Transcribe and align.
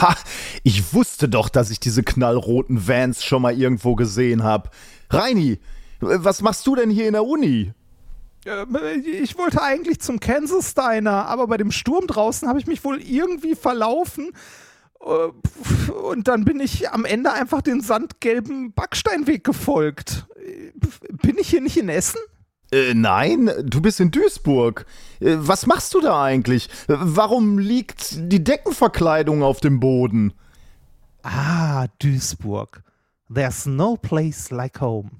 Ha, 0.00 0.16
ich 0.62 0.94
wusste 0.94 1.28
doch, 1.28 1.48
dass 1.48 1.70
ich 1.70 1.80
diese 1.80 2.02
knallroten 2.02 2.86
Vans 2.86 3.24
schon 3.24 3.42
mal 3.42 3.58
irgendwo 3.58 3.94
gesehen 3.96 4.42
habe. 4.44 4.70
Reini, 5.10 5.58
was 6.00 6.42
machst 6.42 6.66
du 6.66 6.76
denn 6.76 6.90
hier 6.90 7.06
in 7.06 7.14
der 7.14 7.24
Uni? 7.24 7.72
Ähm, 8.46 8.76
ich 9.04 9.36
wollte 9.36 9.62
eigentlich 9.62 10.00
zum 10.00 10.20
Kansas 10.20 10.74
Diner, 10.74 11.26
aber 11.26 11.46
bei 11.48 11.56
dem 11.56 11.70
Sturm 11.70 12.06
draußen 12.06 12.48
habe 12.48 12.60
ich 12.60 12.66
mich 12.66 12.84
wohl 12.84 13.00
irgendwie 13.00 13.54
verlaufen. 13.54 14.30
Äh, 15.00 15.92
und 15.92 16.28
dann 16.28 16.44
bin 16.44 16.60
ich 16.60 16.90
am 16.90 17.04
Ende 17.04 17.32
einfach 17.32 17.62
den 17.62 17.80
sandgelben 17.80 18.72
Backsteinweg 18.72 19.44
gefolgt. 19.44 20.26
Bin 21.22 21.36
ich 21.38 21.48
hier 21.48 21.60
nicht 21.60 21.76
in 21.76 21.88
Essen? 21.88 22.20
Äh, 22.70 22.94
nein, 22.94 23.50
du 23.64 23.80
bist 23.80 24.00
in 24.00 24.10
Duisburg. 24.10 24.86
Äh, 25.20 25.36
was 25.38 25.66
machst 25.66 25.94
du 25.94 26.00
da 26.00 26.22
eigentlich? 26.22 26.68
Warum 26.86 27.58
liegt 27.58 28.32
die 28.32 28.44
Deckenverkleidung 28.44 29.42
auf 29.42 29.60
dem 29.60 29.80
Boden? 29.80 30.34
Ah, 31.22 31.86
Duisburg. 31.98 32.82
There's 33.32 33.66
no 33.66 33.96
place 33.96 34.50
like 34.50 34.80
home. 34.80 35.10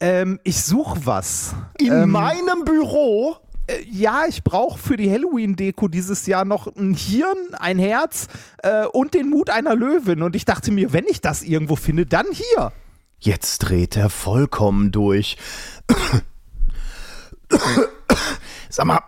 Ähm, 0.00 0.38
ich 0.44 0.62
suche 0.62 1.04
was. 1.04 1.54
In 1.78 1.92
ähm, 1.92 2.10
meinem 2.10 2.64
Büro? 2.64 3.36
Äh, 3.66 3.82
ja, 3.90 4.24
ich 4.28 4.44
brauche 4.44 4.78
für 4.78 4.96
die 4.96 5.10
Halloween-Deko 5.10 5.88
dieses 5.88 6.26
Jahr 6.26 6.44
noch 6.44 6.66
ein 6.76 6.94
Hirn, 6.94 7.54
ein 7.58 7.78
Herz 7.78 8.28
äh, 8.62 8.86
und 8.86 9.14
den 9.14 9.28
Mut 9.28 9.50
einer 9.50 9.74
Löwin. 9.74 10.22
Und 10.22 10.36
ich 10.36 10.44
dachte 10.44 10.70
mir, 10.70 10.92
wenn 10.92 11.04
ich 11.06 11.20
das 11.20 11.42
irgendwo 11.42 11.76
finde, 11.76 12.06
dann 12.06 12.26
hier. 12.32 12.72
Jetzt 13.18 13.58
dreht 13.58 13.96
er 13.96 14.10
vollkommen 14.10 14.92
durch. 14.92 15.36
Sag 18.70 18.86
mal, 18.86 19.00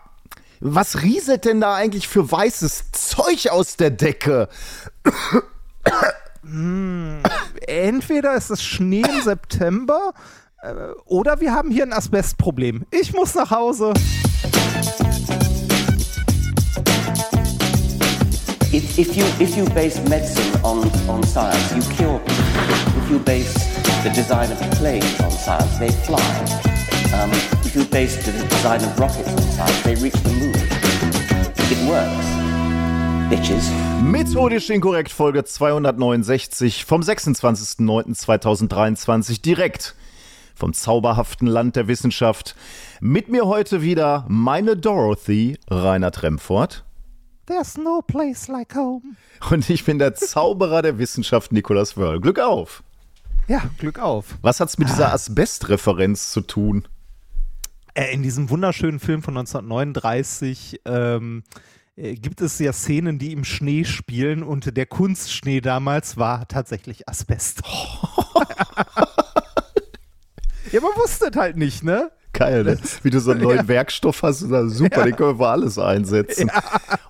was 0.60 1.02
rieselt 1.02 1.44
denn 1.44 1.60
da 1.60 1.74
eigentlich 1.74 2.08
für 2.08 2.30
weißes 2.30 2.92
Zeug 2.92 3.48
aus 3.50 3.76
der 3.76 3.90
Decke? 3.90 4.48
hm, 6.42 7.22
entweder 7.66 8.34
ist 8.34 8.50
es 8.50 8.62
Schnee 8.62 9.02
im 9.02 9.22
September 9.22 10.12
äh, 10.62 10.74
oder 11.06 11.40
wir 11.40 11.52
haben 11.52 11.70
hier 11.70 11.84
ein 11.84 11.92
Asbestproblem. 11.92 12.84
Ich 12.90 13.12
muss 13.14 13.34
nach 13.34 13.50
Hause. 13.50 13.94
If, 18.72 18.98
if, 18.98 19.16
you, 19.16 19.24
if 19.40 19.56
you 19.56 19.64
base 19.74 20.00
medicine 20.08 20.62
on, 20.62 20.88
on 21.08 21.24
science, 21.24 21.74
you 21.74 21.82
cure 21.96 22.20
people. 22.20 23.02
If 23.02 23.10
you 23.10 23.18
base 23.18 23.52
the 24.04 24.10
design 24.10 24.52
of 24.52 24.60
planes 24.78 25.20
on 25.20 25.30
science, 25.32 25.78
they 25.78 25.90
fly. 25.90 26.69
Um, 27.12 27.32
if 27.64 27.74
you 27.74 27.84
base 27.84 28.24
the 28.24 28.30
design 28.30 28.84
of 28.84 28.96
rockets 28.98 29.32
on 29.32 29.42
science, 29.42 29.82
they 29.82 29.96
reach 29.96 30.14
the 30.22 30.30
moon. 30.30 30.54
It 31.68 31.78
works. 31.88 32.24
Bitches. 33.28 33.68
Methodisch 34.02 34.70
inkorrekt 34.70 35.10
Folge 35.10 35.42
269 35.44 36.84
vom 36.84 37.00
26.09.2023 37.00 39.42
direkt 39.42 39.96
vom 40.54 40.72
zauberhaften 40.72 41.48
Land 41.48 41.74
der 41.74 41.88
Wissenschaft. 41.88 42.54
Mit 43.00 43.28
mir 43.28 43.46
heute 43.46 43.82
wieder 43.82 44.24
meine 44.28 44.76
Dorothy, 44.76 45.58
Rainer 45.68 46.12
Tremfort. 46.12 46.84
There's 47.46 47.76
no 47.76 48.02
place 48.06 48.46
like 48.46 48.76
home. 48.76 49.16
Und 49.50 49.68
ich 49.68 49.84
bin 49.84 49.98
der 49.98 50.14
Zauberer 50.14 50.82
der 50.82 50.98
Wissenschaft, 50.98 51.50
Nicolas 51.50 51.96
Wörl. 51.96 52.20
Glück 52.20 52.38
auf! 52.38 52.84
Ja, 53.48 53.62
Glück 53.78 53.98
auf. 53.98 54.36
Was 54.42 54.60
hat's 54.60 54.78
mit 54.78 54.86
ah. 54.88 54.92
dieser 54.92 55.12
Asbest-Referenz 55.12 56.30
zu 56.30 56.42
tun? 56.42 56.86
Äh, 57.94 58.12
in 58.12 58.22
diesem 58.22 58.50
wunderschönen 58.50 59.00
Film 59.00 59.22
von 59.22 59.36
1939 59.36 60.80
ähm, 60.84 61.42
äh, 61.96 62.14
gibt 62.14 62.40
es 62.40 62.58
ja 62.58 62.72
Szenen, 62.72 63.18
die 63.18 63.32
im 63.32 63.44
Schnee 63.44 63.84
spielen 63.84 64.42
und 64.42 64.76
der 64.76 64.86
Kunstschnee 64.86 65.60
damals 65.60 66.16
war 66.16 66.48
tatsächlich 66.48 67.08
Asbest. 67.08 67.62
Ja, 70.72 70.80
man 70.80 70.92
wusste 70.96 71.30
es 71.32 71.36
halt 71.36 71.56
nicht, 71.56 71.82
ne? 71.82 72.12
Geil, 72.32 72.64
ne? 72.64 72.78
Wie 73.02 73.10
du 73.10 73.20
so 73.20 73.32
einen 73.32 73.42
neuen 73.42 73.58
ja. 73.58 73.68
Werkstoff 73.68 74.22
hast, 74.22 74.38
super, 74.40 74.98
ja. 74.98 75.04
den 75.04 75.16
können 75.16 75.30
wir 75.30 75.44
für 75.44 75.48
alles 75.48 75.78
einsetzen. 75.78 76.48
Ja. 76.48 76.62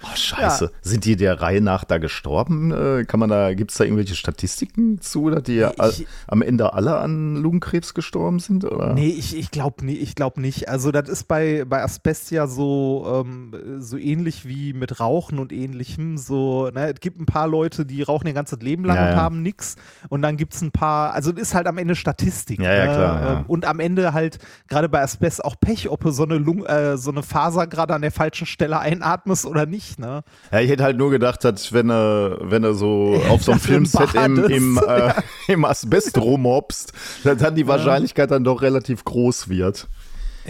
Oh, 0.03 0.17
scheiße. 0.17 0.73
Sind 0.81 1.05
die 1.05 1.15
der 1.15 1.41
Reihe 1.43 1.61
nach 1.61 1.85
da 1.85 1.99
gestorben? 1.99 2.73
Äh, 2.73 3.05
kann 3.05 3.21
man 3.21 3.29
da, 3.29 3.53
gibt 3.55 3.71
es 3.71 3.77
da 3.77 3.85
irgendwelche 3.85 4.15
Statistiken 4.15 5.01
zu, 5.01 5.29
dass 5.31 5.43
die 5.43 5.61
ich, 5.61 6.07
am 6.27 6.41
Ende 6.41 6.73
alle 6.73 6.97
an 6.97 7.37
Lungenkrebs 7.37 7.93
gestorben 7.93 8.39
sind? 8.39 8.65
Oder? 8.65 8.95
Nee, 8.95 9.11
ich, 9.11 9.37
ich 9.37 9.51
glaube 9.51 9.85
nie, 9.85 10.05
glaub 10.17 10.39
nicht. 10.39 10.69
Also, 10.71 10.91
das 10.91 11.09
ist 11.09 11.29
bei, 11.29 11.65
bei 11.69 11.83
Asbest 11.83 12.31
ja 12.31 12.47
so, 12.47 13.25
ähm, 13.25 13.53
so 13.79 13.99
ähnlich 13.99 14.49
wie 14.49 14.73
mit 14.73 15.01
Rauchen 15.01 15.39
und 15.39 15.53
ähnlichem. 15.53 16.17
So, 16.17 16.71
ne, 16.71 16.95
es 16.95 17.01
gibt 17.01 17.21
ein 17.21 17.27
paar 17.27 17.47
Leute, 17.47 17.85
die 17.85 18.03
rauchen 18.03 18.27
ihr 18.27 18.33
ganzes 18.33 18.61
Leben 18.61 18.85
lang 18.85 18.97
und 18.97 19.17
haben 19.17 19.43
nichts. 19.43 19.77
Und 20.09 20.23
dann 20.23 20.39
gibt 20.39 20.55
es 20.55 20.63
ein 20.63 20.73
paar, 20.73 21.13
also, 21.13 21.31
das 21.31 21.43
ist 21.43 21.55
halt 21.55 21.67
am 21.67 21.77
Ende 21.79 21.95
Statistik. 21.95 22.61
Ja, 22.61 22.75
ja, 22.75 22.85
klar. 22.87 23.21
Ne? 23.21 23.45
Und 23.47 23.67
am 23.67 23.81
Ende 23.81 24.13
halt, 24.15 24.39
gerade 24.67 24.89
bei 24.89 25.03
Asbest 25.03 25.10
auch 25.41 25.57
Pech, 25.61 25.89
ob 25.89 26.03
du 26.03 26.11
so 26.11 26.25
eine, 26.25 26.39
Lung 26.39 26.65
äh, 26.67 26.97
so 26.97 27.11
eine 27.11 27.23
Faser 27.23 27.67
gerade 27.67 27.95
an 27.95 28.03
der 28.03 28.13
falschen 28.13 28.47
Stelle 28.47 28.79
einatmest 28.79 29.47
oder 29.47 29.67
nicht, 29.67 29.99
ne? 29.99 30.23
Ja, 30.53 30.61
ich 30.61 30.71
hätte 30.71 30.85
halt 30.85 30.97
nur 30.97 31.11
gedacht, 31.11 31.45
dass 31.45 31.73
wenn 31.73 31.91
er, 31.91 32.39
wenn 32.43 32.65
er 32.65 32.75
so 32.75 33.21
auf 33.29 33.43
so 33.43 33.53
einem 33.53 33.61
Filmset 33.61 34.15
im, 34.15 34.45
im, 34.45 34.81
äh, 34.87 35.13
im 35.49 35.65
Asbest 35.65 36.19
rumhopst, 36.19 36.93
dann 37.25 37.55
die 37.55 37.67
Wahrscheinlichkeit 37.67 38.31
dann 38.31 38.45
doch 38.45 38.63
relativ 38.63 39.05
groß 39.05 39.49
wird. 39.49 39.89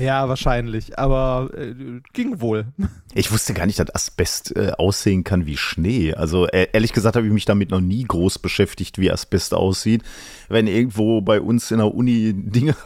Ja, 0.00 0.30
wahrscheinlich, 0.30 0.98
aber 0.98 1.50
äh, 1.56 1.74
ging 2.12 2.40
wohl. 2.40 2.66
Ich 3.12 3.32
wusste 3.32 3.54
gar 3.54 3.66
nicht, 3.66 3.80
dass 3.80 3.92
Asbest 3.92 4.54
äh, 4.54 4.70
aussehen 4.78 5.24
kann 5.24 5.44
wie 5.44 5.56
Schnee. 5.56 6.14
Also 6.14 6.46
äh, 6.46 6.68
ehrlich 6.72 6.92
gesagt 6.92 7.16
habe 7.16 7.26
ich 7.26 7.32
mich 7.32 7.44
damit 7.44 7.72
noch 7.72 7.80
nie 7.80 8.04
groß 8.04 8.38
beschäftigt, 8.38 8.98
wie 8.98 9.10
Asbest 9.10 9.52
aussieht. 9.52 10.04
Wenn 10.48 10.68
irgendwo 10.68 11.20
bei 11.20 11.40
uns 11.40 11.72
in 11.72 11.78
der 11.78 11.92
Uni 11.92 12.32
Dinge 12.36 12.76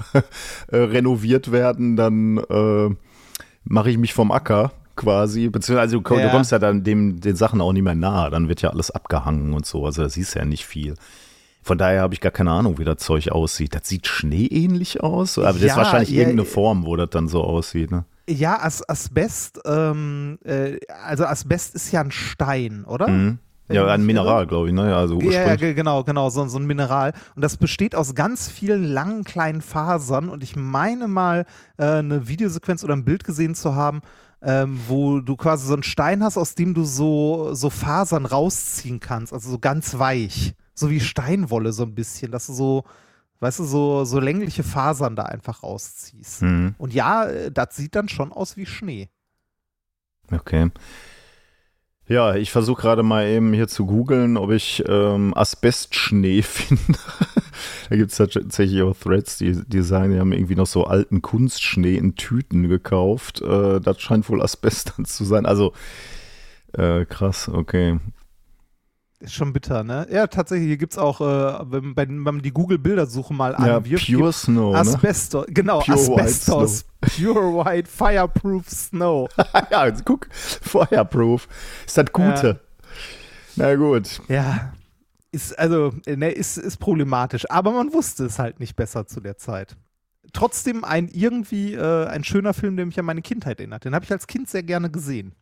äh, 0.69 0.79
renoviert 0.79 1.53
werden, 1.53 1.97
dann 1.97 2.39
äh, 2.39 2.95
mache 3.65 3.91
ich 3.91 3.99
mich 3.99 4.15
vom 4.15 4.33
Acker 4.33 4.73
quasi. 4.97 5.51
Beziehungsweise 5.51 6.01
du, 6.01 6.15
ja. 6.15 6.23
du 6.23 6.31
kommst 6.31 6.53
ja 6.53 6.59
dann 6.59 6.85
dem, 6.85 7.21
den 7.21 7.37
Sachen 7.37 7.61
auch 7.61 7.75
nicht 7.75 7.83
mehr 7.83 7.95
nahe. 7.95 8.31
Dann 8.31 8.49
wird 8.49 8.63
ja 8.63 8.71
alles 8.71 8.91
abgehangen 8.91 9.53
und 9.53 9.67
so. 9.67 9.85
Also 9.85 10.05
da 10.05 10.09
siehst 10.09 10.35
du 10.35 10.39
ja 10.39 10.47
nicht 10.47 10.65
viel. 10.65 10.95
Von 11.65 11.79
daher 11.79 12.03
habe 12.03 12.13
ich 12.13 12.21
gar 12.21 12.31
keine 12.31 12.51
Ahnung, 12.51 12.79
wie 12.79 12.85
das 12.85 12.99
Zeug 12.99 13.31
aussieht. 13.31 13.75
Das 13.75 13.89
sieht 13.89 14.07
schneeähnlich 14.07 15.03
aus, 15.03 15.39
aber 15.39 15.55
das 15.55 15.63
ja, 15.63 15.69
ist 15.69 15.77
wahrscheinlich 15.77 16.11
ja, 16.11 16.19
irgendeine 16.19 16.45
Form, 16.45 16.85
wo 16.85 16.95
das 16.95 17.09
dann 17.09 17.27
so 17.27 17.43
aussieht. 17.43 17.91
Ne? 17.91 18.05
Ja, 18.29 18.59
As 18.61 18.87
Asbest, 18.87 19.61
ähm, 19.65 20.39
äh, 20.45 20.79
also 21.07 21.25
Asbest 21.25 21.75
ist 21.75 21.91
ja 21.91 22.03
ein 22.03 22.11
Stein, 22.11 22.85
oder? 22.85 23.09
Mhm. 23.09 23.39
Ja, 23.71 23.87
ein 23.87 24.05
Mineral, 24.05 24.47
glaube 24.47 24.69
ich, 24.69 24.75
ne? 24.75 24.91
Ja, 24.91 24.99
also 24.99 25.19
ja, 25.23 25.57
genau, 25.57 26.05
genau, 26.05 26.29
so, 26.29 26.47
so, 26.49 26.59
ein 26.59 26.67
Mineral. 26.67 27.15
Und 27.35 27.41
das 27.41 27.57
besteht 27.57 27.95
aus 27.95 28.15
ganz 28.15 28.51
vielen 28.51 28.85
langen 28.85 29.25
kleinen 29.25 29.63
Fasern. 29.63 30.29
Und 30.29 30.43
ich 30.43 30.55
meine 30.57 31.09
mal, 31.09 31.47
äh, 31.79 31.85
eine 31.87 32.29
Videosequenz 32.29 32.85
oder 32.85 32.95
ein 32.95 33.07
Bild 33.07 33.25
gesehen 33.25 33.55
zu 33.55 33.75
haben, 33.75 34.03
ähm, 34.43 34.79
wo 34.87 35.21
du 35.21 35.35
quasi 35.37 35.67
so 35.67 35.73
einen 35.73 35.83
Stein 35.83 36.23
hast, 36.23 36.37
aus 36.37 36.55
dem 36.55 36.75
du 36.75 36.85
so, 36.85 37.55
so 37.55 37.71
Fasern 37.71 38.27
rausziehen 38.27 39.01
kannst, 39.01 39.33
also 39.33 39.51
so 39.51 39.59
ganz 39.59 39.99
weich 39.99 40.55
so 40.75 40.91
wie 40.91 41.01
Steinwolle 41.01 41.73
so 41.73 41.85
ein 41.85 41.95
bisschen, 41.95 42.33
dass 42.33 42.47
du 42.47 42.53
so, 42.53 42.85
weißt 43.41 43.61
du, 43.61 43.65
so, 43.65 44.05
so 44.05 44.21
längliche 44.21 44.65
Fasern 44.65 45.17
da 45.17 45.23
einfach 45.23 45.63
rausziehst. 45.63 46.43
Mhm. 46.43 46.75
Und 46.79 46.93
ja, 46.93 47.27
äh, 47.27 47.51
das 47.51 47.77
sieht 47.77 47.95
dann 47.95 48.09
schon 48.09 48.33
aus 48.33 48.57
wie 48.57 48.67
Schnee. 48.67 49.09
Okay. 50.31 50.71
Ja, 52.07 52.35
ich 52.35 52.51
versuche 52.51 52.83
gerade 52.83 53.03
mal 53.03 53.27
eben 53.27 53.55
hier 53.55 53.67
zu 53.67 53.87
googeln, 53.87 54.37
ob 54.37 54.51
ich 54.51 54.85
ähm, 54.87 55.33
Asbestschnee 55.35 56.43
finde. 56.43 56.99
da 57.89 57.97
gibt 57.97 58.11
es 58.11 58.19
tatsächlich 58.19 58.83
auch 58.83 58.95
Threads, 58.95 59.39
die, 59.39 59.63
die 59.67 59.83
sagen, 59.83 60.13
die 60.13 60.21
haben 60.21 60.33
irgendwie 60.33 60.55
noch 60.55 60.67
so 60.67 60.85
alten 60.85 61.23
Kunstschnee 61.23 61.95
in 61.95 62.15
Tüten 62.15 62.69
gekauft. 62.69 63.41
Äh, 63.41 63.81
das 63.81 64.03
scheint 64.03 64.29
wohl 64.29 64.43
Asbest 64.43 64.93
dann 64.97 65.07
zu 65.07 65.25
sein. 65.25 65.47
Also 65.47 65.73
äh, 66.73 67.07
krass, 67.07 67.49
okay. 67.49 67.99
Ist 69.25 69.33
schon 69.33 69.55
bitter, 69.55 69.85
ne? 69.85 70.07
Ja, 70.11 70.27
tatsächlich, 70.27 70.69
hier 70.69 70.77
gibt 70.77 70.93
es 70.93 70.99
auch, 70.99 71.23
äh, 71.23 71.65
wenn, 71.71 71.97
wenn, 71.97 72.19
man 72.19 72.43
die 72.43 72.53
Google-Bildersuche 72.53 73.33
mal 73.33 73.53
ja, 73.53 73.79
anwirft. 73.79 74.07
Pure 74.07 74.33
Snow. 74.35 74.77
Asbestos, 74.77 75.47
ne? 75.47 75.55
genau, 75.55 75.81
Pure 75.81 76.21
Asbestos. 76.21 76.85
White 77.01 77.23
Pure 77.33 77.65
White 77.65 77.91
Fireproof 77.91 78.69
Snow. 78.69 79.29
ja, 79.71 79.91
guck, 80.05 80.29
Fireproof. 80.31 81.49
Ist 81.87 81.97
das 81.97 82.13
Gute. 82.13 82.61
Ja. 83.57 83.65
Na 83.65 83.75
gut. 83.77 84.21
Ja. 84.29 84.75
Ist, 85.33 85.59
also, 85.59 85.95
ne, 86.07 86.31
ist, 86.31 86.59
ist 86.59 86.77
problematisch. 86.77 87.51
Aber 87.51 87.73
man 87.73 87.95
wusste 87.95 88.27
es 88.27 88.39
halt 88.39 88.61
nicht 88.61 88.77
besser 88.77 89.07
zu 89.07 89.21
der 89.21 89.39
Zeit. 89.39 89.75
Trotzdem 90.35 90.85
ein 90.85 91.09
irgendwie 91.09 91.73
äh, 91.73 92.07
ein 92.09 92.25
schöner 92.25 92.53
Film, 92.53 92.77
der 92.77 92.85
mich 92.85 92.99
an 92.99 93.07
meine 93.07 93.23
Kindheit 93.23 93.59
erinnert. 93.59 93.87
Den 93.87 93.95
habe 93.95 94.05
ich 94.05 94.13
als 94.13 94.27
Kind 94.27 94.51
sehr 94.51 94.63
gerne 94.63 94.91
gesehen. 94.91 95.35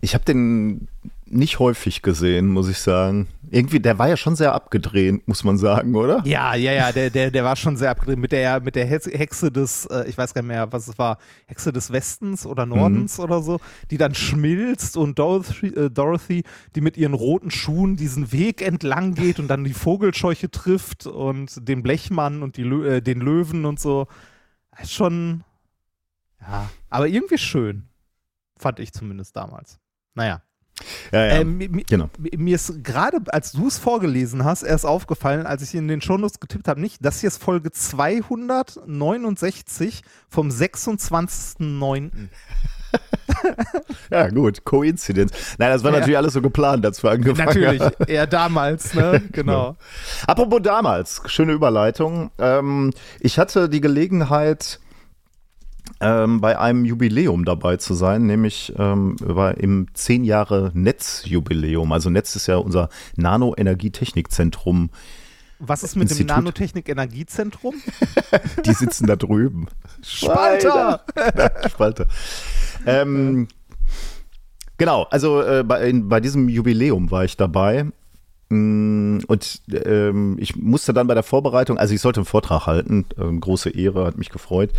Ich 0.00 0.14
habe 0.14 0.24
den 0.24 0.88
nicht 1.30 1.60
häufig 1.60 2.02
gesehen, 2.02 2.48
muss 2.48 2.68
ich 2.68 2.78
sagen. 2.78 3.28
Irgendwie, 3.50 3.78
der 3.78 3.98
war 3.98 4.08
ja 4.08 4.16
schon 4.16 4.34
sehr 4.34 4.52
abgedreht, 4.52 5.26
muss 5.28 5.44
man 5.44 5.58
sagen, 5.58 5.94
oder? 5.94 6.22
Ja, 6.24 6.54
ja, 6.54 6.72
ja, 6.72 6.90
der, 6.90 7.10
der, 7.10 7.30
der 7.30 7.44
war 7.44 7.54
schon 7.54 7.76
sehr 7.76 7.90
abgedreht 7.90 8.18
mit 8.18 8.32
der, 8.32 8.60
mit 8.60 8.74
der 8.74 8.84
Hexe 8.84 9.52
des, 9.52 9.86
äh, 9.86 10.08
ich 10.08 10.18
weiß 10.18 10.34
gar 10.34 10.42
nicht 10.42 10.48
mehr, 10.48 10.72
was 10.72 10.88
es 10.88 10.98
war, 10.98 11.18
Hexe 11.46 11.72
des 11.72 11.92
Westens 11.92 12.46
oder 12.46 12.66
Nordens 12.66 13.18
mhm. 13.18 13.24
oder 13.24 13.42
so, 13.42 13.60
die 13.90 13.96
dann 13.96 14.14
schmilzt 14.14 14.96
und 14.96 15.18
Dorothy, 15.18 15.68
äh, 15.68 15.90
Dorothy, 15.90 16.42
die 16.74 16.80
mit 16.80 16.96
ihren 16.96 17.14
roten 17.14 17.52
Schuhen 17.52 17.96
diesen 17.96 18.32
Weg 18.32 18.60
entlang 18.60 19.14
geht 19.14 19.38
und 19.38 19.46
dann 19.48 19.62
die 19.62 19.74
Vogelscheuche 19.74 20.50
trifft 20.50 21.06
und 21.06 21.68
den 21.68 21.82
Blechmann 21.84 22.42
und 22.42 22.56
die, 22.56 22.62
äh, 22.62 23.00
den 23.00 23.20
Löwen 23.20 23.66
und 23.66 23.78
so. 23.78 24.08
Ist 24.82 24.92
schon, 24.92 25.44
ja, 26.40 26.68
aber 26.88 27.06
irgendwie 27.06 27.38
schön. 27.38 27.84
Fand 28.58 28.80
ich 28.80 28.92
zumindest 28.92 29.36
damals. 29.36 29.78
Naja. 30.14 30.42
Ja, 31.12 31.26
ja. 31.26 31.32
Ähm, 31.40 31.58
mir, 31.58 31.68
genau. 31.68 32.08
mir 32.18 32.54
ist 32.54 32.82
gerade, 32.82 33.18
als 33.28 33.52
du 33.52 33.68
es 33.68 33.76
vorgelesen 33.78 34.44
hast, 34.44 34.62
erst 34.62 34.86
aufgefallen, 34.86 35.44
als 35.46 35.62
ich 35.62 35.74
in 35.74 35.88
den 35.88 36.00
Shownotes 36.00 36.40
getippt 36.40 36.68
habe, 36.68 36.80
nicht, 36.80 37.04
das 37.04 37.20
hier 37.20 37.28
ist 37.28 37.42
Folge 37.42 37.70
269 37.70 40.02
vom 40.28 40.48
26.09. 40.48 42.30
ja, 44.10 44.28
gut, 44.28 44.64
Koinzidenz. 44.64 45.32
Nein, 45.58 45.70
das 45.70 45.84
war 45.84 45.92
ja. 45.92 45.98
natürlich 45.98 46.16
alles 46.16 46.32
so 46.32 46.42
geplant, 46.42 46.84
als 46.84 47.02
wir 47.02 47.10
angefangen 47.10 47.46
Natürlich, 47.46 47.82
eher 48.06 48.26
damals, 48.26 48.94
ne? 48.94 49.22
Genau. 49.32 49.76
Apropos 50.26 50.60
damals, 50.62 51.22
schöne 51.26 51.52
Überleitung. 51.52 52.30
Ähm, 52.38 52.92
ich 53.20 53.38
hatte 53.38 53.68
die 53.68 53.80
Gelegenheit, 53.80 54.80
ähm, 56.00 56.40
bei 56.40 56.58
einem 56.58 56.84
Jubiläum 56.84 57.44
dabei 57.44 57.76
zu 57.76 57.94
sein, 57.94 58.26
nämlich 58.26 58.72
ähm, 58.78 59.16
im 59.56 59.86
10 59.92 60.24
Jahre 60.24 60.70
Netzjubiläum. 60.74 61.92
Also 61.92 62.10
Netz 62.10 62.34
ist 62.36 62.46
ja 62.46 62.56
unser 62.56 62.88
Nano-Energietechnikzentrum. 63.16 64.90
Was 65.58 65.82
ist 65.82 65.94
mit 65.94 66.04
Institut. 66.04 66.30
dem 66.30 66.36
Nanotechnik-Energiezentrum? 66.36 67.74
Die 68.64 68.72
sitzen 68.72 69.06
da 69.06 69.16
drüben. 69.16 69.66
Spalter! 70.02 71.04
Spalter. 71.68 72.06
Ähm, 72.86 73.46
genau, 74.78 75.02
also 75.10 75.42
äh, 75.42 75.62
bei, 75.62 75.86
in, 75.86 76.08
bei 76.08 76.20
diesem 76.20 76.48
Jubiläum 76.48 77.10
war 77.10 77.24
ich 77.24 77.36
dabei 77.36 77.86
und 78.50 79.62
ähm, 79.86 80.36
ich 80.40 80.56
musste 80.56 80.92
dann 80.92 81.06
bei 81.06 81.14
der 81.14 81.22
Vorbereitung, 81.22 81.78
also 81.78 81.94
ich 81.94 82.00
sollte 82.00 82.18
einen 82.18 82.26
Vortrag 82.26 82.66
halten, 82.66 83.06
ähm, 83.16 83.40
große 83.40 83.70
Ehre, 83.70 84.04
hat 84.04 84.18
mich 84.18 84.30
gefreut. 84.30 84.70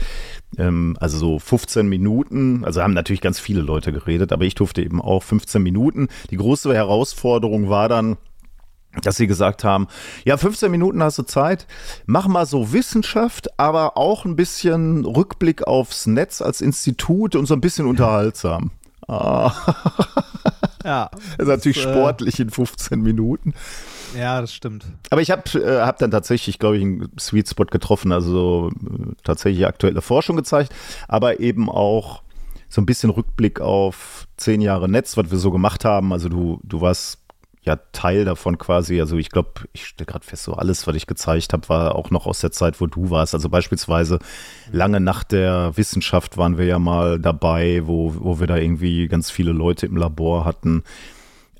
Ähm, 0.57 0.97
also 0.99 1.17
so 1.17 1.39
15 1.39 1.87
Minuten, 1.87 2.65
also 2.65 2.81
haben 2.81 2.93
natürlich 2.93 3.21
ganz 3.21 3.39
viele 3.39 3.61
Leute 3.61 3.93
geredet, 3.93 4.33
aber 4.33 4.43
ich 4.43 4.55
durfte 4.55 4.81
eben 4.81 5.01
auch 5.01 5.23
15 5.23 5.63
Minuten. 5.63 6.09
Die 6.31 6.37
große 6.37 6.73
Herausforderung 6.73 7.69
war 7.69 7.87
dann, 7.87 8.17
dass 9.03 9.15
sie 9.15 9.27
gesagt 9.27 9.63
haben, 9.63 9.87
ja, 10.25 10.35
15 10.35 10.69
Minuten 10.69 11.01
hast 11.01 11.17
du 11.17 11.23
Zeit, 11.23 11.65
mach 12.05 12.27
mal 12.27 12.45
so 12.45 12.73
Wissenschaft, 12.73 13.57
aber 13.57 13.95
auch 13.95 14.25
ein 14.25 14.35
bisschen 14.35 15.05
Rückblick 15.05 15.65
aufs 15.65 16.07
Netz 16.07 16.41
als 16.41 16.59
Institut 16.59 17.37
und 17.37 17.45
so 17.45 17.53
ein 17.53 17.61
bisschen 17.61 17.85
unterhaltsam. 17.85 18.71
Ah. 19.07 19.53
Ja. 20.83 21.09
Das 21.37 21.47
ist 21.47 21.47
natürlich 21.47 21.83
das, 21.83 21.87
äh, 21.87 21.93
sportlich 21.93 22.39
in 22.39 22.49
15 22.49 23.01
Minuten. 23.01 23.53
Ja, 24.17 24.41
das 24.41 24.53
stimmt. 24.53 24.85
Aber 25.09 25.21
ich 25.21 25.31
habe 25.31 25.43
äh, 25.59 25.81
hab 25.81 25.97
dann 25.99 26.11
tatsächlich, 26.11 26.59
glaube 26.59 26.77
ich, 26.77 26.83
einen 26.83 27.11
Sweet 27.19 27.49
Spot 27.49 27.65
getroffen, 27.65 28.11
also 28.11 28.69
äh, 28.69 29.13
tatsächlich 29.23 29.65
aktuelle 29.65 30.01
Forschung 30.01 30.35
gezeigt, 30.35 30.73
aber 31.07 31.39
eben 31.39 31.69
auch 31.69 32.21
so 32.71 32.81
ein 32.81 32.85
bisschen 32.85 33.09
Rückblick 33.09 33.59
auf 33.59 34.27
zehn 34.37 34.61
Jahre 34.61 34.87
Netz, 34.87 35.17
was 35.17 35.29
wir 35.29 35.37
so 35.37 35.51
gemacht 35.51 35.83
haben. 35.83 36.13
Also 36.13 36.29
du, 36.29 36.59
du 36.63 36.79
warst 36.79 37.20
ja 37.63 37.77
Teil 37.91 38.25
davon 38.25 38.57
quasi. 38.57 38.99
Also 38.99 39.17
ich 39.17 39.29
glaube, 39.29 39.51
ich 39.73 39.85
stelle 39.85 40.07
gerade 40.07 40.25
fest, 40.25 40.43
so 40.43 40.53
alles, 40.53 40.87
was 40.87 40.95
ich 40.95 41.05
gezeigt 41.05 41.53
habe, 41.53 41.69
war 41.69 41.95
auch 41.95 42.09
noch 42.09 42.25
aus 42.25 42.39
der 42.39 42.51
Zeit, 42.51 42.81
wo 42.81 42.87
du 42.87 43.09
warst. 43.09 43.33
Also 43.35 43.49
beispielsweise 43.49 44.19
lange 44.71 44.99
nach 44.99 45.23
der 45.23 45.77
Wissenschaft 45.77 46.37
waren 46.37 46.57
wir 46.57 46.65
ja 46.65 46.79
mal 46.79 47.19
dabei, 47.19 47.81
wo, 47.85 48.15
wo 48.17 48.39
wir 48.39 48.47
da 48.47 48.57
irgendwie 48.57 49.07
ganz 49.07 49.29
viele 49.29 49.51
Leute 49.51 49.85
im 49.85 49.95
Labor 49.95 50.45
hatten. 50.45 50.83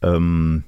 Ähm, 0.02 0.64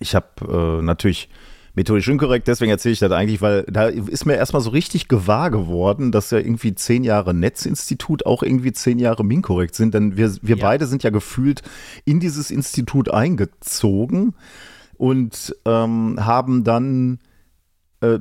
ich 0.00 0.14
habe 0.14 0.80
äh, 0.80 0.82
natürlich 0.82 1.28
methodisch 1.74 2.08
inkorrekt, 2.08 2.46
deswegen 2.48 2.70
erzähle 2.70 2.92
ich 2.92 2.98
das 3.00 3.12
eigentlich, 3.12 3.42
weil 3.42 3.64
da 3.64 3.86
ist 3.86 4.26
mir 4.26 4.34
erstmal 4.34 4.62
so 4.62 4.70
richtig 4.70 5.08
gewahr 5.08 5.50
geworden, 5.50 6.12
dass 6.12 6.30
ja 6.30 6.38
irgendwie 6.38 6.74
zehn 6.74 7.04
Jahre 7.04 7.34
Netzinstitut 7.34 8.26
auch 8.26 8.42
irgendwie 8.42 8.72
zehn 8.72 8.98
Jahre 8.98 9.24
Minkorrekt 9.24 9.74
sind, 9.74 9.94
denn 9.94 10.16
wir, 10.16 10.34
wir 10.42 10.56
ja. 10.56 10.64
beide 10.64 10.86
sind 10.86 11.02
ja 11.02 11.10
gefühlt 11.10 11.62
in 12.04 12.20
dieses 12.20 12.50
Institut 12.50 13.12
eingezogen 13.12 14.34
und 14.96 15.54
ähm, 15.64 16.16
haben 16.24 16.62
dann 16.62 17.18
äh, 18.00 18.18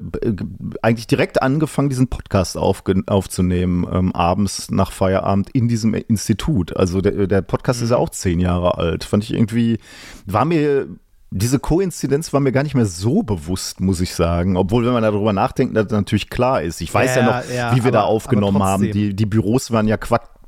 eigentlich 0.81 1.07
direkt 1.07 1.41
angefangen, 1.41 1.89
diesen 1.89 2.07
Podcast 2.07 2.57
aufzunehmen, 2.57 3.85
ähm, 3.91 4.13
abends 4.13 4.71
nach 4.71 4.91
Feierabend 4.91 5.49
in 5.51 5.67
diesem 5.67 5.93
Institut. 5.93 6.75
Also 6.75 7.01
der, 7.01 7.27
der 7.27 7.41
Podcast 7.41 7.79
mhm. 7.79 7.83
ist 7.83 7.89
ja 7.91 7.97
auch 7.97 8.09
zehn 8.09 8.39
Jahre 8.39 8.77
alt. 8.77 9.03
Fand 9.03 9.23
ich 9.23 9.33
irgendwie, 9.33 9.77
war 10.25 10.45
mir 10.45 10.87
diese 11.35 11.57
Koinzidenz 11.57 12.31
war 12.31 12.39
mir 12.39 12.51
gar 12.51 12.63
nicht 12.63 12.75
mehr 12.75 12.85
so 12.85 13.23
bewusst, 13.23 13.81
muss 13.81 14.01
ich 14.01 14.13
sagen. 14.13 14.55
Obwohl, 14.55 14.85
wenn 14.85 14.93
man 14.93 15.01
darüber 15.01 15.33
nachdenkt, 15.33 15.75
das 15.75 15.89
natürlich 15.89 16.29
klar 16.29 16.61
ist. 16.61 16.79
Ich 16.79 16.93
weiß 16.93 17.15
ja, 17.15 17.21
ja 17.21 17.25
noch, 17.25 17.49
ja, 17.49 17.71
wie 17.71 17.77
wir 17.77 17.85
aber, 17.85 17.91
da 17.91 18.01
aufgenommen 18.03 18.61
haben. 18.61 18.91
Die, 18.91 19.15
die 19.15 19.25
Büros 19.25 19.71
waren 19.71 19.87
ja 19.87 19.97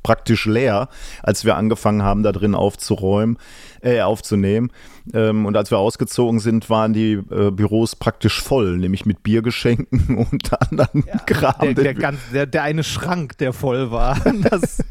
praktisch 0.06 0.46
leer, 0.46 0.88
als 1.24 1.44
wir 1.44 1.56
angefangen 1.56 2.04
haben, 2.04 2.22
da 2.22 2.30
drin 2.30 2.54
aufzuräumen, 2.54 3.38
äh, 3.82 4.00
aufzunehmen. 4.02 4.70
Ähm, 5.12 5.44
und 5.46 5.56
als 5.56 5.72
wir 5.72 5.78
ausgezogen 5.78 6.38
sind, 6.38 6.70
waren 6.70 6.92
die 6.92 7.14
äh, 7.14 7.50
Büros 7.50 7.96
praktisch 7.96 8.40
voll, 8.40 8.78
nämlich 8.78 9.04
mit 9.04 9.24
Biergeschenken 9.24 10.16
und 10.30 10.52
anderen 10.62 11.04
ja, 11.04 11.18
Kram. 11.18 11.74
Der, 11.74 11.94
der, 11.94 12.14
der, 12.32 12.46
der, 12.46 12.62
eine 12.62 12.84
Schrank, 12.84 13.38
der 13.38 13.52
voll 13.52 13.90
war. 13.90 14.16
Das, 14.48 14.84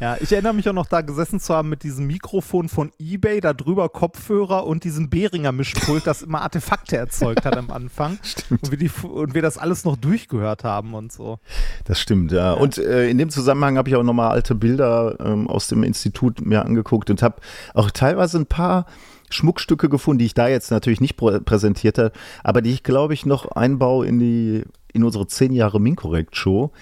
ja, 0.00 0.16
ich 0.20 0.32
erinnere 0.32 0.54
mich 0.54 0.68
auch 0.68 0.74
noch 0.74 0.86
da 0.86 1.00
gesessen 1.00 1.40
zu 1.40 1.54
haben 1.54 1.68
mit 1.68 1.82
diesem 1.82 2.06
Mikrofon 2.06 2.68
von 2.68 2.92
eBay, 2.98 3.40
da 3.40 3.52
drüber 3.52 3.88
Kopfhörer 3.88 4.66
und 4.66 4.84
diesem 4.84 5.10
Behringer 5.10 5.52
Mischpult, 5.52 6.06
das 6.06 6.22
immer 6.22 6.42
Artefakte 6.42 6.96
erzeugt 6.96 7.44
hat 7.44 7.56
am 7.56 7.70
Anfang. 7.70 8.18
Stimmt. 8.22 8.62
Und 8.62 8.70
wir, 8.70 8.78
die, 8.78 8.90
und 9.06 9.34
wir 9.34 9.42
das 9.42 9.58
alles 9.58 9.84
noch 9.84 9.96
durchgehört 9.96 10.62
haben 10.64 10.94
und 10.94 11.12
so. 11.12 11.38
Das 11.84 11.98
stimmt, 11.98 12.32
ja. 12.32 12.38
ja. 12.38 12.52
Und 12.52 12.78
äh, 12.78 13.08
in 13.08 13.18
dem 13.18 13.30
Zusammenhang 13.30 13.76
habe 13.76 13.88
ich 13.88 13.96
auch 13.96 14.02
nochmal 14.02 14.30
alte 14.30 14.54
Bilder 14.54 15.16
ähm, 15.20 15.48
aus 15.48 15.68
dem 15.68 15.82
Institut 15.82 16.44
mir 16.44 16.64
angeguckt 16.64 17.10
und 17.10 17.22
habe 17.22 17.36
auch 17.74 17.90
teilweise 17.90 18.38
ein 18.38 18.46
paar 18.46 18.86
Schmuckstücke 19.30 19.88
gefunden, 19.88 20.20
die 20.20 20.26
ich 20.26 20.34
da 20.34 20.48
jetzt 20.48 20.70
natürlich 20.70 21.00
nicht 21.00 21.16
prä 21.16 21.40
präsentierte, 21.40 22.12
aber 22.42 22.62
die 22.62 22.72
ich, 22.72 22.82
glaube 22.82 23.14
ich, 23.14 23.26
noch 23.26 23.50
einbaue 23.52 24.06
in 24.06 24.18
die 24.18 24.64
in 24.92 25.04
unsere 25.04 25.26
zehn 25.26 25.52
Jahre 25.52 25.80
Minkorrekt-Show. 25.80 26.72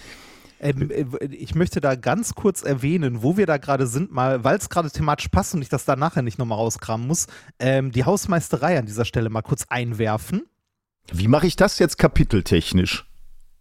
Ähm, 0.61 0.91
äh, 0.91 1.27
ich 1.27 1.55
möchte 1.55 1.81
da 1.81 1.95
ganz 1.95 2.35
kurz 2.35 2.63
erwähnen, 2.63 3.23
wo 3.23 3.37
wir 3.37 3.47
da 3.47 3.59
gerade 3.59 3.87
sind, 3.87 4.13
mal, 4.13 4.45
weil 4.45 4.57
es 4.57 4.69
gerade 4.69 4.91
thematisch 4.91 5.29
passt 5.29 5.55
und 5.55 5.63
ich 5.63 5.69
das 5.69 5.85
da 5.85 5.97
nachher 5.97 6.23
nicht 6.23 6.39
nochmal 6.39 6.59
rauskramen 6.59 7.07
muss, 7.07 7.27
ähm, 7.59 7.93
die 7.93 8.05
Hausmeisterei 8.05 8.79
an 8.79 8.87
dieser 8.87 9.05
Stelle 9.05 9.31
mal 9.31 9.43
kurz 9.43 9.67
einwerfen. 9.69 10.43
Wie 11.13 11.29
mache 11.29 11.47
ich 11.47 11.57
das 11.57 11.79
jetzt 11.79 11.99
kapiteltechnisch? 11.99 13.06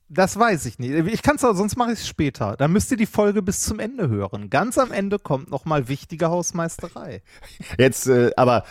Das 0.07 0.37
weiß 0.37 0.67
ich 0.67 0.77
nicht. 0.77 0.93
Ich 1.07 1.23
kann 1.23 1.37
es 1.37 1.43
aber, 1.43 1.55
sonst 1.55 1.77
mache 1.77 1.91
ich 1.91 1.99
es 1.99 2.07
später. 2.07 2.55
Dann 2.57 2.71
müsst 2.71 2.91
ihr 2.91 2.97
die 2.97 3.07
Folge 3.07 3.41
bis 3.41 3.61
zum 3.61 3.79
Ende 3.79 4.07
hören. 4.07 4.51
Ganz 4.51 4.77
am 4.77 4.91
Ende 4.91 5.17
kommt 5.17 5.49
nochmal 5.49 5.87
wichtige 5.87 6.29
Hausmeisterei. 6.29 7.23
Jetzt, 7.79 8.07
äh, 8.07 8.29
aber. 8.37 8.65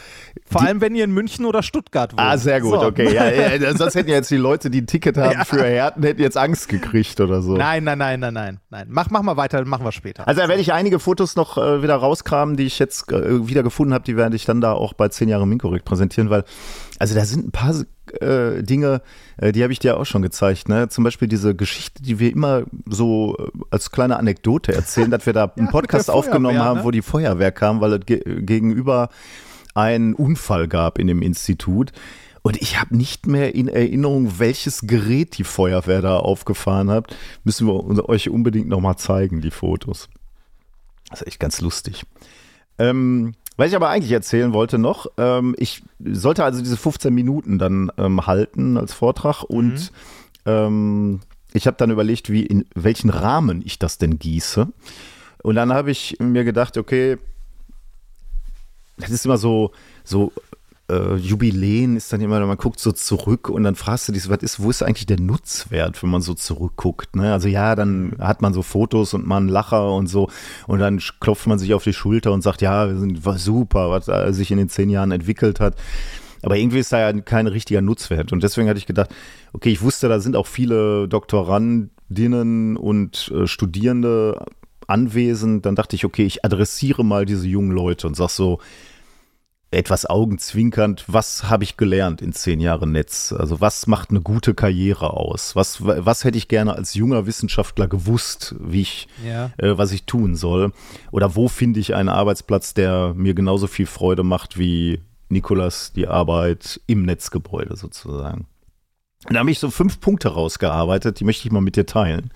Vor 0.46 0.62
allem, 0.62 0.80
wenn 0.80 0.94
ihr 0.94 1.02
in 1.02 1.10
München 1.10 1.44
oder 1.44 1.64
Stuttgart 1.64 2.12
wohnt. 2.12 2.20
Ah, 2.20 2.38
sehr 2.38 2.60
gut, 2.60 2.78
so. 2.78 2.86
okay. 2.86 3.12
Ja, 3.12 3.28
ja, 3.28 3.74
sonst 3.76 3.96
hätten 3.96 4.10
jetzt 4.10 4.30
die 4.30 4.36
Leute, 4.36 4.70
die 4.70 4.82
ein 4.82 4.86
Ticket 4.86 5.16
haben 5.16 5.32
ja. 5.32 5.44
für 5.44 5.64
Herten, 5.64 6.04
hätten 6.04 6.22
jetzt 6.22 6.36
Angst 6.36 6.68
gekriegt 6.68 7.20
oder 7.20 7.42
so. 7.42 7.56
Nein, 7.56 7.82
nein, 7.82 7.98
nein, 7.98 8.20
nein, 8.20 8.34
nein. 8.34 8.60
nein. 8.70 8.86
Mach, 8.88 9.10
mach 9.10 9.22
mal 9.22 9.36
weiter, 9.36 9.64
machen 9.64 9.84
wir 9.84 9.92
später. 9.92 10.28
Also, 10.28 10.40
da 10.40 10.48
werde 10.48 10.62
ich 10.62 10.72
einige 10.72 11.00
Fotos 11.00 11.34
noch 11.34 11.58
äh, 11.58 11.82
wieder 11.82 11.96
rauskramen, 11.96 12.56
die 12.56 12.64
ich 12.66 12.78
jetzt 12.78 13.10
äh, 13.10 13.48
wieder 13.48 13.64
gefunden 13.64 13.92
habe. 13.92 14.04
Die 14.04 14.16
werde 14.16 14.36
ich 14.36 14.44
dann 14.44 14.60
da 14.60 14.72
auch 14.72 14.92
bei 14.92 15.08
10 15.08 15.28
Jahre 15.28 15.48
Minkorrekt 15.48 15.84
präsentieren, 15.84 16.30
weil, 16.30 16.44
also, 17.00 17.16
da 17.16 17.24
sind 17.24 17.48
ein 17.48 17.50
paar 17.50 17.74
äh, 18.20 18.62
Dinge, 18.62 19.02
äh, 19.36 19.52
die 19.52 19.62
habe 19.62 19.72
ich 19.72 19.78
dir 19.78 19.98
auch 19.98 20.04
schon 20.04 20.22
gezeigt. 20.22 20.68
Ne? 20.68 20.88
Zum 20.88 21.04
Beispiel 21.04 21.28
diese 21.28 21.54
Geschichte, 21.54 22.02
die 22.02 22.18
wir 22.18 22.30
immer 22.30 22.64
so 22.86 23.36
äh, 23.38 23.50
als 23.70 23.90
kleine 23.90 24.18
Anekdote 24.18 24.74
erzählen, 24.74 25.10
dass 25.10 25.26
wir 25.26 25.32
da 25.32 25.44
einen 25.56 25.68
Podcast 25.68 26.10
aufgenommen 26.10 26.58
haben, 26.58 26.78
ne? 26.80 26.84
wo 26.84 26.90
die 26.90 27.02
Feuerwehr 27.02 27.52
kam, 27.52 27.80
weil 27.80 27.94
es 27.94 28.06
ge 28.06 28.22
gegenüber 28.42 29.08
einen 29.74 30.14
Unfall 30.14 30.68
gab 30.68 30.98
in 30.98 31.06
dem 31.06 31.22
Institut. 31.22 31.92
Und 32.42 32.60
ich 32.60 32.78
habe 32.78 32.94
nicht 32.94 33.26
mehr 33.26 33.54
in 33.54 33.68
Erinnerung, 33.68 34.38
welches 34.38 34.82
Gerät 34.82 35.38
die 35.38 35.44
Feuerwehr 35.44 36.02
da 36.02 36.18
aufgefahren 36.18 36.90
hat. 36.90 37.16
Müssen 37.42 37.66
wir 37.66 38.08
euch 38.08 38.28
unbedingt 38.28 38.68
nochmal 38.68 38.96
zeigen, 38.96 39.40
die 39.40 39.50
Fotos. 39.50 40.10
Das 41.08 41.22
ist 41.22 41.26
echt 41.26 41.40
ganz 41.40 41.62
lustig. 41.62 42.04
Ähm, 42.78 43.32
was 43.56 43.68
ich 43.68 43.76
aber 43.76 43.88
eigentlich 43.88 44.12
erzählen 44.12 44.52
wollte 44.52 44.78
noch, 44.78 45.06
ähm, 45.16 45.54
ich 45.58 45.82
sollte 46.04 46.44
also 46.44 46.60
diese 46.60 46.76
15 46.76 47.14
Minuten 47.14 47.58
dann 47.58 47.90
ähm, 47.98 48.26
halten 48.26 48.76
als 48.76 48.92
Vortrag 48.92 49.44
und 49.44 49.74
mhm. 49.74 49.88
ähm, 50.46 51.20
ich 51.52 51.66
habe 51.68 51.76
dann 51.76 51.90
überlegt, 51.90 52.30
wie 52.30 52.44
in 52.44 52.66
welchen 52.74 53.10
Rahmen 53.10 53.62
ich 53.64 53.78
das 53.78 53.96
denn 53.96 54.18
gieße. 54.18 54.66
Und 55.42 55.54
dann 55.54 55.72
habe 55.72 55.92
ich 55.92 56.16
mir 56.18 56.42
gedacht, 56.42 56.76
okay, 56.76 57.16
das 58.96 59.10
ist 59.10 59.24
immer 59.24 59.38
so, 59.38 59.70
so 60.02 60.32
äh, 60.90 61.14
Jubiläen 61.16 61.96
ist 61.96 62.12
dann 62.12 62.20
immer, 62.20 62.40
man 62.40 62.56
guckt 62.58 62.78
so 62.78 62.92
zurück 62.92 63.48
und 63.48 63.62
dann 63.64 63.74
fragst 63.74 64.08
du 64.08 64.12
dich, 64.12 64.28
was 64.28 64.42
ist, 64.42 64.62
wo 64.62 64.70
ist 64.70 64.82
eigentlich 64.82 65.06
der 65.06 65.20
Nutzwert, 65.20 66.02
wenn 66.02 66.10
man 66.10 66.20
so 66.20 66.34
zurückguckt? 66.34 67.16
Ne? 67.16 67.32
Also 67.32 67.48
ja, 67.48 67.74
dann 67.74 68.16
hat 68.18 68.42
man 68.42 68.52
so 68.52 68.62
Fotos 68.62 69.14
und 69.14 69.30
einen 69.30 69.48
Lacher 69.48 69.92
und 69.92 70.08
so 70.08 70.28
und 70.66 70.80
dann 70.80 71.00
klopft 71.20 71.46
man 71.46 71.58
sich 71.58 71.72
auf 71.74 71.84
die 71.84 71.94
Schulter 71.94 72.32
und 72.32 72.42
sagt, 72.42 72.60
ja, 72.60 72.88
wir 72.88 72.98
sind 72.98 73.24
war 73.24 73.38
super, 73.38 73.90
was 73.90 74.08
äh, 74.08 74.32
sich 74.32 74.50
in 74.50 74.58
den 74.58 74.68
zehn 74.68 74.90
Jahren 74.90 75.10
entwickelt 75.10 75.60
hat. 75.60 75.76
Aber 76.42 76.58
irgendwie 76.58 76.80
ist 76.80 76.92
da 76.92 77.00
ja 77.00 77.20
kein 77.22 77.46
richtiger 77.46 77.80
Nutzwert. 77.80 78.30
Und 78.30 78.42
deswegen 78.42 78.68
hatte 78.68 78.78
ich 78.78 78.84
gedacht, 78.84 79.14
okay, 79.54 79.70
ich 79.70 79.80
wusste, 79.80 80.10
da 80.10 80.20
sind 80.20 80.36
auch 80.36 80.46
viele 80.46 81.08
Doktorandinnen 81.08 82.76
und 82.76 83.32
äh, 83.34 83.46
Studierende 83.46 84.44
anwesend. 84.86 85.64
Dann 85.64 85.74
dachte 85.74 85.96
ich, 85.96 86.04
okay, 86.04 86.26
ich 86.26 86.44
adressiere 86.44 87.02
mal 87.02 87.24
diese 87.24 87.48
jungen 87.48 87.70
Leute 87.70 88.06
und 88.06 88.14
sag 88.14 88.28
so, 88.28 88.58
etwas 89.74 90.06
augenzwinkernd, 90.06 91.04
was 91.06 91.44
habe 91.50 91.64
ich 91.64 91.76
gelernt 91.76 92.22
in 92.22 92.32
zehn 92.32 92.60
Jahren 92.60 92.92
Netz? 92.92 93.32
Also 93.32 93.60
was 93.60 93.86
macht 93.86 94.10
eine 94.10 94.20
gute 94.20 94.54
Karriere 94.54 95.12
aus? 95.12 95.54
Was, 95.56 95.84
was 95.84 96.24
hätte 96.24 96.38
ich 96.38 96.48
gerne 96.48 96.74
als 96.74 96.94
junger 96.94 97.26
Wissenschaftler 97.26 97.88
gewusst, 97.88 98.54
wie 98.58 98.82
ich, 98.82 99.08
ja. 99.24 99.50
äh, 99.58 99.76
was 99.76 99.92
ich 99.92 100.04
tun 100.04 100.36
soll? 100.36 100.72
Oder 101.10 101.34
wo 101.36 101.48
finde 101.48 101.80
ich 101.80 101.94
einen 101.94 102.08
Arbeitsplatz, 102.08 102.74
der 102.74 103.14
mir 103.14 103.34
genauso 103.34 103.66
viel 103.66 103.86
Freude 103.86 104.22
macht 104.22 104.58
wie 104.58 105.00
Nikolas 105.28 105.92
die 105.92 106.08
Arbeit 106.08 106.80
im 106.86 107.04
Netzgebäude 107.04 107.76
sozusagen? 107.76 108.46
Und 109.26 109.34
da 109.34 109.40
habe 109.40 109.50
ich 109.50 109.58
so 109.58 109.70
fünf 109.70 110.00
Punkte 110.00 110.28
rausgearbeitet, 110.28 111.18
die 111.18 111.24
möchte 111.24 111.46
ich 111.46 111.52
mal 111.52 111.60
mit 111.60 111.76
dir 111.76 111.86
teilen, 111.86 112.30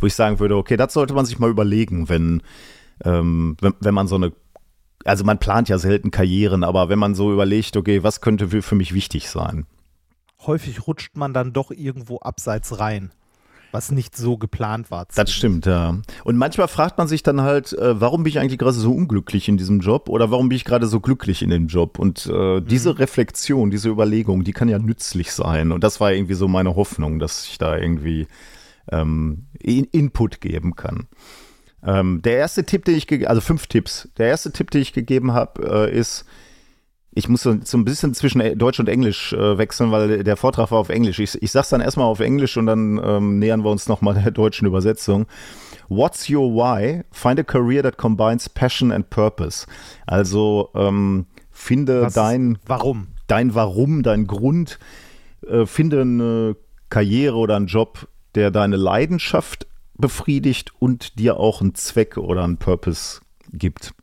wo 0.00 0.06
ich 0.06 0.14
sagen 0.14 0.40
würde, 0.40 0.56
okay, 0.56 0.76
das 0.76 0.92
sollte 0.92 1.14
man 1.14 1.24
sich 1.24 1.38
mal 1.38 1.50
überlegen, 1.50 2.08
wenn, 2.08 2.42
ähm, 3.04 3.56
wenn, 3.60 3.74
wenn 3.80 3.94
man 3.94 4.08
so 4.08 4.16
eine 4.16 4.32
also 5.04 5.24
man 5.24 5.38
plant 5.38 5.68
ja 5.68 5.78
selten 5.78 6.10
Karrieren, 6.10 6.64
aber 6.64 6.88
wenn 6.88 6.98
man 6.98 7.14
so 7.14 7.32
überlegt, 7.32 7.76
okay, 7.76 8.02
was 8.02 8.20
könnte 8.20 8.62
für 8.62 8.74
mich 8.74 8.94
wichtig 8.94 9.28
sein? 9.28 9.66
Häufig 10.46 10.86
rutscht 10.86 11.16
man 11.16 11.32
dann 11.32 11.52
doch 11.52 11.70
irgendwo 11.70 12.18
abseits 12.18 12.78
rein 12.78 13.12
was 13.72 13.90
nicht 13.90 14.16
so 14.16 14.36
geplant 14.36 14.90
war. 14.90 15.06
Das 15.14 15.32
stimmt, 15.32 15.66
ja. 15.66 15.98
Und 16.24 16.36
manchmal 16.36 16.68
fragt 16.68 16.98
man 16.98 17.08
sich 17.08 17.22
dann 17.22 17.40
halt, 17.40 17.72
äh, 17.72 18.00
warum 18.00 18.22
bin 18.22 18.30
ich 18.30 18.38
eigentlich 18.38 18.58
gerade 18.58 18.74
so 18.74 18.92
unglücklich 18.92 19.48
in 19.48 19.56
diesem 19.56 19.80
Job 19.80 20.08
oder 20.08 20.30
warum 20.30 20.48
bin 20.48 20.56
ich 20.56 20.64
gerade 20.64 20.86
so 20.86 21.00
glücklich 21.00 21.42
in 21.42 21.50
dem 21.50 21.66
Job? 21.66 21.98
Und 21.98 22.26
äh, 22.26 22.60
mhm. 22.60 22.66
diese 22.66 22.98
Reflexion, 22.98 23.70
diese 23.70 23.88
Überlegung, 23.88 24.44
die 24.44 24.52
kann 24.52 24.68
ja 24.68 24.78
nützlich 24.78 25.32
sein. 25.32 25.72
Und 25.72 25.82
das 25.82 26.00
war 26.00 26.12
irgendwie 26.12 26.34
so 26.34 26.48
meine 26.48 26.76
Hoffnung, 26.76 27.18
dass 27.18 27.46
ich 27.46 27.58
da 27.58 27.76
irgendwie 27.76 28.26
ähm, 28.90 29.46
Input 29.60 30.40
geben 30.40 30.76
kann. 30.76 31.08
Ähm, 31.84 32.22
der 32.22 32.36
erste 32.36 32.64
Tipp, 32.64 32.84
den 32.84 32.96
ich, 32.96 33.28
also 33.28 33.40
fünf 33.40 33.66
Tipps. 33.66 34.08
Der 34.18 34.28
erste 34.28 34.52
Tipp, 34.52 34.70
den 34.70 34.82
ich 34.82 34.92
gegeben 34.92 35.32
habe, 35.32 35.88
äh, 35.88 35.96
ist, 35.96 36.24
ich 37.14 37.28
muss 37.28 37.42
so, 37.42 37.56
so, 37.62 37.76
ein 37.76 37.84
bisschen 37.84 38.14
zwischen 38.14 38.58
Deutsch 38.58 38.80
und 38.80 38.88
Englisch 38.88 39.32
äh, 39.32 39.58
wechseln, 39.58 39.90
weil 39.90 40.24
der 40.24 40.36
Vortrag 40.36 40.70
war 40.70 40.78
auf 40.78 40.88
Englisch. 40.88 41.18
Ich, 41.18 41.40
ich 41.42 41.52
sag's 41.52 41.68
dann 41.68 41.80
erstmal 41.80 42.06
auf 42.06 42.20
Englisch 42.20 42.56
und 42.56 42.66
dann 42.66 43.00
ähm, 43.04 43.38
nähern 43.38 43.64
wir 43.64 43.70
uns 43.70 43.88
nochmal 43.88 44.14
der 44.14 44.30
deutschen 44.30 44.66
Übersetzung. 44.66 45.26
What's 45.88 46.30
your 46.30 46.54
why? 46.54 47.02
Find 47.10 47.38
a 47.38 47.42
career 47.42 47.82
that 47.82 47.98
combines 47.98 48.48
passion 48.48 48.92
and 48.92 49.10
purpose. 49.10 49.66
Also 50.06 50.70
ähm, 50.74 51.26
finde 51.50 52.02
Was, 52.02 52.14
dein 52.14 52.58
Warum. 52.64 53.08
Dein 53.26 53.54
Warum, 53.54 54.02
dein 54.02 54.26
Grund. 54.26 54.78
Äh, 55.46 55.66
finde 55.66 56.02
eine 56.02 56.56
Karriere 56.88 57.36
oder 57.36 57.56
einen 57.56 57.66
Job, 57.66 58.08
der 58.34 58.50
deine 58.50 58.76
Leidenschaft 58.76 59.66
befriedigt 60.02 60.72
und 60.78 61.18
dir 61.18 61.38
auch 61.38 61.62
einen 61.62 61.74
Zweck 61.74 62.18
oder 62.18 62.44
einen 62.44 62.58
Purpose 62.58 63.20
gibt. 63.52 63.94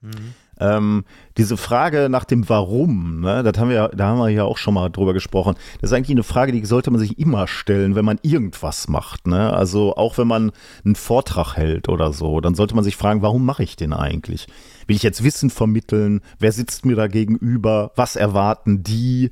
Mhm. 0.00 0.34
Ähm, 0.60 1.04
diese 1.36 1.56
Frage 1.56 2.08
nach 2.10 2.24
dem 2.24 2.48
Warum, 2.48 3.20
ne, 3.20 3.44
das 3.44 3.58
haben 3.58 3.70
wir, 3.70 3.90
da 3.94 4.08
haben 4.08 4.18
wir 4.18 4.28
ja 4.28 4.42
auch 4.42 4.58
schon 4.58 4.74
mal 4.74 4.88
drüber 4.88 5.12
gesprochen. 5.12 5.54
Das 5.80 5.90
ist 5.90 5.96
eigentlich 5.96 6.10
eine 6.10 6.24
Frage, 6.24 6.50
die 6.50 6.64
sollte 6.64 6.90
man 6.90 6.98
sich 6.98 7.18
immer 7.18 7.46
stellen, 7.46 7.94
wenn 7.94 8.04
man 8.04 8.18
irgendwas 8.22 8.88
macht. 8.88 9.28
Ne? 9.28 9.52
Also 9.52 9.94
auch 9.94 10.18
wenn 10.18 10.26
man 10.26 10.50
einen 10.84 10.96
Vortrag 10.96 11.56
hält 11.56 11.88
oder 11.88 12.12
so, 12.12 12.40
dann 12.40 12.56
sollte 12.56 12.74
man 12.74 12.82
sich 12.82 12.96
fragen, 12.96 13.22
warum 13.22 13.44
mache 13.44 13.62
ich 13.62 13.76
den 13.76 13.92
eigentlich? 13.92 14.48
Will 14.88 14.96
ich 14.96 15.04
jetzt 15.04 15.22
Wissen 15.22 15.50
vermitteln? 15.50 16.22
Wer 16.40 16.50
sitzt 16.50 16.84
mir 16.84 16.96
da 16.96 17.06
gegenüber? 17.06 17.92
Was 17.94 18.16
erwarten 18.16 18.82
die? 18.82 19.30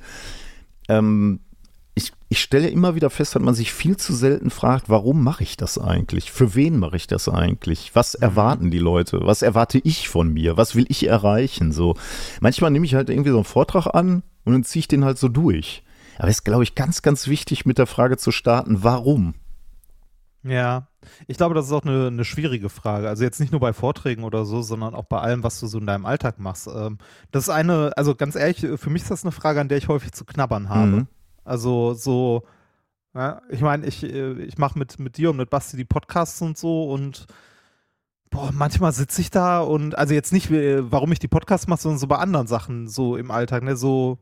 Ähm, 0.88 1.41
ich, 1.99 2.12
ich 2.29 2.41
stelle 2.41 2.69
immer 2.69 2.95
wieder 2.95 3.09
fest, 3.09 3.35
dass 3.35 3.43
man 3.43 3.55
sich 3.55 3.73
viel 3.73 3.97
zu 3.97 4.15
selten 4.15 4.50
fragt, 4.50 4.91
warum 4.91 5.25
mache 5.25 5.43
ich 5.43 5.57
das 5.57 5.79
eigentlich? 5.79 6.31
Für 6.31 6.55
wen 6.55 6.79
mache 6.79 6.97
ich 6.97 7.07
das 7.07 7.26
eigentlich? 7.26 7.93
Was 7.95 8.15
mhm. 8.15 8.23
erwarten 8.23 8.71
die 8.71 8.79
Leute? 8.79 9.21
Was 9.23 9.41
erwarte 9.41 9.79
ich 9.79 10.09
von 10.11 10.31
mir? 10.31 10.59
Was 10.59 10.75
will 10.75 10.85
ich 10.88 11.07
erreichen? 11.07 11.73
So, 11.73 11.97
manchmal 12.41 12.71
nehme 12.71 12.85
ich 12.85 12.95
halt 12.95 13.09
irgendwie 13.09 13.31
so 13.31 13.37
einen 13.37 13.45
Vortrag 13.45 13.87
an 13.95 14.23
und 14.45 14.53
dann 14.53 14.62
ziehe 14.62 14.81
ich 14.81 14.88
den 14.88 15.07
halt 15.07 15.17
so 15.17 15.29
durch. 15.29 15.83
Aber 16.19 16.29
es 16.29 16.37
ist, 16.37 16.45
glaube 16.45 16.65
ich, 16.65 16.75
ganz, 16.75 17.00
ganz 17.00 17.29
wichtig, 17.29 17.65
mit 17.65 17.79
der 17.79 17.87
Frage 17.87 18.19
zu 18.19 18.31
starten, 18.31 18.83
warum? 18.85 19.35
Ja, 20.43 20.88
ich 21.26 21.38
glaube, 21.38 21.55
das 21.55 21.67
ist 21.67 21.73
auch 21.73 21.83
eine, 21.83 22.09
eine, 22.09 22.25
schwierige 22.25 22.69
Frage. 22.69 23.09
Also 23.09 23.25
jetzt 23.25 23.41
nicht 23.41 23.53
nur 23.53 23.61
bei 23.61 23.73
Vorträgen 23.73 24.23
oder 24.23 24.45
so, 24.45 24.61
sondern 24.61 24.95
auch 24.95 25.05
bei 25.05 25.19
allem, 25.19 25.43
was 25.43 25.59
du 25.61 25.67
so 25.67 25.79
in 25.79 25.87
deinem 25.87 26.05
Alltag 26.07 26.38
machst. 26.38 26.69
Ähm, 26.69 26.99
das 27.33 27.45
ist 27.45 27.49
eine, 27.49 27.93
also 27.97 28.15
ganz 28.15 28.37
ehrlich, 28.37 28.65
für 28.76 28.91
mich 28.91 29.03
ist 29.03 29.11
das 29.11 29.25
eine 29.25 29.33
Frage, 29.33 29.61
an 29.61 29.69
der 29.69 29.79
ich 29.79 29.88
häufig 29.88 30.12
zu 30.12 30.25
knabbern 30.25 30.69
habe. 30.69 30.87
Mhm. 30.87 31.09
Also 31.47 31.95
so, 31.95 32.43
ja, 33.15 33.41
ich 33.49 33.61
meine, 33.61 33.87
ich, 33.87 34.03
äh, 34.03 34.33
ich 34.43 34.59
mache 34.59 34.79
mit, 34.79 34.99
mit 34.99 35.17
dir 35.17 35.31
und 35.31 35.37
mit 35.37 35.49
Basti 35.49 35.76
die 35.76 35.85
Podcasts 35.85 36.43
und 36.43 36.59
so 36.59 36.91
und 36.91 37.26
boah, 38.31 38.50
manchmal 38.53 38.93
sitze 38.93 39.21
ich 39.21 39.31
da 39.31 39.61
und, 39.61 39.97
also 39.97 40.12
jetzt 40.12 40.33
nicht, 40.33 40.50
äh, 40.50 40.91
warum 40.91 41.12
ich 41.12 41.19
die 41.19 41.29
Podcasts 41.29 41.67
mache, 41.67 41.81
sondern 41.81 41.99
so 41.99 42.07
bei 42.07 42.17
anderen 42.17 42.47
Sachen 42.47 42.88
so 42.88 43.17
im 43.17 43.31
Alltag, 43.31 43.62
ne? 43.62 43.76
So 43.76 44.19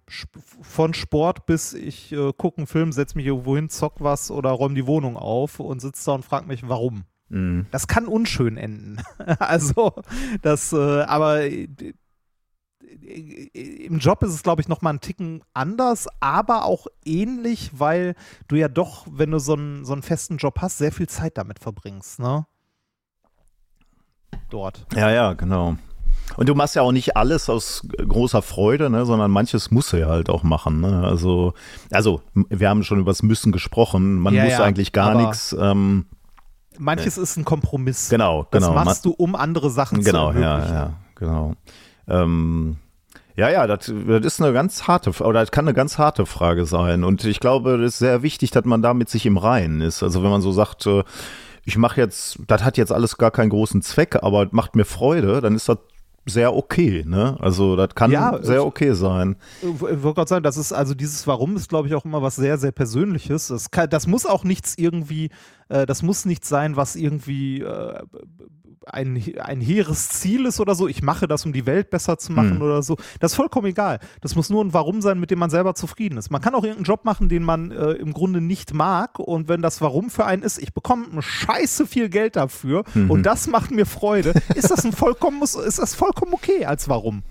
von 0.63 0.95
Sport 0.95 1.47
bis 1.47 1.73
ich 1.73 2.13
äh, 2.13 2.33
gucke 2.37 2.59
einen 2.59 2.67
Film, 2.67 2.93
setze 2.93 3.17
mich 3.17 3.27
irgendwo 3.27 3.57
hin, 3.57 3.71
zock 3.71 3.95
was 3.99 4.31
oder 4.31 4.51
räume 4.51 4.75
die 4.75 4.87
Wohnung 4.87 5.17
auf 5.17 5.61
und 5.61 5.81
sitze 5.81 6.05
da 6.07 6.13
und 6.13 6.25
frage 6.25 6.47
mich, 6.47 6.69
warum. 6.69 7.05
Mhm. 7.31 7.67
Das 7.71 7.89
kann 7.89 8.07
unschön 8.07 8.57
enden. 8.57 9.03
also, 9.39 9.95
das, 10.43 10.73
äh, 10.73 11.03
aber 11.03 11.41
im 13.03 13.99
Job 13.99 14.23
ist 14.23 14.33
es, 14.33 14.43
glaube 14.43 14.63
ich, 14.63 14.69
nochmal 14.69 14.91
einen 14.91 15.01
Ticken 15.01 15.43
anders, 15.53 16.07
aber 16.21 16.65
auch 16.65 16.87
ähnlich, 17.05 17.71
weil 17.75 18.15
du 18.49 18.57
ja 18.57 18.69
doch, 18.69 19.07
wenn 19.11 19.31
du 19.31 19.39
so 19.39 19.55
einen, 19.55 19.85
so 19.85 19.93
einen 19.93 20.03
festen 20.03 20.37
Job 20.37 20.61
hast, 20.61 20.79
sehr 20.79 20.93
viel 20.93 21.09
Zeit 21.09 21.39
damit 21.39 21.59
verbringst, 21.59 22.19
ne? 22.19 22.47
Dort. 24.51 24.87
Ja, 24.95 25.11
ja, 25.11 25.33
genau. 25.33 25.77
Und 26.37 26.49
du 26.49 26.55
machst 26.55 26.75
ja 26.75 26.83
auch 26.83 26.93
nicht 26.93 27.17
alles 27.17 27.49
aus 27.49 27.87
großer 27.97 28.43
Freude, 28.43 28.91
ne, 28.91 29.05
sondern 29.05 29.31
manches 29.31 29.71
muss 29.71 29.93
er 29.93 29.99
ja 30.01 30.09
halt 30.09 30.31
auch 30.31 30.43
machen. 30.43 30.81
Ne? 30.81 31.05
Also, 31.05 31.55
also, 31.91 32.23
wir 32.35 32.69
haben 32.69 32.83
schon 32.83 32.99
über 32.99 33.11
das 33.11 33.23
Müssen 33.23 33.53
gesprochen. 33.53 34.17
Man 34.17 34.35
ja, 34.35 34.45
muss 34.45 34.53
ja, 34.53 34.65
eigentlich 34.65 34.93
gar 34.93 35.15
nichts. 35.15 35.55
Ähm, 35.59 36.07
manches 36.79 37.19
äh, 37.19 37.23
ist 37.23 37.37
ein 37.37 37.45
Kompromiss. 37.45 38.09
Genau, 38.09 38.47
genau. 38.51 38.75
Das 38.75 38.85
machst 38.85 39.05
du, 39.05 39.13
um 39.13 39.35
andere 39.37 39.71
Sachen 39.71 40.03
genau, 40.03 40.33
zu 40.33 40.39
ermöglichen. 40.39 40.67
Genau, 40.67 40.75
ja, 40.75 40.87
ja, 40.87 40.93
genau. 41.15 41.55
Ähm, 42.09 42.77
ja, 43.37 43.51
ja, 43.51 43.67
das, 43.67 43.93
das 44.07 44.25
ist 44.25 44.41
eine 44.41 44.53
ganz 44.53 44.87
harte, 44.87 45.11
oder 45.25 45.41
das 45.41 45.51
kann 45.51 45.67
eine 45.67 45.75
ganz 45.75 45.99
harte 45.99 46.25
Frage 46.25 46.67
sein. 46.67 47.03
Und 47.03 47.25
ich 47.25 47.41
glaube, 47.41 47.75
es 47.77 47.95
ist 47.95 47.99
sehr 47.99 48.23
wichtig, 48.23 48.51
dass 48.53 48.65
man 48.65 48.83
da 48.83 48.95
mit 48.95 49.09
sich 49.09 49.27
im 49.27 49.37
Reinen 49.37 49.81
ist. 49.81 50.03
Also 50.03 50.23
wenn 50.23 50.31
man 50.31 50.41
so 50.41 50.53
sagt, 50.53 50.87
äh, 50.87 51.03
ich 51.65 51.77
mache 51.77 52.01
jetzt, 52.01 52.39
das 52.47 52.63
hat 52.63 52.77
jetzt 52.77 52.93
alles 52.93 53.17
gar 53.17 53.31
keinen 53.31 53.51
großen 53.51 53.83
Zweck, 53.83 54.23
aber 54.23 54.49
macht 54.53 54.77
mir 54.77 54.85
Freude, 54.85 55.41
dann 55.41 55.57
ist 55.57 55.69
das 55.69 55.79
sehr 56.27 56.55
okay, 56.55 57.05
ne? 57.07 57.37
Also 57.41 57.77
das 57.77 57.95
kann 57.95 58.11
ja, 58.11 58.39
sehr 58.43 58.65
okay 58.65 58.93
sein. 58.95 59.37
Ich 59.63 59.81
wollte 59.81 60.15
gerade 60.15 60.29
sagen, 60.29 60.43
das 60.43 60.57
ist 60.57 60.73
also 60.73 60.95
dieses 60.95 61.27
Warum 61.27 61.57
ist, 61.57 61.69
glaube 61.69 61.89
ich, 61.89 61.95
auch 61.95 62.05
immer 62.05 62.23
was 62.23 62.37
sehr, 62.37 62.57
sehr 62.57 62.73
Persönliches. 62.73 63.49
Das, 63.49 63.71
kann, 63.71 63.91
das 63.91 64.07
muss 64.07 64.25
auch 64.25 64.45
nichts 64.45 64.75
irgendwie, 64.79 65.31
äh, 65.69 65.87
das 65.87 66.03
muss 66.03 66.25
nichts 66.25 66.49
sein, 66.49 66.77
was 66.77 66.97
irgendwie 66.97 67.61
äh, 67.61 67.99
ein, 68.87 69.23
ein 69.39 69.61
hehres 69.61 70.09
Ziel 70.09 70.47
ist 70.47 70.61
oder 70.61 70.75
so, 70.75 70.89
ich 70.89 71.03
mache 71.03 71.27
das, 71.29 71.45
um 71.47 71.53
die 71.53 71.67
Welt 71.67 71.91
besser 71.91 72.19
zu 72.19 72.33
machen 72.33 72.57
mhm. 72.57 72.63
oder 72.63 72.83
so. 72.83 72.97
Das 73.21 73.33
ist 73.33 73.37
vollkommen 73.37 73.67
egal. 73.67 73.99
Das 74.21 74.35
muss 74.35 74.51
nur 74.51 74.65
ein 74.65 74.73
Warum 74.73 75.01
sein, 75.01 75.19
mit 75.21 75.31
dem 75.31 75.39
man 75.39 75.51
selber 75.51 75.75
zufrieden 75.75 76.19
ist. 76.19 76.31
Man 76.31 76.41
kann 76.41 76.55
auch 76.55 76.65
irgendeinen 76.65 76.85
Job 76.85 77.05
machen, 77.05 77.29
den 77.29 77.43
man 77.43 77.71
äh, 77.71 77.93
im 77.93 78.13
Grunde 78.13 78.41
nicht 78.41 78.75
mag 78.75 79.19
und 79.19 79.49
wenn 79.49 79.63
das 79.63 79.81
Warum 79.81 80.11
für 80.11 80.27
einen 80.27 80.43
ist, 80.43 80.59
ich 80.59 80.73
bekomme 80.73 81.07
scheiße 81.21 81.87
viel 81.87 82.09
Geld 82.09 82.37
dafür 82.37 82.85
mhm. 82.95 83.11
und 83.11 83.25
das 83.25 83.47
macht 83.47 83.71
mir 83.71 83.87
Freude, 83.87 84.35
ist 84.55 84.71
das 84.71 84.85
ein 84.85 84.93
vollkommen, 84.93 85.43
ist 85.43 85.79
das 85.79 85.95
vollkommen 85.95 86.33
okay 86.35 86.65
als 86.65 86.89
Warum. 86.89 87.23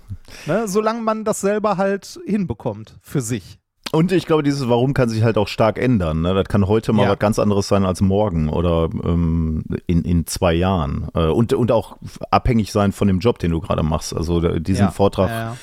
Ne? 0.46 0.68
Solange 0.68 1.02
man 1.02 1.24
das 1.24 1.40
selber 1.40 1.76
halt 1.76 2.20
hinbekommt 2.26 2.98
für 3.02 3.20
sich. 3.20 3.58
Und 3.94 4.10
ich 4.10 4.26
glaube, 4.26 4.42
dieses 4.42 4.68
Warum 4.68 4.92
kann 4.92 5.08
sich 5.08 5.22
halt 5.22 5.38
auch 5.38 5.46
stark 5.46 5.78
ändern. 5.78 6.22
Ne? 6.22 6.34
Das 6.34 6.46
kann 6.46 6.66
heute 6.66 6.92
mal 6.92 7.04
ja. 7.04 7.10
was 7.10 7.18
ganz 7.18 7.38
anderes 7.38 7.68
sein 7.68 7.84
als 7.84 8.00
morgen 8.00 8.48
oder 8.48 8.88
ähm, 9.04 9.64
in, 9.86 10.02
in 10.02 10.26
zwei 10.26 10.52
Jahren. 10.52 11.08
Äh, 11.14 11.26
und, 11.26 11.52
und 11.52 11.70
auch 11.70 11.96
abhängig 12.30 12.72
sein 12.72 12.92
von 12.92 13.06
dem 13.06 13.20
Job, 13.20 13.38
den 13.38 13.52
du 13.52 13.60
gerade 13.60 13.82
machst. 13.82 14.14
Also 14.14 14.40
diesen 14.58 14.86
ja. 14.86 14.90
Vortrag 14.90 15.30
ja, 15.30 15.56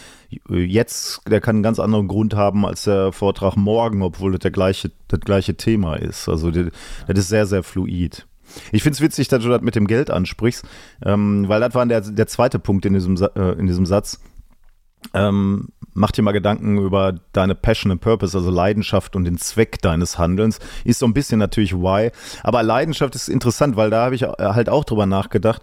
jetzt, 0.49 1.21
der 1.29 1.41
kann 1.41 1.57
einen 1.57 1.63
ganz 1.63 1.79
anderen 1.79 2.07
Grund 2.07 2.33
haben 2.33 2.65
als 2.65 2.83
der 2.83 3.11
Vortrag 3.11 3.57
morgen, 3.57 4.01
obwohl 4.01 4.31
das 4.31 4.39
der 4.39 4.51
gleiche, 4.51 4.91
das 5.09 5.19
gleiche 5.19 5.55
Thema 5.55 5.95
ist. 5.95 6.29
Also 6.29 6.51
das, 6.51 6.67
das 7.07 7.19
ist 7.19 7.27
sehr, 7.27 7.45
sehr 7.45 7.63
fluid. 7.63 8.25
Ich 8.71 8.83
finde 8.83 8.95
es 8.95 9.01
witzig, 9.01 9.27
dass 9.27 9.43
du 9.43 9.49
das 9.49 9.61
mit 9.61 9.75
dem 9.75 9.87
Geld 9.87 10.09
ansprichst, 10.09 10.65
ähm, 11.05 11.47
weil 11.47 11.59
das 11.59 11.73
war 11.73 11.85
der, 11.85 12.01
der 12.01 12.27
zweite 12.27 12.59
Punkt 12.59 12.85
in 12.85 12.93
diesem, 12.93 13.15
äh, 13.35 13.51
in 13.53 13.67
diesem 13.67 13.85
Satz 13.85 14.19
ähm, 15.13 15.69
mach 15.93 16.11
dir 16.11 16.21
mal 16.21 16.31
Gedanken 16.31 16.77
über 16.77 17.15
deine 17.33 17.55
Passion 17.55 17.91
and 17.91 18.01
Purpose, 18.01 18.37
also 18.37 18.49
Leidenschaft 18.49 19.15
und 19.15 19.25
den 19.25 19.37
Zweck 19.37 19.81
deines 19.81 20.17
Handelns. 20.17 20.59
Ist 20.83 20.99
so 20.99 21.05
ein 21.05 21.13
bisschen 21.13 21.39
natürlich 21.39 21.73
why. 21.73 22.11
Aber 22.43 22.63
Leidenschaft 22.63 23.15
ist 23.15 23.29
interessant, 23.29 23.75
weil 23.75 23.89
da 23.89 24.05
habe 24.05 24.15
ich 24.15 24.23
halt 24.23 24.69
auch 24.69 24.83
drüber 24.83 25.05
nachgedacht. 25.05 25.61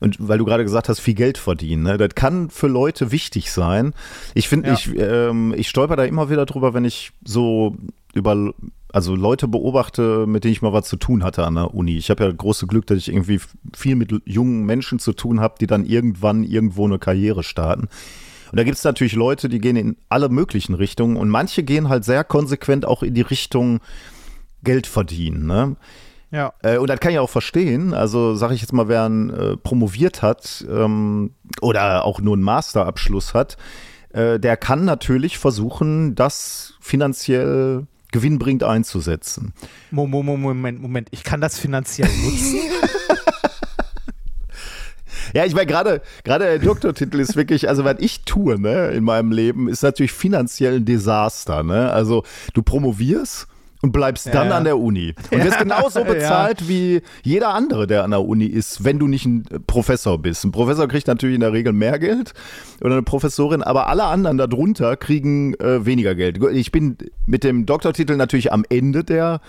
Und 0.00 0.16
weil 0.18 0.38
du 0.38 0.46
gerade 0.46 0.64
gesagt 0.64 0.88
hast, 0.88 0.98
viel 1.00 1.12
Geld 1.14 1.36
verdienen, 1.36 1.82
ne? 1.82 1.98
das 1.98 2.14
kann 2.14 2.48
für 2.48 2.68
Leute 2.68 3.12
wichtig 3.12 3.52
sein. 3.52 3.92
Ich 4.34 4.48
finde, 4.48 4.68
Ja. 4.68 4.74
ich, 4.74 4.90
ähm, 4.98 5.52
ich 5.54 5.68
stolper 5.68 5.94
da 5.94 6.04
immer 6.04 6.30
wieder 6.30 6.46
drüber, 6.46 6.72
wenn 6.72 6.86
ich 6.86 7.12
so 7.22 7.76
über 8.14 8.52
also 8.92 9.14
Leute 9.14 9.46
beobachte, 9.46 10.26
mit 10.26 10.42
denen 10.44 10.52
ich 10.52 10.62
mal 10.62 10.72
was 10.72 10.88
zu 10.88 10.96
tun 10.96 11.22
hatte 11.22 11.46
an 11.46 11.54
der 11.54 11.74
Uni. 11.74 11.96
Ich 11.96 12.10
habe 12.10 12.24
ja 12.24 12.32
große 12.32 12.66
Glück, 12.66 12.86
dass 12.86 12.98
ich 12.98 13.08
irgendwie 13.08 13.40
viel 13.76 13.94
mit 13.94 14.12
jungen 14.24 14.64
Menschen 14.64 14.98
zu 14.98 15.12
tun 15.12 15.40
habe, 15.40 15.54
die 15.60 15.66
dann 15.66 15.84
irgendwann 15.84 16.42
irgendwo 16.44 16.86
eine 16.86 16.98
Karriere 16.98 17.42
starten. 17.42 17.88
Und 18.50 18.56
da 18.58 18.64
gibt 18.64 18.76
es 18.78 18.84
natürlich 18.84 19.14
Leute, 19.14 19.48
die 19.48 19.60
gehen 19.60 19.76
in 19.76 19.96
alle 20.08 20.28
möglichen 20.28 20.74
Richtungen 20.74 21.16
und 21.16 21.28
manche 21.28 21.62
gehen 21.62 21.88
halt 21.88 22.04
sehr 22.04 22.24
konsequent 22.24 22.84
auch 22.84 23.02
in 23.02 23.14
die 23.14 23.20
Richtung 23.22 23.80
Geld 24.64 24.86
verdienen. 24.86 25.46
Ne? 25.46 25.76
Ja. 26.32 26.52
Äh, 26.62 26.78
und 26.78 26.88
das 26.90 27.00
kann 27.00 27.12
ich 27.12 27.18
auch 27.18 27.30
verstehen. 27.30 27.94
Also 27.94 28.34
sage 28.34 28.54
ich 28.54 28.60
jetzt 28.60 28.72
mal, 28.72 28.88
wer 28.88 29.04
ein, 29.08 29.30
äh, 29.30 29.56
promoviert 29.56 30.22
hat 30.22 30.64
ähm, 30.70 31.32
oder 31.60 32.04
auch 32.04 32.20
nur 32.20 32.34
einen 32.34 32.42
Masterabschluss 32.42 33.34
hat, 33.34 33.56
äh, 34.12 34.38
der 34.40 34.56
kann 34.56 34.84
natürlich 34.84 35.38
versuchen, 35.38 36.14
das 36.14 36.74
finanziell 36.80 37.86
gewinnbringend 38.12 38.64
einzusetzen. 38.64 39.54
Mo- 39.92 40.06
mo- 40.08 40.22
mo- 40.24 40.36
Moment, 40.36 40.80
Moment. 40.80 41.08
Ich 41.12 41.22
kann 41.22 41.40
das 41.40 41.58
finanziell 41.58 42.08
nutzen. 42.24 42.58
Ja, 45.34 45.44
ich 45.44 45.54
meine, 45.54 45.66
gerade 45.66 46.02
gerade 46.24 46.44
der 46.44 46.58
Doktortitel 46.58 47.20
ist 47.20 47.36
wirklich, 47.36 47.68
also 47.68 47.84
was 47.84 47.96
ich 47.98 48.22
tue, 48.24 48.58
ne, 48.60 48.88
in 48.88 49.04
meinem 49.04 49.32
Leben, 49.32 49.68
ist 49.68 49.82
natürlich 49.82 50.12
finanziell 50.12 50.76
ein 50.76 50.84
Desaster, 50.84 51.62
ne? 51.62 51.90
Also 51.92 52.24
du 52.54 52.62
promovierst 52.62 53.46
und 53.82 53.92
bleibst 53.92 54.26
dann 54.34 54.48
Ja. 54.50 54.58
an 54.58 54.64
der 54.64 54.78
Uni 54.78 55.14
und 55.30 55.42
wirst 55.42 55.58
genauso 55.62 56.00
Ja. 56.00 56.04
bezahlt 56.04 56.68
wie 56.68 57.00
jeder 57.22 57.54
andere, 57.54 57.86
der 57.86 58.04
an 58.04 58.10
der 58.10 58.20
Uni 58.22 58.44
ist, 58.44 58.84
wenn 58.84 58.98
du 58.98 59.06
nicht 59.08 59.24
ein 59.24 59.44
Professor 59.66 60.18
bist. 60.18 60.44
Ein 60.44 60.52
Professor 60.52 60.86
kriegt 60.86 61.06
natürlich 61.06 61.36
in 61.36 61.40
der 61.40 61.54
Regel 61.54 61.72
mehr 61.72 61.98
Geld 61.98 62.34
oder 62.82 62.92
eine 62.92 63.02
Professorin, 63.02 63.62
aber 63.62 63.88
alle 63.88 64.04
anderen 64.04 64.36
darunter 64.36 64.96
kriegen 64.98 65.54
äh, 65.54 65.86
weniger 65.86 66.14
Geld. 66.14 66.38
Ich 66.52 66.72
bin 66.72 66.98
mit 67.26 67.42
dem 67.42 67.64
Doktortitel 67.64 68.16
natürlich 68.16 68.52
am 68.52 68.64
Ende 68.68 69.02
der 69.02 69.40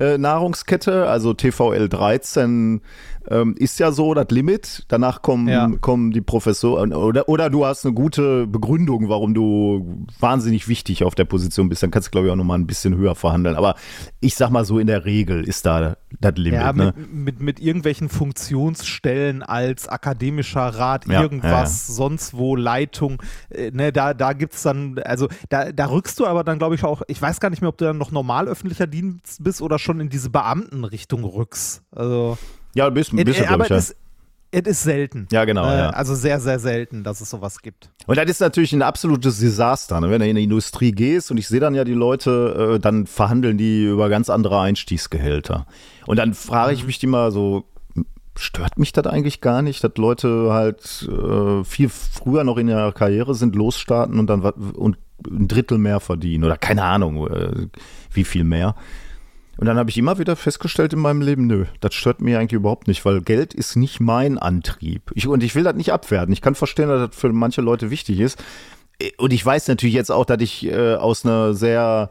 äh, 0.00 0.18
Nahrungskette, 0.18 1.06
also 1.08 1.32
TVL 1.32 1.88
13 1.88 2.82
ähm, 3.30 3.54
ist 3.58 3.78
ja 3.78 3.92
so 3.92 4.14
das 4.14 4.26
Limit. 4.30 4.84
Danach 4.88 5.22
kommen, 5.22 5.48
Ja. 5.48 5.68
kommen 5.80 6.10
die 6.10 6.20
Professoren 6.20 6.92
oder, 6.92 7.28
oder 7.28 7.50
du 7.50 7.64
hast 7.66 7.84
eine 7.84 7.94
gute 7.94 8.46
Begründung, 8.46 9.08
warum 9.08 9.34
du 9.34 10.06
wahnsinnig 10.20 10.68
wichtig 10.68 11.04
auf 11.04 11.14
der 11.14 11.24
Position 11.24 11.68
bist. 11.68 11.82
Dann 11.82 11.90
kannst 11.90 12.08
du, 12.08 12.10
glaube 12.12 12.26
ich, 12.28 12.32
auch 12.32 12.36
nochmal 12.36 12.58
ein 12.58 12.66
bisschen 12.66 12.96
höher 12.96 13.14
verhandeln. 13.14 13.56
Aber 13.56 13.74
ich 14.20 14.34
sag 14.34 14.50
mal 14.50 14.64
so, 14.64 14.78
in 14.78 14.86
der 14.86 15.04
Regel 15.04 15.44
ist 15.44 15.66
da 15.66 15.96
das 16.20 16.34
Limit. 16.36 16.60
ja, 16.60 16.72
ne? 16.72 16.94
mit, 16.96 17.12
mit, 17.12 17.40
mit 17.40 17.60
irgendwelchen 17.60 18.08
Funktionsstellen 18.08 19.42
als 19.42 19.88
akademischer 19.88 20.60
Rat, 20.68 21.06
Ja, 21.06 21.22
irgendwas, 21.22 21.86
sonst 21.86 22.34
wo, 22.34 22.56
Leitung, 22.56 23.22
äh, 23.50 23.70
ne, 23.70 23.92
da, 23.92 24.14
da 24.14 24.32
gibt's 24.32 24.62
dann, 24.62 24.98
also 25.04 25.28
da, 25.48 25.72
da 25.72 25.86
rückst 25.90 26.18
du 26.18 26.26
aber 26.26 26.44
dann, 26.44 26.58
glaube 26.58 26.74
ich, 26.74 26.84
auch, 26.84 27.02
ich 27.08 27.20
weiß 27.20 27.40
gar 27.40 27.50
nicht 27.50 27.60
mehr, 27.60 27.68
ob 27.68 27.78
du 27.78 27.84
dann 27.84 27.98
noch 27.98 28.10
normal 28.10 28.48
öffentlicher 28.48 28.86
Dienst 28.86 29.42
bist 29.44 29.62
oder 29.62 29.78
schon 29.78 30.00
in 30.00 30.08
diese 30.08 30.30
Beamtenrichtung 30.30 31.24
rückst. 31.24 31.82
Also, 31.90 32.38
Ja, 32.78 32.86
ein 32.86 32.94
bisschen, 32.94 33.18
ein 33.18 33.24
bisschen 33.24 33.46
äh, 33.46 33.48
aber 33.48 33.64
ich, 33.64 33.70
es 33.72 33.90
ist, 33.90 33.96
es 34.52 34.62
ist 34.62 34.82
selten. 34.84 35.26
Ja, 35.32 35.44
genau, 35.44 35.68
Äh, 35.68 35.78
ja. 35.78 35.90
Also 35.90 36.14
sehr, 36.14 36.38
sehr 36.38 36.60
selten, 36.60 37.02
dass 37.02 37.20
es 37.20 37.28
sowas 37.28 37.60
gibt. 37.60 37.90
Und 38.06 38.16
das 38.16 38.30
ist 38.30 38.40
natürlich 38.40 38.72
ein 38.72 38.82
absolutes 38.82 39.40
Desaster. 39.40 40.00
Ne? 40.00 40.10
Wenn 40.10 40.20
du 40.20 40.28
in 40.28 40.36
die 40.36 40.44
Industrie 40.44 40.92
gehst 40.92 41.32
und 41.32 41.38
ich 41.38 41.48
sehe 41.48 41.58
dann 41.58 41.74
ja 41.74 41.82
die 41.82 41.92
Leute, 41.92 42.76
äh, 42.76 42.78
dann 42.78 43.08
verhandeln 43.08 43.58
die 43.58 43.86
über 43.86 44.08
ganz 44.08 44.30
andere 44.30 44.60
Einstiegsgehälter. 44.60 45.66
Und 46.06 46.18
dann 46.18 46.34
frage 46.34 46.72
ich 46.72 46.86
mich 46.86 47.00
die 47.00 47.08
mal 47.08 47.32
so, 47.32 47.64
stört 48.36 48.78
mich 48.78 48.92
das 48.92 49.06
eigentlich 49.06 49.40
gar 49.40 49.60
nicht, 49.60 49.82
dass 49.82 49.96
Leute 49.96 50.52
halt 50.52 51.08
äh, 51.10 51.64
viel 51.64 51.88
früher 51.88 52.44
noch 52.44 52.58
in 52.58 52.68
ihrer 52.68 52.92
Karriere 52.92 53.34
sind, 53.34 53.56
losstarten 53.56 54.20
und 54.20 54.28
dann 54.28 54.42
und 54.42 54.98
ein 55.28 55.48
Drittel 55.48 55.78
mehr 55.78 55.98
verdienen 55.98 56.44
oder 56.44 56.56
keine 56.56 56.84
Ahnung, 56.84 57.26
äh, 57.26 57.66
wie 58.12 58.22
viel 58.22 58.44
mehr. 58.44 58.76
Und 59.58 59.66
dann 59.66 59.76
habe 59.76 59.90
ich 59.90 59.98
immer 59.98 60.18
wieder 60.18 60.36
festgestellt 60.36 60.92
in 60.92 61.00
meinem 61.00 61.20
Leben, 61.20 61.48
nö, 61.48 61.64
das 61.80 61.92
stört 61.92 62.20
mich 62.20 62.36
eigentlich 62.36 62.52
überhaupt 62.52 62.86
nicht, 62.86 63.04
weil 63.04 63.20
Geld 63.20 63.54
ist 63.54 63.74
nicht 63.74 63.98
mein 63.98 64.38
Antrieb. 64.38 65.10
Ich, 65.14 65.26
und 65.26 65.42
ich 65.42 65.56
will 65.56 65.64
das 65.64 65.74
nicht 65.74 65.92
abwerten. 65.92 66.32
Ich 66.32 66.40
kann 66.40 66.54
verstehen, 66.54 66.88
dass 66.88 67.10
das 67.10 67.18
für 67.18 67.32
manche 67.32 67.60
Leute 67.60 67.90
wichtig 67.90 68.20
ist. 68.20 68.38
Und 69.16 69.32
ich 69.32 69.44
weiß 69.44 69.66
natürlich 69.66 69.96
jetzt 69.96 70.12
auch, 70.12 70.24
dass 70.24 70.40
ich 70.40 70.64
äh, 70.64 70.94
aus 70.94 71.26
einer 71.26 71.54
sehr 71.54 72.10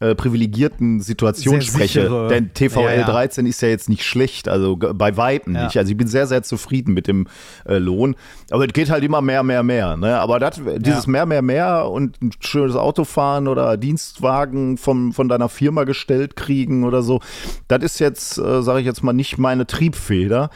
äh, 0.00 0.14
privilegierten 0.14 1.00
Situation 1.00 1.60
Sehr 1.60 1.62
spreche. 1.72 2.00
sichere. 2.02 2.28
Denn 2.28 2.54
TVL 2.54 2.82
Ja, 2.82 2.92
ja. 2.94 3.04
13 3.06 3.46
ist 3.46 3.60
ja 3.62 3.68
jetzt 3.68 3.88
nicht 3.88 4.04
schlecht, 4.04 4.48
also 4.48 4.76
bei 4.76 5.16
Weitem 5.16 5.54
Ja. 5.54 5.64
nicht. 5.64 5.76
Also 5.76 5.90
ich 5.90 5.96
bin 5.96 6.06
sehr, 6.06 6.26
sehr 6.26 6.42
zufrieden 6.42 6.94
mit 6.94 7.06
dem 7.08 7.26
äh, 7.66 7.78
Lohn. 7.78 8.14
Aber 8.50 8.64
es 8.66 8.72
geht 8.72 8.90
halt 8.90 9.02
immer 9.02 9.20
mehr, 9.20 9.42
mehr, 9.42 9.62
mehr. 9.62 9.96
Ne? 9.96 10.18
Aber 10.20 10.38
das, 10.38 10.60
dieses 10.78 11.06
mehr, 11.06 11.26
mehr, 11.26 11.42
mehr 11.42 11.86
und 11.90 12.20
ein 12.22 12.30
schönes 12.40 12.76
Auto 12.76 13.04
fahren 13.04 13.48
oder 13.48 13.76
Dienstwagen 13.76 14.76
vom, 14.78 15.12
von 15.12 15.28
deiner 15.28 15.48
Firma 15.48 15.84
gestellt 15.84 16.36
kriegen 16.36 16.84
oder 16.84 17.02
so, 17.02 17.20
das 17.66 17.82
ist 17.82 17.98
jetzt, 17.98 18.38
äh, 18.38 18.62
sage 18.62 18.80
ich 18.80 18.86
jetzt 18.86 19.02
mal, 19.02 19.12
nicht 19.12 19.38
meine 19.38 19.66
Triebfeder. 19.66 20.50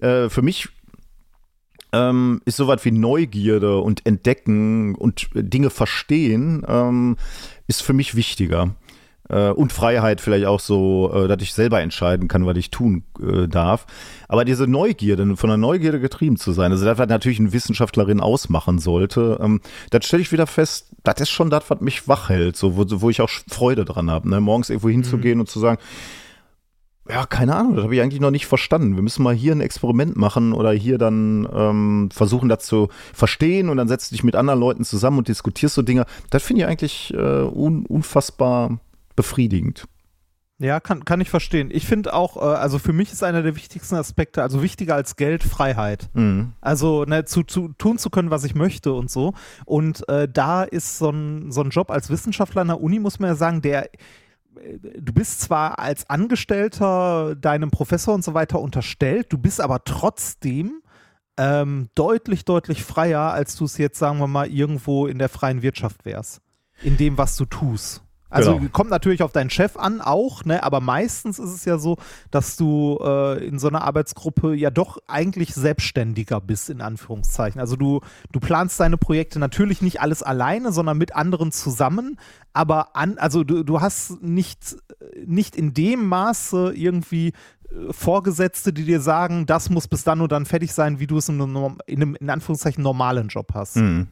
Äh, 0.00 0.28
für 0.28 0.42
mich 0.42 0.68
ähm, 1.92 2.40
ist 2.44 2.56
sowas 2.56 2.84
wie 2.84 2.90
Neugierde 2.90 3.78
und 3.78 4.04
Entdecken 4.06 4.94
und 4.94 5.28
Dinge 5.34 5.70
verstehen, 5.70 6.64
ähm, 6.68 7.16
ist 7.66 7.82
für 7.82 7.92
mich 7.92 8.14
wichtiger. 8.14 8.74
Äh, 9.28 9.50
und 9.50 9.72
Freiheit 9.72 10.20
vielleicht 10.20 10.46
auch 10.46 10.60
so, 10.60 11.12
äh, 11.14 11.28
dass 11.28 11.42
ich 11.42 11.52
selber 11.52 11.80
entscheiden 11.80 12.28
kann, 12.28 12.46
was 12.46 12.56
ich 12.56 12.70
tun 12.70 13.04
äh, 13.20 13.46
darf. 13.46 13.86
Aber 14.26 14.44
diese 14.44 14.66
Neugierde, 14.66 15.36
von 15.36 15.48
der 15.48 15.56
Neugierde 15.56 16.00
getrieben 16.00 16.36
zu 16.36 16.52
sein, 16.52 16.72
also 16.72 16.84
das, 16.84 16.98
was 16.98 17.08
natürlich 17.08 17.38
eine 17.38 17.52
Wissenschaftlerin 17.52 18.20
ausmachen 18.20 18.78
sollte, 18.78 19.38
ähm, 19.42 19.60
das 19.90 20.06
stelle 20.06 20.22
ich 20.22 20.32
wieder 20.32 20.46
fest, 20.46 20.92
das 21.04 21.20
ist 21.20 21.30
schon 21.30 21.50
das, 21.50 21.64
was 21.68 21.80
mich 21.80 22.08
wach 22.08 22.28
hält, 22.28 22.56
so, 22.56 22.76
wo, 22.76 22.84
wo 22.88 23.10
ich 23.10 23.20
auch 23.20 23.30
Freude 23.48 23.84
dran 23.84 24.10
habe, 24.10 24.28
ne? 24.28 24.40
morgens 24.40 24.70
irgendwo 24.70 24.88
hinzugehen 24.88 25.40
und 25.40 25.48
zu 25.48 25.60
sagen, 25.60 25.78
ja, 27.10 27.26
keine 27.26 27.56
Ahnung, 27.56 27.74
das 27.76 27.84
habe 27.84 27.94
ich 27.94 28.00
eigentlich 28.00 28.20
noch 28.20 28.30
nicht 28.30 28.46
verstanden. 28.46 28.96
Wir 28.96 29.02
müssen 29.02 29.22
mal 29.22 29.34
hier 29.34 29.52
ein 29.52 29.60
Experiment 29.60 30.16
machen 30.16 30.52
oder 30.52 30.72
hier 30.72 30.98
dann 30.98 31.48
ähm, 31.52 32.08
versuchen, 32.12 32.48
das 32.48 32.64
zu 32.64 32.88
verstehen 33.14 33.68
und 33.68 33.76
dann 33.76 33.88
setzt 33.88 34.10
du 34.10 34.14
dich 34.14 34.24
mit 34.24 34.36
anderen 34.36 34.60
Leuten 34.60 34.84
zusammen 34.84 35.18
und 35.18 35.28
diskutierst 35.28 35.74
so 35.74 35.82
Dinge. 35.82 36.06
Das 36.30 36.42
finde 36.42 36.62
ich 36.62 36.68
eigentlich 36.68 37.14
äh, 37.14 37.16
un 37.16 37.86
unfassbar 37.86 38.78
befriedigend. 39.16 39.86
Ja, 40.60 40.80
kann, 40.80 41.04
kann 41.04 41.20
ich 41.20 41.30
verstehen. 41.30 41.70
Ich 41.72 41.86
finde 41.86 42.12
auch, 42.12 42.36
äh, 42.36 42.40
also 42.40 42.80
für 42.80 42.92
mich 42.92 43.12
ist 43.12 43.22
einer 43.22 43.42
der 43.42 43.54
wichtigsten 43.54 43.94
Aspekte, 43.94 44.42
also 44.42 44.60
wichtiger 44.60 44.96
als 44.96 45.14
Geld, 45.14 45.44
Freiheit. 45.44 46.10
Mhm. 46.14 46.52
Also 46.60 47.04
ne, 47.04 47.24
zu, 47.24 47.44
zu 47.44 47.68
tun 47.78 47.98
zu 47.98 48.10
können, 48.10 48.30
was 48.30 48.42
ich 48.42 48.56
möchte 48.56 48.92
und 48.92 49.08
so. 49.08 49.34
Und 49.66 50.08
äh, 50.08 50.28
da 50.28 50.64
ist 50.64 50.98
so 50.98 51.10
ein, 51.10 51.52
so 51.52 51.62
ein 51.62 51.70
Job 51.70 51.92
als 51.92 52.10
Wissenschaftler 52.10 52.62
an 52.62 52.68
der 52.68 52.80
Uni, 52.80 52.98
muss 52.98 53.20
man 53.20 53.30
ja 53.30 53.36
sagen, 53.36 53.62
der 53.62 53.88
du 54.98 55.12
bist 55.12 55.40
zwar 55.40 55.78
als 55.78 56.08
Angestellter 56.08 57.34
deinem 57.36 57.70
Professor 57.70 58.14
und 58.14 58.24
so 58.24 58.34
weiter 58.34 58.60
unterstellt, 58.60 59.32
du 59.32 59.38
bist 59.38 59.60
aber 59.60 59.84
trotzdem 59.84 60.82
ähm, 61.38 61.88
deutlich, 61.94 62.44
deutlich 62.44 62.84
freier, 62.84 63.32
als 63.32 63.56
du 63.56 63.64
es 63.64 63.78
jetzt, 63.78 63.98
sagen 63.98 64.18
wir 64.18 64.26
mal, 64.26 64.48
irgendwo 64.48 65.06
in 65.06 65.18
der 65.18 65.28
freien 65.28 65.62
Wirtschaft 65.62 66.04
wärst. 66.04 66.40
In 66.82 66.96
dem, 66.96 67.16
was 67.16 67.36
du 67.36 67.44
tust. 67.44 68.02
Also 68.30 68.56
Genau. 68.56 68.68
kommt 68.72 68.90
natürlich 68.90 69.22
auf 69.22 69.32
deinen 69.32 69.50
Chef 69.50 69.76
an 69.76 70.00
auch, 70.00 70.44
ne? 70.44 70.62
aber 70.62 70.80
meistens 70.80 71.38
ist 71.38 71.50
es 71.54 71.64
ja 71.64 71.78
so, 71.78 71.96
dass 72.30 72.56
du 72.56 72.98
äh, 73.02 73.46
in 73.46 73.58
so 73.58 73.68
einer 73.68 73.82
Arbeitsgruppe 73.82 74.54
ja 74.54 74.70
doch 74.70 74.98
eigentlich 75.06 75.54
selbstständiger 75.54 76.40
bist, 76.40 76.68
in 76.68 76.80
Anführungszeichen. 76.80 77.60
Also 77.60 77.76
du, 77.76 78.00
du 78.32 78.40
planst 78.40 78.78
deine 78.80 78.98
Projekte 78.98 79.38
natürlich 79.38 79.80
nicht 79.80 80.00
alles 80.00 80.22
alleine, 80.22 80.72
sondern 80.72 80.98
mit 80.98 81.16
anderen 81.16 81.52
zusammen, 81.52 82.18
aber 82.52 82.96
an, 82.96 83.18
also 83.18 83.44
du, 83.44 83.62
du 83.62 83.80
hast 83.80 84.22
nicht, 84.22 84.76
nicht 85.24 85.56
in 85.56 85.72
dem 85.72 86.06
Maße 86.06 86.72
irgendwie 86.74 87.28
äh, 87.70 87.92
Vorgesetzte, 87.92 88.72
die 88.72 88.84
dir 88.84 89.00
sagen, 89.00 89.46
das 89.46 89.70
muss 89.70 89.88
bis 89.88 90.04
dann 90.04 90.20
und 90.20 90.32
dann 90.32 90.44
fertig 90.44 90.72
sein, 90.74 91.00
wie 91.00 91.06
du 91.06 91.18
es 91.18 91.28
in 91.28 91.40
einem, 91.40 91.78
in 91.86 92.02
einem 92.02 92.14
in 92.16 92.30
Anführungszeichen 92.30 92.82
normalen 92.82 93.28
Job 93.28 93.52
hast. 93.54 93.76
Mhm. 93.76 94.08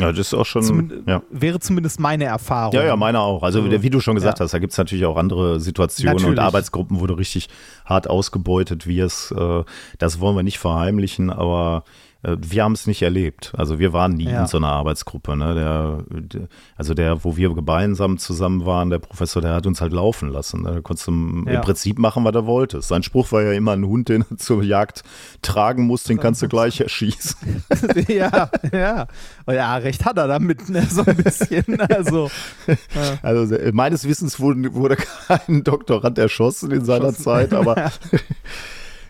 Ja, 0.00 0.10
das 0.12 0.18
ist 0.28 0.34
auch 0.34 0.46
schon. 0.46 0.62
Zumin- 0.62 1.02
ja. 1.06 1.22
Wäre 1.30 1.58
zumindest 1.58 1.98
meine 1.98 2.24
Erfahrung. 2.24 2.72
Ja, 2.74 2.84
ja, 2.84 2.94
meine 2.96 3.18
auch. 3.20 3.42
Also, 3.42 3.62
So. 3.62 3.82
wie 3.82 3.90
du 3.90 4.00
schon 4.00 4.14
gesagt 4.14 4.38
Ja. 4.38 4.44
hast, 4.44 4.52
da 4.54 4.58
gibt 4.60 4.72
es 4.72 4.78
natürlich 4.78 5.04
auch 5.06 5.16
andere 5.16 5.58
Situationen 5.58 6.14
und 6.16 6.22
Natürlich. 6.22 6.40
Arbeitsgruppen, 6.40 7.00
wo 7.00 7.06
du 7.06 7.14
richtig 7.14 7.48
hart 7.84 8.08
ausgebeutet 8.08 8.86
wirst. 8.86 9.32
Äh, 9.32 9.64
das 9.98 10.20
wollen 10.20 10.36
wir 10.36 10.42
nicht 10.44 10.58
verheimlichen, 10.58 11.30
aber 11.30 11.82
wir 12.22 12.64
haben 12.64 12.72
es 12.72 12.88
nicht 12.88 13.00
erlebt. 13.02 13.52
Also 13.56 13.78
wir 13.78 13.92
waren 13.92 14.14
nie 14.14 14.24
Ja. 14.28 14.40
in 14.40 14.46
so 14.48 14.56
einer 14.56 14.66
Arbeitsgruppe. 14.72 15.36
Ne? 15.36 15.54
Der, 15.54 16.04
der, 16.20 16.48
also 16.76 16.92
der, 16.92 17.22
wo 17.22 17.36
wir 17.36 17.54
gemeinsam 17.54 18.18
zusammen 18.18 18.66
waren, 18.66 18.90
der 18.90 18.98
Professor, 18.98 19.40
der 19.40 19.54
hat 19.54 19.66
uns 19.68 19.80
halt 19.80 19.92
laufen 19.92 20.28
lassen. 20.30 20.62
Ne? 20.62 20.72
Da 20.72 20.80
konntest 20.80 21.06
du 21.06 21.12
im, 21.12 21.46
Ja. 21.46 21.54
im 21.54 21.60
Prinzip 21.60 21.96
machen, 22.00 22.24
was 22.24 22.34
er 22.34 22.44
wollte. 22.46 22.82
Sein 22.82 23.04
Spruch 23.04 23.30
war 23.30 23.42
ja 23.42 23.52
immer, 23.52 23.70
ein 23.72 23.84
Hund, 23.86 24.08
den 24.08 24.24
du 24.28 24.34
zur 24.36 24.64
Jagd 24.64 25.04
tragen 25.42 25.86
musst, 25.86 26.08
den 26.08 26.18
kannst 26.18 26.42
du 26.42 26.48
gleich 26.48 26.80
erschießen. 26.80 27.62
ja, 28.08 28.50
ja. 28.72 29.06
Und 29.46 29.54
ja, 29.54 29.76
recht 29.76 30.04
hat 30.04 30.16
er 30.18 30.26
damit, 30.26 30.68
ne? 30.68 30.82
so 30.90 31.04
ein 31.04 31.16
bisschen. 31.16 31.80
Also, 31.80 32.30
Also 33.22 33.54
äh, 33.54 33.70
meines 33.72 34.08
Wissens 34.08 34.40
wurde, 34.40 34.74
wurde 34.74 34.96
kein 34.96 35.62
Doktorand 35.62 36.18
erschossen 36.18 36.72
in 36.72 36.84
seiner 36.84 37.06
Erschossen. 37.06 37.22
Zeit, 37.22 37.54
aber 37.54 37.92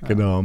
genau. 0.06 0.44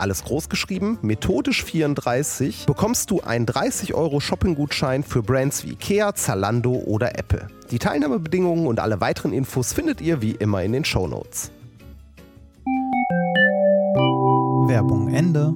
alles 0.00 0.24
groß 0.24 0.48
geschrieben, 0.48 0.98
methodisch 1.02 1.62
34, 1.64 2.66
bekommst 2.66 3.10
du 3.10 3.20
einen 3.20 3.46
30 3.46 3.94
Euro 3.94 4.20
Shopping-Gutschein 4.20 5.02
für 5.02 5.22
Brands 5.22 5.64
wie 5.64 5.72
Ikea, 5.72 6.14
Zalando 6.14 6.72
oder 6.72 7.18
Apple. 7.18 7.46
Die 7.70 7.78
Teilnahmebedingungen 7.78 8.66
und 8.66 8.80
alle 8.80 9.00
weiteren 9.00 9.32
Infos 9.32 9.72
findet 9.72 10.00
ihr 10.00 10.22
wie 10.22 10.32
immer 10.32 10.62
in 10.62 10.72
den 10.72 10.84
Shownotes. 10.84 11.52
Werbung 14.66 15.08
Ende. 15.08 15.54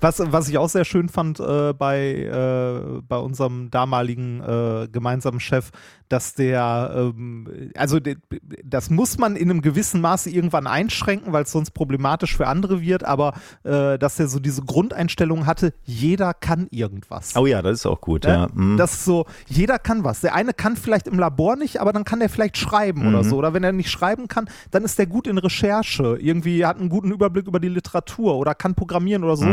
Was, 0.00 0.20
was 0.32 0.48
ich 0.48 0.58
auch 0.58 0.68
sehr 0.68 0.84
schön 0.84 1.08
fand 1.08 1.38
äh, 1.38 1.74
bei, 1.74 1.98
äh, 2.00 3.02
bei 3.06 3.18
unserem 3.18 3.70
damaligen 3.70 4.40
äh, 4.40 4.88
gemeinsamen 4.90 5.38
Chef, 5.38 5.70
dass 6.12 6.34
der, 6.34 6.92
ähm, 6.94 7.70
also 7.74 7.98
de, 7.98 8.16
das 8.64 8.90
muss 8.90 9.16
man 9.18 9.34
in 9.36 9.50
einem 9.50 9.62
gewissen 9.62 10.00
Maße 10.02 10.28
irgendwann 10.30 10.66
einschränken, 10.66 11.32
weil 11.32 11.44
es 11.44 11.52
sonst 11.52 11.70
problematisch 11.72 12.36
für 12.36 12.46
andere 12.46 12.80
wird, 12.82 13.04
aber 13.04 13.32
äh, 13.64 13.98
dass 13.98 14.16
der 14.16 14.28
so 14.28 14.38
diese 14.38 14.62
Grundeinstellung 14.62 15.46
hatte, 15.46 15.72
jeder 15.84 16.34
kann 16.34 16.66
irgendwas. 16.70 17.34
Oh 17.36 17.46
ja, 17.46 17.62
das 17.62 17.80
ist 17.80 17.86
auch 17.86 18.00
gut, 18.00 18.24
ja. 18.24 18.32
Ja, 18.42 18.48
Mhm. 18.52 18.76
Das 18.76 18.92
ist 18.92 19.04
so, 19.04 19.24
jeder 19.46 19.78
kann 19.78 20.04
was. 20.04 20.20
Der 20.20 20.34
eine 20.34 20.52
kann 20.52 20.76
vielleicht 20.76 21.06
im 21.08 21.18
Labor 21.18 21.56
nicht, 21.56 21.80
aber 21.80 21.92
dann 21.92 22.04
kann 22.04 22.18
der 22.20 22.28
vielleicht 22.28 22.56
schreiben 22.58 23.06
oder 23.08 23.24
so. 23.24 23.36
Oder 23.36 23.54
wenn 23.54 23.64
er 23.64 23.72
nicht 23.72 23.90
schreiben 23.90 24.28
kann, 24.28 24.48
dann 24.70 24.84
ist 24.84 24.98
der 24.98 25.06
gut 25.06 25.26
in 25.26 25.38
Recherche. 25.38 26.18
Irgendwie 26.20 26.66
hat 26.66 26.78
einen 26.78 26.88
guten 26.90 27.10
Überblick 27.10 27.46
über 27.46 27.60
die 27.60 27.68
Literatur 27.68 28.36
oder 28.36 28.54
kann 28.54 28.74
programmieren 28.74 29.24
oder 29.24 29.36
so. 29.36 29.46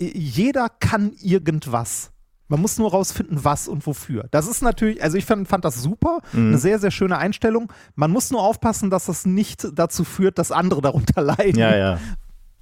I- 0.00 0.12
Jeder 0.18 0.68
kann 0.68 1.12
irgendwas. 1.22 2.10
Man 2.52 2.60
muss 2.60 2.76
nur 2.76 2.90
rausfinden, 2.90 3.44
was 3.44 3.66
und 3.66 3.86
wofür. 3.86 4.26
Das 4.30 4.46
ist 4.46 4.60
natürlich, 4.60 5.02
also 5.02 5.16
ich 5.16 5.24
fand, 5.24 5.48
fand 5.48 5.64
das 5.64 5.82
super, 5.82 6.18
eine 6.34 6.58
sehr, 6.58 6.78
sehr 6.78 6.90
schöne 6.90 7.16
Einstellung. 7.16 7.72
Man 7.94 8.10
muss 8.10 8.30
nur 8.30 8.42
aufpassen, 8.42 8.90
dass 8.90 9.06
das 9.06 9.24
nicht 9.24 9.66
dazu 9.74 10.04
führt, 10.04 10.36
dass 10.38 10.52
andere 10.52 10.82
darunter 10.82 11.22
leiden. 11.22 11.58
Ja, 11.58 11.74
ja. 11.74 11.98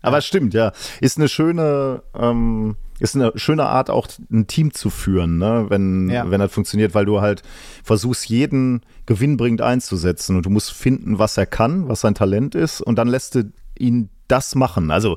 Aber 0.00 0.18
es 0.18 0.26
stimmt, 0.26 0.54
ja. 0.54 0.70
Ist 1.00 1.18
eine 1.18 1.28
schöne, 1.28 2.04
ähm, 2.16 2.76
ist 3.00 3.16
eine 3.16 3.32
schöne 3.34 3.66
Art, 3.66 3.90
auch 3.90 4.06
ein 4.30 4.46
Team 4.46 4.72
zu 4.72 4.90
führen, 4.90 5.38
ne? 5.38 5.66
wenn, 5.70 6.08
Ja. 6.08 6.30
wenn 6.30 6.38
das 6.38 6.52
funktioniert, 6.52 6.94
weil 6.94 7.04
du 7.04 7.20
halt 7.20 7.42
versuchst, 7.82 8.28
jeden 8.28 8.82
gewinnbringend 9.06 9.60
einzusetzen 9.60 10.36
und 10.36 10.46
du 10.46 10.50
musst 10.50 10.70
finden, 10.70 11.18
was 11.18 11.36
er 11.36 11.46
kann, 11.46 11.88
was 11.88 12.02
sein 12.02 12.14
Talent 12.14 12.54
ist 12.54 12.80
und 12.80 12.94
dann 12.94 13.08
lässt 13.08 13.34
du 13.34 13.50
ihn 13.76 14.08
das 14.28 14.54
machen. 14.54 14.92
Also 14.92 15.16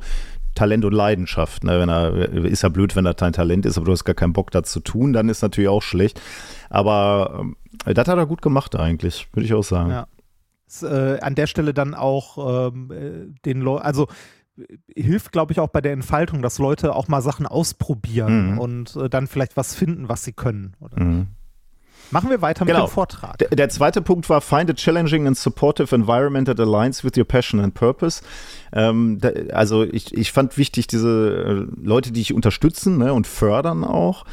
Talent 0.55 0.85
und 0.85 0.93
Leidenschaft. 0.93 1.63
Ne? 1.63 1.79
Wenn 1.79 1.89
er, 1.89 2.13
ist 2.45 2.61
ja 2.63 2.69
blöd, 2.69 2.95
wenn 2.95 3.05
er 3.05 3.13
dein 3.13 3.33
Talent 3.33 3.65
ist, 3.65 3.77
aber 3.77 3.85
du 3.85 3.91
hast 3.91 4.03
gar 4.05 4.15
keinen 4.15 4.33
Bock 4.33 4.51
da 4.51 4.63
zu 4.63 4.79
tun, 4.79 5.13
dann 5.13 5.29
ist 5.29 5.41
natürlich 5.41 5.69
auch 5.69 5.81
schlecht. 5.81 6.21
Aber 6.69 7.37
ähm, 7.39 7.55
das 7.85 8.07
hat 8.07 8.17
er 8.17 8.25
gut 8.25 8.41
gemacht 8.41 8.75
eigentlich, 8.75 9.27
würde 9.33 9.45
ich 9.45 9.53
auch 9.53 9.63
sagen. 9.63 9.89
Ja. 9.91 10.07
Ist, 10.67 10.83
äh, 10.83 11.19
an 11.21 11.35
der 11.35 11.47
Stelle 11.47 11.73
dann 11.73 11.93
auch 11.93 12.69
ähm, 12.71 12.91
äh, 12.91 13.33
den 13.45 13.61
Leuten, 13.61 13.85
also 13.85 14.07
äh, 14.57 14.63
hilft, 15.01 15.31
glaube 15.31 15.51
ich, 15.51 15.59
auch 15.59 15.67
bei 15.69 15.81
der 15.81 15.91
Entfaltung, 15.93 16.41
dass 16.41 16.57
Leute 16.59 16.95
auch 16.95 17.07
mal 17.07 17.21
Sachen 17.21 17.45
ausprobieren 17.45 18.53
Mhm. 18.53 18.57
und 18.59 18.95
äh, 18.95 19.09
dann 19.09 19.27
vielleicht 19.27 19.57
was 19.57 19.75
finden, 19.75 20.09
was 20.09 20.23
sie 20.23 20.33
können. 20.33 20.75
Oder? 20.79 20.99
Mhm. 21.03 21.27
Machen 22.11 22.29
wir 22.29 22.41
weiter 22.41 22.65
Genau. 22.65 22.81
mit 22.81 22.89
dem 22.89 22.93
Vortrag. 22.93 23.37
Der, 23.39 23.49
der 23.49 23.69
zweite 23.69 24.01
Punkt 24.01 24.29
war, 24.29 24.41
find 24.41 24.69
a 24.69 24.73
challenging 24.73 25.25
and 25.27 25.37
supportive 25.37 25.93
environment 25.95 26.47
that 26.47 26.59
aligns 26.59 27.03
with 27.03 27.13
your 27.17 27.25
passion 27.25 27.59
and 27.59 27.73
purpose. 27.73 28.21
Ähm, 28.71 29.17
da, 29.19 29.29
also 29.53 29.83
ich, 29.83 30.13
ich 30.13 30.31
fand 30.31 30.57
wichtig, 30.57 30.87
diese 30.87 31.67
äh, 31.69 31.81
Leute, 31.83 32.11
die 32.11 32.19
dich 32.19 32.33
unterstützen 32.33 32.97
ne, 32.97 33.13
und 33.13 33.25
fördern 33.27 33.83
auch, 33.83 34.25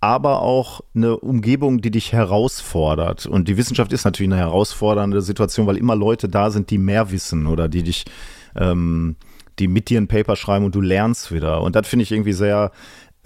aber 0.00 0.42
auch 0.42 0.82
eine 0.94 1.16
Umgebung, 1.16 1.80
die 1.80 1.90
dich 1.90 2.12
herausfordert. 2.12 3.26
Und 3.26 3.48
die 3.48 3.56
Wissenschaft 3.56 3.92
ist 3.92 4.04
natürlich 4.04 4.30
eine 4.32 4.40
herausfordernde 4.40 5.20
Situation, 5.22 5.66
weil 5.66 5.78
immer 5.78 5.96
Leute 5.96 6.28
da 6.28 6.50
sind, 6.50 6.70
die 6.70 6.78
mehr 6.78 7.10
wissen 7.10 7.46
oder 7.46 7.68
die 7.68 7.82
dich, 7.82 8.04
ähm, 8.54 9.16
die 9.58 9.68
mit 9.68 9.88
dir 9.88 10.00
ein 10.00 10.06
Paper 10.06 10.36
schreiben 10.36 10.64
und 10.66 10.74
du 10.74 10.80
lernst 10.80 11.32
wieder. 11.32 11.62
Und 11.62 11.74
das 11.74 11.88
finde 11.88 12.02
ich 12.04 12.12
irgendwie 12.12 12.34
sehr 12.34 12.70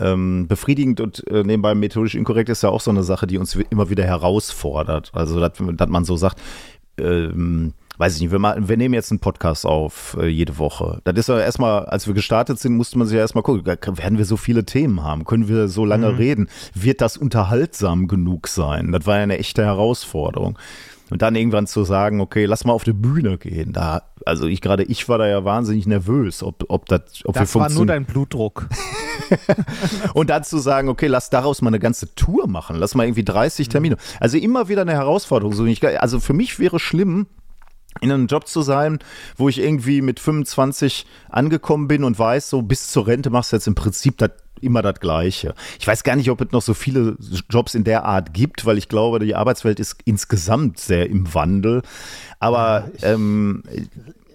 ähm, 0.01 0.47
befriedigend 0.49 1.01
und 1.01 1.27
äh, 1.29 1.45
nebenbei 1.45 1.75
methodisch 1.75 2.15
inkorrekt 2.15 2.49
ist 2.49 2.63
ja 2.63 2.71
auch 2.71 2.81
so 2.81 2.91
eine 2.91 3.03
Sache, 3.03 3.27
die 3.27 3.39
uns 3.39 3.55
immer 3.55 3.91
wieder 3.91 4.05
herausfordert. 4.05 5.11
Also, 5.15 5.41
dass, 5.41 5.89
man 5.89 6.05
so 6.05 6.17
sagt, 6.17 6.41
ähm, 6.99 7.75
weiß 8.01 8.15
ich 8.15 8.23
nicht, 8.23 8.33
wir, 8.33 8.39
mal, 8.39 8.67
wir 8.67 8.77
nehmen 8.79 8.95
jetzt 8.95 9.11
einen 9.11 9.21
Podcast 9.21 9.67
auf 9.67 10.17
äh, 10.19 10.27
jede 10.27 10.57
Woche. 10.57 11.01
Das 11.05 11.17
ist 11.17 11.29
ja 11.29 11.39
erstmal, 11.39 11.85
als 11.85 12.07
wir 12.07 12.15
gestartet 12.15 12.59
sind, 12.59 12.75
musste 12.77 12.97
man 12.97 13.07
sich 13.07 13.15
ja 13.15 13.21
erstmal 13.21 13.43
gucken, 13.43 13.67
werden 13.67 14.17
wir 14.17 14.25
so 14.25 14.39
viele 14.39 14.65
Themen 14.65 15.03
haben? 15.03 15.25
Können 15.25 15.49
wir 15.49 15.69
so 15.69 15.85
lange 15.85 16.19
reden? 16.19 16.49
Wird 16.75 17.03
das 17.03 17.19
unterhaltsam 17.19 18.09
genug 18.09 18.49
sein? 18.49 18.91
Das 18.93 19.07
war 19.07 19.19
ja 19.19 19.23
eine 19.25 19.39
echte 19.39 19.65
Herausforderung. 19.65 20.59
Und 21.11 21.23
dann 21.23 21.35
irgendwann 21.35 21.67
zu 21.67 21.85
sagen, 21.85 22.21
okay, 22.21 22.45
lass 22.45 22.65
mal 22.65 22.73
auf 22.73 22.85
die 22.85 22.93
Bühne 22.93 23.37
gehen. 23.39 23.73
Da, 23.73 24.03
also 24.25 24.47
ich 24.47 24.61
gerade, 24.61 24.85
ich 24.85 25.09
war 25.09 25.19
da 25.19 25.27
ja 25.27 25.45
wahnsinnig 25.45 25.87
nervös, 25.87 26.43
ob, 26.43 26.65
ob, 26.69 26.87
das, 26.87 27.03
ob 27.25 27.35
wir 27.35 27.41
Das 27.41 27.55
war 27.55 27.71
nur 27.71 27.87
dein 27.87 28.05
Blutdruck. 28.05 28.69
Und 30.15 30.31
dann 30.31 30.45
zu 30.45 30.59
sagen, 30.59 30.89
okay, 30.89 31.07
lass 31.07 31.31
daraus 31.31 31.63
mal 31.63 31.69
eine 31.69 31.79
ganze 31.79 32.15
Tour 32.15 32.47
machen, 32.49 32.77
lass 32.77 32.95
mal 32.95 33.05
irgendwie 33.05 33.25
30 33.25 33.69
Termine. 33.69 33.97
Also 34.19 34.39
immer 34.39 34.69
wieder 34.69 34.83
eine 34.83 34.93
Herausforderung. 34.93 35.53
So 35.53 35.65
nicht, 35.65 35.85
also 35.85 36.21
für 36.21 36.33
mich 36.33 36.59
wäre 36.59 36.79
schlimm, 36.79 37.27
in 38.01 38.13
einem 38.13 38.27
Job 38.27 38.47
zu 38.47 38.63
sein, 38.63 38.99
wo 39.37 39.49
ich 39.49 39.59
irgendwie 39.59 40.01
mit 40.01 40.21
25 40.21 41.07
angekommen 41.29 41.89
bin 41.89 42.05
und 42.05 42.19
weiß, 42.19 42.49
so 42.49 42.63
bis 42.63 42.89
zur 42.89 43.07
Rente 43.07 43.31
machst 43.31 43.53
du 43.53 43.57
jetzt 43.57 43.67
im 43.67 43.75
Prinzip 43.75 44.19
das 44.19 44.31
immer 44.61 44.83
das 44.83 45.01
Gleiche. 45.01 45.55
Ich 45.79 45.87
weiß 45.87 46.05
gar 46.05 46.17
nicht, 46.17 46.31
ob 46.31 46.41
es 46.41 46.53
noch 46.53 46.63
so 46.63 46.75
viele 46.75 47.17
Jobs 47.49 47.75
in 47.75 47.85
der 47.85 48.05
Art 48.05 48.35
gibt, 48.35 48.67
weil 48.67 48.79
ich 48.79 48.89
glaube, 48.89 49.19
die 49.19 49.35
Arbeitswelt 49.35 49.81
ist 49.81 49.97
insgesamt 50.05 50.79
sehr 50.79 51.09
im 51.09 51.33
Wandel. 51.35 51.83
Aber 52.39 52.91
ähm, 53.03 53.63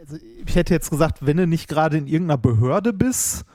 Also 0.01 0.17
ich 0.45 0.55
hätte 0.55 0.73
jetzt 0.73 0.89
gesagt, 0.89 1.25
wenn 1.25 1.37
du 1.37 1.47
nicht 1.47 1.67
gerade 1.67 1.97
in 1.97 2.07
irgendeiner 2.07 2.37
Behörde 2.37 2.91
bist, 2.91 3.45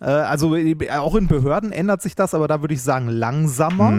äh, 0.00 0.06
also 0.06 0.54
äh, 0.56 0.76
auch 0.90 1.14
in 1.14 1.28
Behörden 1.28 1.72
ändert 1.72 2.02
sich 2.02 2.14
das, 2.14 2.34
aber 2.34 2.48
da 2.48 2.60
würde 2.60 2.74
ich 2.74 2.82
sagen 2.82 3.08
langsamer. 3.08 3.90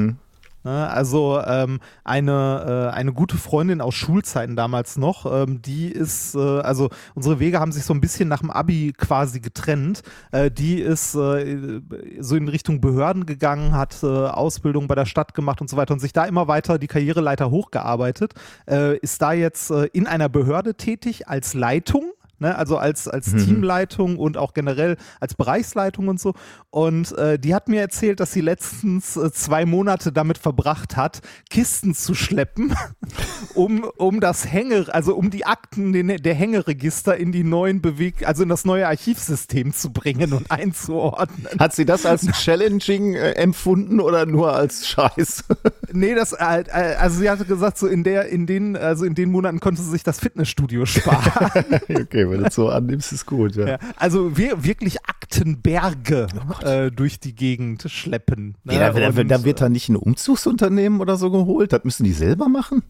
Ne, 0.63 0.89
Also 0.89 1.41
ähm, 1.45 1.79
eine, 2.03 2.89
äh, 2.91 2.95
eine 2.95 3.13
gute 3.13 3.37
Freundin 3.37 3.79
aus 3.79 3.95
Schulzeiten 3.95 4.57
damals 4.57 4.97
noch, 4.97 5.25
ähm, 5.25 5.61
die 5.61 5.87
ist, 5.89 6.35
äh, 6.35 6.39
also 6.39 6.89
unsere 7.15 7.39
Wege 7.39 7.59
haben 7.61 7.71
sich 7.71 7.85
so 7.85 7.93
ein 7.93 8.01
bisschen 8.01 8.27
nach 8.27 8.41
dem 8.41 8.51
Abi 8.51 8.93
quasi 8.97 9.39
getrennt. 9.39 10.01
Äh, 10.31 10.51
die 10.51 10.81
ist 10.81 11.15
äh, 11.15 11.79
so 12.19 12.35
in 12.35 12.49
Richtung 12.49 12.81
Behörden 12.81 13.25
gegangen, 13.25 13.73
hat 13.73 14.03
äh, 14.03 14.07
Ausbildung 14.07 14.87
bei 14.87 14.95
der 14.95 15.05
Stadt 15.05 15.33
gemacht 15.33 15.61
und 15.61 15.69
so 15.69 15.77
weiter 15.77 15.93
und 15.93 16.01
sich 16.01 16.11
da 16.11 16.25
immer 16.25 16.49
weiter 16.49 16.77
die 16.77 16.87
Karriereleiter 16.87 17.51
hochgearbeitet, 17.51 18.33
äh, 18.69 18.97
ist 18.97 19.21
da 19.21 19.31
jetzt 19.31 19.71
in 19.71 20.07
einer 20.07 20.27
Behörde 20.27 20.75
tätig 20.75 21.29
als 21.29 21.53
Leitung. 21.53 22.11
Ne, 22.39 22.55
also 22.55 22.77
als, 22.77 23.07
als 23.07 23.33
Mhm. 23.33 23.45
Teamleitung 23.45 24.17
und 24.17 24.37
auch 24.37 24.53
generell 24.53 24.95
als 25.19 25.33
Bereichsleitung 25.33 26.07
und 26.07 26.19
so. 26.19 26.33
Und 26.69 27.11
äh, 27.17 27.37
die 27.37 27.53
hat 27.53 27.67
mir 27.67 27.81
erzählt, 27.81 28.19
dass 28.19 28.31
sie 28.31 28.41
letztens 28.41 29.17
äh, 29.17 29.31
zwei 29.31 29.65
Monate 29.65 30.11
damit 30.11 30.37
verbracht 30.37 30.95
hat, 30.95 31.19
Kisten 31.49 31.93
zu 31.93 32.13
schleppen, 32.13 32.75
um, 33.55 33.83
um 33.97 34.19
das 34.21 34.51
Hänge, 34.51 34.85
also 34.93 35.15
um 35.15 35.29
die 35.29 35.45
Akten 35.45 35.91
den, 35.91 36.07
der 36.07 36.33
Hängeregister 36.33 37.17
in 37.17 37.31
die 37.31 37.43
neuen 37.43 37.81
Beweg, 37.81 38.25
also 38.27 38.43
in 38.43 38.49
das 38.49 38.63
neue 38.65 38.87
Archivsystem 38.87 39.73
zu 39.73 39.91
bringen 39.91 40.31
und 40.33 40.49
einzuordnen. 40.49 41.47
Hat 41.59 41.73
sie 41.73 41.85
das 41.85 42.05
als 42.05 42.25
challenging 42.43 43.15
äh, 43.15 43.31
empfunden 43.31 43.99
oder 43.99 44.25
nur 44.25 44.53
als 44.55 44.87
Scheiß? 44.87 45.43
Nee, 45.91 46.13
das 46.13 46.33
äh, 46.33 46.61
äh, 46.67 46.95
also 46.95 47.19
sie 47.19 47.29
hatte 47.31 47.45
gesagt, 47.45 47.79
so 47.79 47.87
in 47.87 48.03
der, 48.03 48.27
in 48.27 48.45
den, 48.45 48.77
also 48.77 49.05
in 49.05 49.15
den 49.15 49.31
Monaten 49.31 49.59
konnte 49.59 49.81
sie 49.81 49.89
sich 49.89 50.03
das 50.03 50.19
Fitnessstudio 50.19 50.85
sparen. 50.85 51.63
okay, 51.89 52.28
wenn 52.31 52.39
du 52.41 52.45
es 52.47 52.55
so 52.55 52.69
annimmst, 52.69 53.11
ist 53.13 53.25
gut. 53.25 53.55
Ja. 53.55 53.67
Ja, 53.67 53.79
also 53.97 54.37
wir, 54.37 54.63
wirklich 54.63 55.05
Aktenberge 55.05 56.27
äh, 56.61 56.91
durch 56.91 57.19
die 57.19 57.35
Gegend 57.35 57.83
schleppen. 57.89 58.57
Ne? 58.63 58.73
Ja, 58.75 58.91
da, 58.91 59.11
da, 59.11 59.23
da 59.23 59.43
wird 59.43 59.61
da 59.61 59.69
nicht 59.69 59.89
ein 59.89 59.95
Umzugsunternehmen 59.95 61.01
oder 61.01 61.15
so 61.17 61.31
geholt. 61.31 61.73
Das 61.73 61.83
müssen 61.83 62.03
die 62.03 62.13
selber 62.13 62.47
machen. 62.49 62.83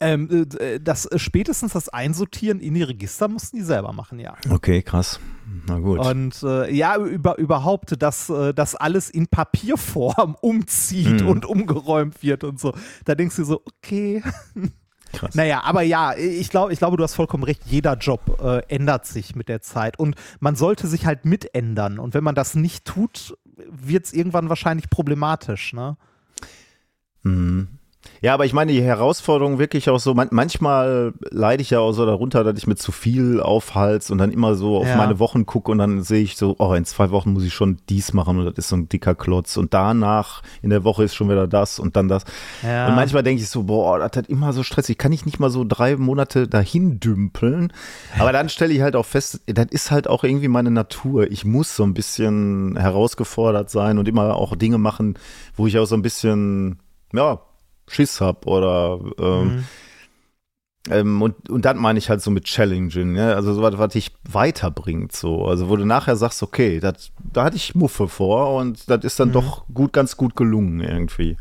ähm, 0.00 0.46
äh, 0.60 0.78
das 0.80 1.06
äh, 1.06 1.18
spätestens 1.18 1.72
das 1.72 1.88
Einsortieren 1.88 2.60
in 2.60 2.74
die 2.74 2.82
Register 2.84 3.26
mussten 3.28 3.56
die 3.56 3.64
selber 3.64 3.92
machen, 3.92 4.20
ja. 4.20 4.36
Okay, 4.48 4.82
krass. 4.82 5.18
Na 5.66 5.78
gut. 5.80 5.98
Und 5.98 6.40
äh, 6.44 6.72
ja, 6.72 6.96
über, 6.98 7.36
überhaupt, 7.38 8.00
dass 8.00 8.28
äh, 8.30 8.52
das 8.54 8.74
alles 8.76 9.10
in 9.10 9.26
Papierform 9.26 10.36
umzieht 10.40 11.22
Mhm. 11.22 11.28
und 11.28 11.46
umgeräumt 11.46 12.22
wird 12.22 12.44
und 12.44 12.60
so. 12.60 12.74
Da 13.06 13.14
denkst 13.14 13.36
du 13.36 13.44
so, 13.44 13.62
okay. 13.82 14.22
krass. 15.12 15.34
Naja, 15.34 15.62
aber 15.64 15.82
ja, 15.82 16.14
ich 16.16 16.50
glaube, 16.50 16.72
ich 16.72 16.78
glaube, 16.78 16.96
du 16.96 17.02
hast 17.02 17.14
vollkommen 17.14 17.44
recht. 17.44 17.62
Jeder 17.66 17.94
Job 17.94 18.40
äh, 18.42 18.62
ändert 18.68 19.06
sich 19.06 19.34
mit 19.34 19.48
der 19.48 19.60
Zeit 19.62 19.98
und 19.98 20.16
man 20.40 20.56
sollte 20.56 20.86
sich 20.86 21.06
halt 21.06 21.24
mitändern. 21.24 21.98
Und 21.98 22.14
wenn 22.14 22.24
man 22.24 22.34
das 22.34 22.54
nicht 22.54 22.84
tut, 22.84 23.36
wird 23.70 24.06
es 24.06 24.12
irgendwann 24.12 24.48
wahrscheinlich 24.48 24.90
problematisch. 24.90 25.72
Ne? 25.72 25.96
Mhm. 27.22 27.77
Ja, 28.20 28.34
aber 28.34 28.44
ich 28.46 28.52
meine, 28.52 28.72
die 28.72 28.82
Herausforderung 28.82 29.58
wirklich 29.58 29.90
auch 29.90 29.98
so, 30.00 30.14
man, 30.14 30.28
manchmal 30.30 31.12
leide 31.30 31.62
ich 31.62 31.70
ja 31.70 31.80
auch 31.80 31.92
so 31.92 32.06
darunter, 32.06 32.42
dass 32.44 32.56
ich 32.58 32.66
mir 32.66 32.74
zu 32.76 32.90
viel 32.92 33.40
aufhals 33.40 34.10
und 34.10 34.18
dann 34.18 34.32
immer 34.32 34.54
so 34.54 34.78
auf 34.78 34.86
Ja. 34.86 34.96
meine 34.96 35.18
Wochen 35.18 35.46
gucke 35.46 35.70
und 35.70 35.78
dann 35.78 36.02
sehe 36.02 36.22
ich 36.22 36.36
so, 36.36 36.56
oh, 36.58 36.74
in 36.74 36.84
zwei 36.84 37.10
Wochen 37.10 37.32
muss 37.32 37.44
ich 37.44 37.54
schon 37.54 37.78
dies 37.88 38.12
machen 38.12 38.38
und 38.38 38.44
das 38.46 38.54
ist 38.56 38.68
so 38.68 38.76
ein 38.76 38.88
dicker 38.88 39.14
Klotz 39.14 39.56
und 39.56 39.74
danach 39.74 40.42
in 40.62 40.70
der 40.70 40.84
Woche 40.84 41.04
ist 41.04 41.14
schon 41.14 41.28
wieder 41.28 41.46
das 41.46 41.78
und 41.78 41.96
dann 41.96 42.08
das. 42.08 42.24
Ja. 42.62 42.88
Und 42.88 42.94
manchmal 42.96 43.22
denke 43.22 43.42
ich 43.42 43.48
so, 43.48 43.64
boah, 43.64 43.98
das 43.98 44.16
hat 44.16 44.28
immer 44.28 44.52
so 44.52 44.62
stressig, 44.62 44.96
kann 44.98 45.12
ich 45.12 45.26
nicht 45.26 45.38
mal 45.40 45.50
so 45.50 45.64
drei 45.66 45.96
Monate 45.96 46.48
dahin 46.48 47.00
dümpeln. 47.00 47.72
Aber 48.18 48.32
dann 48.32 48.48
stelle 48.48 48.72
ich 48.72 48.80
halt 48.80 48.96
auch 48.96 49.06
fest, 49.06 49.40
das 49.46 49.66
ist 49.70 49.90
halt 49.90 50.08
auch 50.08 50.24
irgendwie 50.24 50.48
meine 50.48 50.70
Natur. 50.70 51.30
Ich 51.30 51.44
muss 51.44 51.74
so 51.76 51.84
ein 51.84 51.94
bisschen 51.94 52.76
herausgefordert 52.76 53.70
sein 53.70 53.98
und 53.98 54.08
immer 54.08 54.34
auch 54.36 54.56
Dinge 54.56 54.78
machen, 54.78 55.14
wo 55.56 55.66
ich 55.66 55.78
auch 55.78 55.86
so 55.86 55.94
ein 55.94 56.02
bisschen, 56.02 56.78
ja, 57.12 57.40
Schiss 57.88 58.20
hab 58.20 58.46
oder 58.46 59.00
ähm, 59.18 59.64
ähm, 60.90 61.22
und, 61.22 61.50
und 61.50 61.64
dann 61.64 61.76
meine 61.76 61.98
ich 61.98 62.08
halt 62.08 62.22
so 62.22 62.30
mit 62.30 62.44
Challenging, 62.44 63.16
ja? 63.16 63.32
also 63.32 63.52
so 63.52 63.62
was, 63.62 63.78
was 63.78 63.92
dich 63.92 64.12
weiterbringt, 64.24 65.12
so. 65.12 65.44
Also 65.46 65.68
wo 65.68 65.76
du 65.76 65.84
nachher 65.84 66.16
sagst, 66.16 66.42
okay, 66.42 66.80
das, 66.80 67.10
da 67.32 67.44
hatte 67.44 67.56
ich 67.56 67.74
Muffe 67.74 68.08
vor 68.08 68.56
und 68.56 68.88
das 68.88 69.04
ist 69.04 69.20
dann 69.20 69.32
doch 69.32 69.66
gut, 69.72 69.92
ganz 69.92 70.16
gut 70.16 70.36
gelungen 70.36 70.80
irgendwie. 70.80 71.36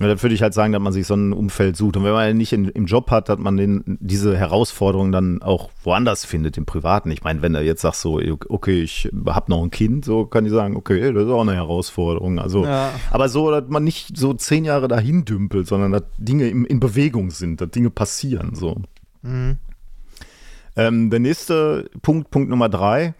Ja, 0.00 0.06
dann 0.08 0.22
würde 0.22 0.34
ich 0.34 0.40
halt 0.40 0.54
sagen, 0.54 0.72
dass 0.72 0.80
man 0.80 0.94
sich 0.94 1.06
so 1.06 1.14
ein 1.14 1.34
Umfeld 1.34 1.76
sucht. 1.76 1.98
Und 1.98 2.04
wenn 2.04 2.12
man 2.12 2.34
nicht 2.34 2.54
in, 2.54 2.64
im 2.68 2.86
Job 2.86 3.10
hat, 3.10 3.28
dass 3.28 3.38
man 3.38 3.58
den, 3.58 3.98
diese 4.00 4.34
Herausforderungen 4.34 5.12
dann 5.12 5.42
auch 5.42 5.70
woanders 5.84 6.24
findet, 6.24 6.56
im 6.56 6.64
Privaten. 6.64 7.10
Ich 7.10 7.22
meine, 7.22 7.42
wenn 7.42 7.52
du 7.52 7.60
jetzt 7.60 7.82
sagst 7.82 8.00
so, 8.00 8.18
okay, 8.48 8.80
ich 8.80 9.10
habe 9.26 9.50
noch 9.50 9.62
ein 9.62 9.70
Kind, 9.70 10.06
so 10.06 10.24
kann 10.24 10.46
ich 10.46 10.52
sagen, 10.52 10.74
okay, 10.74 11.12
das 11.12 11.24
ist 11.24 11.30
auch 11.30 11.42
eine 11.42 11.54
Herausforderung. 11.54 12.38
Also, 12.38 12.64
Ja. 12.64 12.92
aber 13.10 13.28
so, 13.28 13.50
dass 13.50 13.68
man 13.68 13.84
nicht 13.84 14.16
so 14.16 14.32
zehn 14.32 14.64
Jahre 14.64 14.88
dahin 14.88 15.26
dümpelt, 15.26 15.66
sondern 15.66 15.92
dass 15.92 16.04
Dinge 16.16 16.48
in, 16.48 16.64
in 16.64 16.80
Bewegung 16.80 17.30
sind, 17.30 17.60
dass 17.60 17.70
Dinge 17.70 17.90
passieren, 17.90 18.54
so. 18.54 18.76
Mhm. 19.20 19.58
Ähm, 20.76 21.10
der 21.10 21.20
nächste 21.20 21.90
Punkt, 22.00 22.30
Punkt 22.30 22.48
Nummer 22.48 22.70
drei, 22.70 23.14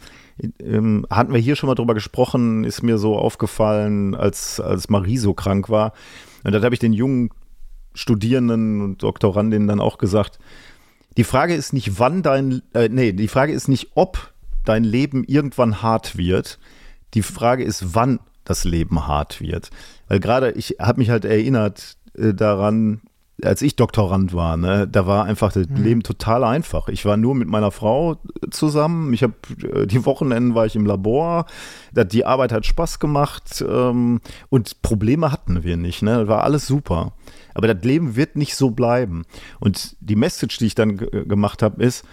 ähm, 0.60 1.06
hatten 1.10 1.32
wir 1.32 1.40
hier 1.40 1.56
schon 1.56 1.68
mal 1.68 1.74
drüber 1.74 1.94
gesprochen, 1.94 2.64
ist 2.64 2.82
mir 2.82 2.98
so 2.98 3.16
aufgefallen, 3.16 4.14
als, 4.14 4.60
als 4.60 4.88
Marie 4.88 5.18
so 5.18 5.34
krank 5.34 5.68
war. 5.68 5.92
Und 6.44 6.52
das 6.52 6.62
habe 6.62 6.74
ich 6.74 6.78
den 6.78 6.92
jungen 6.92 7.30
Studierenden 7.94 8.80
und 8.80 9.02
Doktorandinnen 9.02 9.68
dann 9.68 9.80
auch 9.80 9.98
gesagt. 9.98 10.38
Die 11.16 11.24
Frage 11.24 11.54
ist 11.54 11.72
nicht, 11.72 11.98
wann 11.98 12.22
dein, 12.22 12.62
äh, 12.72 12.88
nee, 12.88 13.12
die 13.12 13.28
Frage 13.28 13.52
ist 13.52 13.68
nicht, 13.68 13.92
ob 13.94 14.32
dein 14.64 14.84
Leben 14.84 15.24
irgendwann 15.24 15.82
hart 15.82 16.16
wird. 16.16 16.58
Die 17.14 17.22
Frage 17.22 17.64
ist, 17.64 17.94
wann 17.94 18.20
das 18.44 18.64
Leben 18.64 19.06
hart 19.06 19.40
wird. 19.40 19.70
Weil 20.08 20.20
gerade, 20.20 20.52
ich 20.52 20.76
habe 20.78 21.00
mich 21.00 21.10
halt 21.10 21.24
erinnert 21.24 21.96
äh, 22.16 22.32
daran, 22.32 23.00
als 23.44 23.62
ich 23.62 23.76
Doktorand 23.76 24.34
war, 24.34 24.56
ne, 24.56 24.86
da 24.86 25.06
war 25.06 25.24
einfach 25.24 25.52
das 25.52 25.66
Leben 25.74 26.02
total 26.02 26.44
einfach. 26.44 26.88
Ich 26.88 27.04
war 27.04 27.16
nur 27.16 27.34
mit 27.34 27.48
meiner 27.48 27.70
Frau 27.70 28.16
zusammen. 28.50 29.12
Ich 29.12 29.22
habe 29.22 29.34
äh, 29.62 29.86
die 29.86 30.04
Wochenenden 30.04 30.54
war 30.54 30.66
ich 30.66 30.76
im 30.76 30.86
Labor. 30.86 31.46
Die 31.92 32.24
Arbeit 32.24 32.52
hat 32.52 32.66
Spaß 32.66 32.98
gemacht 32.98 33.64
ähm, 33.66 34.20
und 34.48 34.82
Probleme 34.82 35.32
hatten 35.32 35.62
wir 35.62 35.76
nicht. 35.76 36.02
Ne, 36.02 36.18
das 36.20 36.28
war 36.28 36.44
alles 36.44 36.66
super. 36.66 37.12
Aber 37.54 37.72
das 37.72 37.84
Leben 37.84 38.16
wird 38.16 38.36
nicht 38.36 38.54
so 38.54 38.70
bleiben. 38.70 39.24
Und 39.58 39.96
die 40.00 40.16
Message, 40.16 40.58
die 40.58 40.66
ich 40.66 40.74
dann 40.74 40.98
ge- 40.98 41.26
gemacht 41.26 41.62
habe, 41.62 41.82
ist, 41.82 42.04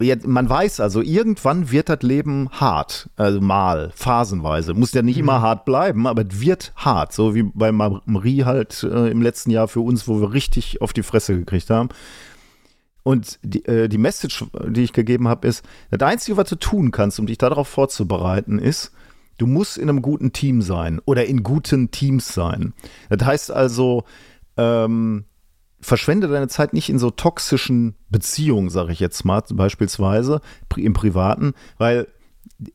ja, 0.00 0.16
man 0.24 0.48
weiß 0.48 0.80
also, 0.80 1.02
irgendwann 1.02 1.70
wird 1.70 1.88
das 1.88 2.02
Leben 2.02 2.48
hart. 2.50 3.10
Also 3.16 3.40
mal, 3.40 3.90
phasenweise. 3.94 4.74
Muss 4.74 4.92
ja 4.92 5.02
nicht 5.02 5.18
immer 5.18 5.40
hart 5.40 5.64
bleiben, 5.64 6.06
aber 6.06 6.24
es 6.28 6.40
wird 6.40 6.72
hart. 6.76 7.12
So 7.12 7.34
wie 7.34 7.42
bei 7.42 7.72
Ma- 7.72 8.02
Marie 8.06 8.44
halt 8.44 8.82
äh, 8.82 9.10
im 9.10 9.22
letzten 9.22 9.50
Jahr 9.50 9.68
für 9.68 9.80
uns, 9.80 10.08
wo 10.08 10.20
wir 10.20 10.32
richtig 10.32 10.80
auf 10.80 10.92
die 10.92 11.02
Fresse 11.02 11.36
gekriegt 11.38 11.70
haben. 11.70 11.90
Und 13.02 13.38
die, 13.42 13.64
äh, 13.64 13.88
die 13.88 13.98
Message, 13.98 14.44
die 14.68 14.82
ich 14.82 14.92
gegeben 14.92 15.28
habe, 15.28 15.48
ist, 15.48 15.64
das 15.90 16.06
Einzige, 16.08 16.36
was 16.36 16.48
du 16.48 16.56
tun 16.56 16.90
kannst, 16.90 17.18
um 17.18 17.26
dich 17.26 17.38
darauf 17.38 17.68
vorzubereiten, 17.68 18.58
ist, 18.58 18.92
du 19.38 19.46
musst 19.46 19.78
in 19.78 19.88
einem 19.88 20.02
guten 20.02 20.32
Team 20.32 20.60
sein 20.60 21.00
oder 21.06 21.24
in 21.24 21.42
guten 21.42 21.90
Teams 21.90 22.34
sein. 22.34 22.74
Das 23.08 23.26
heißt 23.26 23.50
also, 23.50 24.04
ähm, 24.56 25.24
verschwende 25.80 26.28
deine 26.28 26.48
Zeit 26.48 26.72
nicht 26.72 26.88
in 26.88 26.98
so 26.98 27.10
toxischen 27.10 27.94
Beziehungen, 28.10 28.70
sage 28.70 28.92
ich 28.92 29.00
jetzt 29.00 29.24
mal, 29.24 29.42
beispielsweise 29.50 30.40
im 30.76 30.92
Privaten, 30.92 31.54
weil 31.78 32.06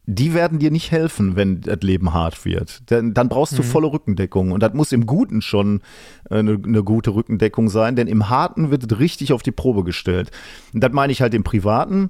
die 0.06 0.34
werden 0.34 0.60
dir 0.60 0.72
nicht 0.72 0.91
helfen, 0.91 1.36
wenn 1.36 1.62
das 1.62 1.82
Leben 1.82 2.13
hart 2.13 2.46
wird. 2.46 2.89
Denn 2.89 3.13
dann 3.13 3.30
brauchst 3.30 3.58
du 3.58 3.63
volle 3.63 3.91
Rückendeckung. 3.91 4.52
Und 4.52 4.63
das 4.63 4.74
muss 4.74 4.91
im 4.91 5.06
Guten 5.06 5.41
schon 5.41 5.82
äh, 6.30 6.39
eine, 6.39 6.60
eine 6.63 6.84
gute 6.84 7.13
Rückendeckung 7.13 7.70
sein, 7.70 7.96
denn 7.96 8.08
im 8.08 8.30
Harten 8.30 8.72
wird 8.72 8.91
es 8.91 9.00
richtig 9.00 9.32
auf 9.32 9.44
die 9.44 9.52
Probe 9.52 9.84
gestellt. 9.84 10.32
Und 10.74 10.82
das 10.84 10.91
meine 10.91 11.12
ich 11.12 11.22
halt 11.22 11.34
im 11.34 11.44
Privaten, 11.44 12.10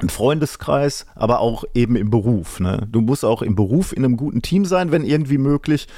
im 0.00 0.08
Freundeskreis, 0.08 1.06
aber 1.14 1.40
auch 1.40 1.64
eben 1.74 1.96
im 1.96 2.10
Beruf. 2.10 2.60
Ne? 2.60 2.86
Du 2.90 3.00
musst 3.00 3.24
auch 3.24 3.42
im 3.42 3.56
Beruf 3.56 3.92
in 3.92 4.04
einem 4.04 4.16
guten 4.16 4.42
Team 4.42 4.64
sein, 4.64 4.92
wenn 4.92 5.04
irgendwie 5.04 5.38
möglich. 5.38 5.88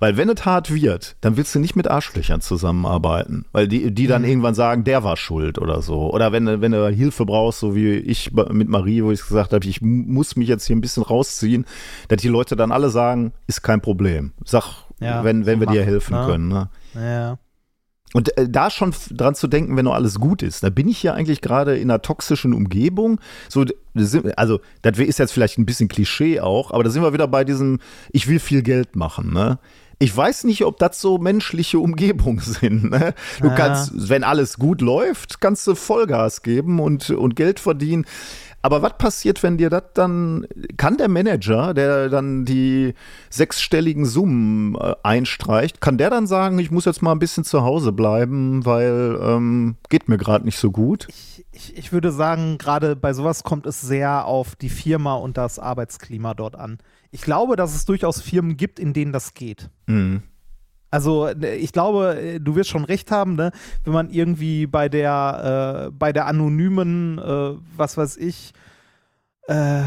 Weil 0.00 0.16
wenn 0.16 0.28
es 0.28 0.44
hart 0.44 0.72
wird, 0.72 1.16
dann 1.20 1.36
willst 1.36 1.54
du 1.54 1.58
nicht 1.58 1.74
mit 1.74 1.88
Arschlöchern 1.88 2.40
zusammenarbeiten. 2.40 3.46
Weil 3.52 3.66
die, 3.68 3.92
die 3.92 4.06
dann 4.06 4.24
irgendwann 4.24 4.54
sagen, 4.54 4.84
der 4.84 5.02
war 5.02 5.16
schuld 5.16 5.58
oder 5.58 5.82
so. 5.82 6.12
Oder 6.12 6.30
wenn, 6.32 6.46
du- 6.46 6.60
wenn 6.60 6.72
du 6.72 6.88
Hilfe 6.88 7.26
brauchst, 7.26 7.60
so 7.60 7.74
wie 7.74 7.94
ich 7.96 8.30
mit 8.32 8.68
Marie, 8.68 9.02
wo 9.02 9.10
ich 9.10 9.20
gesagt 9.26 9.52
habe, 9.52 9.66
ich 9.66 9.82
mu- 9.82 10.04
muss 10.06 10.36
mich 10.36 10.48
jetzt 10.48 10.66
hier 10.66 10.76
ein 10.76 10.80
bisschen 10.80 11.02
rausziehen, 11.02 11.64
dass 12.08 12.22
die 12.22 12.28
Leute 12.28 12.54
dann 12.54 12.70
alle 12.72 12.90
sagen, 12.90 13.32
ist 13.48 13.62
kein 13.62 13.80
Problem. 13.80 14.32
Sag, 14.44 14.84
Ja, 15.00 15.24
wenn, 15.24 15.46
wenn 15.46 15.58
so 15.58 15.66
wir 15.66 15.66
dir 15.72 15.80
machen, 15.80 15.88
helfen 15.90 16.16
ne? 16.16 16.26
können. 16.26 16.48
Ne? 16.48 16.70
Ja. 16.94 17.38
Und 18.14 18.34
äh, 18.38 18.48
da 18.48 18.70
schon 18.70 18.94
dran 19.10 19.34
zu 19.34 19.48
denken, 19.48 19.76
wenn 19.76 19.84
nur 19.84 19.94
alles 19.94 20.18
gut 20.18 20.42
ist, 20.42 20.62
da 20.62 20.70
bin 20.70 20.88
ich 20.88 21.02
ja 21.02 21.12
eigentlich 21.12 21.42
gerade 21.42 21.76
in 21.76 21.90
einer 21.90 22.00
toxischen 22.00 22.54
Umgebung. 22.54 23.20
So, 23.50 23.66
also, 24.36 24.60
das 24.82 24.98
ist 24.98 25.18
jetzt 25.18 25.32
vielleicht 25.32 25.58
ein 25.58 25.66
bisschen 25.66 25.88
Klischee 25.88 26.40
auch, 26.40 26.70
aber 26.70 26.84
da 26.84 26.90
sind 26.90 27.02
wir 27.02 27.12
wieder 27.12 27.28
bei 27.28 27.44
diesem, 27.44 27.80
ich 28.10 28.26
will 28.28 28.38
viel 28.38 28.62
Geld 28.62 28.96
machen, 28.96 29.32
ne? 29.34 29.58
Ich 30.00 30.16
weiß 30.16 30.44
nicht, 30.44 30.64
ob 30.64 30.78
das 30.78 31.00
so 31.00 31.18
menschliche 31.18 31.78
Umgebungen 31.80 32.38
sind. 32.44 32.90
Ne? 32.90 33.14
Du 33.40 33.48
Ja. 33.48 33.54
kannst, 33.54 34.08
wenn 34.08 34.24
alles 34.24 34.58
gut 34.58 34.80
läuft, 34.80 35.40
kannst 35.40 35.66
du 35.66 35.74
Vollgas 35.74 36.42
geben 36.42 36.78
und, 36.80 37.10
und 37.10 37.34
Geld 37.36 37.58
verdienen. 37.60 38.04
Aber 38.60 38.82
was 38.82 38.98
passiert, 38.98 39.44
wenn 39.44 39.56
dir 39.56 39.70
das 39.70 39.84
dann, 39.94 40.44
kann 40.76 40.96
der 40.96 41.08
Manager, 41.08 41.74
der 41.74 42.08
dann 42.08 42.44
die 42.44 42.94
sechsstelligen 43.30 44.04
Summen 44.04 44.74
äh, 44.74 44.94
einstreicht, 45.04 45.80
kann 45.80 45.96
der 45.96 46.10
dann 46.10 46.26
sagen, 46.26 46.58
ich 46.58 46.72
muss 46.72 46.84
jetzt 46.84 47.00
mal 47.00 47.12
ein 47.12 47.20
bisschen 47.20 47.44
zu 47.44 47.62
Hause 47.62 47.92
bleiben, 47.92 48.66
weil 48.66 49.16
ähm, 49.22 49.76
geht 49.88 50.08
mir 50.08 50.18
gerade 50.18 50.44
nicht 50.44 50.58
so 50.58 50.72
gut? 50.72 51.06
Ich, 51.52 51.76
ich 51.76 51.92
würde 51.92 52.10
sagen, 52.10 52.58
gerade 52.58 52.96
bei 52.96 53.12
sowas 53.12 53.44
kommt 53.44 53.64
es 53.64 53.80
sehr 53.80 54.24
auf 54.26 54.56
die 54.56 54.70
Firma 54.70 55.14
und 55.14 55.36
das 55.38 55.60
Arbeitsklima 55.60 56.34
dort 56.34 56.56
an. 56.56 56.78
Ich 57.10 57.22
glaube, 57.22 57.56
dass 57.56 57.74
es 57.74 57.84
durchaus 57.84 58.20
Firmen 58.20 58.56
gibt, 58.56 58.78
in 58.78 58.92
denen 58.92 59.12
das 59.12 59.34
geht. 59.34 59.70
Mhm. 59.86 60.22
Also 60.90 61.28
ne, 61.34 61.54
ich 61.56 61.72
glaube, 61.72 62.18
äh, 62.18 62.40
du 62.40 62.54
wirst 62.54 62.70
schon 62.70 62.84
recht 62.84 63.10
haben, 63.10 63.34
ne? 63.36 63.52
wenn 63.84 63.92
man 63.92 64.10
irgendwie 64.10 64.66
bei 64.66 64.88
der, 64.88 65.88
äh, 65.88 65.90
bei 65.90 66.12
der 66.12 66.26
anonymen, 66.26 67.18
äh, 67.18 67.54
was 67.76 67.96
weiß 67.96 68.16
ich, 68.16 68.52
äh, 69.48 69.82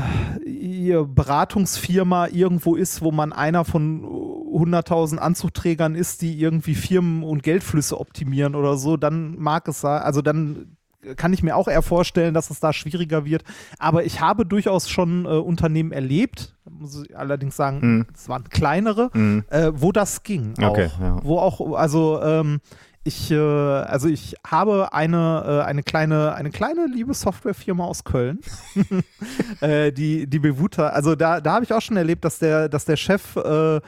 Beratungsfirma 1.05 2.27
irgendwo 2.27 2.75
ist, 2.75 3.01
wo 3.01 3.11
man 3.11 3.31
einer 3.31 3.63
von 3.63 4.03
100.000 4.03 5.17
Anzugträgern 5.17 5.95
ist, 5.95 6.21
die 6.21 6.39
irgendwie 6.39 6.75
Firmen 6.75 7.23
und 7.23 7.43
Geldflüsse 7.43 7.99
optimieren 7.99 8.55
oder 8.55 8.77
so, 8.77 8.97
dann 8.97 9.37
mag 9.37 9.67
es 9.67 9.81
sein, 9.81 10.01
also 10.01 10.21
dann 10.21 10.77
kann 11.15 11.33
ich 11.33 11.43
mir 11.43 11.55
auch 11.55 11.67
eher 11.67 11.81
vorstellen, 11.81 12.33
dass 12.33 12.49
es 12.49 12.59
da 12.59 12.73
schwieriger 12.73 13.25
wird. 13.25 13.43
Aber 13.79 14.03
ich 14.05 14.21
habe 14.21 14.45
durchaus 14.45 14.89
schon 14.89 15.25
äh, 15.25 15.29
Unternehmen 15.29 15.91
erlebt, 15.91 16.55
muss 16.69 17.03
ich 17.03 17.17
allerdings 17.17 17.55
sagen, 17.55 17.79
Mhm. 17.81 18.05
es 18.13 18.29
waren 18.29 18.43
kleinere, 18.49 19.09
äh, 19.49 19.71
wo 19.73 19.91
das 19.91 20.23
ging. 20.23 20.53
Auch. 20.61 20.69
Okay, 20.71 20.89
ja. 20.99 21.19
Wo 21.23 21.39
auch, 21.39 21.75
also 21.75 22.21
ähm, 22.21 22.59
ich, 23.03 23.31
äh, 23.31 23.35
also 23.39 24.07
ich 24.07 24.35
habe 24.45 24.93
eine, 24.93 25.61
äh, 25.63 25.65
eine 25.67 25.81
kleine, 25.81 26.35
eine 26.35 26.51
kleine 26.51 26.85
liebe 26.85 27.15
Softwarefirma 27.15 27.83
aus 27.83 28.03
Köln, 28.03 28.39
äh, 29.61 29.91
die, 29.91 30.27
die 30.27 30.39
Bevuta, 30.39 30.87
also 30.89 31.15
da, 31.15 31.41
da 31.41 31.53
habe 31.53 31.65
ich 31.65 31.73
auch 31.73 31.81
schon 31.81 31.97
erlebt, 31.97 32.23
dass 32.25 32.39
der, 32.39 32.69
dass 32.69 32.85
der 32.85 32.97
Chef, 32.97 33.35
äh, 33.37 33.81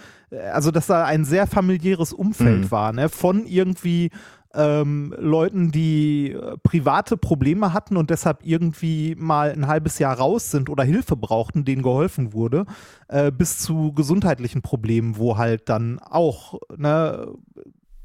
also 0.51 0.71
dass 0.71 0.87
da 0.87 1.05
ein 1.05 1.25
sehr 1.25 1.45
familiäres 1.47 2.11
Umfeld 2.11 2.61
Mhm. 2.61 2.71
war, 2.71 2.91
ne? 2.91 3.07
Von 3.09 3.45
irgendwie 3.45 4.09
ähm, 4.53 5.13
Leuten, 5.17 5.71
die 5.71 6.31
äh, 6.31 6.57
private 6.63 7.17
Probleme 7.17 7.73
hatten 7.73 7.97
und 7.97 8.09
deshalb 8.09 8.39
irgendwie 8.43 9.15
mal 9.17 9.51
ein 9.51 9.67
halbes 9.67 9.99
Jahr 9.99 10.17
raus 10.17 10.51
sind 10.51 10.69
oder 10.69 10.83
Hilfe 10.83 11.15
brauchten, 11.15 11.65
denen 11.65 11.81
geholfen 11.81 12.33
wurde, 12.33 12.65
äh, 13.07 13.31
bis 13.31 13.59
zu 13.59 13.93
gesundheitlichen 13.93 14.61
Problemen, 14.61 15.17
wo 15.17 15.37
halt 15.37 15.69
dann 15.69 15.99
auch 15.99 16.59
ne, 16.75 17.33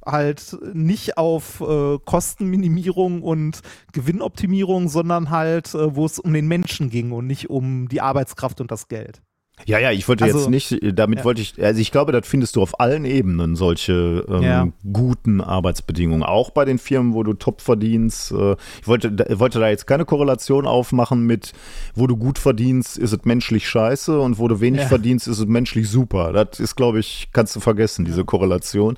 halt 0.05 0.57
nicht 0.75 1.19
auf 1.19 1.61
äh, 1.61 1.99
Kostenminimierung 2.05 3.23
und 3.23 3.61
Gewinnoptimierung, 3.93 4.89
sondern 4.89 5.31
halt, 5.31 5.75
äh, 5.75 5.95
wo 5.95 6.07
es 6.07 6.19
um 6.19 6.33
den 6.33 6.49
Menschen 6.49 6.91
ging 6.91 7.13
und 7.13 7.27
nicht 7.27 7.51
um 7.51 7.89
die 7.89 8.01
Arbeitskraft 8.01 8.61
und 8.61 8.71
das 8.71 8.89
Geld. 8.89 9.23
Ja, 9.67 9.79
ja, 9.79 9.91
ich 9.93 10.09
wollte 10.09 10.25
Also- 10.25 10.39
jetzt 10.39 10.49
nicht, 10.51 10.79
damit 10.99 11.19
Ja. 11.21 11.25
wollte 11.25 11.43
ich, 11.43 11.63
also 11.63 11.81
ich 11.81 11.91
glaube, 11.93 12.13
das 12.13 12.27
findest 12.27 12.57
du 12.57 12.63
auf 12.63 12.81
allen 12.81 13.05
Ebenen, 13.05 13.55
solche 13.57 14.25
ähm, 14.29 14.43
Ja. 14.43 14.69
guten 14.93 15.41
Arbeitsbedingungen. 15.41 16.23
Auch 16.23 16.51
bei 16.51 16.65
den 16.65 16.79
Firmen, 16.79 17.13
wo 17.13 17.23
du 17.23 17.35
top 17.35 17.61
verdienst. 17.61 18.33
Äh, 18.33 18.53
ich 18.81 18.89
wollte, 18.89 19.13
da- 19.13 19.39
wollte 19.39 19.59
da 19.61 19.69
jetzt 19.69 19.87
keine 19.87 20.05
Korrelation 20.05 20.67
aufmachen 20.67 21.27
mit, 21.27 21.53
wo 21.95 22.07
du 22.07 22.17
gut 22.17 22.39
verdienst, 22.39 22.97
ist 22.97 23.13
es 23.13 23.25
menschlich 23.25 23.69
scheiße 23.69 24.19
und 24.19 24.39
wo 24.39 24.49
du 24.49 24.61
wenig 24.61 24.83
Ja. 24.83 24.87
verdienst, 24.89 25.29
ist 25.29 25.39
es 25.39 25.47
menschlich 25.47 25.89
super. 25.91 26.33
Das 26.33 26.61
ist, 26.61 26.77
glaube 26.77 27.01
ich, 27.01 27.29
kannst 27.33 27.55
du 27.57 27.61
vergessen, 27.61 28.05
diese 28.05 28.25
Korrelation. 28.25 28.97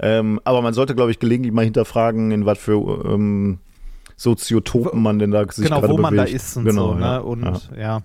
Ähm, 0.00 0.38
aber 0.44 0.62
man 0.62 0.74
sollte, 0.74 0.94
glaube 0.94 1.10
ich, 1.10 1.18
gelegentlich 1.18 1.52
mal 1.52 1.64
hinterfragen, 1.64 2.30
in 2.30 2.46
was 2.46 2.58
für 2.58 3.04
ähm, 3.04 3.58
Soziotopen 4.16 5.02
man 5.02 5.18
denn 5.18 5.30
da 5.30 5.44
sich 5.50 5.64
genau, 5.64 5.80
gerade 5.80 5.92
wo 5.92 5.98
man 5.98 6.14
da 6.16 6.22
bewegt. 6.24 6.36
ist 6.36 6.56
und 6.56 6.64
genau, 6.64 6.88
so. 6.92 6.94
Ne? 6.94 7.22
Und 7.22 7.70
ja. 7.78 8.00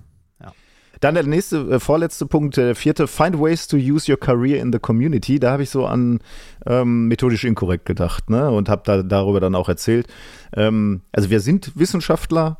Dann 1.03 1.15
der 1.15 1.23
nächste, 1.25 1.57
äh, 1.69 1.79
vorletzte 1.81 2.25
Punkt, 2.25 2.55
der 2.55 2.75
vierte, 2.75 3.07
find 3.07 3.37
ways 3.37 3.67
to 3.67 3.75
use 3.75 4.09
your 4.09 4.17
career 4.17 4.61
in 4.61 4.71
the 4.71 4.79
community. 4.79 5.37
Da 5.37 5.51
habe 5.51 5.63
ich 5.63 5.69
so 5.69 5.85
an 5.85 6.19
ähm, 6.65 7.09
methodisch 7.09 7.43
inkorrekt 7.43 7.85
gedacht 7.85 8.29
ne? 8.29 8.49
und 8.49 8.69
habe 8.69 8.83
da, 8.85 9.03
darüber 9.03 9.41
dann 9.41 9.53
auch 9.53 9.67
erzählt. 9.67 10.07
Ähm, 10.55 11.01
also 11.11 11.29
wir 11.29 11.41
sind 11.41 11.77
Wissenschaftler 11.77 12.57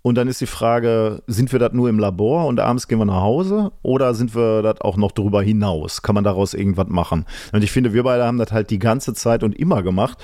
und 0.00 0.14
dann 0.14 0.28
ist 0.28 0.40
die 0.40 0.46
Frage, 0.46 1.24
sind 1.26 1.50
wir 1.50 1.58
das 1.58 1.72
nur 1.72 1.88
im 1.88 1.98
Labor 1.98 2.46
und 2.46 2.60
abends 2.60 2.86
gehen 2.86 3.00
wir 3.00 3.04
nach 3.04 3.20
Hause 3.20 3.72
oder 3.82 4.14
sind 4.14 4.36
wir 4.36 4.62
das 4.62 4.80
auch 4.80 4.96
noch 4.96 5.10
darüber 5.10 5.42
hinaus? 5.42 6.02
Kann 6.02 6.14
man 6.14 6.22
daraus 6.22 6.54
irgendwas 6.54 6.86
machen? 6.86 7.24
Und 7.52 7.64
ich 7.64 7.72
finde, 7.72 7.92
wir 7.92 8.04
beide 8.04 8.24
haben 8.24 8.38
das 8.38 8.52
halt 8.52 8.70
die 8.70 8.78
ganze 8.78 9.12
Zeit 9.12 9.42
und 9.42 9.58
immer 9.58 9.82
gemacht. 9.82 10.18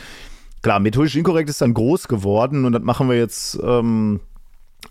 Klar, 0.63 0.79
methodisch 0.79 1.17
inkorrekt 1.17 1.51
ist 1.51 1.61
dann 1.61 1.75
groß 1.75 2.07
geworden 2.07 2.65
und 2.65 2.73
das 2.73 2.83
machen 2.83 3.09
wir 3.09 3.17
jetzt 3.17 3.59
ähm, 3.65 4.21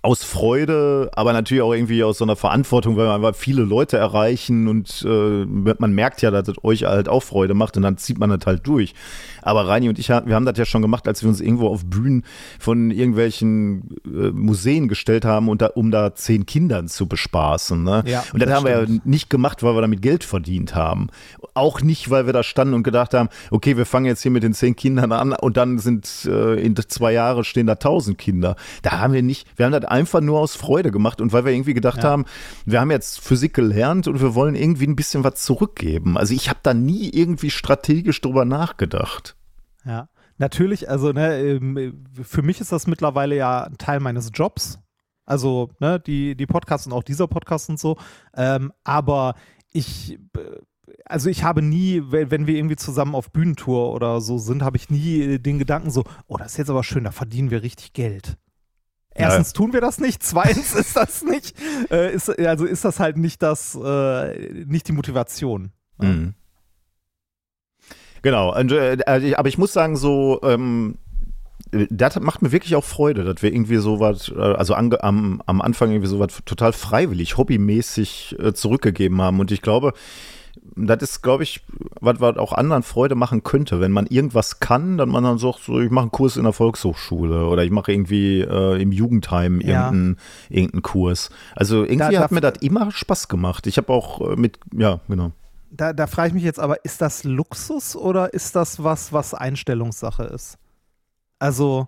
aus 0.01 0.23
Freude, 0.23 1.09
aber 1.15 1.33
natürlich 1.33 1.63
auch 1.63 1.73
irgendwie 1.73 2.03
aus 2.03 2.19
so 2.19 2.25
einer 2.25 2.35
Verantwortung, 2.35 2.97
weil 2.97 3.07
wir 3.07 3.13
einfach 3.13 3.35
viele 3.35 3.63
Leute 3.63 3.97
erreichen 3.97 4.67
und 4.67 5.05
äh, 5.05 5.45
man 5.45 5.91
merkt 5.91 6.21
ja, 6.21 6.31
dass 6.31 6.47
es 6.47 6.63
euch 6.63 6.83
halt 6.83 7.09
auch 7.09 7.23
Freude 7.23 7.53
macht 7.53 7.77
und 7.77 7.83
dann 7.83 7.97
zieht 7.97 8.19
man 8.19 8.29
das 8.29 8.45
halt 8.45 8.65
durch. 8.67 8.93
Aber 9.41 9.67
Reini 9.67 9.89
und 9.89 9.97
ich, 9.97 10.09
wir 10.09 10.35
haben 10.35 10.45
das 10.45 10.57
ja 10.57 10.65
schon 10.65 10.81
gemacht, 10.81 11.07
als 11.07 11.23
wir 11.23 11.29
uns 11.29 11.41
irgendwo 11.41 11.67
auf 11.67 11.85
Bühnen 11.85 12.23
von 12.59 12.91
irgendwelchen 12.91 13.97
äh, 14.05 14.31
Museen 14.31 14.87
gestellt 14.87 15.25
haben, 15.25 15.47
und 15.49 15.61
da, 15.61 15.67
um 15.67 15.89
da 15.89 16.13
zehn 16.13 16.45
Kindern 16.45 16.87
zu 16.87 17.07
bespaßen. 17.07 17.81
Ne? 17.81 18.03
Ja, 18.05 18.23
und 18.33 18.41
das, 18.41 18.49
das 18.49 18.57
haben 18.57 18.65
wir 18.65 18.71
ja 18.71 18.83
stimmt. 18.83 19.05
nicht 19.05 19.29
gemacht, 19.29 19.63
weil 19.63 19.73
wir 19.75 19.81
damit 19.81 20.01
Geld 20.01 20.23
verdient 20.23 20.75
haben. 20.75 21.07
Auch 21.53 21.81
nicht, 21.81 22.09
weil 22.09 22.25
wir 22.25 22.33
da 22.33 22.43
standen 22.43 22.73
und 22.73 22.83
gedacht 22.83 23.13
haben, 23.13 23.29
okay, 23.51 23.77
wir 23.77 23.85
fangen 23.85 24.05
jetzt 24.05 24.21
hier 24.21 24.31
mit 24.31 24.43
den 24.43 24.53
zehn 24.53 24.75
Kindern 24.75 25.11
an 25.11 25.33
und 25.33 25.57
dann 25.57 25.79
sind 25.79 26.07
äh, 26.25 26.55
in 26.55 26.75
zwei 26.75 27.13
Jahren 27.13 27.43
stehen 27.43 27.67
da 27.67 27.75
tausend 27.75 28.17
Kinder. 28.17 28.55
Da 28.81 28.99
haben 28.99 29.13
wir 29.13 29.23
nicht, 29.23 29.47
wir 29.55 29.65
haben 29.65 29.76
das 29.79 29.89
einfach 29.89 30.21
nur 30.21 30.39
aus 30.39 30.55
Freude 30.55 30.91
gemacht 30.91 31.21
und 31.21 31.33
weil 31.33 31.45
wir 31.45 31.51
irgendwie 31.51 31.73
gedacht 31.73 31.97
Ja. 32.03 32.09
haben, 32.09 32.25
wir 32.65 32.79
haben 32.81 32.91
jetzt 32.91 33.19
Physik 33.19 33.53
gelernt 33.53 34.07
und 34.07 34.21
wir 34.21 34.35
wollen 34.35 34.55
irgendwie 34.55 34.87
ein 34.87 34.95
bisschen 34.95 35.23
was 35.23 35.35
zurückgeben. 35.43 36.17
Also 36.17 36.33
ich 36.33 36.49
habe 36.49 36.59
da 36.63 36.73
nie 36.73 37.09
irgendwie 37.09 37.49
strategisch 37.49 38.21
drüber 38.21 38.45
nachgedacht. 38.45 39.35
Ja, 39.85 40.09
natürlich, 40.37 40.89
also 40.89 41.11
ne, 41.11 41.39
ähm, 41.39 42.05
für 42.21 42.41
mich 42.41 42.59
ist 42.61 42.71
das 42.71 42.87
mittlerweile 42.87 43.35
ja 43.35 43.63
ein 43.63 43.77
Teil 43.77 43.99
meines 43.99 44.31
Jobs. 44.33 44.79
Also, 45.25 45.71
ne, 45.81 45.99
die, 45.99 46.35
die 46.35 46.45
Podcasts 46.45 46.87
und 46.87 46.93
auch 46.93 47.03
dieser 47.03 47.27
Podcast 47.27 47.69
und 47.69 47.79
so. 47.79 47.97
Ähm, 48.33 48.71
aber 48.85 49.35
ich, 49.73 50.13
äh, 50.37 50.59
also 51.03 51.29
ich 51.29 51.43
habe 51.43 51.61
nie, 51.61 52.01
wenn 52.07 52.47
wir 52.47 52.55
irgendwie 52.55 52.77
zusammen 52.77 53.13
auf 53.13 53.31
Bühnentour 53.31 53.93
oder 53.93 54.21
so 54.21 54.37
sind, 54.37 54.63
habe 54.63 54.77
ich 54.77 54.89
nie 54.89 55.37
den 55.37 55.59
Gedanken 55.59 55.91
so, 55.91 56.05
oh, 56.27 56.37
das 56.37 56.53
ist 56.53 56.57
jetzt 56.57 56.69
aber 56.69 56.83
schön, 56.85 57.03
da 57.03 57.11
verdienen 57.11 57.51
wir 57.51 57.61
richtig 57.61 57.91
Geld. 57.91 58.37
Ja. 59.17 59.25
Erstens 59.25 59.53
tun 59.53 59.73
wir 59.73 59.81
das 59.81 59.99
nicht, 59.99 60.21
zweitens 60.23 60.75
ist 60.75 60.95
das 60.95 61.23
nicht, 61.23 61.55
äh, 61.91 62.13
ist, 62.13 62.29
also 62.39 62.65
ist 62.65 62.85
das 62.85 62.99
halt 62.99 63.17
nicht 63.17 63.41
das, 63.41 63.75
äh, 63.75 64.65
nicht 64.65 64.87
die 64.87 64.91
Motivation. 64.91 65.71
Ja. 66.01 66.07
Mhm. 66.07 66.33
Genau, 68.21 68.53
äh, 68.55 68.97
also 69.05 69.35
aber 69.35 69.49
ich 69.49 69.57
muss 69.57 69.73
sagen, 69.73 69.95
so, 69.95 70.39
ähm, 70.43 70.97
äh, 71.71 71.87
das 71.89 72.19
macht 72.19 72.41
mir 72.41 72.51
wirklich 72.51 72.75
auch 72.75 72.83
Freude, 72.83 73.23
dass 73.23 73.41
wir 73.41 73.51
irgendwie 73.51 73.77
so 73.77 73.99
was, 73.99 74.29
äh, 74.29 74.35
also 74.39 74.73
am, 74.75 75.41
am 75.45 75.61
Anfang 75.61 75.91
irgendwie 75.91 76.09
so 76.09 76.19
was 76.19 76.41
total 76.45 76.73
freiwillig, 76.73 77.37
hobbymäßig 77.37 78.35
äh, 78.39 78.53
zurückgegeben 78.53 79.21
haben. 79.21 79.39
Und 79.39 79.51
ich 79.51 79.61
glaube, 79.61 79.93
das 80.85 81.01
ist, 81.01 81.21
glaube 81.23 81.43
ich, 81.43 81.61
was, 81.99 82.19
was 82.19 82.37
auch 82.37 82.53
anderen 82.53 82.83
Freude 82.83 83.15
machen 83.15 83.43
könnte, 83.43 83.79
wenn 83.79 83.91
man 83.91 84.05
irgendwas 84.07 84.59
kann, 84.59 84.97
dann 84.97 85.09
man 85.09 85.23
dann 85.23 85.37
sagt, 85.39 85.59
so, 85.63 85.79
ich 85.79 85.89
mache 85.89 86.03
einen 86.03 86.11
Kurs 86.11 86.37
in 86.37 86.43
der 86.43 86.53
Volkshochschule 86.53 87.47
oder 87.47 87.63
ich 87.63 87.71
mache 87.71 87.91
irgendwie 87.91 88.41
äh, 88.41 88.81
im 88.81 88.91
Jugendheim 88.91 89.59
Ja. 89.61 89.85
irgendeinen, 89.85 90.17
irgendeinen 90.49 90.81
Kurs. 90.83 91.29
Also 91.55 91.83
irgendwie 91.83 92.13
Da- 92.15 92.19
hat 92.21 92.31
da- 92.31 92.35
mir 92.35 92.41
das 92.41 92.57
immer 92.61 92.91
Spaß 92.91 93.27
gemacht. 93.27 93.67
Ich 93.67 93.77
habe 93.77 93.91
auch 93.91 94.21
äh, 94.31 94.35
mit, 94.35 94.59
ja, 94.73 94.99
genau. 95.07 95.31
Da, 95.71 95.91
da 95.93 96.07
frage 96.07 96.29
ich 96.29 96.33
mich 96.33 96.43
jetzt 96.43 96.59
aber, 96.59 96.85
ist 96.85 97.01
das 97.01 97.23
Luxus 97.25 97.95
oder 97.95 98.33
ist 98.33 98.55
das 98.55 98.83
was, 98.83 99.11
was 99.11 99.33
Einstellungssache 99.33 100.23
ist? 100.23 100.57
Also 101.39 101.87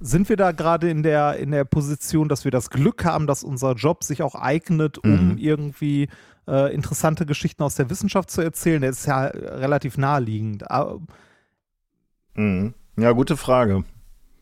sind 0.00 0.28
wir 0.28 0.36
da 0.36 0.52
gerade 0.52 0.90
in 0.90 1.02
der, 1.02 1.36
in 1.38 1.50
der 1.50 1.64
Position, 1.64 2.28
dass 2.28 2.44
wir 2.44 2.50
das 2.50 2.68
Glück 2.68 3.04
haben, 3.04 3.26
dass 3.26 3.44
unser 3.44 3.72
Job 3.74 4.04
sich 4.04 4.22
auch 4.22 4.34
eignet, 4.34 4.98
um 4.98 5.30
Mhm. 5.30 5.38
irgendwie 5.38 6.08
äh, 6.48 6.74
interessante 6.74 7.26
Geschichten 7.26 7.62
aus 7.62 7.74
der 7.76 7.90
Wissenschaft 7.90 8.30
zu 8.30 8.40
erzählen? 8.42 8.82
Das 8.82 9.00
ist 9.00 9.06
ja 9.06 9.24
relativ 9.26 9.98
naheliegend. 9.98 10.70
Aber- 10.70 11.00
Mhm. 12.34 12.74
Ja, 12.98 13.12
gute 13.12 13.36
Frage. 13.36 13.84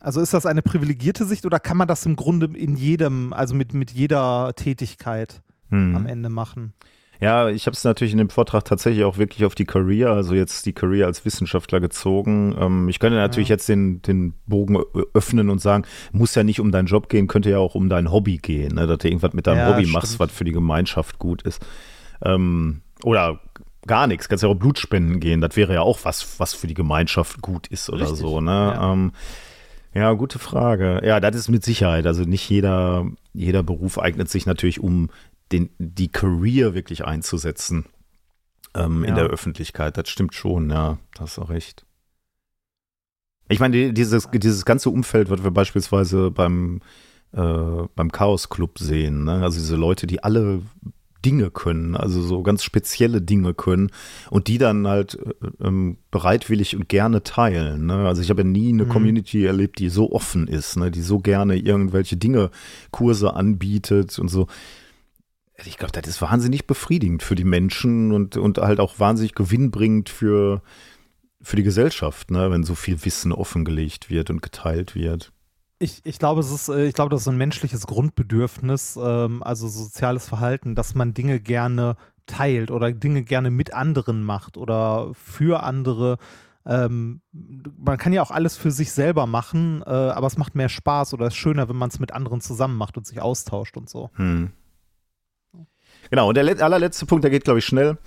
Also 0.00 0.20
ist 0.20 0.34
das 0.34 0.46
eine 0.46 0.62
privilegierte 0.62 1.24
Sicht 1.24 1.46
oder 1.46 1.60
kann 1.60 1.76
man 1.76 1.86
das 1.88 2.04
im 2.06 2.16
Grunde 2.16 2.46
in 2.58 2.76
jedem, 2.76 3.32
also 3.32 3.54
mit, 3.54 3.72
mit 3.74 3.90
jeder 3.92 4.52
Tätigkeit 4.56 5.42
Mhm. 5.70 5.96
am 5.96 6.06
Ende 6.06 6.28
machen? 6.28 6.72
Ja, 7.20 7.48
ich 7.48 7.66
habe 7.66 7.74
es 7.76 7.84
natürlich 7.84 8.10
in 8.12 8.18
dem 8.18 8.30
Vortrag 8.30 8.64
tatsächlich 8.64 9.04
auch 9.04 9.16
wirklich 9.16 9.44
auf 9.44 9.54
die 9.54 9.64
Career, 9.64 10.10
also 10.10 10.34
jetzt 10.34 10.66
die 10.66 10.72
Career 10.72 11.06
als 11.06 11.24
Wissenschaftler 11.24 11.78
gezogen. 11.78 12.52
Ähm, 12.58 12.88
ich 12.88 12.98
könnte 12.98 13.16
natürlich 13.16 13.48
jetzt 13.48 13.68
den, 13.68 14.02
den 14.02 14.34
Bogen 14.46 14.76
öffnen 15.14 15.48
und 15.48 15.60
sagen, 15.60 15.84
muss 16.10 16.34
ja 16.34 16.42
nicht 16.42 16.58
um 16.58 16.72
deinen 16.72 16.86
Job 16.86 17.08
gehen, 17.08 17.28
könnte 17.28 17.50
ja 17.50 17.58
auch 17.58 17.76
um 17.76 17.88
dein 17.88 18.10
Hobby 18.10 18.38
gehen, 18.38 18.74
ne? 18.74 18.88
dass 18.88 18.98
du 18.98 19.06
irgendwas 19.08 19.34
mit 19.34 19.46
deinem 19.46 19.58
Ja, 19.58 19.68
Hobby 19.68 19.82
stimmt. 19.82 19.92
machst, 19.94 20.18
was 20.18 20.32
für 20.32 20.42
die 20.44 20.50
Gemeinschaft 20.52 21.20
gut 21.20 21.42
ist. 21.42 21.64
Ähm, 22.24 22.82
oder 23.04 23.40
gar 23.86 24.06
nichts. 24.06 24.28
Kannst 24.28 24.42
ja 24.44 24.48
auch 24.48 24.54
Blutspenden 24.54 25.18
gehen. 25.20 25.40
Das 25.40 25.56
wäre 25.56 25.74
ja 25.74 25.80
auch 25.82 26.00
was, 26.04 26.38
was 26.38 26.54
für 26.54 26.66
die 26.66 26.74
Gemeinschaft 26.74 27.42
gut 27.42 27.66
ist 27.68 27.90
oder 27.90 28.02
Richtig, 28.02 28.20
so. 28.20 28.40
Ne? 28.40 28.50
ja. 28.50 28.92
Ähm, 28.92 29.12
ja, 29.94 30.12
gute 30.12 30.38
Frage. 30.38 31.02
Ja, 31.04 31.20
das 31.20 31.36
ist 31.36 31.48
mit 31.48 31.64
Sicherheit. 31.64 32.06
Also 32.06 32.22
nicht 32.22 32.48
jeder, 32.48 33.06
jeder 33.34 33.62
Beruf 33.62 33.98
eignet 33.98 34.30
sich 34.30 34.46
natürlich, 34.46 34.80
um 34.80 35.10
den, 35.50 35.68
die 35.78 36.08
Career 36.08 36.72
wirklich 36.74 37.04
einzusetzen 37.04 37.84
ähm, 38.74 39.02
in 39.04 39.10
Ja. 39.10 39.16
der 39.16 39.24
Öffentlichkeit. 39.24 39.96
Das 39.98 40.08
stimmt 40.08 40.34
schon, 40.34 40.70
ja, 40.70 40.96
da 41.14 41.20
hast 41.24 41.36
du 41.36 41.42
recht. 41.42 41.84
Ich 43.48 43.60
meine, 43.60 43.76
die- 43.76 43.92
dieses, 43.92 44.30
dieses 44.32 44.64
ganze 44.64 44.88
Umfeld, 44.88 45.28
was 45.28 45.44
wir 45.44 45.50
beispielsweise 45.50 46.30
beim, 46.30 46.80
äh, 47.32 47.82
beim 47.94 48.10
Chaos 48.12 48.48
Club 48.48 48.78
sehen, 48.78 49.24
ne? 49.24 49.42
also 49.42 49.58
diese 49.58 49.76
Leute, 49.76 50.06
die 50.06 50.22
alle 50.24 50.62
Dinge 51.24 51.50
können, 51.50 51.96
also 51.96 52.20
so 52.22 52.42
ganz 52.42 52.62
spezielle 52.64 53.22
Dinge 53.22 53.54
können 53.54 53.90
und 54.30 54.48
die 54.48 54.58
dann 54.58 54.86
halt 54.86 55.18
äh, 55.18 55.66
ähm, 55.66 55.98
bereitwillig 56.10 56.76
und 56.76 56.88
gerne 56.88 57.22
teilen. 57.22 57.86
Ne? 57.86 58.06
Also 58.06 58.22
ich 58.22 58.30
habe 58.30 58.42
ja 58.42 58.48
nie 58.48 58.70
eine 58.70 58.84
Mhm. 58.84 58.88
Community 58.88 59.44
erlebt, 59.44 59.78
die 59.78 59.88
so 59.88 60.12
offen 60.12 60.48
ist, 60.48 60.76
ne? 60.76 60.90
die 60.90 61.02
so 61.02 61.18
gerne 61.18 61.56
irgendwelche 61.56 62.16
Dinge, 62.16 62.50
Kurse 62.90 63.34
anbietet 63.34 64.18
und 64.18 64.28
so. 64.28 64.46
Ich 65.64 65.78
glaube, 65.78 65.92
das 65.92 66.08
ist 66.08 66.22
wahnsinnig 66.22 66.66
befriedigend 66.66 67.22
für 67.22 67.34
die 67.34 67.44
Menschen 67.44 68.12
und, 68.12 68.36
und 68.36 68.58
halt 68.58 68.80
auch 68.80 68.98
wahnsinnig 68.98 69.34
gewinnbringend 69.34 70.08
für, 70.08 70.62
für 71.40 71.56
die 71.56 71.62
Gesellschaft, 71.62 72.30
ne? 72.30 72.50
wenn 72.50 72.64
so 72.64 72.74
viel 72.74 73.04
Wissen 73.04 73.32
offengelegt 73.32 74.10
wird 74.10 74.30
und 74.30 74.42
geteilt 74.42 74.94
wird. 74.94 75.32
Ich, 75.82 76.00
ich 76.04 76.20
glaube, 76.20 76.40
es 76.40 76.52
ist, 76.52 76.68
äh, 76.68 76.86
ich 76.86 76.94
glaube, 76.94 77.10
das 77.10 77.22
ist 77.22 77.28
ein 77.28 77.36
menschliches 77.36 77.88
Grundbedürfnis, 77.88 78.96
ähm, 79.02 79.42
also 79.42 79.66
soziales 79.66 80.28
Verhalten, 80.28 80.76
dass 80.76 80.94
man 80.94 81.12
Dinge 81.12 81.40
gerne 81.40 81.96
teilt 82.26 82.70
oder 82.70 82.92
Dinge 82.92 83.24
gerne 83.24 83.50
mit 83.50 83.74
anderen 83.74 84.22
macht 84.22 84.56
oder 84.56 85.10
für 85.14 85.64
andere. 85.64 86.18
Ähm, 86.64 87.20
man 87.32 87.98
kann 87.98 88.12
ja 88.12 88.22
auch 88.22 88.30
alles 88.30 88.56
für 88.56 88.70
sich 88.70 88.92
selber 88.92 89.26
machen, 89.26 89.82
äh, 89.84 89.90
aber 89.90 90.28
es 90.28 90.38
macht 90.38 90.54
mehr 90.54 90.68
Spaß 90.68 91.14
oder 91.14 91.26
ist 91.26 91.34
schöner, 91.34 91.68
wenn 91.68 91.74
man 91.74 91.88
es 91.88 91.98
mit 91.98 92.12
anderen 92.12 92.40
zusammen 92.40 92.76
macht 92.76 92.96
und 92.96 93.04
sich 93.04 93.20
austauscht 93.20 93.76
und 93.76 93.90
so. 93.90 94.10
Hm. 94.14 94.52
Genau, 96.10 96.28
und 96.28 96.36
der 96.36 96.44
let- 96.44 96.62
allerletzte 96.62 97.06
Punkt, 97.06 97.24
der 97.24 97.32
geht, 97.32 97.42
glaube 97.42 97.58
ich, 97.58 97.64
schnell, 97.64 97.98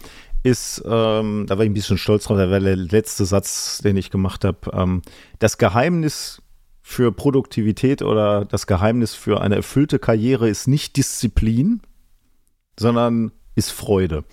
ist, 0.43 0.81
ähm, 0.85 1.45
da 1.45 1.57
war 1.57 1.65
ich 1.65 1.69
ein 1.69 1.73
bisschen 1.73 1.97
stolz 1.97 2.23
drauf, 2.23 2.37
der 2.37 2.47
letzte 2.77 3.25
Satz, 3.25 3.79
den 3.79 3.97
ich 3.97 4.11
gemacht 4.11 4.45
habe. 4.45 4.59
Ähm, 4.71 5.01
das 5.39 5.57
Geheimnis 5.57 6.41
für 6.87 7.11
Produktivität 7.11 8.03
oder 8.03 8.45
das 8.45 8.67
Geheimnis 8.67 9.15
für 9.15 9.41
eine 9.41 9.55
erfüllte 9.55 9.97
Karriere 9.97 10.47
ist 10.47 10.67
nicht 10.67 10.97
Disziplin, 10.97 11.81
sondern 12.79 13.31
ist 13.55 13.71
Freude. 13.71 14.23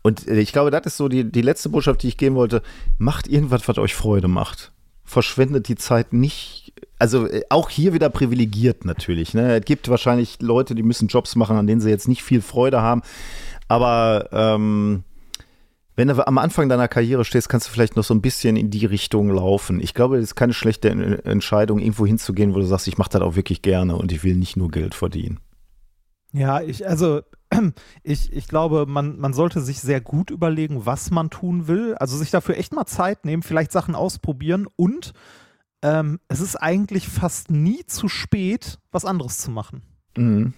Und 0.00 0.26
äh, 0.28 0.40
ich 0.40 0.52
glaube, 0.52 0.70
das 0.70 0.86
ist 0.86 0.96
so 0.96 1.08
die, 1.08 1.30
die 1.30 1.42
letzte 1.42 1.68
Botschaft, 1.68 2.02
die 2.02 2.08
ich 2.08 2.16
geben 2.16 2.36
wollte. 2.36 2.62
Macht 2.96 3.28
irgendwas, 3.28 3.68
was 3.68 3.76
euch 3.76 3.94
Freude 3.94 4.28
macht. 4.28 4.72
Verschwendet 5.04 5.68
die 5.68 5.76
Zeit 5.76 6.14
nicht. 6.14 6.72
Also 6.98 7.26
äh, 7.26 7.42
auch 7.50 7.68
hier 7.68 7.92
wieder 7.92 8.08
privilegiert 8.08 8.86
natürlich. 8.86 9.34
Ne? 9.34 9.58
Es 9.58 9.64
gibt 9.66 9.90
wahrscheinlich 9.90 10.40
Leute, 10.40 10.74
die 10.74 10.82
müssen 10.82 11.08
Jobs 11.08 11.36
machen, 11.36 11.58
an 11.58 11.66
denen 11.66 11.82
sie 11.82 11.90
jetzt 11.90 12.08
nicht 12.08 12.22
viel 12.22 12.40
Freude 12.40 12.80
haben. 12.80 13.02
Aber 13.68 14.30
ähm, 14.32 15.04
wenn 15.94 16.08
du 16.08 16.26
am 16.26 16.38
Anfang 16.38 16.68
deiner 16.68 16.88
Karriere 16.88 17.24
stehst, 17.24 17.48
kannst 17.48 17.66
du 17.68 17.70
vielleicht 17.72 17.96
noch 17.96 18.04
so 18.04 18.14
ein 18.14 18.22
bisschen 18.22 18.56
in 18.56 18.70
die 18.70 18.86
Richtung 18.86 19.28
laufen. 19.28 19.80
Ich 19.80 19.92
glaube, 19.94 20.16
es 20.16 20.24
ist 20.24 20.34
keine 20.34 20.54
schlechte 20.54 20.88
En- 20.90 21.18
Entscheidung, 21.24 21.78
irgendwo 21.78 22.06
hinzugehen, 22.06 22.54
wo 22.54 22.58
du 22.58 22.64
sagst, 22.66 22.88
ich 22.88 22.98
mache 22.98 23.10
das 23.10 23.22
auch 23.22 23.36
wirklich 23.36 23.62
gerne 23.62 23.96
und 23.96 24.10
ich 24.12 24.24
will 24.24 24.36
nicht 24.36 24.56
nur 24.56 24.70
Geld 24.70 24.94
verdienen. 24.94 25.40
Ja, 26.32 26.62
ich, 26.62 26.88
also 26.88 27.20
ich, 28.02 28.32
ich 28.32 28.48
glaube, 28.48 28.86
man, 28.86 29.18
man 29.18 29.34
sollte 29.34 29.60
sich 29.60 29.80
sehr 29.80 30.00
gut 30.00 30.30
überlegen, 30.30 30.86
was 30.86 31.10
man 31.10 31.28
tun 31.28 31.66
will. 31.68 31.94
Also 31.96 32.16
sich 32.16 32.30
dafür 32.30 32.56
echt 32.56 32.72
mal 32.72 32.86
Zeit 32.86 33.24
nehmen, 33.26 33.42
vielleicht 33.42 33.72
Sachen 33.72 33.94
ausprobieren 33.94 34.66
und 34.76 35.12
ähm, 35.82 36.20
es 36.28 36.40
ist 36.40 36.56
eigentlich 36.56 37.08
fast 37.08 37.50
nie 37.50 37.84
zu 37.86 38.08
spät, 38.08 38.78
was 38.92 39.04
anderes 39.04 39.38
zu 39.38 39.50
machen. 39.50 39.82
Mhm. 40.16 40.54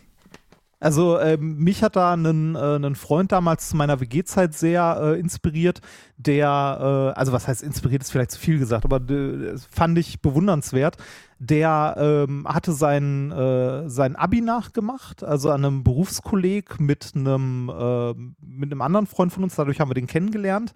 Also 0.80 1.18
ähm, 1.18 1.56
mich 1.58 1.82
hat 1.82 1.96
da 1.96 2.12
einen, 2.12 2.56
äh, 2.56 2.94
Freund 2.94 3.32
damals 3.32 3.70
zu 3.70 3.76
meiner 3.76 4.00
WG-Zeit 4.00 4.54
sehr 4.54 4.98
äh, 5.00 5.20
inspiriert, 5.20 5.80
der, 6.16 7.12
äh, 7.14 7.18
also 7.18 7.32
was 7.32 7.48
heißt 7.48 7.62
inspiriert, 7.62 8.02
ist 8.02 8.10
vielleicht 8.10 8.32
zu 8.32 8.38
viel 8.38 8.58
gesagt, 8.58 8.84
aber 8.84 8.96
äh, 9.10 9.56
fand 9.70 9.98
ich 9.98 10.20
bewundernswert. 10.20 10.96
Der 11.38 11.96
ähm, 11.98 12.46
hatte 12.48 12.72
sein, 12.72 13.30
äh, 13.32 13.88
sein 13.88 14.16
Abi 14.16 14.40
nachgemacht, 14.40 15.24
also 15.24 15.50
an 15.50 15.64
einem 15.64 15.84
Berufskolleg 15.84 16.80
mit 16.80 17.12
einem, 17.14 17.68
äh, 17.68 18.14
mit 18.40 18.70
einem 18.70 18.82
anderen 18.82 19.06
Freund 19.06 19.32
von 19.32 19.42
uns, 19.42 19.56
dadurch 19.56 19.80
haben 19.80 19.90
wir 19.90 19.94
den 19.94 20.06
kennengelernt. 20.06 20.72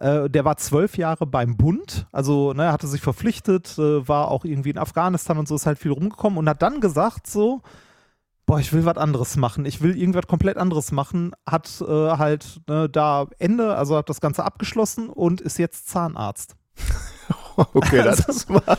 Äh, 0.00 0.30
der 0.30 0.46
war 0.46 0.56
zwölf 0.56 0.96
Jahre 0.96 1.26
beim 1.26 1.56
Bund, 1.58 2.06
also 2.10 2.54
ne, 2.54 2.72
hatte 2.72 2.86
sich 2.86 3.02
verpflichtet, 3.02 3.78
äh, 3.78 4.08
war 4.08 4.28
auch 4.28 4.46
irgendwie 4.46 4.70
in 4.70 4.78
Afghanistan 4.78 5.36
und 5.36 5.46
so, 5.46 5.54
ist 5.54 5.66
halt 5.66 5.78
viel 5.78 5.92
rumgekommen 5.92 6.38
und 6.38 6.48
hat 6.48 6.62
dann 6.62 6.80
gesagt 6.80 7.26
so, 7.26 7.60
boah, 8.50 8.58
ich 8.58 8.72
will 8.72 8.84
was 8.84 8.96
anderes 8.96 9.36
machen, 9.36 9.64
ich 9.64 9.80
will 9.80 9.96
irgendwas 9.96 10.26
komplett 10.26 10.56
anderes 10.56 10.90
machen, 10.90 11.36
hat 11.48 11.70
äh, 11.82 11.84
halt 11.86 12.60
ne, 12.66 12.88
da 12.88 13.28
Ende, 13.38 13.76
also 13.76 13.96
hat 13.96 14.08
das 14.08 14.20
Ganze 14.20 14.44
abgeschlossen 14.44 15.08
und 15.08 15.40
ist 15.40 15.58
jetzt 15.58 15.88
Zahnarzt. 15.88 16.56
Okay, 17.74 18.02
das 18.04 18.20
ist 18.20 18.48
mal. 18.48 18.62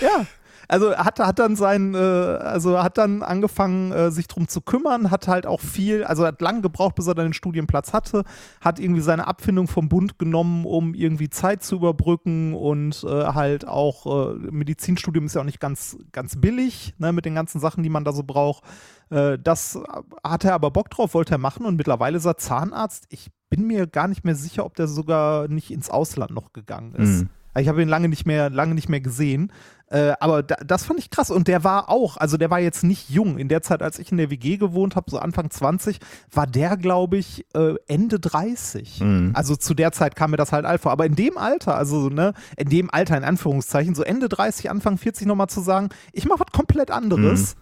Ja. 0.00 0.26
Also 0.68 0.96
hat, 0.96 1.18
hat 1.18 1.38
dann 1.38 1.56
sein, 1.56 1.94
äh, 1.94 1.98
also 1.98 2.82
hat 2.82 2.98
dann 2.98 3.22
angefangen, 3.22 3.92
äh, 3.92 4.10
sich 4.10 4.26
drum 4.26 4.48
zu 4.48 4.60
kümmern, 4.60 5.10
hat 5.10 5.28
halt 5.28 5.46
auch 5.46 5.60
viel, 5.60 6.04
also 6.04 6.26
hat 6.26 6.40
lang 6.40 6.62
gebraucht, 6.62 6.94
bis 6.94 7.06
er 7.06 7.14
dann 7.14 7.26
den 7.26 7.32
Studienplatz 7.32 7.92
hatte, 7.92 8.24
hat 8.60 8.78
irgendwie 8.78 9.00
seine 9.00 9.26
Abfindung 9.26 9.68
vom 9.68 9.88
Bund 9.88 10.18
genommen, 10.18 10.64
um 10.64 10.94
irgendwie 10.94 11.30
Zeit 11.30 11.62
zu 11.62 11.76
überbrücken 11.76 12.54
und 12.54 13.04
äh, 13.04 13.08
halt 13.08 13.66
auch 13.66 14.30
äh, 14.30 14.34
Medizinstudium 14.50 15.26
ist 15.26 15.34
ja 15.34 15.40
auch 15.40 15.46
nicht 15.46 15.60
ganz, 15.60 15.96
ganz 16.12 16.40
billig, 16.40 16.94
ne, 16.98 17.12
mit 17.12 17.24
den 17.24 17.34
ganzen 17.34 17.60
Sachen, 17.60 17.82
die 17.82 17.90
man 17.90 18.04
da 18.04 18.12
so 18.12 18.22
braucht. 18.22 18.64
Äh, 19.10 19.38
das 19.38 19.78
hat 20.24 20.44
er 20.44 20.54
aber 20.54 20.70
Bock 20.70 20.90
drauf, 20.90 21.14
wollte 21.14 21.34
er 21.34 21.38
machen 21.38 21.66
und 21.66 21.76
mittlerweile 21.76 22.16
ist 22.16 22.24
er 22.24 22.36
Zahnarzt. 22.36 23.06
Ich 23.10 23.30
bin 23.50 23.66
mir 23.66 23.86
gar 23.86 24.08
nicht 24.08 24.24
mehr 24.24 24.34
sicher, 24.34 24.64
ob 24.64 24.76
der 24.76 24.88
sogar 24.88 25.48
nicht 25.48 25.70
ins 25.70 25.90
Ausland 25.90 26.30
noch 26.30 26.52
gegangen 26.52 26.94
ist. 26.94 27.22
Mhm. 27.22 27.30
Ich 27.58 27.68
habe 27.68 27.82
ihn 27.82 27.88
lange 27.88 28.08
nicht 28.08 28.24
mehr, 28.24 28.48
lange 28.48 28.74
nicht 28.74 28.88
mehr 28.88 29.02
gesehen. 29.02 29.52
Äh, 29.92 30.14
aber 30.20 30.42
da, 30.42 30.56
das 30.64 30.84
fand 30.84 30.98
ich 30.98 31.10
krass. 31.10 31.30
Und 31.30 31.48
der 31.48 31.64
war 31.64 31.90
auch, 31.90 32.16
also 32.16 32.38
der 32.38 32.50
war 32.50 32.58
jetzt 32.58 32.82
nicht 32.82 33.10
jung. 33.10 33.36
In 33.36 33.48
der 33.48 33.60
Zeit, 33.60 33.82
als 33.82 33.98
ich 33.98 34.10
in 34.10 34.16
der 34.16 34.30
WG 34.30 34.56
gewohnt 34.56 34.96
habe, 34.96 35.10
so 35.10 35.18
Anfang 35.18 35.50
20, 35.50 35.98
war 36.30 36.46
der, 36.46 36.78
glaube 36.78 37.18
ich, 37.18 37.44
äh, 37.54 37.74
Ende 37.86 38.18
30. 38.18 39.00
Mhm. 39.00 39.32
Also 39.34 39.54
zu 39.54 39.74
der 39.74 39.92
Zeit 39.92 40.16
kam 40.16 40.30
mir 40.30 40.38
das 40.38 40.50
halt 40.50 40.64
alt 40.64 40.80
vor. 40.80 40.92
Aber 40.92 41.04
in 41.04 41.14
dem 41.14 41.36
Alter, 41.36 41.76
also 41.76 42.08
ne, 42.08 42.32
in 42.56 42.70
dem 42.70 42.90
Alter 42.90 43.18
in 43.18 43.24
Anführungszeichen, 43.24 43.94
so 43.94 44.02
Ende 44.02 44.30
30, 44.30 44.70
Anfang 44.70 44.96
40 44.96 45.26
nochmal 45.26 45.48
zu 45.48 45.60
sagen, 45.60 45.90
ich 46.12 46.26
mache 46.26 46.40
was 46.40 46.52
komplett 46.52 46.90
anderes. 46.90 47.56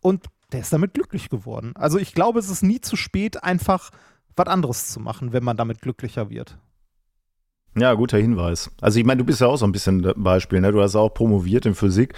Und 0.00 0.24
der 0.50 0.60
ist 0.60 0.72
damit 0.72 0.94
glücklich 0.94 1.28
geworden. 1.28 1.74
Also 1.76 1.98
ich 1.98 2.12
glaube, 2.12 2.40
es 2.40 2.50
ist 2.50 2.62
nie 2.62 2.80
zu 2.80 2.96
spät, 2.96 3.44
einfach 3.44 3.90
was 4.34 4.48
anderes 4.48 4.88
zu 4.88 4.98
machen, 4.98 5.32
wenn 5.32 5.44
man 5.44 5.56
damit 5.56 5.80
glücklicher 5.80 6.28
wird. 6.28 6.58
Ja, 7.76 7.94
guter 7.94 8.18
Hinweis. 8.18 8.70
Also 8.80 8.98
ich 8.98 9.04
meine, 9.06 9.18
du 9.18 9.24
bist 9.24 9.40
ja 9.40 9.46
auch 9.46 9.56
so 9.56 9.64
ein 9.66 9.72
bisschen 9.72 10.04
ein 10.04 10.22
Beispiel, 10.22 10.60
ne? 10.60 10.72
Du 10.72 10.80
hast 10.82 10.96
auch 10.96 11.10
promoviert 11.10 11.66
in 11.66 11.74
Physik 11.74 12.14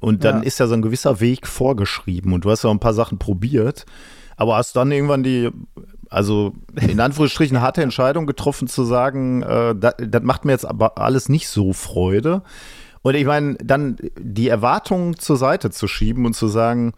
und 0.00 0.24
dann 0.24 0.38
Ja. 0.38 0.42
ist 0.42 0.58
ja 0.58 0.66
so 0.66 0.74
ein 0.74 0.82
gewisser 0.82 1.20
Weg 1.20 1.46
vorgeschrieben 1.46 2.32
und 2.32 2.44
du 2.44 2.50
hast 2.50 2.64
ja 2.64 2.70
auch 2.70 2.74
ein 2.74 2.80
paar 2.80 2.94
Sachen 2.94 3.18
probiert, 3.18 3.86
aber 4.36 4.56
hast 4.56 4.74
dann 4.76 4.90
irgendwann 4.90 5.22
die, 5.22 5.50
also 6.10 6.54
in 6.80 6.98
Anführungsstrichen 7.00 7.60
harte 7.60 7.82
Entscheidung 7.82 8.26
getroffen 8.26 8.68
zu 8.68 8.84
sagen, 8.84 9.42
äh, 9.42 9.74
das, 9.76 9.94
das 9.98 10.22
macht 10.22 10.44
mir 10.44 10.52
jetzt 10.52 10.66
aber 10.66 10.98
alles 10.98 11.28
nicht 11.28 11.48
so 11.48 11.72
Freude. 11.72 12.42
Und 13.02 13.14
ich 13.14 13.24
meine, 13.26 13.54
dann 13.62 13.96
die 14.18 14.48
Erwartungen 14.48 15.16
zur 15.16 15.36
Seite 15.36 15.70
zu 15.70 15.86
schieben 15.86 16.26
und 16.26 16.34
zu 16.34 16.48
sagen, 16.48 16.92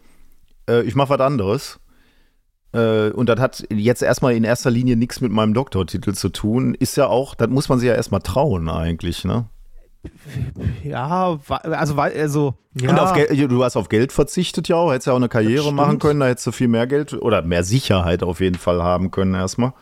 äh, 0.67 0.81
ich 0.81 0.95
mache 0.95 1.09
was 1.11 1.19
anderes. 1.19 1.78
Äh, 2.73 3.09
und 3.09 3.29
das 3.29 3.39
hat 3.39 3.65
jetzt 3.69 4.01
erstmal 4.01 4.33
in 4.35 4.43
erster 4.43 4.69
Linie 4.69 4.95
nichts 4.95 5.21
mit 5.21 5.31
meinem 5.31 5.53
Doktortitel 5.53 6.13
zu 6.13 6.29
tun. 6.29 6.75
Ist 6.75 6.97
ja 6.97 7.07
auch, 7.07 7.35
das 7.35 7.49
muss 7.49 7.69
man 7.69 7.79
sich 7.79 7.87
ja 7.87 7.95
erstmal 7.95 8.21
trauen 8.21 8.69
eigentlich, 8.69 9.25
ne? 9.25 9.45
Ja, 10.83 11.37
also, 11.51 11.95
also 11.95 12.53
ja. 12.73 12.89
Und 12.89 12.99
auf 12.99 13.13
Geld, 13.13 13.51
du 13.51 13.63
hast 13.63 13.75
auf 13.75 13.89
Geld 13.89 14.13
verzichtet 14.13 14.69
ja 14.69 14.77
auch, 14.77 14.91
hättest 14.91 15.07
ja 15.07 15.13
auch 15.13 15.17
eine 15.17 15.27
Karriere 15.27 15.73
machen 15.73 15.99
können, 15.99 16.21
da 16.21 16.27
hättest 16.27 16.47
du 16.47 16.51
viel 16.51 16.69
mehr 16.69 16.87
Geld 16.87 17.13
oder 17.13 17.41
mehr 17.41 17.63
Sicherheit 17.63 18.23
auf 18.23 18.39
jeden 18.39 18.57
Fall 18.57 18.81
haben 18.81 19.11
können 19.11 19.33
erstmal. 19.33 19.73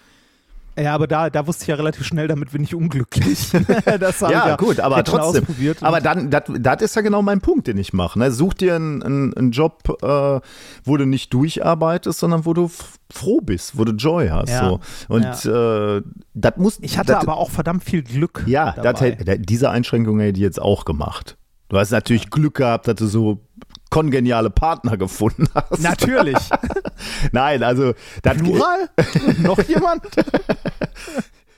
Ja, 0.80 0.94
aber 0.94 1.08
da, 1.08 1.30
da 1.30 1.48
wusste 1.48 1.64
ich 1.64 1.68
ja 1.70 1.76
relativ 1.76 2.06
schnell, 2.06 2.28
damit 2.28 2.52
bin 2.52 2.64
ich 2.64 2.76
unglücklich. 2.76 3.50
das 4.00 4.22
hab 4.22 4.30
ich 4.30 4.36
Ja, 4.36 4.56
gut, 4.56 4.80
aber 4.80 5.04
trotzdem. 5.04 5.46
Aber 5.82 6.02
dann, 6.02 6.30
das 6.30 6.82
ist 6.82 6.96
ja 6.96 7.02
genau 7.02 7.22
mein 7.22 7.42
Punkt, 7.42 7.68
den 7.68 7.78
ich 7.78 7.94
mache. 7.94 8.20
Ne? 8.20 8.32
Such 8.32 8.54
dir 8.54 8.76
einen, 8.76 9.34
einen, 9.36 9.52
Job, 9.52 9.84
äh, 10.04 10.40
wo 10.84 10.98
du 10.98 11.06
nicht 11.06 11.34
durcharbeitest, 11.34 12.20
sondern 12.20 12.46
wo 12.46 12.54
du 12.54 12.70
froh 13.12 13.42
bist, 13.42 13.78
wo 13.78 13.86
du 13.86 13.94
Joy 13.94 14.28
hast. 14.30 14.50
Ja, 14.50 14.70
So. 14.70 14.80
Und 15.08 15.46
äh, 15.46 16.02
das 16.34 16.58
muss. 16.58 16.78
ich 16.82 16.98
hatte 16.98 17.14
das, 17.14 17.24
aber 17.24 17.38
auch 17.38 17.50
verdammt 17.50 17.84
viel 17.84 18.04
Glück. 18.04 18.44
Ja, 18.46 18.74
dabei. 18.74 19.12
hätte- 19.12 19.40
diese 19.40 19.70
Einschränkung 19.70 20.20
hätte 20.20 20.38
ich 20.38 20.44
jetzt 20.44 20.62
auch 20.62 20.86
gemacht. 20.86 21.38
Du 21.70 21.78
hast 21.78 21.92
natürlich 21.92 22.30
Glück 22.30 22.56
gehabt, 22.56 22.88
dass 22.88 22.96
du 22.96 23.08
so 23.08 23.47
kongeniale 23.90 24.50
Partner 24.50 24.98
gefunden 24.98 25.48
hast. 25.54 25.82
Natürlich. 25.82 26.38
Nein, 27.32 27.64
also 27.64 27.94
das 28.22 28.38
Plural? 28.38 28.90
Noch 29.40 29.62
jemand? 29.64 30.04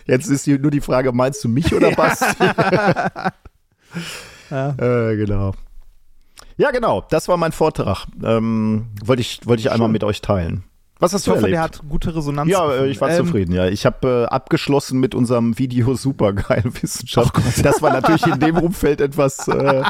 Jetzt 0.05 0.27
ist 0.27 0.47
nur 0.47 0.71
die 0.71 0.81
Frage, 0.81 1.11
meinst 1.11 1.43
du 1.43 1.49
mich 1.49 1.73
oder 1.73 1.91
Basti? 1.91 2.25
Ja. 4.51 4.69
Äh, 4.79 5.15
genau. 5.15 5.53
Ja, 6.57 6.71
genau, 6.71 7.05
das 7.09 7.27
war 7.27 7.37
mein 7.37 7.51
Vortrag. 7.51 8.07
Ähm, 8.23 8.87
wollte 9.03 9.21
ich, 9.21 9.41
wollte 9.45 9.61
ich 9.61 9.71
einmal 9.71 9.89
mit 9.89 10.03
euch 10.03 10.21
teilen. 10.21 10.63
Was 11.01 11.13
hast 11.13 11.21
Ich 11.21 11.25
du 11.25 11.31
hoffe, 11.31 11.43
erlebt? 11.43 11.55
der 11.55 11.61
hat 11.61 11.81
gute 11.87 12.13
Resonanz. 12.15 12.49
ja, 12.51 12.65
äh, 12.65 12.69
gefunden. 12.71 12.91
ich 12.91 13.01
war 13.01 13.09
Ähm, 13.09 13.25
zufrieden, 13.25 13.51
ja. 13.53 13.67
Ich 13.67 13.85
habe 13.85 14.25
äh, 14.29 14.33
abgeschlossen 14.33 14.99
mit 14.99 15.15
unserem 15.15 15.57
Video 15.57 15.95
Supergeil 15.95 16.63
Wissenschaft. 16.81 17.33
das 17.63 17.81
war 17.81 17.93
natürlich 17.93 18.27
in 18.27 18.39
dem 18.39 18.57
Umfeld 18.57 18.99
etwas 18.99 19.47
äh, 19.47 19.83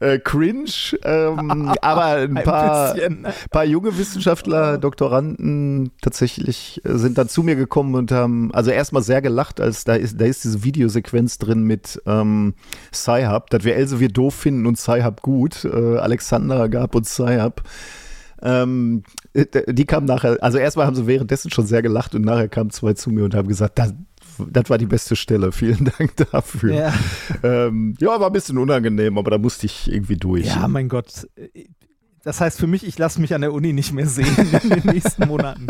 äh, 0.00 0.18
cringe, 0.18 0.70
ähm, 1.04 1.72
aber 1.80 2.04
ein 2.04 2.36
Ein 2.36 2.44
paar, 2.44 2.92
bisschen. 2.94 3.26
paar 3.50 3.64
junge 3.64 3.96
Wissenschaftler, 3.96 4.76
Doktoranden 4.78 5.90
tatsächlich 6.02 6.80
äh, 6.84 6.96
sind 6.98 7.16
dann 7.16 7.28
zu 7.30 7.42
mir 7.42 7.56
gekommen 7.56 7.94
und 7.94 8.12
haben 8.12 8.50
also 8.52 8.70
erstmal 8.70 9.02
sehr 9.02 9.22
gelacht, 9.22 9.60
als 9.60 9.84
da 9.84 9.94
ist, 9.94 10.20
da 10.20 10.26
ist 10.26 10.44
diese 10.44 10.64
Videosequenz 10.64 11.38
drin 11.38 11.62
mit 11.62 12.00
ähm, 12.06 12.54
Sci-Hub, 12.92 13.48
dass 13.48 13.64
wir 13.64 13.74
Else 13.76 14.00
wir 14.00 14.10
doof 14.10 14.34
finden 14.34 14.66
und 14.66 14.76
Sci-Hub 14.78 15.22
gut. 15.22 15.64
Äh, 15.64 15.96
Alexander 15.96 16.68
gab 16.68 16.94
uns 16.94 17.14
Sci-Hub. 17.14 17.62
Ähm, 18.42 19.04
äh, 19.34 19.72
die 19.72 19.84
kamen 19.84 20.06
nachher, 20.06 20.42
also 20.42 20.58
erstmal 20.58 20.86
haben 20.86 20.96
sie 20.96 21.06
währenddessen 21.06 21.50
schon 21.50 21.66
sehr 21.66 21.82
gelacht 21.82 22.14
und 22.14 22.22
nachher 22.22 22.48
kamen 22.48 22.70
zwei 22.70 22.92
zu 22.94 23.10
mir 23.10 23.24
und 23.24 23.34
haben 23.34 23.48
gesagt, 23.48 23.78
das, 23.78 23.94
das 24.50 24.68
war 24.68 24.78
die 24.78 24.86
beste 24.86 25.14
Stelle. 25.14 25.52
Vielen 25.52 25.84
Dank 25.98 26.16
dafür. 26.16 26.74
Ja. 26.74 26.94
Ähm, 27.42 27.94
ja, 28.00 28.18
war 28.20 28.26
ein 28.26 28.32
bisschen 28.32 28.58
unangenehm, 28.58 29.16
aber 29.16 29.30
da 29.30 29.38
musste 29.38 29.66
ich 29.66 29.90
irgendwie 29.90 30.16
durch. 30.16 30.46
ja, 30.46 30.66
mein 30.66 30.88
Gott. 30.88 31.28
Das 32.24 32.40
heißt 32.40 32.58
für 32.58 32.66
mich, 32.66 32.84
ich 32.86 32.98
lasse 32.98 33.20
mich 33.20 33.34
an 33.34 33.40
der 33.40 33.52
Uni 33.52 33.72
nicht 33.72 33.92
mehr 33.92 34.06
sehen 34.06 34.36
in 34.62 34.70
den 34.70 34.86
nächsten 34.92 35.26
Monaten. 35.26 35.66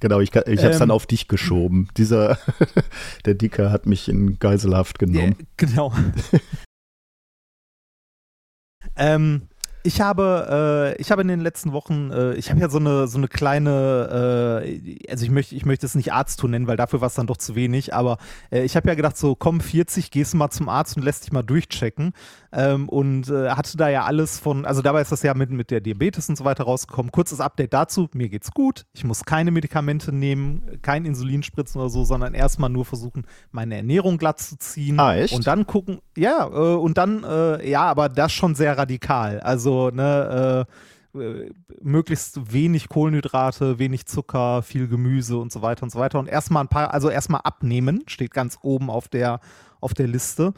Genau, 0.00 0.20
ich, 0.20 0.30
ich 0.30 0.36
habe 0.36 0.50
es 0.50 0.62
Ähm. 0.62 0.78
dann 0.78 0.90
auf 0.90 1.06
dich 1.06 1.28
geschoben. 1.28 1.88
Dieser, 1.96 2.38
der 3.26 3.34
Dicker 3.34 3.70
hat 3.70 3.86
mich 3.86 4.08
in 4.08 4.38
Geiselhaft 4.38 4.98
genommen. 4.98 5.36
Ja, 5.38 5.46
genau. 5.56 5.92
ähm, 8.96 9.42
ich 9.82 10.00
habe, 10.00 10.94
äh, 10.96 11.00
ich 11.00 11.10
habe 11.10 11.22
in 11.22 11.28
den 11.28 11.40
letzten 11.40 11.72
Wochen, 11.72 12.10
äh, 12.10 12.34
ich 12.34 12.50
habe 12.50 12.60
ja 12.60 12.68
so 12.68 12.78
eine, 12.78 13.08
so 13.08 13.18
eine 13.18 13.28
kleine, 13.28 14.62
äh, 14.64 14.98
also 15.10 15.24
ich 15.24 15.30
möchte, 15.30 15.54
ich 15.54 15.64
möchte 15.64 15.86
es 15.86 15.94
nicht 15.94 16.12
Arzttour 16.12 16.50
nennen, 16.50 16.66
weil 16.66 16.76
dafür 16.76 17.00
war 17.00 17.06
es 17.06 17.14
dann 17.14 17.26
doch 17.26 17.38
zu 17.38 17.54
wenig, 17.54 17.94
aber 17.94 18.18
äh, 18.50 18.62
ich 18.62 18.76
habe 18.76 18.88
ja 18.88 18.94
gedacht, 18.94 19.16
so 19.16 19.34
komm 19.34 19.60
40, 19.60 20.10
gehst 20.10 20.34
du 20.34 20.36
mal 20.36 20.50
zum 20.50 20.68
Arzt 20.68 20.96
und 20.96 21.02
lässt 21.02 21.24
dich 21.24 21.32
mal 21.32 21.42
durchchecken 21.42 22.12
ähm, 22.52 22.88
und 22.88 23.28
äh, 23.30 23.50
hatte 23.50 23.76
da 23.76 23.88
ja 23.88 24.04
alles 24.04 24.38
von, 24.38 24.64
also 24.66 24.82
dabei 24.82 25.00
ist 25.00 25.12
das 25.12 25.22
ja 25.22 25.32
mit, 25.34 25.50
mit 25.50 25.70
der 25.70 25.80
Diabetes 25.80 26.28
und 26.28 26.36
so 26.36 26.44
weiter 26.44 26.64
rausgekommen. 26.64 27.10
Kurzes 27.12 27.40
Update 27.40 27.72
dazu, 27.72 28.08
mir 28.12 28.28
geht's 28.28 28.50
gut, 28.52 28.86
ich 28.92 29.04
muss 29.04 29.24
keine 29.24 29.50
Medikamente 29.50 30.12
nehmen, 30.12 30.78
kein 30.82 31.04
Insulin 31.06 31.42
spritzen 31.42 31.80
oder 31.80 31.90
so, 31.90 32.04
sondern 32.04 32.34
erstmal 32.34 32.70
nur 32.70 32.84
versuchen, 32.84 33.24
meine 33.50 33.76
Ernährung 33.76 34.18
glatt 34.18 34.40
zu 34.40 34.58
ziehen 34.58 35.00
Ah, 35.00 35.14
echt? 35.16 35.32
und 35.34 35.46
dann 35.46 35.66
gucken, 35.66 36.00
ja, 36.16 36.46
äh, 36.46 36.74
und 36.74 36.98
dann, 36.98 37.24
ja, 37.64 37.82
aber 37.82 38.08
das 38.08 38.32
schon 38.32 38.54
sehr 38.54 38.76
radikal. 38.76 39.40
Also, 39.40 39.69
ne, 39.92 40.66
äh, 41.14 41.18
äh, 41.18 41.50
möglichst 41.82 42.52
wenig 42.52 42.88
Kohlenhydrate, 42.88 43.78
wenig 43.78 44.06
Zucker, 44.06 44.62
viel 44.62 44.86
Gemüse 44.86 45.38
und 45.38 45.50
so 45.52 45.60
weiter 45.62 45.82
und 45.82 45.90
so 45.90 45.98
weiter. 45.98 46.18
Und 46.18 46.28
erstmal 46.28 46.64
ein 46.64 46.68
paar, 46.68 46.94
also 46.94 47.10
erstmal 47.10 47.40
abnehmen, 47.42 48.04
steht 48.06 48.32
ganz 48.32 48.58
oben 48.62 48.90
auf 48.90 49.08
der, 49.08 49.40
auf 49.80 49.92
der 49.94 50.06
Liste. 50.06 50.52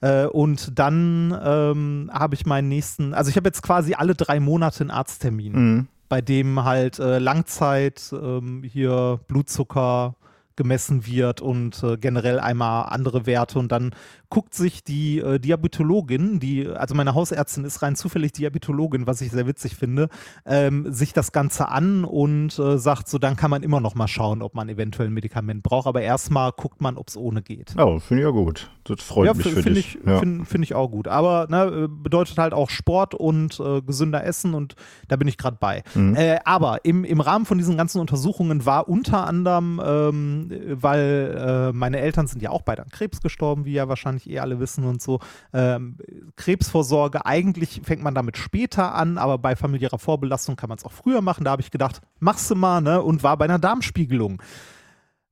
Äh, 0.00 0.26
und 0.26 0.78
dann 0.78 1.36
ähm, 1.42 2.10
habe 2.12 2.34
ich 2.34 2.46
meinen 2.46 2.68
nächsten, 2.68 3.14
also 3.14 3.30
ich 3.30 3.36
habe 3.36 3.48
jetzt 3.48 3.62
quasi 3.62 3.94
alle 3.94 4.14
drei 4.14 4.38
Monate 4.40 4.82
einen 4.82 4.90
Arzttermin, 4.90 5.52
Mhm. 5.52 5.88
bei 6.08 6.20
dem 6.20 6.62
halt 6.64 6.98
äh, 6.98 7.18
Langzeit 7.18 8.12
ähm, 8.12 8.62
hier 8.62 9.18
Blutzucker 9.26 10.14
gemessen 10.54 11.06
wird 11.06 11.40
und 11.42 11.82
äh, 11.82 11.96
generell 11.98 12.40
einmal 12.40 12.86
andere 12.88 13.26
Werte 13.26 13.58
und 13.58 13.70
dann 13.72 13.94
guckt 14.36 14.52
sich 14.52 14.84
die 14.84 15.18
äh, 15.20 15.38
Diabetologin, 15.38 16.40
die, 16.40 16.68
also 16.68 16.94
meine 16.94 17.14
Hausärztin 17.14 17.64
ist 17.64 17.80
rein 17.80 17.96
zufällig 17.96 18.32
Diabetologin, 18.32 19.06
was 19.06 19.22
ich 19.22 19.30
sehr 19.30 19.46
witzig 19.46 19.76
finde, 19.76 20.10
ähm, 20.44 20.92
sich 20.92 21.14
das 21.14 21.32
Ganze 21.32 21.68
an 21.68 22.04
und 22.04 22.58
äh, 22.58 22.76
sagt 22.76 23.08
so, 23.08 23.16
dann 23.16 23.36
kann 23.36 23.50
man 23.50 23.62
immer 23.62 23.80
noch 23.80 23.94
mal 23.94 24.08
schauen, 24.08 24.42
ob 24.42 24.54
man 24.54 24.68
eventuell 24.68 25.08
ein 25.08 25.14
Medikament 25.14 25.62
braucht, 25.62 25.86
aber 25.86 26.02
erstmal 26.02 26.52
guckt 26.52 26.82
man, 26.82 26.98
ob 26.98 27.08
es 27.08 27.16
ohne 27.16 27.40
geht. 27.40 27.74
Ja, 27.78 27.98
finde 27.98 28.24
ich 28.24 28.26
ja 28.26 28.30
gut. 28.30 28.68
Das 28.84 29.02
freut 29.02 29.26
ja, 29.26 29.34
mich 29.34 29.46
für 29.46 29.62
finde 29.62 29.72
dich. 29.72 29.96
ich, 29.96 30.06
ja. 30.06 30.18
find, 30.18 30.46
find 30.46 30.64
ich 30.64 30.74
auch 30.74 30.88
gut. 30.88 31.08
Aber 31.08 31.46
ne, 31.48 31.64
äh, 31.64 31.88
bedeutet 31.88 32.38
halt 32.38 32.52
auch 32.52 32.70
Sport 32.70 33.14
und 33.14 33.58
äh, 33.58 33.80
gesünder 33.80 34.24
Essen 34.24 34.54
und 34.54 34.76
da 35.08 35.16
bin 35.16 35.28
ich 35.28 35.38
gerade 35.38 35.56
bei. 35.58 35.82
Mhm. 35.94 36.14
Äh, 36.14 36.38
aber 36.44 36.84
im, 36.84 37.04
im 37.04 37.20
Rahmen 37.20 37.46
von 37.46 37.58
diesen 37.58 37.76
ganzen 37.76 38.00
Untersuchungen 38.00 38.64
war 38.66 38.88
unter 38.88 39.26
anderem, 39.26 39.80
ähm, 39.84 40.52
weil 40.70 41.70
äh, 41.70 41.72
meine 41.72 42.00
Eltern 42.00 42.26
sind 42.26 42.42
ja 42.42 42.50
auch 42.50 42.62
beide 42.62 42.82
an 42.82 42.90
Krebs 42.90 43.20
gestorben, 43.20 43.64
wie 43.64 43.72
ja 43.72 43.88
wahrscheinlich 43.88 44.25
eh 44.30 44.38
alle 44.38 44.60
wissen 44.60 44.84
und 44.84 45.02
so. 45.02 45.20
Ähm, 45.52 45.98
Krebsvorsorge, 46.36 47.26
eigentlich 47.26 47.80
fängt 47.84 48.02
man 48.02 48.14
damit 48.14 48.36
später 48.36 48.94
an, 48.94 49.18
aber 49.18 49.38
bei 49.38 49.56
familiärer 49.56 49.98
Vorbelastung 49.98 50.56
kann 50.56 50.68
man 50.68 50.78
es 50.78 50.84
auch 50.84 50.92
früher 50.92 51.22
machen. 51.22 51.44
Da 51.44 51.52
habe 51.52 51.62
ich 51.62 51.70
gedacht, 51.70 52.00
machst 52.18 52.50
du 52.50 52.54
mal, 52.54 52.80
ne? 52.80 53.02
Und 53.02 53.22
war 53.22 53.36
bei 53.36 53.44
einer 53.44 53.58
Darmspiegelung. 53.58 54.42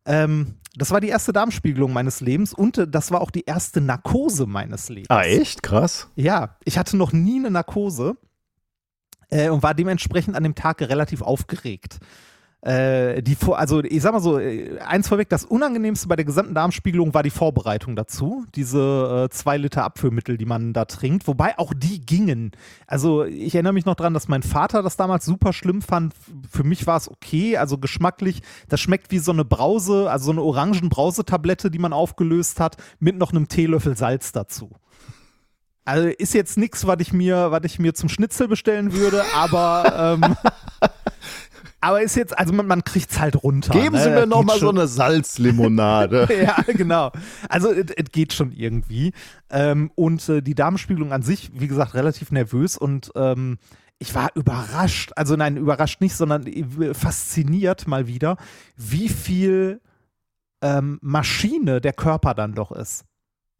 Ähm, 0.06 0.56
das 0.76 0.90
war 0.90 1.00
die 1.00 1.08
erste 1.08 1.32
Darmspiegelung 1.32 1.92
meines 1.92 2.20
Lebens 2.20 2.52
und 2.52 2.78
äh, 2.78 2.88
das 2.88 3.10
war 3.10 3.20
auch 3.20 3.30
die 3.30 3.44
erste 3.44 3.80
Narkose 3.80 4.46
meines 4.46 4.88
Lebens. 4.88 5.10
ah, 5.10 5.22
echt? 5.22 5.62
Krass. 5.62 6.08
Ja, 6.16 6.56
ich 6.64 6.78
hatte 6.78 6.96
noch 6.96 7.12
nie 7.12 7.38
eine 7.38 7.50
Narkose 7.50 8.16
äh, 9.30 9.48
und 9.50 9.62
war 9.62 9.74
dementsprechend 9.74 10.36
an 10.36 10.42
dem 10.42 10.54
Tag 10.54 10.80
relativ 10.82 11.22
aufgeregt. 11.22 11.98
Äh, 12.64 13.22
die 13.22 13.34
vor, 13.34 13.58
also 13.58 13.84
ich 13.84 14.00
sag 14.00 14.12
mal 14.12 14.22
so, 14.22 14.38
äh, 14.38 14.78
eins 14.78 15.08
vorweg, 15.08 15.28
das 15.28 15.44
Unangenehmste 15.44 16.08
bei 16.08 16.16
der 16.16 16.24
gesamten 16.24 16.54
Darmspiegelung 16.54 17.12
war 17.12 17.22
die 17.22 17.28
Vorbereitung 17.28 17.94
dazu. 17.94 18.46
Diese 18.54 19.26
äh, 19.26 19.28
zwei 19.28 19.58
Liter 19.58 19.84
Abführmittel, 19.84 20.38
die 20.38 20.46
man 20.46 20.72
da 20.72 20.86
trinkt, 20.86 21.26
wobei 21.26 21.58
auch 21.58 21.74
die 21.76 22.00
gingen. 22.00 22.52
Also 22.86 23.24
ich 23.24 23.54
erinnere 23.54 23.74
mich 23.74 23.84
noch 23.84 23.96
dran, 23.96 24.14
dass 24.14 24.28
mein 24.28 24.42
Vater 24.42 24.82
das 24.82 24.96
damals 24.96 25.26
super 25.26 25.52
schlimm 25.52 25.82
fand. 25.82 26.14
Für 26.50 26.64
mich 26.64 26.86
war 26.86 26.96
es 26.96 27.10
okay, 27.10 27.58
also 27.58 27.76
geschmacklich. 27.76 28.40
Das 28.70 28.80
schmeckt 28.80 29.10
wie 29.10 29.18
so 29.18 29.32
eine 29.32 29.44
Brause, 29.44 30.10
also 30.10 30.24
so 30.24 30.32
eine 30.32 30.40
Orangen-Brausetablette, 30.40 31.70
die 31.70 31.78
man 31.78 31.92
aufgelöst 31.92 32.60
hat, 32.60 32.78
mit 32.98 33.18
noch 33.18 33.32
einem 33.32 33.48
Teelöffel 33.48 33.94
Salz 33.94 34.32
dazu. 34.32 34.70
Also 35.84 36.08
ist 36.08 36.32
jetzt 36.32 36.56
nichts, 36.56 36.86
was 36.86 36.96
ich 37.00 37.12
mir, 37.12 37.50
was 37.50 37.60
ich 37.64 37.78
mir 37.78 37.92
zum 37.92 38.08
Schnitzel 38.08 38.48
bestellen 38.48 38.94
würde, 38.94 39.22
aber 39.34 40.18
ähm, 40.22 40.36
aber 41.84 42.00
ist 42.00 42.16
jetzt, 42.16 42.36
also 42.38 42.54
man, 42.54 42.66
man 42.66 42.82
kriegt 42.82 43.10
es 43.10 43.20
halt 43.20 43.42
runter. 43.42 43.72
Geben 43.72 43.94
ne? 43.94 44.02
Sie 44.02 44.08
mir 44.08 44.20
Das 44.20 44.28
noch 44.28 44.38
geht 44.38 44.46
mal 44.46 44.58
so 44.58 44.70
eine 44.70 44.86
Salzlimonade. 44.86 46.28
ja, 46.42 46.56
genau. 46.72 47.12
Also 47.48 47.70
es 47.70 47.90
es 47.90 48.10
geht 48.10 48.32
schon 48.32 48.52
irgendwie. 48.52 49.12
Ähm, 49.50 49.90
und 49.94 50.26
äh, 50.30 50.40
die 50.40 50.54
Darmspiegelung 50.54 51.12
an 51.12 51.20
sich, 51.20 51.50
wie 51.54 51.68
gesagt, 51.68 51.92
relativ 51.94 52.32
nervös 52.32 52.78
und 52.78 53.10
ähm, 53.16 53.58
ich 53.98 54.14
war 54.14 54.30
überrascht, 54.34 55.12
also 55.16 55.36
nein, 55.36 55.58
überrascht 55.58 56.00
nicht, 56.00 56.16
sondern 56.16 56.46
äh, 56.46 56.94
fasziniert 56.94 57.86
mal 57.86 58.06
wieder, 58.06 58.38
wie 58.76 59.10
viel 59.10 59.80
ähm, 60.62 60.98
Maschine 61.02 61.82
der 61.82 61.92
Körper 61.92 62.32
dann 62.32 62.54
doch 62.54 62.72
ist. 62.72 63.04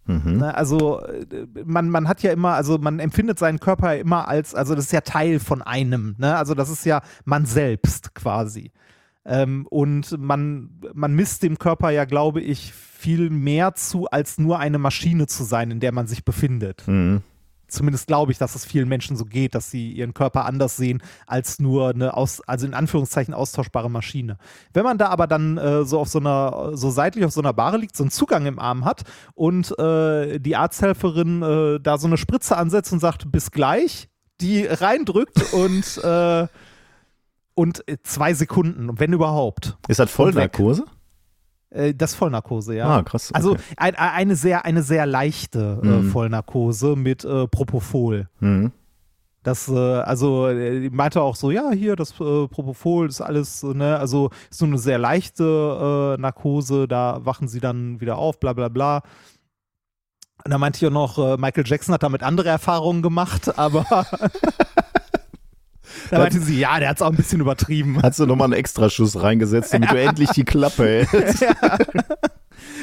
Mhm. 0.06 0.38
Ne, 0.38 0.54
also 0.54 1.00
äh, 1.00 1.46
man, 1.64 1.88
man 1.88 2.08
hat 2.08 2.22
ja 2.22 2.32
immer, 2.32 2.54
also 2.54 2.78
man 2.78 2.98
empfindet 2.98 3.38
seinen 3.38 3.60
Körper 3.60 3.94
ja 3.94 4.00
immer 4.00 4.28
als, 4.28 4.54
also 4.54 4.74
das 4.74 4.86
ist 4.86 4.92
ja 4.92 5.00
Teil 5.00 5.40
von 5.40 5.62
einem, 5.62 6.14
ne? 6.18 6.36
Also 6.36 6.54
das 6.54 6.68
ist 6.70 6.84
ja 6.84 7.02
man 7.24 7.46
selbst 7.46 8.14
quasi. 8.14 8.72
Ähm, 9.26 9.66
und 9.70 10.18
man, 10.18 10.70
man 10.92 11.14
misst 11.14 11.42
dem 11.42 11.58
Körper 11.58 11.90
ja, 11.90 12.04
glaube 12.04 12.40
ich, 12.40 12.72
viel 12.72 13.30
mehr 13.30 13.74
zu, 13.74 14.06
als 14.06 14.38
nur 14.38 14.58
eine 14.58 14.78
Maschine 14.78 15.26
zu 15.26 15.44
sein, 15.44 15.70
in 15.70 15.80
der 15.80 15.92
man 15.92 16.06
sich 16.06 16.24
befindet. 16.24 16.84
Mhm. 16.86 17.22
Zumindest 17.74 18.06
glaube 18.06 18.32
ich, 18.32 18.38
dass 18.38 18.54
es 18.54 18.64
vielen 18.64 18.88
Menschen 18.88 19.16
so 19.16 19.24
geht, 19.24 19.54
dass 19.54 19.70
sie 19.70 19.92
ihren 19.92 20.14
Körper 20.14 20.44
anders 20.44 20.76
sehen 20.76 21.02
als 21.26 21.58
nur 21.58 21.90
eine, 21.90 22.16
aus, 22.16 22.40
also 22.42 22.66
in 22.66 22.74
Anführungszeichen 22.74 23.34
austauschbare 23.34 23.90
Maschine. 23.90 24.38
Wenn 24.72 24.84
man 24.84 24.98
da 24.98 25.08
aber 25.08 25.26
dann 25.26 25.58
äh, 25.58 25.84
so 25.84 25.98
auf 25.98 26.08
so 26.08 26.18
einer, 26.18 26.70
so 26.74 26.90
seitlich 26.90 27.24
auf 27.24 27.32
so 27.32 27.40
einer 27.40 27.52
Bahre 27.52 27.76
liegt, 27.76 27.96
so 27.96 28.04
einen 28.04 28.10
Zugang 28.10 28.46
im 28.46 28.58
Arm 28.58 28.84
hat 28.84 29.02
und 29.34 29.76
äh, 29.78 30.38
die 30.38 30.56
Arzthelferin 30.56 31.42
äh, 31.42 31.80
da 31.80 31.98
so 31.98 32.06
eine 32.06 32.16
Spritze 32.16 32.56
ansetzt 32.56 32.92
und 32.92 33.00
sagt, 33.00 33.30
bis 33.30 33.50
gleich, 33.50 34.08
die 34.40 34.64
reindrückt 34.66 35.52
und, 35.52 35.98
äh, 36.02 36.46
und 37.54 37.88
äh, 37.88 37.96
zwei 38.02 38.34
Sekunden, 38.34 38.98
wenn 38.98 39.12
überhaupt. 39.12 39.76
Ist 39.88 40.00
das 40.00 40.10
Vollnarkose? 40.10 40.84
Äh, 41.74 41.94
das 41.94 42.12
ist 42.12 42.16
Vollnarkose, 42.16 42.76
ja. 42.76 42.86
Ah, 42.86 43.02
krass. 43.02 43.32
Also 43.32 43.52
okay. 43.52 43.62
ein, 43.76 43.96
eine, 43.96 44.36
sehr, 44.36 44.64
eine 44.64 44.82
sehr 44.82 45.06
leichte 45.06 45.80
äh, 45.82 45.86
Mhm. 45.86 46.10
Vollnarkose 46.10 46.96
mit 46.96 47.24
äh, 47.24 47.46
Propofol. 47.48 48.28
Mhm. 48.40 48.72
Das, 49.42 49.68
äh, 49.68 49.74
also, 49.76 50.48
äh, 50.48 50.88
meinte 50.90 51.20
auch 51.20 51.36
so, 51.36 51.50
ja, 51.50 51.70
hier, 51.72 51.96
das 51.96 52.12
äh, 52.12 52.48
Propofol 52.48 53.08
ist 53.08 53.20
alles, 53.20 53.62
ne, 53.62 53.98
also 53.98 54.30
ist 54.50 54.58
so 54.58 54.64
eine 54.64 54.78
sehr 54.78 54.98
leichte 54.98 56.14
äh, 56.16 56.20
Narkose, 56.20 56.88
da 56.88 57.20
wachen 57.24 57.48
sie 57.48 57.60
dann 57.60 58.00
wieder 58.00 58.16
auf, 58.16 58.40
bla 58.40 58.54
bla 58.54 58.68
bla. 58.68 59.02
Und 60.44 60.50
da 60.50 60.58
meinte 60.58 60.78
ich 60.78 60.86
auch 60.86 60.90
noch, 60.92 61.38
Michael 61.38 61.64
Jackson 61.66 61.94
hat 61.94 62.02
damit 62.02 62.22
andere 62.22 62.50
Erfahrungen 62.50 63.02
gemacht, 63.02 63.58
aber 63.58 63.86
Da 66.10 66.18
meinte 66.18 66.40
sie, 66.40 66.58
ja, 66.58 66.78
der 66.78 66.88
hat 66.90 66.96
es 66.96 67.02
auch 67.02 67.10
ein 67.10 67.16
bisschen 67.16 67.40
übertrieben. 67.40 67.98
Hast 68.02 68.18
du 68.18 68.26
nochmal 68.26 68.46
einen 68.46 68.54
Extraschuss 68.54 69.20
reingesetzt, 69.22 69.72
damit 69.74 69.90
du 69.90 70.00
endlich 70.00 70.30
die 70.30 70.44
Klappe 70.44 71.06
hältst? 71.10 71.44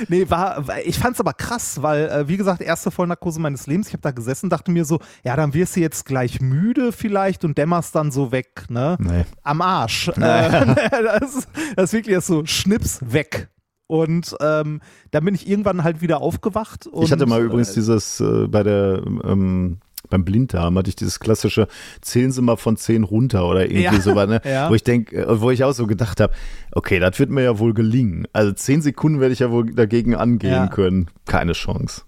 Nee, 0.08 0.30
war, 0.30 0.66
ich 0.84 0.98
fand's 0.98 1.20
aber 1.20 1.34
krass, 1.34 1.82
weil, 1.82 2.10
äh, 2.10 2.28
wie 2.28 2.38
gesagt, 2.38 2.62
erste 2.62 2.92
Vollnarkose 2.92 3.40
meines 3.40 3.68
Lebens. 3.68 3.88
Ich 3.88 3.94
habe 3.94 4.02
da 4.02 4.12
gesessen, 4.12 4.50
dachte 4.50 4.72
mir 4.72 4.84
so, 4.86 5.00
ja, 5.24 5.36
dann 5.36 5.54
wirst 5.54 5.76
du 5.76 5.80
jetzt 5.80 6.06
gleich 6.06 6.42
müde 6.42 6.92
vielleicht 6.92 7.46
und 7.46 7.58
dämmerst 7.58 7.94
dann 7.96 8.12
so 8.12 8.32
weg, 8.32 8.66
ne? 8.70 8.98
Nee. 9.00 9.26
Am 9.44 9.62
Arsch. 9.62 10.08
Äh, 10.10 10.16
das, 10.20 11.36
ist- 11.36 11.48
das 11.76 11.86
ist 11.86 11.94
wirklich 11.94 12.20
so 12.22 12.46
Schnips 12.46 13.00
weg. 13.02 13.50
Und 13.88 14.36
ähm, 14.40 14.82
dann 15.12 15.26
bin 15.26 15.36
ich 15.36 15.48
irgendwann 15.50 15.84
halt 15.84 16.02
wieder 16.02 16.22
aufgewacht. 16.22 16.90
Ich 17.02 17.12
hatte 17.12 17.26
mal 17.26 17.42
übrigens 17.44 17.72
äh, 17.72 17.76
dieses 17.76 18.20
äh, 18.22 18.48
bei 18.48 18.64
der 18.64 19.02
ähm, 19.24 19.80
beim 20.12 20.24
Blinddarm 20.24 20.78
hatte 20.78 20.90
ich 20.90 20.96
dieses 20.96 21.20
klassische 21.20 21.68
zählen 22.02 22.32
Sie 22.32 22.44
mal 22.44 22.58
von 22.58 22.78
10 22.78 23.04
runter 23.04 23.48
oder 23.48 23.64
irgendwie 23.66 23.96
Ja. 23.96 24.00
so 24.02 24.14
was, 24.16 24.30
ne? 24.30 24.42
Ja. 24.46 24.70
wo 24.70 24.76
ich 24.76 24.84
denke, 24.84 25.26
wo 25.42 25.50
ich 25.50 25.64
auch 25.64 25.74
so 25.74 25.88
gedacht 25.88 26.20
habe, 26.20 26.34
okay, 26.72 27.00
das 27.00 27.18
wird 27.18 27.32
mir 27.32 27.42
ja 27.44 27.58
wohl 27.58 27.74
gelingen. 27.74 28.28
Also 28.34 28.52
10 28.52 28.84
Sekunden 28.84 29.20
werde 29.20 29.34
ich 29.34 29.40
ja 29.40 29.50
wohl 29.50 29.74
dagegen 29.74 30.14
angehen 30.16 30.52
Ja. 30.52 30.68
können. 30.68 31.08
Keine 31.26 31.54
Chance. 31.54 32.04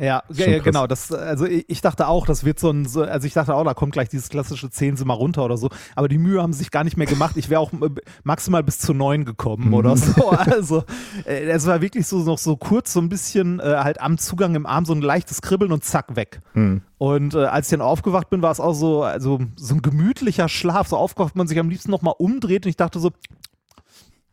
Ja, 0.00 0.22
genau. 0.62 0.86
Das, 0.86 1.10
also 1.10 1.44
ich, 1.44 1.80
dachte 1.80 2.06
auch, 2.06 2.24
das 2.24 2.44
wird 2.44 2.60
so 2.60 2.70
ein, 2.70 2.86
so, 2.86 3.02
also 3.02 3.26
ich 3.26 3.32
dachte 3.34 3.52
auch, 3.54 3.64
da 3.64 3.74
kommt 3.74 3.92
gleich 3.92 4.08
dieses 4.08 4.28
klassische 4.28 4.70
10 4.70 4.96
sie 4.96 5.04
mal 5.04 5.14
runter 5.14 5.44
oder 5.44 5.56
so. 5.56 5.70
Aber 5.96 6.06
die 6.08 6.18
Mühe 6.18 6.40
haben 6.40 6.52
sich 6.52 6.70
gar 6.70 6.84
nicht 6.84 6.96
mehr 6.96 7.08
gemacht. 7.08 7.36
Ich 7.36 7.50
wäre 7.50 7.60
auch 7.60 7.72
äh, 7.72 7.90
maximal 8.22 8.62
bis 8.62 8.78
zu 8.78 8.94
9 8.94 9.24
gekommen 9.24 9.74
oder 9.74 9.90
Mhm. 9.94 9.96
so. 9.96 10.30
Also 10.38 10.84
äh, 11.26 11.44
es 11.50 11.66
war 11.66 11.80
wirklich 11.80 12.06
so 12.06 12.20
noch 12.20 12.38
so 12.38 12.56
kurz, 12.56 12.92
so 12.92 13.00
ein 13.00 13.08
bisschen 13.08 13.58
äh, 13.58 13.64
halt 13.78 14.00
am 14.00 14.18
Zugang 14.18 14.54
im 14.54 14.66
Arm, 14.66 14.84
so 14.84 14.92
ein 14.92 15.02
leichtes 15.02 15.42
Kribbeln 15.42 15.72
und 15.72 15.82
zack, 15.82 16.14
weg. 16.14 16.40
Hm. 16.52 16.82
Und 16.98 17.34
äh, 17.34 17.44
als 17.46 17.66
ich 17.66 17.70
dann 17.72 17.80
aufgewacht 17.80 18.30
bin, 18.30 18.40
war 18.40 18.50
es 18.52 18.60
auch 18.60 18.74
so, 18.74 19.02
also 19.02 19.40
so 19.56 19.74
ein 19.74 19.82
gemütlicher 19.82 20.48
Schlaf. 20.48 20.88
So 20.88 20.96
aufgewacht, 20.96 21.34
man 21.36 21.48
sich 21.48 21.58
am 21.58 21.70
liebsten 21.70 21.90
nochmal 21.90 22.14
umdreht 22.18 22.66
und 22.66 22.70
ich 22.70 22.76
dachte 22.76 23.00
so, 23.00 23.10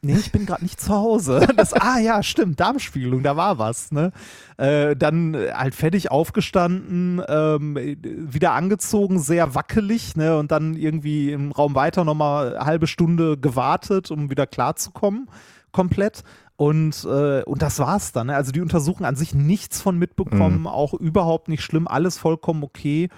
Nee, 0.06 0.18
ich 0.18 0.32
bin 0.32 0.46
gerade 0.46 0.64
nicht 0.64 0.80
zu 0.80 0.94
Hause. 0.94 1.48
Das, 1.56 1.74
ah 1.74 2.00
ja, 2.00 2.22
stimmt, 2.22 2.60
Darmspiegelung, 2.60 3.24
da 3.24 3.38
war 3.38 3.58
was. 3.58 3.92
Ne? 3.92 4.12
Äh, 4.58 4.96
dann 4.96 5.34
äh, 5.34 5.52
halt 5.54 5.74
fertig 5.74 6.12
aufgestanden, 6.12 7.22
ähm, 7.28 7.78
äh, 7.78 7.98
wieder 8.04 8.52
angezogen, 8.54 9.20
sehr 9.20 9.56
wackelig, 9.56 10.16
ne? 10.16 10.38
Und 10.38 10.52
dann 10.52 10.76
irgendwie 10.76 11.32
im 11.32 11.52
Raum 11.52 11.76
weiter 11.76 12.04
nochmal 12.04 12.56
eine 12.56 12.66
halbe 12.66 12.88
Stunde 12.88 13.38
gewartet, 13.38 14.12
um 14.12 14.30
wieder 14.30 14.46
klarzukommen, 14.46 15.28
komplett. 15.72 16.24
Und, 16.58 17.06
äh, 17.06 17.44
und 17.44 17.62
das 17.62 17.80
war's 17.80 18.12
dann. 18.12 18.28
Ne? 18.28 18.36
Also 18.36 18.52
die 18.52 18.62
Untersuchung 18.62 19.06
an 19.06 19.16
sich 19.16 19.34
nichts 19.34 19.82
von 19.82 19.98
mitbekommen, 19.98 20.68
auch 20.68 20.94
überhaupt 20.94 21.48
nicht 21.50 21.64
schlimm, 21.64 21.88
alles 21.88 22.18
vollkommen 22.18 22.64
okay. 22.64 23.10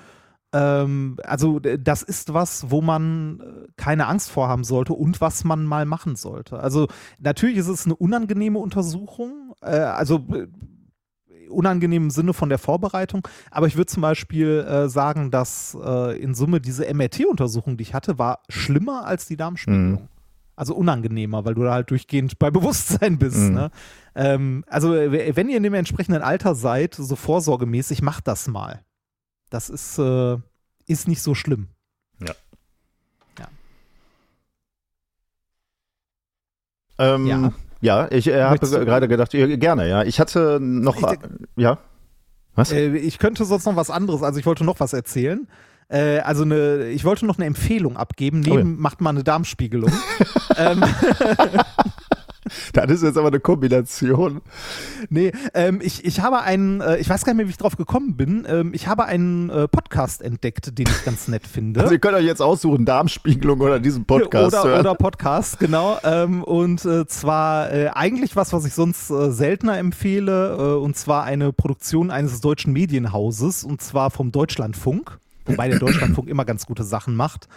Ähm, 0.58 1.18
also 1.24 1.60
das 1.60 2.02
ist 2.02 2.34
was, 2.34 2.72
wo 2.72 2.82
man 2.82 3.40
äh, 3.40 3.68
keine 3.76 4.08
Angst 4.08 4.32
vorhaben 4.32 4.64
sollte 4.64 4.94
und 4.94 5.22
was 5.22 5.44
man 5.44 5.66
mal 5.66 5.86
machen 5.86 6.16
sollte. 6.16 6.60
Also 6.60 6.88
natürlich 7.20 7.58
ist 7.58 7.68
es 7.68 7.86
eine 7.86 7.96
unangenehme 7.96 8.58
Untersuchung, 8.58 9.54
äh, 9.62 9.76
also 9.76 10.26
äh, 10.34 10.48
unangenehm 11.50 12.04
im 12.04 12.10
Sinne 12.10 12.34
von 12.34 12.50
der 12.50 12.58
Vorbereitung, 12.58 13.28
aber 13.52 13.68
ich 13.68 13.76
würde 13.78 13.88
zum 13.88 14.02
Beispiel 14.02 14.66
äh, 14.68 14.90
sagen, 14.90 15.32
dass 15.32 15.78
äh, 15.82 16.20
in 16.20 16.34
Summe 16.34 16.60
diese 16.60 16.92
MRT-Untersuchung, 16.92 17.78
die 17.78 17.84
ich 17.84 17.94
hatte, 17.94 18.18
war 18.18 18.40
schlimmer 18.50 19.06
als 19.06 19.28
die 19.28 19.38
Darmspiegelung. 19.38 20.10
Also 20.56 20.74
unangenehmer, 20.74 21.46
weil 21.46 21.54
du 21.54 21.64
da 21.64 21.74
halt 21.74 21.92
durchgehend 21.92 22.40
bei 22.40 22.50
Bewusstsein 22.50 23.20
bist. 23.20 23.38
Mhm. 23.38 23.54
Ne? 23.54 23.72
Ähm, 24.16 24.66
also 24.68 24.92
wenn 24.92 25.50
ihr 25.50 25.58
in 25.58 25.64
dem 25.64 25.76
entsprechenden 25.76 26.24
Alter 26.24 26.56
seid, 26.56 26.96
so 26.96 27.16
vorsorgemäßig, 27.16 28.02
macht 28.02 28.28
das 28.28 28.48
mal. 28.48 28.82
Das 29.50 29.70
ist, 29.70 29.98
äh, 29.98 30.38
ist 30.88 31.08
nicht 31.08 31.22
so 31.22 31.34
schlimm. 31.36 31.68
Ähm, 37.00 37.28
Ja. 37.28 37.54
ja. 37.82 38.12
ich 38.12 38.28
äh, 38.28 38.42
habe 38.44 38.58
gerade 38.68 39.08
gedacht, 39.08 39.34
ja, 39.34 39.56
gerne, 39.56 39.88
ja. 39.88 40.04
Ich 40.04 40.20
hatte 40.20 40.60
noch, 40.60 40.98
Ich- 40.98 41.04
äh, 41.04 41.18
ja. 41.56 41.78
Was? 42.56 42.72
Äh, 42.72 42.98
ich 42.98 43.20
könnte 43.20 43.46
sonst 43.46 43.66
noch 43.66 43.76
was 43.76 43.92
anderes, 43.92 44.24
also 44.24 44.40
ich 44.40 44.46
wollte 44.48 44.64
noch 44.64 44.80
was 44.80 44.94
erzählen. 44.94 45.48
Äh, 45.90 46.20
also 46.20 46.42
eine, 46.42 46.88
ich 46.88 47.06
wollte 47.06 47.26
noch 47.28 47.38
eine 47.38 47.46
Empfehlung 47.46 47.96
abgeben, 47.98 48.44
Oh 48.48 48.56
neben 48.56 48.80
macht 48.80 49.00
mal 49.00 49.12
eine 49.12 49.24
Darmspiegelung. 49.24 49.92
ähm, 50.58 50.84
Das 52.74 52.90
ist 52.92 53.04
jetzt 53.04 53.18
aber 53.18 53.28
eine 53.28 53.40
Kombination. 53.40 54.42
nee, 55.10 55.32
ähm, 55.54 55.80
ich, 55.82 56.06
ich 56.06 56.22
habe 56.22 56.42
einen, 56.42 56.82
äh, 56.82 56.98
ich 56.98 57.10
weiß 57.10 57.26
gar 57.26 57.34
nicht 57.34 57.38
mehr, 57.38 57.48
wie 57.48 57.52
ich 57.52 57.58
drauf 57.58 57.78
gekommen 57.78 58.16
bin, 58.16 58.46
ähm, 58.48 58.72
ich 58.74 58.88
habe 58.88 59.06
einen 59.06 59.50
äh, 59.50 59.68
Podcast 59.68 60.22
entdeckt, 60.22 60.78
den 60.78 60.88
ich 60.88 61.06
ganz 61.06 61.28
nett 61.28 61.48
finde. 61.48 61.82
Also 61.82 61.94
ihr 61.94 62.00
könnt 62.00 62.16
euch 62.16 62.26
jetzt 62.26 62.42
aussuchen, 62.42 62.86
Darmspiegelung 62.86 63.62
oder 63.62 63.80
diesen 63.80 64.06
Podcast 64.06 64.54
oder, 64.54 64.64
hören. 64.64 64.80
oder 64.82 64.96
Podcast, 64.96 65.60
genau. 65.60 65.98
Ähm, 66.04 66.44
und 66.44 66.86
äh, 66.86 67.06
zwar 67.08 67.72
äh, 67.72 67.90
eigentlich 67.94 68.36
was, 68.36 68.54
was 68.54 68.66
ich 68.66 68.74
sonst 68.74 69.10
äh, 69.10 69.32
seltener 69.32 69.78
empfehle, 69.78 70.58
äh, 70.58 70.84
und 70.84 70.96
zwar 70.96 71.24
eine 71.24 71.54
Produktion 71.54 72.12
eines 72.12 72.42
deutschen 72.42 72.74
Medienhauses, 72.74 73.64
und 73.64 73.82
zwar 73.82 74.12
vom 74.12 74.32
Deutschlandfunk, 74.32 75.20
wobei 75.46 75.70
der 75.70 75.80
Deutschlandfunk 75.80 76.28
immer 76.30 76.46
ganz 76.46 76.66
gute 76.66 76.84
Sachen 76.84 77.16
macht. 77.16 77.48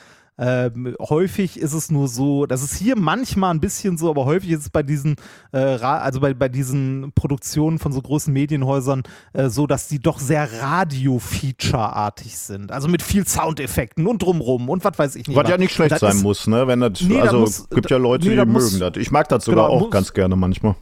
Ähm, 0.43 0.97
häufig 0.99 1.59
ist 1.61 1.75
es 1.75 1.91
nur 1.91 2.09
so, 2.09 2.47
das 2.47 2.63
ist 2.63 2.75
hier 2.75 2.97
manchmal 2.99 3.53
ein 3.53 3.61
bisschen 3.61 3.99
so, 3.99 4.09
aber 4.09 4.25
häufig 4.25 4.51
ist 4.53 4.61
es 4.63 4.71
bei 4.71 4.83
diesen, 4.83 5.17
äh, 5.53 5.59
also 5.59 6.19
bei, 6.21 6.33
bei 6.33 6.49
diesen 6.49 7.13
Produktionen 7.15 7.79
von 7.79 7.93
so 7.93 8.01
großen 8.01 8.33
Medienhäusern 8.33 9.03
äh, 9.35 9.51
so, 9.51 9.67
dass 9.67 9.87
die 9.89 9.99
doch 9.99 10.19
sehr 10.19 10.49
Radio-Feature-artig 10.63 12.39
sind. 12.39 12.73
Also 12.73 12.89
mit 12.89 13.03
viel 13.03 13.27
Soundeffekten 13.27 14.07
und 14.07 14.23
drumrum 14.23 14.69
und 14.69 14.85
was 14.85 14.99
weiß 14.99 15.17
ich 15.17 15.29
nicht. 15.29 15.37
Was 15.37 15.49
ja 15.49 15.59
nicht 15.59 15.73
schlecht 15.75 15.99
sein 15.99 16.17
ist- 16.17 16.23
muss, 16.23 16.47
ne? 16.47 16.67
Wenn 16.67 16.81
das, 16.81 17.01
Nee, 17.03 17.21
also 17.21 17.41
muss- 17.41 17.69
gibt 17.69 17.91
ja 17.91 17.97
Leute, 17.97 18.29
nee, 18.29 18.37
die 18.37 18.45
muss- 18.47 18.73
mögen 18.73 18.81
das. 18.93 19.01
Ich 19.01 19.11
mag 19.11 19.29
das 19.29 19.45
sogar 19.45 19.67
Genau, 19.67 19.77
auch 19.77 19.81
muss- 19.83 19.91
ganz 19.91 20.13
gerne 20.13 20.37
manchmal. 20.37 20.75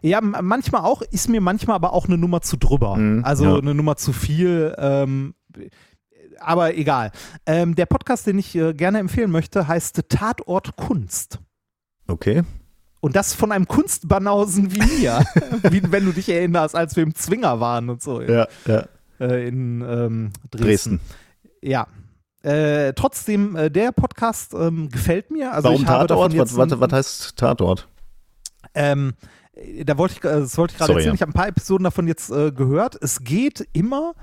Ja, 0.00 0.20
manchmal 0.20 0.82
auch, 0.82 1.02
ist 1.02 1.28
mir 1.28 1.40
manchmal 1.40 1.74
aber 1.74 1.92
auch 1.92 2.06
eine 2.06 2.16
Nummer 2.16 2.40
zu 2.40 2.56
drüber. 2.56 2.96
Mhm, 2.96 3.24
also 3.24 3.44
ja. 3.44 3.56
eine 3.58 3.74
Nummer 3.74 3.96
zu 3.96 4.12
viel. 4.12 4.72
Ähm, 4.78 5.34
aber 6.40 6.76
egal. 6.76 7.12
Ähm, 7.46 7.74
der 7.74 7.86
Podcast, 7.86 8.26
den 8.26 8.38
ich 8.38 8.54
äh, 8.54 8.74
gerne 8.74 8.98
empfehlen 8.98 9.30
möchte, 9.30 9.68
heißt 9.68 10.02
Tatort 10.08 10.76
Kunst. 10.76 11.38
Okay. 12.06 12.42
Und 13.00 13.14
das 13.14 13.34
von 13.34 13.52
einem 13.52 13.68
Kunstbanausen 13.68 14.74
wie 14.74 15.00
mir. 15.00 15.24
wie 15.70 15.82
wenn 15.92 16.04
du 16.04 16.12
dich 16.12 16.28
erinnerst, 16.28 16.74
als 16.74 16.96
wir 16.96 17.02
im 17.02 17.14
Zwinger 17.14 17.60
waren 17.60 17.90
und 17.90 18.02
so 18.02 18.20
Ja, 18.20 18.48
ja. 18.66 18.84
äh, 19.20 19.46
in 19.46 19.80
ähm, 19.82 20.30
Dresden. 20.50 21.00
Dresden. 21.00 21.00
Ja. 21.62 21.86
Äh, 22.42 22.92
trotzdem, 22.94 23.56
äh, 23.56 23.70
der 23.70 23.92
Podcast 23.92 24.54
ähm, 24.54 24.88
gefällt 24.88 25.30
mir. 25.30 25.52
Also 25.52 25.68
Warum 25.68 25.82
ich 25.82 25.88
habe 25.88 26.06
davon 26.06 26.30
Tatort? 26.30 26.56
Was, 26.56 26.70
was, 26.70 26.80
was 26.80 26.92
heißt 26.92 27.36
Tatort? 27.36 27.88
Ähm, 28.74 29.14
äh, 29.52 29.84
da 29.84 29.98
wollte 29.98 30.14
ich, 30.14 30.24
äh, 30.24 30.40
das 30.40 30.56
wollte 30.56 30.72
ich 30.72 30.78
gerade 30.78 30.92
erzählen. 30.92 31.08
ja. 31.08 31.14
Ich 31.14 31.20
habe 31.20 31.30
ein 31.30 31.34
paar 31.34 31.48
Episoden 31.48 31.84
davon 31.84 32.06
jetzt 32.06 32.30
äh, 32.30 32.52
gehört. 32.52 32.96
Es 33.00 33.22
geht 33.24 33.66
immer 33.72 34.10
um, 34.10 34.14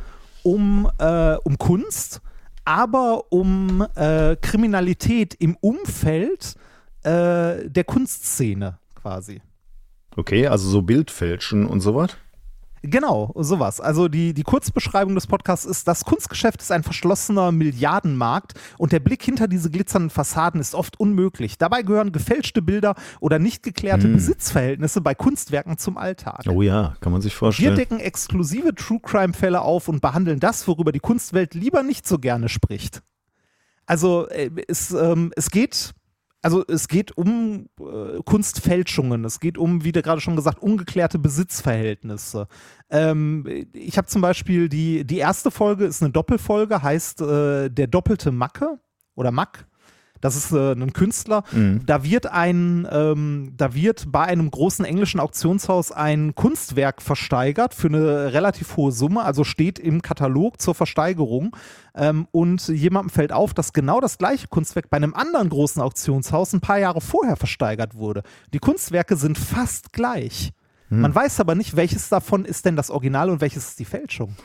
äh, 0.98 1.36
um 1.44 1.58
Kunst, 1.58 2.22
aber 2.64 3.32
um 3.32 3.86
äh, 3.96 4.36
Kriminalität 4.38 5.34
im 5.36 5.58
Umfeld 5.60 6.56
äh, 7.04 7.70
der 7.70 7.84
Kunstszene 7.86 8.80
quasi. 8.96 9.42
Okay, 10.16 10.48
also 10.48 10.70
so 10.70 10.82
Bildfälschen 10.82 11.66
und 11.66 11.82
sowas? 11.82 12.16
Genau, 12.90 13.32
sowas. 13.36 13.80
Also 13.80 14.08
die, 14.08 14.34
die 14.34 14.44
Kurzbeschreibung 14.44 15.16
des 15.16 15.28
Podcasts 15.28 15.66
ist, 15.66 15.88
das 15.88 16.06
Kunstgeschäft 16.06 16.62
ist 16.62 16.72
ein 16.72 16.84
verschlossener 16.84 17.52
Milliardenmarkt 17.52 18.54
und 18.78 18.92
der 18.92 19.00
Blick 19.00 19.24
hinter 19.24 19.48
diese 19.48 19.70
glitzernden 19.70 20.10
Fassaden 20.10 20.62
ist 20.62 20.76
oft 20.76 21.00
unmöglich. 21.00 21.58
Dabei 21.58 21.82
gehören 21.82 22.12
gefälschte 22.12 22.62
Bilder 22.62 22.96
oder 23.20 23.40
nicht 23.40 23.64
geklärte 23.64 24.06
Hm. 24.06 24.14
Besitzverhältnisse 24.14 25.02
bei 25.02 25.16
Kunstwerken 25.16 25.78
zum 25.78 25.98
Alltag. 25.98 26.44
Oh 26.48 26.62
ja, 26.62 26.96
kann 27.02 27.12
man 27.12 27.22
sich 27.22 27.34
Wir 27.34 27.40
vorstellen. 27.40 27.76
decken 27.76 28.00
exklusive 28.00 28.74
True 28.76 29.00
Crime 29.02 29.34
Fälle 29.34 29.62
auf 29.62 29.88
und 29.88 30.02
behandeln 30.02 30.40
das, 30.40 30.68
worüber 30.68 30.92
die 30.92 31.00
Kunstwelt 31.00 31.54
lieber 31.54 31.84
nicht 31.84 32.08
so 32.08 32.20
gerne 32.20 32.50
spricht. 32.50 33.02
Also 33.86 34.28
äh, 34.30 34.50
es, 34.68 34.92
ähm, 34.92 35.32
es 35.36 35.52
geht, 35.52 35.94
also 36.46 36.64
es 36.68 36.88
geht 36.88 37.18
um 37.18 37.70
äh, 37.80 38.22
Kunstfälschungen, 38.24 39.26
es 39.26 39.40
geht 39.40 39.58
um, 39.58 39.84
wie 39.84 39.92
du 39.92 40.04
gerade 40.04 40.22
schon 40.22 40.36
gesagt, 40.36 40.62
ungeklärte 40.62 41.18
Besitzverhältnisse. 41.18 42.48
Ähm, 42.92 43.66
ich 43.74 43.98
habe 43.98 44.08
zum 44.08 44.22
Beispiel 44.22 44.70
die, 44.70 45.06
die 45.06 45.18
erste 45.18 45.50
Folge 45.50 45.86
ist 45.86 46.04
eine 46.04 46.12
Doppelfolge, 46.12 46.84
heißt 46.84 47.22
äh, 47.22 47.70
der 47.70 47.88
doppelte 47.88 48.32
Macke 48.32 48.78
oder 49.16 49.32
Mack. 49.32 49.66
Das 50.26 50.36
ist 50.36 50.52
äh, 50.52 50.72
ein 50.72 50.92
Künstler. 50.92 51.44
Da 51.86 52.04
wird 52.04 52.26
ein, 52.26 52.88
ähm, 52.92 53.54
da 53.56 53.76
wird 53.76 54.12
bei 54.12 54.24
einem 54.24 54.50
großen 54.50 54.84
englischen 54.84 55.20
Auktionshaus 55.20 55.92
ein 55.92 56.34
Kunstwerk 56.34 57.04
versteigert 57.04 57.76
für 57.76 57.90
eine 57.90 58.34
relativ 58.34 58.76
hohe 58.76 58.92
Summe, 58.92 59.22
also 59.22 59.44
steht 59.44 59.78
im 59.78 60.02
Katalog 60.02 60.60
zur 60.60 60.74
Versteigerung. 60.74 61.56
Ähm, 61.94 62.28
und 62.32 62.68
jemandem 62.70 63.12
fällt 63.12 63.32
auf, 63.32 63.54
dass 63.54 63.72
genau 63.72 64.02
das 64.02 64.18
gleiche 64.18 64.48
Kunstwerk 64.48 64.90
bei 64.90 64.98
einem 64.98 65.14
anderen 65.14 65.50
großen 65.50 65.80
Auktionshaus 65.80 66.54
ein 66.54 66.62
paar 66.62 66.80
Jahre 66.80 67.02
vorher 67.02 67.36
versteigert 67.36 67.94
wurde. 67.94 68.24
Die 68.52 68.60
Kunstwerke 68.60 69.18
sind 69.18 69.38
fast 69.38 69.94
gleich. 69.94 70.54
Man 70.90 71.14
weiß 71.14 71.40
aber 71.40 71.56
nicht, 71.56 71.76
welches 71.76 72.10
davon 72.10 72.46
ist 72.46 72.66
denn 72.66 72.76
das 72.76 72.90
Original 72.90 73.30
und 73.30 73.42
welches 73.42 73.70
ist 73.70 73.80
die 73.80 73.86
Fälschung. 73.86 74.36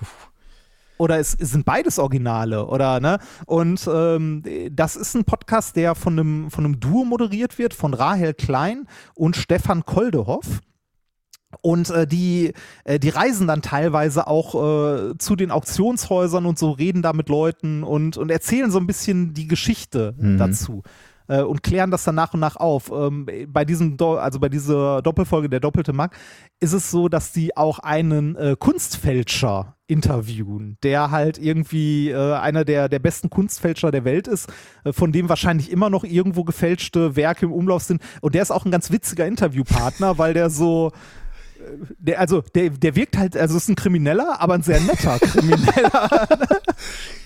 Oder 1.01 1.19
es, 1.19 1.35
es 1.35 1.51
sind 1.51 1.65
beides 1.65 1.99
Originale 1.99 2.67
oder 2.67 3.01
ne? 3.01 3.19
Und 3.47 3.89
ähm, 3.93 4.43
das 4.71 4.97
ist 4.97 5.15
ein 5.15 5.25
Podcast, 5.25 5.75
der 5.75 5.95
von 5.95 6.13
einem, 6.19 6.51
von 6.51 6.65
einem 6.65 6.79
Duo 6.79 7.05
moderiert 7.05 7.59
wird, 7.59 7.73
von 7.73 7.95
Rahel 7.95 8.35
Klein 8.35 8.87
und 9.15 9.35
Stefan 9.35 9.87
Koldehoff. 9.87 10.61
Und 11.63 11.91
äh, 11.91 12.07
die, 12.07 12.53
äh, 12.85 13.01
die 13.01 13.09
reisen 13.09 13.47
dann 13.47 13.63
teilweise 13.63 14.27
auch 14.27 14.55
äh, 14.55 15.17
zu 15.19 15.37
den 15.37 15.51
Auktionshäusern 15.51 16.45
und 16.45 16.59
so, 16.59 16.71
reden 16.71 17.01
da 17.03 17.13
mit 17.15 17.29
Leuten 17.31 17.83
und, 17.83 18.19
und 18.19 18.31
erzählen 18.31 18.71
so 18.71 18.79
ein 18.79 18.87
bisschen 18.87 19.33
die 19.33 19.49
Geschichte 19.49 20.15
Mhm. 20.19 20.39
dazu 20.39 20.83
äh, 21.31 21.43
und 21.43 21.63
klären 21.63 21.91
das 21.91 22.05
dann 22.05 22.17
nach 22.17 22.35
und 22.35 22.41
nach 22.41 22.57
auf. 22.57 22.91
Ähm, 22.91 23.27
bei 23.49 23.65
diesem, 23.65 23.97
Do 23.97 24.17
also 24.17 24.41
bei 24.41 24.49
dieser 24.49 25.01
Doppelfolge 25.01 25.49
der 25.49 25.61
doppelte 25.61 25.93
Mark 25.93 26.17
ist 26.59 26.73
es 26.73 26.91
so, 26.91 27.09
dass 27.09 27.33
die 27.33 27.57
auch 27.57 27.79
einen 27.79 28.37
äh, 28.37 28.57
Kunstfälscher 28.59 29.77
interviewen, 29.87 30.77
der 30.83 31.11
halt 31.11 31.39
irgendwie 31.39 32.11
äh, 32.11 32.35
einer 32.35 32.65
der, 32.65 32.89
der 32.89 32.99
besten 32.99 33.31
Kunstfälscher 33.31 33.91
der 33.91 34.05
Welt 34.05 34.29
ist, 34.29 34.49
äh, 34.85 34.93
von 34.93 35.13
dem 35.13 35.29
wahrscheinlich 35.29 35.71
immer 35.71 35.89
noch 35.89 36.05
irgendwo 36.05 36.45
gefälschte 36.45 37.17
Werke 37.17 37.47
im 37.47 37.53
Umlauf 37.53 37.85
sind. 37.85 38.03
Und 38.21 38.35
der 38.35 38.43
ist 38.43 38.51
auch 38.51 38.65
ein 38.65 38.71
ganz 38.71 38.91
witziger 38.91 39.27
Interviewpartner, 39.27 40.19
weil 40.19 40.35
der 40.35 40.51
so 40.51 40.93
äh, 41.59 41.63
der, 41.99 42.21
also 42.21 42.43
der, 42.55 42.71
der 42.71 42.97
wirkt 42.97 43.17
halt, 43.17 43.37
also 43.37 43.57
ist 43.57 43.69
ein 43.69 43.77
Krimineller, 43.77 44.41
aber 44.41 44.55
ein 44.55 44.63
sehr 44.63 44.81
netter 44.81 45.19
Krimineller. 45.19 46.29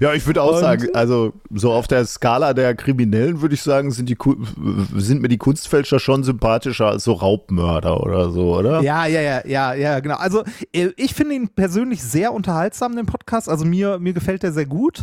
Ja, 0.00 0.12
ich 0.14 0.26
würde 0.26 0.42
auch 0.42 0.54
Und- 0.54 0.60
sagen, 0.60 0.88
also 0.94 1.32
so 1.52 1.72
auf 1.72 1.88
der 1.88 2.04
Skala 2.06 2.54
der 2.54 2.74
Kriminellen 2.74 3.40
würde 3.40 3.54
ich 3.54 3.62
sagen, 3.62 3.90
sind, 3.90 4.08
die, 4.08 4.16
sind 4.96 5.22
mir 5.22 5.28
die 5.28 5.38
Kunstfälscher 5.38 5.98
schon 5.98 6.22
sympathischer 6.24 6.86
als 6.86 7.04
so 7.04 7.12
Raubmörder 7.12 8.00
oder 8.00 8.30
so, 8.30 8.56
oder? 8.56 8.80
Ja, 8.82 9.06
ja, 9.06 9.20
ja, 9.20 9.46
ja, 9.46 9.74
ja, 9.74 10.00
genau. 10.00 10.16
Also 10.16 10.44
äh, 10.72 10.90
ich 10.96 11.14
finde 11.14 11.34
ihn 11.34 11.48
persönlich 11.48 12.02
sehr 12.02 12.32
unterhaltsam, 12.32 12.94
den 12.96 13.06
Podcast. 13.06 13.48
Also 13.48 13.64
mir, 13.64 13.98
mir 13.98 14.12
gefällt 14.12 14.42
der 14.42 14.52
sehr 14.52 14.66
gut. 14.66 15.02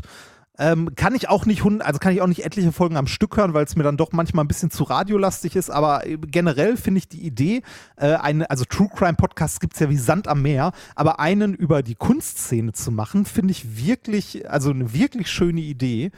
Ähm, 0.58 0.96
kann 0.96 1.16
ich 1.16 1.30
auch 1.30 1.46
nicht 1.46 1.64
also 1.66 2.00
kann 2.00 2.14
ich 2.14 2.22
auch 2.22 2.28
nicht 2.28 2.46
etliche 2.46 2.72
Folgen 2.72 2.98
am 2.98 3.08
Stück 3.08 3.38
hören, 3.38 3.54
weil 3.54 3.66
es 3.66 3.76
mir 3.76 3.84
dann 3.84 3.98
doch 3.98 4.12
manchmal 4.12 4.46
ein 4.46 4.48
bisschen 4.48 4.72
zu 4.72 4.84
radiolastig 4.84 5.56
ist. 5.56 5.70
Aber 5.70 6.06
äh, 6.06 6.18
generell 6.18 6.78
finde 6.78 7.00
ich 7.00 7.08
die 7.08 7.26
Idee, 7.26 7.62
äh, 7.98 8.14
eine, 8.14 8.50
also 8.50 8.66
True 8.66 8.90
Crime 8.94 9.16
Podcasts 9.16 9.60
gibt 9.60 9.74
es 9.74 9.80
ja 9.80 9.90
wie 9.90 9.98
Sand 9.98 10.28
am 10.28 10.42
Meer, 10.42 10.72
aber 10.96 11.20
einen 11.20 11.54
über 11.54 11.84
die 11.84 11.96
Kunstszene 11.96 12.72
zu 12.72 12.92
machen, 12.92 13.26
finde 13.26 13.52
ich 13.52 13.86
wirklich, 13.86 14.50
also 14.50 14.70
eine 14.70 14.94
wirklich 14.94 15.30
schöne 15.30 15.62
Idee. 15.62 16.12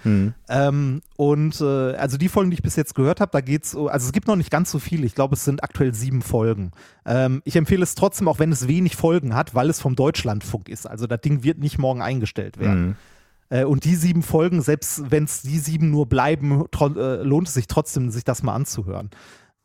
Ähm, 0.50 1.02
und 1.16 1.60
äh, 1.62 1.96
also 1.96 2.18
die 2.18 2.30
Folgen, 2.30 2.52
die 2.52 2.56
ich 2.56 2.64
bis 2.64 2.76
jetzt 2.76 2.94
gehört 2.96 3.22
habe, 3.22 3.32
da 3.32 3.42
geht's, 3.42 3.76
also 3.76 4.06
es 4.06 4.12
gibt 4.12 4.28
noch 4.28 4.36
nicht 4.36 4.52
ganz 4.52 4.72
so 4.72 4.80
viele. 4.80 5.06
Ich 5.06 5.16
glaube, 5.16 5.36
es 5.36 5.44
sind 5.46 5.64
aktuell 5.64 5.94
sieben 5.94 6.22
Folgen. 6.22 6.72
Ähm, 7.06 7.42
ich 7.44 7.56
empfehle 7.56 7.84
es 7.84 7.96
trotzdem, 7.96 8.28
auch 8.28 8.40
wenn 8.40 8.52
es 8.52 8.68
wenig 8.68 8.96
Folgen 8.96 9.34
hat, 9.36 9.56
weil 9.56 9.70
es 9.70 9.82
vom 9.82 9.96
Deutschlandfunk 9.96 10.70
ist. 10.70 10.86
Also 10.86 11.08
das 11.08 11.22
Ding 11.22 11.44
wird 11.44 11.58
nicht 11.58 11.80
morgen 11.80 12.02
eingestellt 12.02 12.60
werden. 12.60 12.98
Äh, 13.50 13.64
und 13.64 13.84
die 13.86 13.95
sieben 13.95 14.24
Folgen, 14.24 14.62
selbst 14.62 15.10
wenn 15.12 15.24
es 15.24 15.41
die 15.41 15.60
sieben 15.60 15.91
nur 15.91 16.08
bleiben, 16.08 16.66
äh, 16.80 17.24
lohnt 17.24 17.48
es 17.48 17.54
sich 17.54 17.68
trotzdem, 17.68 18.10
sich 18.10 18.24
das 18.24 18.43
mal 18.43 18.54
anzuhören. 18.54 19.10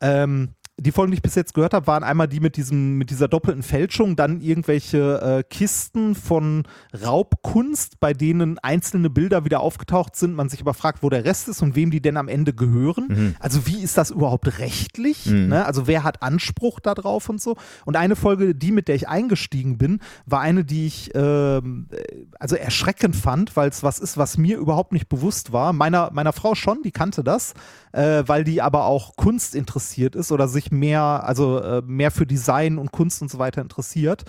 Ähm, 0.01 0.49
die 0.79 0.91
Folgen, 0.91 1.11
die 1.11 1.17
ich 1.17 1.21
bis 1.21 1.35
jetzt 1.35 1.53
gehört 1.53 1.73
habe, 1.73 1.85
waren 1.85 2.03
einmal 2.03 2.27
die 2.27 2.39
mit, 2.39 2.57
diesem, 2.57 2.97
mit 2.97 3.11
dieser 3.11 3.27
doppelten 3.27 3.61
Fälschung, 3.61 4.15
dann 4.15 4.41
irgendwelche 4.41 5.21
äh, 5.21 5.43
Kisten 5.43 6.15
von 6.15 6.63
Raubkunst, 7.05 7.99
bei 7.99 8.13
denen 8.13 8.57
einzelne 8.59 9.09
Bilder 9.11 9.45
wieder 9.45 9.59
aufgetaucht 9.59 10.15
sind, 10.15 10.35
man 10.35 10.49
sich 10.49 10.61
aber 10.61 10.73
fragt, 10.73 11.03
wo 11.03 11.09
der 11.09 11.25
Rest 11.25 11.47
ist 11.47 11.61
und 11.61 11.75
wem 11.75 11.91
die 11.91 12.01
denn 12.01 12.17
am 12.17 12.27
Ende 12.27 12.53
gehören. 12.53 13.35
Also 13.39 13.67
wie 13.67 13.81
ist 13.81 13.97
das 13.97 14.09
überhaupt 14.09 14.59
rechtlich? 14.59 15.27
Ne? 15.47 15.65
Also 15.65 15.85
wer 15.85 16.03
hat 16.03 16.23
Anspruch 16.23 16.79
darauf 16.79 17.29
und 17.29 17.39
so? 17.39 17.55
Und 17.85 17.95
eine 17.95 18.15
Folge, 18.15 18.55
die 18.55 18.71
mit 18.71 18.87
der 18.87 18.95
ich 18.95 19.07
eingestiegen 19.07 19.77
bin, 19.77 19.99
war 20.25 20.41
eine, 20.41 20.65
die 20.65 20.87
ich 20.87 21.11
ähm, 21.13 21.87
äh, 21.91 22.25
also 22.39 22.55
erschreckend 22.55 23.15
fand, 23.15 23.55
weil 23.55 23.69
es 23.69 23.83
was 23.83 23.99
ist, 23.99 24.17
was 24.17 24.37
mir 24.37 24.57
überhaupt 24.57 24.91
nicht 24.91 25.07
bewusst 25.07 25.53
war. 25.53 25.71
Meiner, 25.71 26.11
meiner 26.13 26.33
Frau 26.33 26.55
schon, 26.55 26.81
die 26.83 26.91
kannte 26.91 27.23
das, 27.23 27.53
äh, 27.91 28.23
weil 28.25 28.43
die 28.43 28.61
aber 28.61 28.85
auch 28.85 29.15
Kunst 29.15 29.55
interessiert 29.55 30.15
ist 30.15 30.31
oder 30.31 30.47
sich 30.47 30.62
mehr, 30.71 31.01
also 31.01 31.59
äh, 31.59 31.81
mehr 31.85 32.11
für 32.11 32.25
Design 32.25 32.77
und 32.77 32.91
Kunst 32.91 33.21
und 33.21 33.29
so 33.29 33.39
weiter 33.39 33.61
interessiert. 33.61 34.23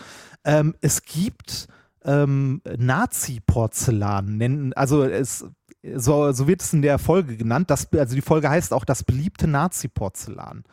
Ähm, 0.45 0.75
es 0.81 1.03
gibt 1.03 1.69
ähm, 2.05 2.61
Nazi-Porzellan, 2.77 4.37
nennen, 4.37 4.73
also 4.75 5.05
es, 5.05 5.47
so, 5.95 6.33
so 6.33 6.47
wird 6.47 6.63
es 6.63 6.73
in 6.73 6.83
der 6.83 6.99
Folge 6.99 7.37
genannt. 7.37 7.71
Das, 7.71 7.93
also 7.93 8.15
die 8.15 8.23
Folge 8.23 8.49
heißt 8.49 8.73
auch 8.73 8.85
das 8.85 9.03
beliebte 9.03 9.47
Nazi-Porzellan. 9.47 10.65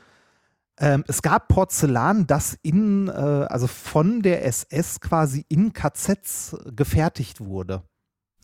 Ähm, 0.80 1.04
es 1.08 1.22
gab 1.22 1.48
Porzellan, 1.48 2.28
das 2.28 2.58
in, 2.62 3.08
äh, 3.08 3.12
also 3.12 3.68
von 3.68 4.22
der 4.22 4.46
SS 4.46 5.00
quasi 5.00 5.46
in 5.48 5.74
KZs 5.74 6.58
gefertigt 6.76 7.42
wurde. 7.42 7.84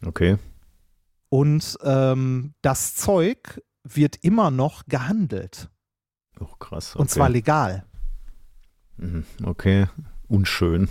Okay. 0.06 0.38
Und 1.30 1.78
ähm, 1.84 2.54
das 2.62 2.96
Zeug 2.96 3.62
wird 3.84 4.18
immer 4.22 4.52
noch 4.52 4.86
gehandelt. 4.88 5.70
Oh, 6.40 6.46
krass. 6.60 6.92
Okay. 6.96 7.02
Und 7.02 7.10
zwar 7.10 7.30
legal. 7.30 7.84
Mhm, 8.98 9.24
Okay. 9.44 9.88
Unschön. 10.28 10.90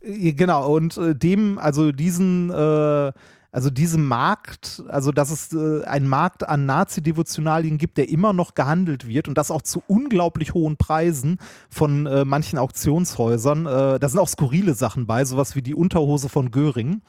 Äh, 0.00 0.32
Genau, 0.34 0.72
und 0.72 0.96
äh, 0.98 1.16
dem, 1.16 1.58
also 1.58 1.90
diesen, 1.90 2.48
äh, 2.50 3.12
also 3.50 3.70
diesem 3.70 4.06
Markt, 4.06 4.84
also 4.86 5.10
dass 5.10 5.30
es 5.32 5.52
äh, 5.52 5.84
einen 5.84 6.06
Markt 6.06 6.48
an 6.48 6.64
Nazi-Devotionalien 6.64 7.76
gibt, 7.76 7.98
der 7.98 8.08
immer 8.08 8.32
noch 8.32 8.54
gehandelt 8.54 9.08
wird 9.08 9.26
und 9.26 9.36
das 9.36 9.50
auch 9.50 9.62
zu 9.62 9.82
unglaublich 9.88 10.54
hohen 10.54 10.76
Preisen 10.76 11.38
von 11.70 12.06
äh, 12.06 12.24
manchen 12.24 12.56
Auktionshäusern. 12.56 13.64
Da 13.64 14.08
sind 14.08 14.20
auch 14.20 14.28
skurrile 14.28 14.74
Sachen 14.74 15.08
bei, 15.08 15.24
sowas 15.24 15.56
wie 15.56 15.62
die 15.62 15.74
Unterhose 15.74 16.28
von 16.28 16.52
Göring. 16.52 17.02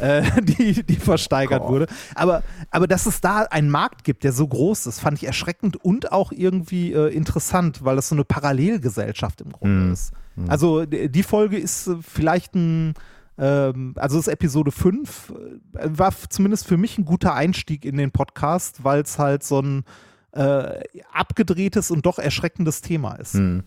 Äh, 0.00 0.22
die, 0.42 0.82
die 0.84 0.96
versteigert 0.96 1.60
Gott. 1.62 1.68
wurde. 1.70 1.86
Aber, 2.14 2.42
aber 2.70 2.86
dass 2.86 3.06
es 3.06 3.20
da 3.20 3.42
einen 3.42 3.70
Markt 3.70 4.04
gibt, 4.04 4.24
der 4.24 4.32
so 4.32 4.46
groß 4.46 4.86
ist, 4.86 5.00
fand 5.00 5.18
ich 5.18 5.26
erschreckend 5.26 5.76
und 5.84 6.12
auch 6.12 6.32
irgendwie 6.32 6.92
äh, 6.92 7.08
interessant, 7.14 7.84
weil 7.84 7.96
das 7.96 8.08
so 8.08 8.14
eine 8.14 8.24
Parallelgesellschaft 8.24 9.40
im 9.40 9.52
Grunde 9.52 9.86
Mhm. 9.86 9.92
ist. 9.92 10.12
Also 10.48 10.84
d- 10.84 11.08
die 11.08 11.22
Folge 11.22 11.56
ist 11.58 11.86
äh, 11.86 11.96
vielleicht 12.02 12.54
ein, 12.54 12.92
ähm, 13.38 13.94
also 13.96 14.16
das 14.18 14.26
ist 14.26 14.32
Episode 14.32 14.70
5, 14.70 15.32
äh, 15.78 15.88
war 15.88 16.12
zumindest 16.28 16.66
für 16.66 16.76
mich 16.76 16.98
ein 16.98 17.04
guter 17.06 17.34
Einstieg 17.34 17.84
in 17.84 17.96
den 17.96 18.10
Podcast, 18.10 18.84
weil 18.84 19.00
es 19.00 19.18
halt 19.18 19.42
so 19.44 19.60
ein 19.60 19.84
äh, 20.32 20.80
abgedrehtes 21.12 21.90
und 21.90 22.04
doch 22.04 22.18
erschreckendes 22.18 22.82
Thema 22.82 23.14
ist. 23.14 23.34
Hm. 23.34 23.62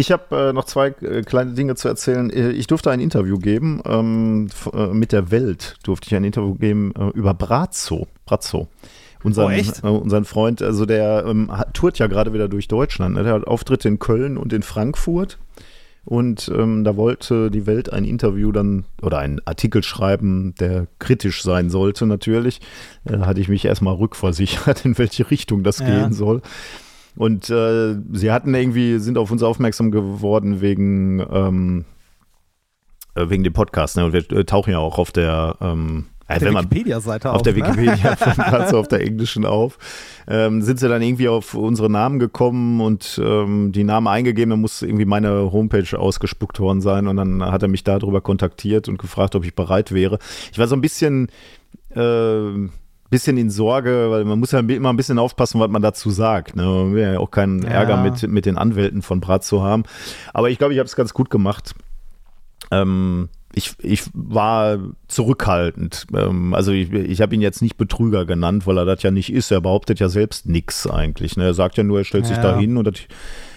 Ich 0.00 0.10
habe 0.10 0.48
äh, 0.48 0.52
noch 0.54 0.64
zwei 0.64 0.88
äh, 1.02 1.20
kleine 1.22 1.52
Dinge 1.52 1.74
zu 1.74 1.86
erzählen. 1.86 2.30
Äh, 2.30 2.52
Ich 2.52 2.66
durfte 2.66 2.90
ein 2.90 3.00
Interview 3.00 3.38
geben 3.38 3.82
ähm, 3.84 4.48
äh, 4.72 4.86
mit 4.86 5.12
der 5.12 5.30
Welt. 5.30 5.76
Durfte 5.82 6.06
ich 6.08 6.14
ein 6.14 6.24
Interview 6.24 6.54
geben 6.54 6.92
äh, 6.98 7.08
über 7.10 7.34
Brazzo. 7.34 8.08
Brazzo. 8.24 8.68
Unseren, 9.22 9.46
Oh, 9.48 9.50
echt? 9.50 9.84
Äh, 9.84 9.88
unseren 9.88 10.24
Freund, 10.24 10.62
also 10.62 10.86
der 10.86 11.24
ähm, 11.26 11.52
tourt 11.74 11.98
ja 11.98 12.06
gerade 12.06 12.32
wieder 12.32 12.48
durch 12.48 12.66
Deutschland. 12.66 13.14
Ne? 13.16 13.24
Der 13.24 13.34
hat 13.34 13.46
Auftritte 13.46 13.88
in 13.88 13.98
Köln 13.98 14.38
und 14.38 14.54
in 14.54 14.62
Frankfurt. 14.62 15.38
Und 16.06 16.50
ähm, 16.56 16.82
da 16.82 16.96
wollte 16.96 17.50
die 17.50 17.66
Welt 17.66 17.92
ein 17.92 18.06
Interview 18.06 18.52
dann 18.52 18.86
oder 19.02 19.18
einen 19.18 19.42
Artikel 19.44 19.82
schreiben, 19.82 20.54
der 20.58 20.86
kritisch 20.98 21.42
sein 21.42 21.68
sollte 21.68 22.06
natürlich. 22.06 22.62
Da 23.04 23.26
hatte 23.26 23.42
ich 23.42 23.50
mich 23.50 23.66
erstmal 23.66 23.96
rückversichert, 23.96 24.84
in 24.86 24.96
welche 24.96 25.30
Richtung 25.30 25.62
das 25.62 25.80
Ja. 25.80 25.86
gehen 25.86 26.14
soll. 26.14 26.40
Und 27.16 27.50
äh, 27.50 27.96
sie 28.12 28.32
hatten 28.32 28.54
irgendwie, 28.54 28.98
sind 28.98 29.18
auf 29.18 29.30
uns 29.30 29.42
aufmerksam 29.42 29.90
geworden 29.90 30.60
wegen, 30.60 31.20
ähm, 31.30 31.84
äh, 33.14 33.28
wegen 33.28 33.44
dem 33.44 33.52
Podcast. 33.52 33.96
Ne? 33.96 34.04
Und 34.04 34.12
wir 34.12 34.30
äh, 34.30 34.44
tauchen 34.44 34.70
ja 34.70 34.78
auch 34.78 34.98
auf 34.98 35.10
der, 35.12 35.56
ähm, 35.60 36.06
äh, 36.30 36.38
Der 36.38 36.54
Wikipedia-Seite 36.54 37.32
auf 37.32 37.42
der 37.42 37.54
ne? 37.54 37.58
Wikipedia, 37.58 38.12
also 38.52 38.78
auf 38.78 38.88
der 38.88 39.00
englischen 39.00 39.44
auf, 39.44 39.78
ähm, 40.28 40.62
sind 40.62 40.78
sie 40.78 40.88
dann 40.88 41.02
irgendwie 41.02 41.28
auf 41.28 41.54
unsere 41.54 41.90
Namen 41.90 42.20
gekommen 42.20 42.80
und 42.80 43.20
ähm, 43.22 43.72
die 43.72 43.82
Namen 43.82 44.06
eingegeben, 44.06 44.50
dann 44.50 44.60
muss 44.60 44.82
irgendwie 44.82 45.06
meine 45.06 45.50
Homepage 45.52 45.98
ausgespuckt 45.98 46.60
worden 46.60 46.80
sein 46.80 47.08
und 47.08 47.16
dann 47.16 47.44
hat 47.44 47.62
er 47.62 47.68
mich 47.68 47.82
darüber 47.82 48.20
kontaktiert 48.20 48.88
und 48.88 48.98
gefragt, 48.98 49.34
ob 49.34 49.44
ich 49.44 49.56
bereit 49.56 49.92
wäre. 49.92 50.18
Ich 50.52 50.58
war 50.58 50.68
so 50.68 50.76
ein 50.76 50.80
bisschen, 50.80 51.28
äh, 51.96 52.68
bisschen 53.10 53.36
in 53.36 53.50
Sorge, 53.50 54.10
weil 54.10 54.24
man 54.24 54.38
muss 54.38 54.52
ja 54.52 54.60
immer 54.60 54.90
ein 54.90 54.96
bisschen 54.96 55.18
aufpassen, 55.18 55.60
was 55.60 55.68
man 55.68 55.82
dazu 55.82 56.10
sagt. 56.10 56.56
Ne? 56.56 56.62
Man 56.62 56.94
will 56.94 57.02
ja 57.02 57.18
auch 57.18 57.30
keinen 57.30 57.62
Ja. 57.62 57.68
Ärger 57.70 57.96
mit, 57.98 58.26
mit 58.28 58.46
den 58.46 58.56
Anwälten 58.56 59.02
von 59.02 59.20
Brazzo 59.20 59.62
haben. 59.62 59.82
Aber 60.32 60.48
ich 60.50 60.58
glaube, 60.58 60.72
ich 60.72 60.78
habe 60.78 60.86
es 60.86 60.96
ganz 60.96 61.12
gut 61.12 61.28
gemacht. 61.30 61.74
Ähm, 62.70 63.28
ich, 63.52 63.74
ich 63.80 64.04
war 64.14 64.78
zurückhaltend. 65.08 66.06
Ähm, 66.14 66.54
also 66.54 66.70
ich, 66.72 66.92
ich 66.92 67.20
habe 67.20 67.34
ihn 67.34 67.40
jetzt 67.40 67.62
nicht 67.62 67.76
Betrüger 67.76 68.24
genannt, 68.24 68.66
weil 68.66 68.78
er 68.78 68.84
das 68.84 69.02
ja 69.02 69.10
nicht 69.10 69.32
ist. 69.32 69.50
Er 69.50 69.60
behauptet 69.60 69.98
ja 69.98 70.08
selbst 70.08 70.46
nichts 70.48 70.86
eigentlich. 70.88 71.36
Ne? 71.36 71.44
Er 71.46 71.54
sagt 71.54 71.76
ja 71.76 71.82
nur, 71.82 71.98
er 71.98 72.04
stellt 72.04 72.26
sich 72.26 72.36
Ja. 72.36 72.42
da 72.42 72.58
hin 72.58 72.76
und 72.76 72.86
das 72.86 72.94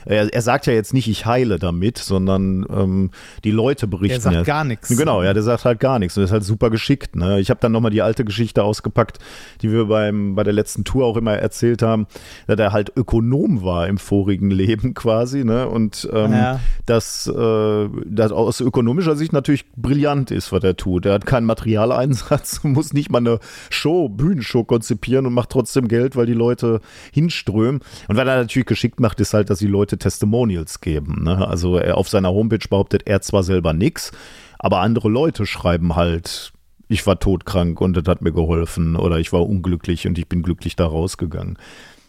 er, 0.05 0.33
er 0.33 0.41
sagt 0.41 0.67
ja 0.67 0.73
jetzt 0.73 0.93
nicht, 0.93 1.07
ich 1.07 1.25
heile 1.25 1.59
damit, 1.59 1.97
sondern 1.97 2.65
ähm, 2.69 3.11
die 3.43 3.51
Leute 3.51 3.87
berichten. 3.87 4.15
Der 4.15 4.21
sagt 4.21 4.35
ja. 4.35 4.43
gar 4.43 4.63
nichts. 4.63 4.89
Genau, 4.95 5.23
ja, 5.23 5.33
der 5.33 5.43
sagt 5.43 5.65
halt 5.65 5.79
gar 5.79 5.99
nichts 5.99 6.17
und 6.17 6.23
ist 6.23 6.31
halt 6.31 6.43
super 6.43 6.69
geschickt. 6.69 7.15
Ne? 7.15 7.39
Ich 7.39 7.49
habe 7.49 7.59
dann 7.59 7.71
nochmal 7.71 7.91
die 7.91 8.01
alte 8.01 8.25
Geschichte 8.25 8.63
ausgepackt, 8.63 9.19
die 9.61 9.71
wir 9.71 9.85
beim, 9.85 10.35
bei 10.35 10.43
der 10.43 10.53
letzten 10.53 10.83
Tour 10.83 11.05
auch 11.05 11.17
immer 11.17 11.33
erzählt 11.33 11.81
haben, 11.81 12.07
dass 12.47 12.59
er 12.59 12.71
halt 12.71 12.91
Ökonom 12.95 13.63
war 13.63 13.87
im 13.87 13.97
vorigen 13.97 14.51
Leben 14.63 14.93
quasi 14.93 15.43
ne? 15.43 15.67
und 15.67 16.07
ähm, 16.11 16.31
Ja. 16.33 16.59
dass 16.85 17.27
äh, 17.27 17.89
das 18.05 18.31
aus 18.31 18.59
ökonomischer 18.61 19.15
Sicht 19.15 19.33
natürlich 19.33 19.65
brillant 19.75 20.31
ist, 20.31 20.51
was 20.51 20.63
er 20.63 20.75
tut. 20.75 21.05
Er 21.05 21.13
hat 21.13 21.25
keinen 21.25 21.45
Materialeinsatz, 21.45 22.63
muss 22.63 22.93
nicht 22.93 23.11
mal 23.11 23.19
eine 23.19 23.39
Show, 23.69 24.09
Bühnenshow 24.09 24.63
konzipieren 24.63 25.25
und 25.25 25.33
macht 25.33 25.49
trotzdem 25.49 25.87
Geld, 25.87 26.15
weil 26.15 26.25
die 26.25 26.33
Leute 26.33 26.81
hinströmen. 27.11 27.81
Und 28.07 28.15
was 28.17 28.27
er 28.27 28.37
natürlich 28.37 28.65
geschickt 28.67 28.99
macht, 28.99 29.19
ist 29.19 29.33
halt, 29.33 29.49
dass 29.49 29.59
die 29.59 29.67
Leute 29.67 29.92
Testimonials 29.97 30.81
geben. 30.81 31.23
Ne? 31.23 31.47
Also 31.47 31.77
er 31.77 31.97
auf 31.97 32.09
seiner 32.09 32.31
Homepage 32.31 32.67
behauptet 32.69 33.03
er 33.05 33.21
zwar 33.21 33.43
selber 33.43 33.73
nichts, 33.73 34.11
aber 34.59 34.79
andere 34.79 35.09
Leute 35.09 35.45
schreiben 35.45 35.95
halt, 35.95 36.53
ich 36.87 37.05
war 37.07 37.19
todkrank 37.19 37.81
und 37.81 37.95
das 37.97 38.03
hat 38.07 38.21
mir 38.21 38.31
geholfen 38.31 38.95
oder 38.95 39.17
ich 39.19 39.33
war 39.33 39.47
unglücklich 39.47 40.07
und 40.07 40.17
ich 40.17 40.27
bin 40.27 40.43
glücklich 40.43 40.75
da 40.75 40.85
rausgegangen. 40.85 41.57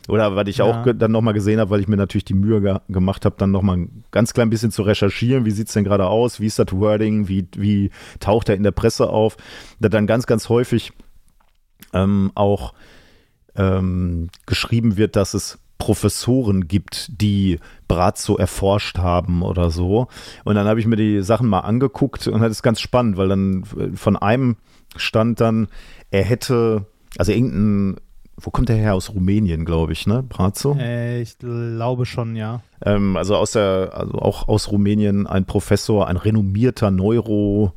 Oder 0.08 0.36
was 0.36 0.48
ich 0.48 0.58
Ja. 0.58 0.64
auch 0.64 0.84
dann 0.94 1.12
nochmal 1.12 1.32
gesehen 1.32 1.58
habe, 1.60 1.70
weil 1.70 1.80
ich 1.80 1.88
mir 1.88 1.96
natürlich 1.96 2.26
die 2.26 2.34
Mühe 2.34 2.60
ge 2.60 2.76
gemacht 2.90 3.24
habe, 3.24 3.36
dann 3.38 3.50
nochmal 3.50 3.78
ein 3.78 4.04
ganz 4.10 4.34
klein 4.34 4.50
bisschen 4.50 4.70
zu 4.70 4.82
recherchieren, 4.82 5.46
wie 5.46 5.50
sieht 5.50 5.68
es 5.68 5.72
denn 5.72 5.84
gerade 5.84 6.06
aus, 6.06 6.40
wie 6.40 6.46
ist 6.46 6.58
das 6.58 6.72
Wording, 6.72 7.26
wie, 7.28 7.46
wie 7.56 7.90
taucht 8.20 8.50
er 8.50 8.56
in 8.56 8.62
der 8.64 8.72
Presse 8.72 9.08
auf, 9.08 9.38
da 9.80 9.88
dann 9.88 10.06
ganz, 10.06 10.26
ganz 10.26 10.50
häufig 10.50 10.92
ähm, 11.94 12.32
auch 12.34 12.74
ähm, 13.56 14.28
geschrieben 14.46 14.96
wird, 14.96 15.16
dass 15.16 15.32
es 15.32 15.58
Professoren 15.84 16.66
gibt, 16.66 17.20
die 17.20 17.58
Brazzo 17.88 18.38
erforscht 18.38 18.96
haben 18.96 19.42
oder 19.42 19.68
so. 19.68 20.08
Und 20.42 20.54
dann 20.54 20.66
habe 20.66 20.80
ich 20.80 20.86
mir 20.86 20.96
die 20.96 21.20
Sachen 21.20 21.46
mal 21.46 21.60
angeguckt 21.60 22.26
und 22.26 22.40
das 22.40 22.52
ist 22.52 22.62
ganz 22.62 22.80
spannend, 22.80 23.18
weil 23.18 23.28
dann 23.28 23.64
äh, 23.78 23.94
von 23.94 24.16
einem 24.16 24.56
stand 24.96 25.42
dann, 25.42 25.68
er 26.10 26.22
hätte, 26.22 26.86
also 27.18 27.32
irgendein, 27.32 28.00
wo 28.38 28.50
kommt 28.50 28.70
der 28.70 28.76
her? 28.76 28.94
Aus 28.94 29.10
Rumänien, 29.10 29.66
glaube 29.66 29.92
ich, 29.92 30.06
ne? 30.06 30.22
Brazzo? 30.22 30.74
Äh, 30.80 31.20
ich 31.20 31.36
glaube 31.38 32.06
schon, 32.06 32.34
ja. 32.34 32.62
Ähm, 32.82 33.18
also 33.18 33.36
aus 33.36 33.50
der, 33.50 33.90
also 33.92 34.14
auch 34.14 34.48
aus 34.48 34.72
Rumänien 34.72 35.26
ein 35.26 35.44
Professor, 35.44 36.08
ein 36.08 36.16
renommierter 36.16 36.90
Neuro, 36.90 37.74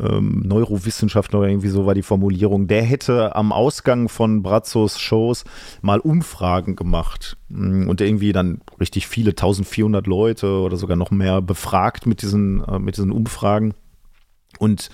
ähm, 0.00 0.42
Neurowissenschaftler 0.44 1.40
oder 1.40 1.48
irgendwie 1.48 1.68
so 1.68 1.86
war 1.86 1.94
die 1.94 2.02
Formulierung, 2.02 2.66
der 2.66 2.82
hätte 2.82 3.34
am 3.36 3.52
Ausgang 3.52 4.08
von 4.08 4.42
Brazzos 4.42 4.98
Shows 4.98 5.44
mal 5.82 5.98
Umfragen 6.00 6.76
gemacht 6.76 7.36
Mm, 7.48 7.88
und 7.88 8.00
irgendwie 8.00 8.32
dann 8.32 8.60
richtig 8.80 9.06
viele, 9.06 9.30
1400 9.30 10.06
Leute 10.06 10.60
oder 10.60 10.76
sogar 10.76 10.96
noch 10.96 11.10
mehr 11.10 11.40
befragt 11.40 12.06
mit 12.06 12.22
diesen, 12.22 12.62
äh, 12.64 12.78
mit 12.78 12.96
diesen 12.96 13.10
Umfragen. 13.10 13.74
Und 14.58 14.90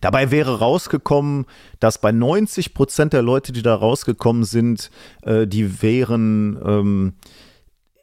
dabei 0.00 0.30
wäre 0.30 0.58
rausgekommen, 0.58 1.46
dass 1.80 2.00
bei 2.00 2.12
90 2.12 2.74
Prozent 2.74 3.12
der 3.12 3.22
Leute, 3.22 3.52
die 3.52 3.62
da 3.62 3.74
rausgekommen 3.74 4.44
sind, 4.44 4.90
äh, 5.22 5.46
die 5.46 5.82
wären, 5.82 6.58
ähm, 6.64 7.12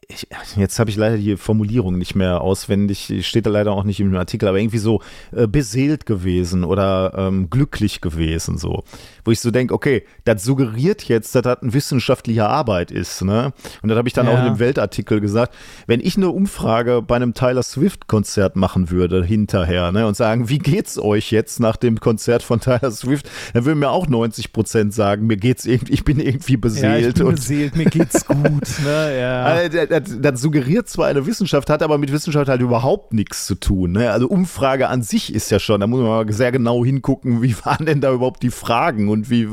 ich, 0.08 0.26
jetzt 0.56 0.78
habe 0.78 0.88
ich 0.90 0.96
leider 0.96 1.16
die 1.16 1.36
Formulierung 1.36 1.98
nicht 1.98 2.14
mehr 2.14 2.40
auswendig, 2.40 3.12
steht 3.26 3.46
da 3.46 3.50
leider 3.50 3.72
auch 3.72 3.82
nicht 3.84 3.98
im 4.00 4.14
Artikel, 4.16 4.48
aber 4.48 4.58
irgendwie 4.58 4.78
so 4.78 5.02
äh, 5.34 5.46
beseelt 5.48 6.06
gewesen 6.06 6.62
oder 6.64 7.12
ähm, 7.16 7.50
glücklich 7.50 8.00
gewesen, 8.00 8.56
so. 8.56 8.84
Wo 9.24 9.32
ich 9.32 9.40
so 9.40 9.50
denke, 9.50 9.74
okay, 9.74 10.04
das 10.24 10.44
suggeriert 10.44 11.02
jetzt, 11.04 11.34
dass 11.34 11.42
das 11.42 11.60
eine 11.62 11.72
wissenschaftliche 11.74 12.46
Arbeit 12.46 12.90
ist, 12.92 13.22
ne? 13.22 13.52
Und 13.82 13.88
das 13.88 13.98
habe 13.98 14.06
ich 14.08 14.14
dann 14.14 14.26
Ja. 14.26 14.34
auch 14.34 14.38
in 14.38 14.44
dem 14.44 14.58
Weltartikel 14.60 15.20
gesagt, 15.20 15.54
wenn 15.88 16.00
ich 16.00 16.16
eine 16.16 16.30
Umfrage 16.30 17.02
bei 17.02 17.16
einem 17.16 17.34
Tyler 17.34 17.62
Swift-Konzert 17.64 18.54
machen 18.56 18.90
würde 18.90 19.24
hinterher, 19.24 19.90
ne, 19.92 20.06
und 20.06 20.16
sagen, 20.16 20.48
wie 20.48 20.58
geht's 20.58 20.98
euch 20.98 21.32
jetzt 21.32 21.58
nach 21.58 21.76
dem 21.76 21.98
Konzert 22.00 22.42
von 22.44 22.60
Tyler 22.60 22.90
Swift, 22.92 23.28
dann 23.54 23.64
würden 23.64 23.80
mir 23.80 23.90
auch 23.90 24.06
90 24.06 24.52
Prozent 24.52 24.94
sagen, 24.94 25.26
mir 25.26 25.36
geht's 25.36 25.66
irgendwie, 25.66 25.92
ich 25.92 26.04
bin 26.04 26.20
irgendwie 26.20 26.52
Ja, 26.52 26.56
ich 26.56 26.60
beseelt 26.60 27.14
bin 27.18 27.26
und 27.26 27.34
beseelt, 27.36 27.76
mir 27.76 27.86
geht's 27.86 28.24
gut. 28.26 28.36
ne? 28.84 29.18
ja. 29.20 29.42
also, 29.42 29.95
das, 30.00 30.40
suggeriert 30.40 30.88
zwar 30.88 31.06
eine 31.06 31.26
Wissenschaft, 31.26 31.70
hat 31.70 31.82
aber 31.82 31.98
mit 31.98 32.12
Wissenschaft 32.12 32.48
halt 32.48 32.60
überhaupt 32.60 33.12
nichts 33.12 33.46
zu 33.46 33.54
tun. 33.54 33.92
Ne? 33.92 34.10
Also 34.10 34.28
Umfrage 34.28 34.88
an 34.88 35.02
sich 35.02 35.34
ist 35.34 35.50
ja 35.50 35.58
schon, 35.58 35.80
da 35.80 35.86
muss 35.86 36.00
man 36.00 36.08
mal 36.08 36.32
sehr 36.32 36.52
genau 36.52 36.84
hingucken, 36.84 37.42
wie 37.42 37.54
waren 37.64 37.86
denn 37.86 38.00
da 38.00 38.12
überhaupt 38.12 38.42
die 38.42 38.50
Fragen 38.50 39.08
und 39.08 39.30
wie, 39.30 39.48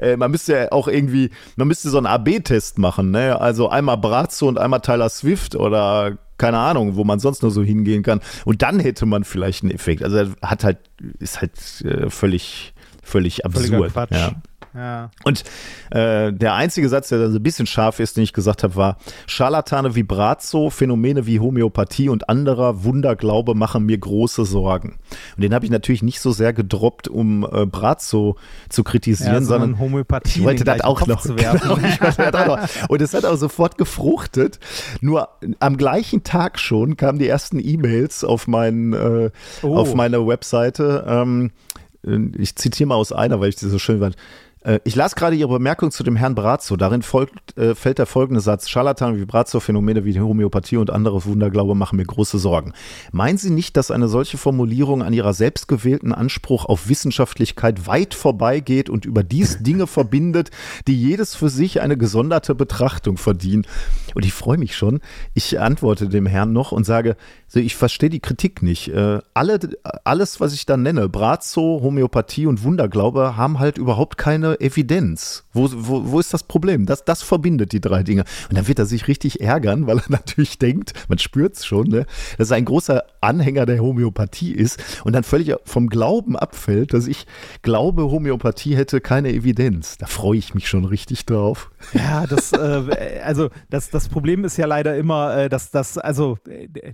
äh, 0.00 0.16
man 0.16 0.30
müsste 0.30 0.52
ja 0.54 0.72
auch 0.72 0.88
irgendwie, 0.88 1.30
man 1.56 1.68
müsste 1.68 1.90
so 1.90 1.98
einen 1.98 2.06
AB-Test 2.06 2.78
machen, 2.78 3.10
ne? 3.10 3.40
also 3.40 3.68
einmal 3.68 3.98
Brazzo 3.98 4.48
und 4.48 4.58
einmal 4.58 4.80
Tyler 4.80 5.08
Swift 5.08 5.56
oder 5.56 6.18
keine 6.38 6.58
Ahnung, 6.58 6.96
wo 6.96 7.04
man 7.04 7.18
sonst 7.18 7.42
nur 7.42 7.50
so 7.50 7.62
hingehen 7.62 8.02
kann 8.02 8.20
und 8.44 8.62
dann 8.62 8.78
hätte 8.78 9.06
man 9.06 9.24
vielleicht 9.24 9.62
einen 9.62 9.72
Effekt. 9.72 10.02
Also 10.02 10.32
hat 10.42 10.64
halt, 10.64 10.78
ist 11.18 11.40
halt 11.40 11.52
äh, 11.84 12.10
völlig, 12.10 12.74
völlig 13.02 13.44
absurd. 13.44 13.92
Quatsch. 13.92 14.10
Ja. 14.12 14.32
Ja. 14.76 15.10
Und 15.24 15.44
äh, 15.90 16.32
der 16.32 16.54
einzige 16.54 16.88
Satz, 16.88 17.08
der 17.08 17.18
da 17.18 17.30
so 17.30 17.38
ein 17.38 17.42
bisschen 17.42 17.66
scharf 17.66 18.00
ist, 18.00 18.16
den 18.16 18.24
ich 18.24 18.32
gesagt 18.32 18.62
habe, 18.62 18.76
war: 18.76 18.98
Scharlatane 19.26 19.94
wie 19.94 20.02
Brazzo, 20.02 20.70
Phänomene 20.70 21.26
wie 21.26 21.40
Homöopathie 21.40 22.08
und 22.08 22.28
anderer 22.28 22.84
Wunderglaube 22.84 23.54
machen 23.54 23.84
mir 23.86 23.98
große 23.98 24.44
Sorgen. 24.44 24.98
Und 25.36 25.42
den 25.42 25.54
habe 25.54 25.64
ich 25.64 25.70
natürlich 25.70 26.02
nicht 26.02 26.20
so 26.20 26.30
sehr 26.30 26.52
gedroppt, 26.52 27.08
um 27.08 27.46
äh, 27.50 27.66
Brazzo 27.66 28.36
zu 28.68 28.84
kritisieren, 28.84 29.32
Ja, 29.34 29.40
sondern 29.42 29.56
sondern 29.70 29.80
Homöopathie 29.80 30.38
ich 30.40 30.44
wollte 30.44 30.64
das 30.64 30.80
auch 30.82 31.06
noch. 31.06 31.22
Genau, 31.24 32.56
das. 32.56 32.70
Und 32.88 33.02
es 33.02 33.14
hat 33.14 33.24
auch 33.24 33.36
sofort 33.36 33.78
gefruchtet. 33.78 34.58
Nur 35.00 35.28
am 35.60 35.76
gleichen 35.76 36.22
Tag 36.24 36.58
schon 36.58 36.96
kamen 36.96 37.18
die 37.18 37.28
ersten 37.28 37.58
E-Mails 37.58 38.24
auf, 38.24 38.46
meinen, 38.46 38.92
äh, 38.92 39.30
Oh. 39.62 39.76
auf 39.76 39.94
meine 39.94 40.26
Webseite. 40.26 41.04
Ähm, 41.08 41.50
ich 42.38 42.54
zitiere 42.56 42.88
mal 42.88 42.94
aus 42.94 43.12
einer, 43.12 43.40
weil 43.40 43.48
ich 43.48 43.56
die 43.56 43.66
so 43.68 43.78
schön 43.78 43.98
fand. 44.00 44.16
Äh, 44.66 44.80
Ich 44.84 44.96
las 44.96 45.14
gerade 45.14 45.36
Ihre 45.36 45.48
Bemerkung 45.48 45.90
zu 45.90 46.02
dem 46.02 46.16
Herrn 46.16 46.34
Brazzo. 46.34 46.76
Darin 46.76 47.02
folgt, 47.02 47.56
äh, 47.56 47.74
fällt 47.74 47.98
der 47.98 48.06
folgende 48.06 48.40
Satz. 48.40 48.68
Scharlatan 48.68 49.16
wie 49.16 49.24
Brazzo, 49.24 49.60
Phänomene 49.60 50.04
wie 50.04 50.18
Homöopathie 50.18 50.76
und 50.76 50.90
andere 50.90 51.24
Wunderglaube 51.24 51.74
machen 51.74 51.96
mir 51.96 52.04
große 52.04 52.38
Sorgen. 52.38 52.72
Meinen 53.12 53.38
Sie 53.38 53.50
nicht, 53.50 53.76
dass 53.76 53.90
eine 53.90 54.08
solche 54.08 54.38
Formulierung 54.38 55.02
an 55.02 55.12
Ihrer 55.12 55.32
selbstgewählten 55.32 56.12
Anspruch 56.12 56.64
auf 56.64 56.88
Wissenschaftlichkeit 56.88 57.86
weit 57.86 58.14
vorbeigeht 58.14 58.90
und 58.90 59.04
überdies 59.04 59.58
Dinge 59.62 59.86
verbindet, 59.86 60.50
die 60.86 61.00
jedes 61.00 61.34
für 61.34 61.48
sich 61.48 61.80
eine 61.80 61.96
gesonderte 61.96 62.54
Betrachtung 62.54 63.16
verdienen? 63.16 63.66
Und 64.14 64.24
ich 64.24 64.32
freue 64.32 64.58
mich 64.58 64.76
schon. 64.76 65.00
Ich 65.34 65.60
antworte 65.60 66.08
dem 66.08 66.26
Herrn 66.26 66.52
noch 66.52 66.72
und 66.72 66.84
sage, 66.84 67.16
ich 67.54 67.76
verstehe 67.76 68.10
die 68.10 68.20
Kritik 68.20 68.62
nicht. 68.62 68.88
Äh, 68.88 69.20
alle, 69.34 69.60
alles, 70.04 70.40
was 70.40 70.52
ich 70.52 70.66
da 70.66 70.76
nenne, 70.76 71.08
Brazzo, 71.08 71.80
Homöopathie 71.82 72.46
und 72.46 72.64
Wunderglaube, 72.64 73.36
haben 73.36 73.58
halt 73.58 73.78
überhaupt 73.78 74.18
keine 74.18 74.55
Evidenz. 74.60 75.44
Wo, 75.52 75.68
wo, 75.72 76.10
wo 76.10 76.20
ist 76.20 76.32
das 76.34 76.42
Problem? 76.42 76.86
Das, 76.86 77.04
das 77.04 77.22
verbindet 77.22 77.72
die 77.72 77.80
drei 77.80 78.02
Dinge. 78.02 78.24
Und 78.48 78.56
dann 78.56 78.68
wird 78.68 78.78
er 78.78 78.86
sich 78.86 79.08
richtig 79.08 79.40
ärgern, 79.40 79.86
weil 79.86 79.98
er 79.98 80.04
natürlich 80.08 80.58
denkt, 80.58 80.92
man 81.08 81.18
spürt 81.18 81.56
es 81.56 81.66
schon, 81.66 81.88
ne, 81.88 82.06
dass 82.38 82.50
er 82.50 82.56
ein 82.56 82.64
großer 82.64 83.04
Anhänger 83.20 83.66
der 83.66 83.80
Homöopathie 83.80 84.52
ist 84.52 84.82
und 85.04 85.12
dann 85.14 85.24
völlig 85.24 85.54
vom 85.64 85.88
Glauben 85.88 86.36
abfällt, 86.36 86.92
dass 86.94 87.06
ich 87.06 87.26
glaube, 87.62 88.10
Homöopathie 88.10 88.76
hätte 88.76 89.00
keine 89.00 89.30
Evidenz. 89.32 89.98
Da 89.98 90.06
freue 90.06 90.38
ich 90.38 90.54
mich 90.54 90.68
schon 90.68 90.84
richtig 90.84 91.26
drauf. 91.26 91.70
Ja, 91.92 92.26
das, 92.26 92.52
äh, 92.52 93.20
also 93.24 93.50
das, 93.70 93.90
das 93.90 94.08
Problem 94.08 94.44
ist 94.44 94.56
ja 94.56 94.66
leider 94.66 94.96
immer, 94.96 95.36
äh, 95.36 95.48
dass 95.48 95.70
das, 95.70 95.98
also 95.98 96.38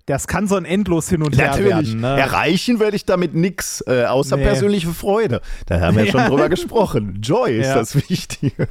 das 0.06 0.26
kann 0.26 0.46
so 0.48 0.56
ein 0.56 0.64
endlos 0.64 1.08
hin 1.08 1.22
und 1.22 1.36
her 1.38 1.48
Natürlich. 1.48 1.70
werden. 1.70 2.00
Ne? 2.00 2.18
Erreichen 2.20 2.80
werde 2.80 2.96
ich 2.96 3.04
damit 3.04 3.34
nichts, 3.34 3.82
äh, 3.86 4.04
außer 4.04 4.36
Nee. 4.36 4.44
persönliche 4.44 4.88
Freude. 4.88 5.40
Da 5.66 5.80
haben 5.80 5.96
wir 5.96 6.04
ja 6.04 6.12
schon 6.12 6.26
drüber 6.28 6.48
gesprochen. 6.48 7.18
Joy 7.22 7.51
ist 7.52 7.66
Ja. 7.68 7.74
das 7.76 7.94
Wichtige. 8.08 8.68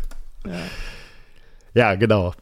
Ja, 1.73 1.95
genau. 1.95 2.33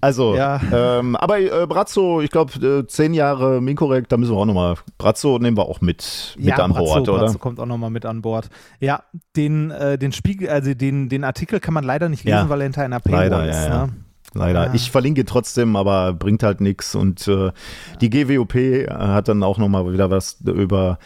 Also, 0.00 0.34
Ja. 0.34 0.60
ähm, 0.72 1.14
aber 1.16 1.38
äh, 1.38 1.66
Brazzo, 1.66 2.20
ich 2.22 2.30
glaube, 2.30 2.52
äh, 2.66 2.86
zehn 2.88 3.14
Jahre 3.14 3.60
Minkorrekt, 3.60 4.10
da 4.10 4.16
müssen 4.16 4.32
wir 4.32 4.38
auch 4.38 4.46
nochmal. 4.46 4.74
Brazzo 4.98 5.38
nehmen 5.38 5.56
wir 5.56 5.66
auch 5.66 5.80
mit, 5.80 6.34
mit 6.38 6.46
ja, 6.48 6.56
an 6.56 6.72
Brazzo, 6.72 6.84
Bord, 6.94 7.08
oder? 7.08 7.18
Brazzo 7.20 7.38
kommt 7.38 7.60
auch 7.60 7.66
nochmal 7.66 7.90
mit 7.90 8.04
an 8.04 8.20
Bord. 8.20 8.48
Ja, 8.80 9.04
den, 9.36 9.70
äh, 9.70 9.98
den 9.98 10.10
Spiegel, 10.12 10.48
also 10.48 10.74
den, 10.74 11.08
den 11.08 11.22
Artikel 11.22 11.60
kann 11.60 11.74
man 11.74 11.84
leider 11.84 12.08
nicht 12.08 12.24
lesen, 12.24 12.36
Ja. 12.36 12.48
weil 12.48 12.60
er 12.62 12.64
hinter 12.64 12.82
einer 12.82 12.98
Paywall 13.00 13.28
Leider, 13.28 13.48
ist. 13.48 13.56
ja, 13.56 13.68
ja. 13.68 13.86
Ne? 13.86 13.92
Leider. 14.34 14.66
Ja. 14.68 14.74
Ich 14.74 14.90
verlinke 14.90 15.24
trotzdem, 15.26 15.76
aber 15.76 16.14
bringt 16.14 16.42
halt 16.42 16.60
nichts. 16.62 16.94
Und 16.94 17.28
äh, 17.28 17.52
die 18.00 18.08
GWOP 18.10 18.54
hat 18.90 19.28
dann 19.28 19.42
auch 19.42 19.58
nochmal 19.58 19.92
wieder 19.92 20.10
was 20.10 20.38
über 20.40 20.98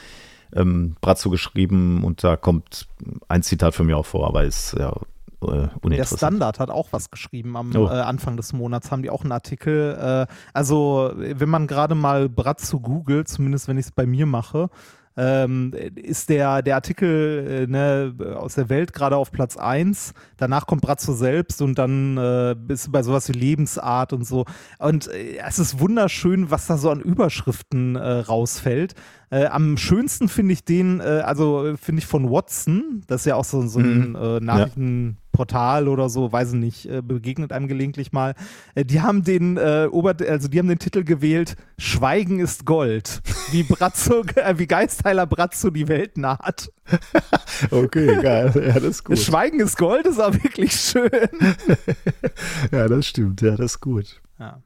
ähm, 0.55 0.97
Brazzo 1.01 1.31
geschrieben 1.31 2.05
und 2.05 2.23
da 2.25 2.37
kommt 2.37 2.89
ein 3.29 3.43
Zitat 3.43 3.75
von 3.75 3.87
mir 3.87 3.97
auch 3.97 4.07
vor, 4.07 4.27
aber 4.27 4.45
ist 4.45 4.75
ja 4.79 4.93
äh, 5.43 5.69
Der. 5.91 6.05
Standard 6.05 6.59
hat 6.59 6.71
auch 6.71 6.89
was 6.93 7.11
geschrieben 7.11 7.57
am 7.57 7.75
Oh. 7.77 7.87
äh, 7.87 7.91
Anfang 7.91 8.37
des 8.37 8.53
Monats, 8.53 8.91
haben 8.91 9.03
die 9.03 9.11
auch 9.11 9.23
einen 9.23 9.33
Artikel. 9.33 10.27
Äh, 10.29 10.33
also, 10.55 11.13
wenn 11.15 11.49
man 11.49 11.67
gerade 11.67 11.95
mal 11.95 12.29
Bratzo 12.29 12.81
googelt, 12.81 13.29
zumindest 13.29 13.69
wenn 13.69 13.79
ich 13.79 13.87
es 13.87 13.93
bei 13.93 14.07
mir 14.07 14.27
mache, 14.27 14.71
ähm, 15.17 15.73
ist 15.95 16.29
der, 16.29 16.63
der 16.63 16.75
Artikel 16.77 17.67
äh, 17.67 17.67
ne, 17.67 18.15
aus 18.37 18.55
der 18.55 18.69
Welt 18.69 18.93
gerade 18.93 19.17
auf 19.17 19.33
Platz 19.33 19.57
1. 19.57 20.13
Danach 20.37 20.67
kommt 20.67 20.83
Brazzo 20.83 21.15
selbst 21.15 21.63
und 21.63 21.79
dann 21.79 22.17
äh, 22.19 22.55
bist 22.59 22.87
du 22.87 22.93
bei 22.93 23.03
sowas 23.03 23.29
wie 23.29 23.33
Lebensart 23.33 24.13
und 24.13 24.27
so. 24.27 24.45
Und 24.79 25.09
äh, 25.09 25.39
es 25.47 25.59
ist 25.59 25.81
wunderschön, 25.81 26.51
was 26.51 26.67
da 26.67 26.77
so 26.77 26.91
an 26.91 27.01
Überschriften 27.01 27.97
äh, 27.97 28.01
rausfällt. 28.01 28.95
Äh, 29.31 29.47
am 29.47 29.77
schönsten 29.77 30.29
finde 30.29 30.53
ich 30.53 30.65
den, 30.65 31.01
äh, 31.01 31.23
also 31.25 31.75
finde 31.81 32.01
ich 32.01 32.07
von 32.07 32.31
Watson, 32.31 33.03
das 33.07 33.23
ist 33.23 33.27
ja 33.27 33.35
auch 33.37 33.45
so, 33.45 33.67
so 33.67 33.81
ein 33.81 34.11
Mhm. 34.11 34.17
äh, 34.17 34.41
Nachrichtenportal 35.37 35.89
oder 35.89 36.09
so, 36.09 36.33
weiß 36.33 36.53
ich 36.53 36.59
nicht, 36.59 36.87
äh, 36.87 37.03
begegnet 37.03 37.53
einem 37.53 37.69
gelegentlich 37.69 38.13
mal. 38.13 38.35
Äh, 38.75 38.85
die 38.85 39.01
haben 39.01 39.23
den 39.23 39.57
äh, 39.57 39.89
Ober 39.91 40.15
also 40.29 40.49
die 40.49 40.59
haben 40.59 40.69
den 40.69 40.79
Titel 40.79 41.05
gewählt, 41.05 41.57
Schweigen 41.79 42.41
ist 42.41 42.65
Gold. 42.65 43.21
Wie 43.51 43.63
Brazzo, 43.63 44.23
äh, 44.37 44.59
wie 44.59 44.67
Geistheiler 44.67 45.27
Brazzo 45.27 45.71
die 45.71 45.89
Welt 45.89 46.17
naht. 46.17 46.73
Okay, 47.71 48.21
geil. 48.21 48.53
Ja, 48.55 48.75
das 48.75 48.85
ist 48.85 49.05
gut. 49.05 49.19
Schweigen 49.19 49.61
ist 49.61 49.79
Gold 49.79 50.07
ist 50.07 50.21
auch 50.21 50.35
wirklich 50.35 50.73
schön. 50.73 51.11
Ja, 52.71 52.87
das 52.87 53.07
stimmt. 53.07 53.41
Ja, 53.41 53.57
das 53.57 53.73
ist 53.73 53.81
gut. 53.81 54.21
Ja. 54.39 54.61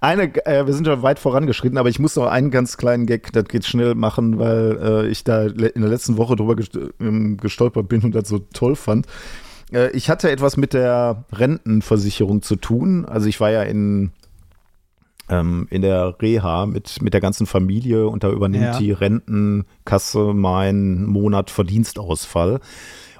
Eine, 0.00 0.34
äh, 0.46 0.66
wir 0.66 0.72
sind 0.72 0.86
schon 0.86 1.02
weit 1.02 1.18
vorangeschritten, 1.18 1.78
aber 1.78 1.88
ich 1.88 1.98
muss 1.98 2.16
noch 2.16 2.26
einen 2.26 2.50
ganz 2.50 2.76
kleinen 2.76 3.06
Gag, 3.06 3.32
das 3.32 3.44
geht 3.44 3.64
schnell 3.64 3.94
machen, 3.94 4.38
weil 4.38 4.78
äh, 4.80 5.08
ich 5.08 5.24
da 5.24 5.44
in 5.44 5.56
der 5.56 5.90
letzten 5.90 6.16
Woche 6.16 6.36
drüber 6.36 6.56
ähm, 7.00 7.36
gestolpert 7.36 7.88
bin 7.88 8.02
und 8.02 8.14
das 8.14 8.28
so 8.28 8.38
toll 8.38 8.76
fand. 8.76 9.06
Äh, 9.72 9.90
ich 9.90 10.10
hatte 10.10 10.30
etwas 10.30 10.56
mit 10.56 10.72
der 10.72 11.24
Rentenversicherung 11.32 12.42
zu 12.42 12.56
tun. 12.56 13.04
Also 13.04 13.28
ich 13.28 13.40
war 13.40 13.50
ja 13.50 13.62
in, 13.62 14.12
ähm, 15.28 15.66
in 15.70 15.82
der 15.82 16.16
Reha 16.20 16.66
mit, 16.66 17.02
mit 17.02 17.14
der 17.14 17.20
ganzen 17.20 17.46
Familie 17.46 18.08
und 18.08 18.24
da 18.24 18.30
übernimmt 18.30 18.64
Ja. 18.64 18.78
die 18.78 18.92
Rentenkasse 18.92 20.34
meinen 20.34 21.06
Monat 21.06 21.50
Verdienstausfall. 21.50 22.60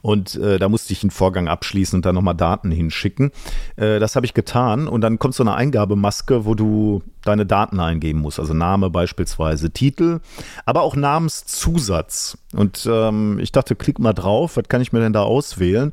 Und 0.02 0.36
äh, 0.36 0.58
da 0.60 0.68
musste 0.68 0.92
ich 0.92 1.02
einen 1.02 1.10
Vorgang 1.10 1.48
abschließen 1.48 1.96
und 1.96 2.06
dann 2.06 2.14
nochmal 2.14 2.36
Daten 2.36 2.70
hinschicken. 2.70 3.32
Äh, 3.74 3.98
das 3.98 4.14
habe 4.14 4.24
ich 4.24 4.34
getan 4.34 4.86
und 4.86 5.00
dann 5.00 5.18
kommt 5.18 5.34
so 5.34 5.42
eine 5.42 5.56
Eingabemaske, 5.56 6.44
wo 6.44 6.54
du 6.54 7.02
deine 7.24 7.44
Daten 7.44 7.80
eingeben 7.80 8.20
musst. 8.20 8.38
Also 8.38 8.54
Name 8.54 8.88
beispielsweise, 8.88 9.70
Titel, 9.72 10.20
aber 10.64 10.82
auch 10.82 10.94
Namenszusatz. 10.94 12.38
Und 12.54 12.88
ähm, 12.88 13.40
ich 13.40 13.50
dachte, 13.50 13.74
klick 13.74 13.98
mal 13.98 14.12
drauf, 14.12 14.56
was 14.56 14.68
kann 14.68 14.80
ich 14.80 14.92
mir 14.92 15.00
denn 15.00 15.12
da 15.12 15.22
auswählen? 15.22 15.92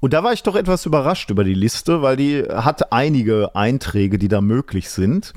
Und 0.00 0.12
da 0.14 0.24
war 0.24 0.32
ich 0.32 0.42
doch 0.42 0.56
etwas 0.56 0.86
überrascht 0.86 1.30
über 1.30 1.44
die 1.44 1.54
Liste, 1.54 2.02
weil 2.02 2.16
die 2.16 2.42
hat 2.42 2.92
einige 2.92 3.54
Einträge, 3.54 4.18
die 4.18 4.28
da 4.28 4.40
möglich 4.40 4.88
sind. 4.90 5.32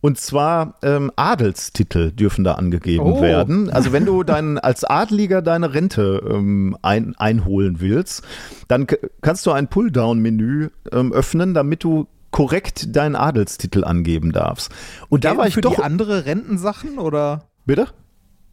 Und 0.00 0.18
zwar 0.18 0.78
ähm, 0.82 1.12
Adelstitel 1.14 2.10
dürfen 2.10 2.42
da 2.42 2.54
angegeben 2.54 3.04
Oh. 3.04 3.22
werden. 3.22 3.70
Also 3.70 3.92
wenn 3.92 4.04
du 4.04 4.22
dein, 4.24 4.58
als 4.58 4.82
Adliger 4.84 5.42
deine 5.42 5.74
Rente 5.74 6.22
ähm, 6.28 6.76
ein, 6.82 7.14
einholen 7.16 7.80
willst, 7.80 8.22
dann 8.66 8.86
kannst 9.20 9.46
du 9.46 9.52
ein 9.52 9.68
Pulldown-Menü 9.68 10.70
ähm, 10.90 11.12
öffnen, 11.12 11.54
damit 11.54 11.84
du 11.84 12.08
korrekt 12.32 12.96
deinen 12.96 13.14
Adelstitel 13.14 13.84
angeben 13.84 14.32
darfst. 14.32 14.72
Und 15.08 15.24
da 15.24 15.30
Gelten 15.30 15.38
war 15.40 15.46
ich 15.48 15.54
für 15.54 15.60
doch. 15.60 15.76
die 15.76 15.82
andere 15.82 16.24
Rentensachen 16.26 16.98
oder 16.98 17.44
Bitte? 17.64 17.86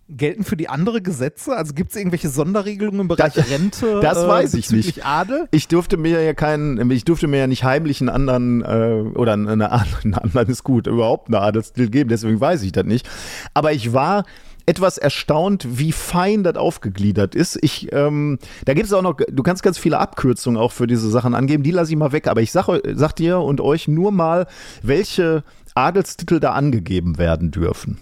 Gelten 0.10 0.44
für 0.44 0.58
die 0.58 0.70
andere 0.70 1.02
Gesetze? 1.02 1.56
Also 1.56 1.74
gibt 1.74 1.92
es 1.92 1.96
irgendwelche 1.98 2.30
Sonderregelungen 2.30 3.02
im 3.02 3.08
Bereich 3.08 3.34
Das- 3.34 3.50
Rente? 3.50 4.00
das 4.02 4.28
weiß 4.28 4.54
ich 4.56 4.72
nicht. 4.72 5.06
Adel? 5.06 5.48
Ich 5.52 5.68
durfte 5.68 5.98
mir 5.98 6.22
ja 6.22 6.34
keinen, 6.34 6.90
ich 6.92 7.06
durfte 7.06 7.28
mir 7.28 7.38
ja 7.40 7.48
nicht 7.48 7.64
heimlich 7.64 8.02
einen 8.02 8.10
anderen 8.10 8.62
äh, 8.64 9.18
oder 9.18 9.34
eine, 9.34 9.52
eine 9.52 9.72
einen 10.04 10.14
anderen 10.16 10.50
ist 10.50 10.64
gut, 10.64 10.88
überhaupt 10.88 11.28
einen 11.28 11.36
Adelstitel 11.42 11.90
geben, 11.90 12.10
deswegen 12.10 12.40
weiß 12.40 12.64
ich 12.64 12.72
das 12.72 12.86
nicht. 12.86 13.08
Aber 13.54 13.72
ich 13.72 13.94
war 13.94 14.26
etwas 14.66 15.00
erstaunt, 15.00 15.66
wie 15.80 15.92
fein 15.92 16.44
das 16.44 16.56
aufgegliedert 16.56 17.34
ist. 17.34 17.58
Ich, 17.64 17.92
ähm, 17.92 18.38
da 18.66 18.76
gibt 18.76 18.86
es 18.86 18.94
auch 18.94 19.02
noch, 19.02 19.16
du 19.18 19.42
kannst 19.42 19.64
ganz 19.64 19.80
viele 19.80 19.98
Abkürzungen 19.98 20.62
auch 20.62 20.72
für 20.72 20.86
diese 20.86 21.10
Sachen 21.10 21.34
angeben, 21.34 21.64
die 21.64 21.72
lasse 21.72 21.92
ich 21.92 21.98
mal 21.98 22.12
weg. 22.12 22.28
Aber 22.28 22.42
ich 22.42 22.52
sag, 22.52 22.68
eu- 22.68 22.80
sag 22.94 23.16
dir 23.16 23.40
und 23.40 23.62
euch 23.62 23.88
nur 23.88 24.12
mal, 24.12 24.46
welche 24.84 25.44
Adelstitel 25.74 26.40
da 26.40 26.52
angegeben 26.54 27.18
werden 27.18 27.50
dürfen. 27.50 27.98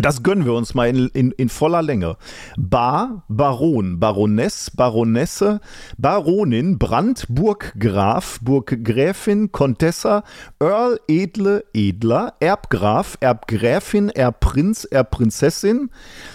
Das 0.00 0.22
gönnen 0.22 0.44
wir 0.44 0.52
uns 0.52 0.74
mal 0.74 0.88
in, 0.88 1.08
in, 1.08 1.30
in 1.32 1.48
voller 1.48 1.80
Länge. 1.80 2.16
Bar, 2.58 3.24
Baron, 3.28 3.98
Baroness, 3.98 4.70
Baronesse, 4.70 5.60
Baronin, 5.96 6.78
Brand, 6.78 7.24
Burggraf, 7.28 8.38
Burggräfin, 8.42 9.52
Contessa, 9.52 10.22
Earl, 10.60 11.00
Edle, 11.08 11.64
Edler, 11.72 12.34
Erbgraf, 12.40 13.16
Erbgräfin, 13.20 14.10
Erbprinz, 14.10 14.84
Erbprinzessin, 14.84 15.90